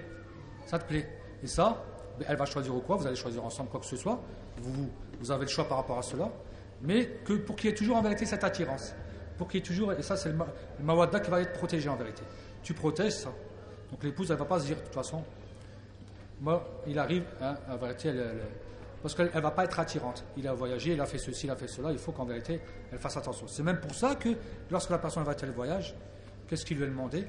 Ça 0.65 0.79
te 0.79 0.85
plaît. 0.85 1.07
Et 1.43 1.47
ça, 1.47 1.83
ben, 2.17 2.25
elle 2.29 2.37
va 2.37 2.45
choisir 2.45 2.73
ou 2.73 2.79
quoi, 2.79 2.95
vous 2.95 3.07
allez 3.07 3.15
choisir 3.15 3.43
ensemble 3.43 3.69
quoi 3.69 3.79
que 3.79 3.85
ce 3.85 3.97
soit, 3.97 4.21
vous, 4.61 5.31
avez 5.31 5.41
le 5.41 5.49
choix 5.49 5.67
par 5.67 5.77
rapport 5.77 5.97
à 5.97 6.03
cela, 6.03 6.29
mais 6.81 7.07
que 7.25 7.33
pour 7.33 7.55
qu'il 7.55 7.69
y 7.69 7.73
ait 7.73 7.75
toujours 7.75 7.97
en 7.97 8.01
vérité 8.01 8.25
cette 8.25 8.43
attirance, 8.43 8.93
pour 9.37 9.47
qu'il 9.47 9.59
y 9.59 9.63
ait 9.63 9.65
toujours, 9.65 9.93
et 9.93 10.01
ça 10.01 10.15
c'est 10.15 10.29
le, 10.29 10.37
mawadda 10.79 11.19
qui 11.19 11.29
va 11.29 11.41
être 11.41 11.53
protégé 11.53 11.89
en 11.89 11.95
vérité 11.95 12.23
tu 12.67 12.73
protèges 12.73 13.13
ça. 13.13 13.29
Donc 13.89 14.03
l'épouse, 14.03 14.29
elle 14.29 14.35
ne 14.35 14.39
va 14.39 14.45
pas 14.45 14.59
se 14.59 14.65
dire, 14.65 14.75
de 14.75 14.81
toute 14.81 14.93
façon, 14.93 15.23
moi, 16.41 16.81
il 16.85 16.99
arrive, 16.99 17.23
hein, 17.41 17.55
en 17.69 17.77
vérité, 17.77 18.11
parce 19.01 19.15
qu'elle 19.15 19.31
ne 19.33 19.39
va 19.39 19.51
pas 19.51 19.65
être 19.65 19.79
attirante. 19.79 20.25
Il 20.37 20.47
a 20.47 20.53
voyagé, 20.53 20.93
il 20.93 21.01
a 21.01 21.05
fait 21.05 21.17
ceci, 21.17 21.47
il 21.47 21.49
a 21.51 21.55
fait 21.55 21.67
cela, 21.67 21.91
il 21.91 21.97
faut 21.97 22.11
qu'en 22.11 22.25
vérité, 22.25 22.59
elle 22.91 22.97
fasse 22.97 23.17
attention. 23.17 23.47
C'est 23.47 23.63
même 23.63 23.79
pour 23.79 23.93
ça 23.93 24.15
que 24.15 24.29
lorsque 24.71 24.89
la 24.89 24.97
personne 24.97 25.23
va 25.23 25.33
être 25.33 25.45
le 25.45 25.51
voyage, 25.51 25.95
qu'est-ce 26.47 26.65
qu'il 26.65 26.77
lui 26.77 26.83
a 26.83 26.87
demandé 26.87 27.25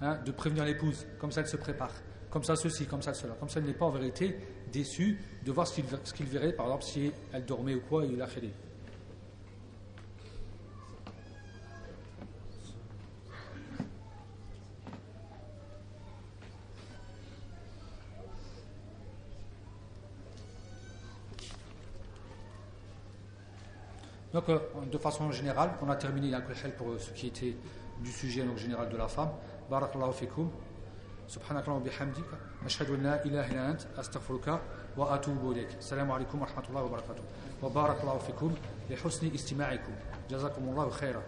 hein, 0.00 0.18
De 0.24 0.32
prévenir 0.32 0.64
l'épouse, 0.64 1.06
comme 1.18 1.30
ça 1.30 1.40
elle 1.42 1.48
se 1.48 1.56
prépare, 1.56 1.92
comme 2.30 2.44
ça 2.44 2.56
ceci, 2.56 2.86
comme 2.86 3.02
ça 3.02 3.14
cela, 3.14 3.34
comme 3.34 3.48
ça 3.48 3.60
elle 3.60 3.66
n'est 3.66 3.74
pas 3.74 3.86
en 3.86 3.90
vérité 3.90 4.36
déçue 4.72 5.20
de 5.44 5.52
voir 5.52 5.66
ce 5.66 5.80
qu'il 6.14 6.26
verrait, 6.26 6.52
par 6.52 6.66
exemple, 6.66 6.84
si 6.84 7.12
elle 7.32 7.44
dormait 7.44 7.74
ou 7.74 7.80
quoi, 7.80 8.04
il 8.04 8.20
a 8.20 8.26
fait 8.26 8.40
des. 8.40 8.52
Donc, 24.33 24.49
euh, 24.49 24.59
de 24.91 24.97
façon 24.97 25.31
générale, 25.31 25.71
on 25.81 25.89
a 25.89 25.95
terminé 25.95 26.35
pour 26.77 26.87
ce 26.99 27.11
qui 27.11 27.27
était 27.27 27.55
du 28.03 28.11
sujet 28.11 28.43
donc, 28.43 28.57
général 28.57 28.89
de 28.89 28.97
la 28.97 29.07
femme. 29.07 29.31
Barakallahu 29.69 30.13
fikum. 30.13 30.49
سبحانك 31.29 31.67
اللهم 31.67 31.81
وبحمدك 31.81 32.25
أشهد 32.65 32.89
أن 32.89 33.03
لا 33.03 33.25
إله 33.25 33.51
إلا 33.51 33.71
أنت 33.71 33.81
أستغفرك 33.97 34.59
وأتوب 34.97 35.51
إليك 35.51 35.77
السلام 35.77 36.11
عليكم 36.11 36.41
ورحمة 36.41 36.63
الله 36.69 36.83
وبركاته 36.83 37.23
وبارك 37.63 38.01
الله 38.01 38.17
فيكم 38.17 38.53
لحسن 38.89 39.33
استماعكم 39.33 39.93
جزاكم 40.29 40.63
الله 40.69 40.89
خيرا 40.89 41.21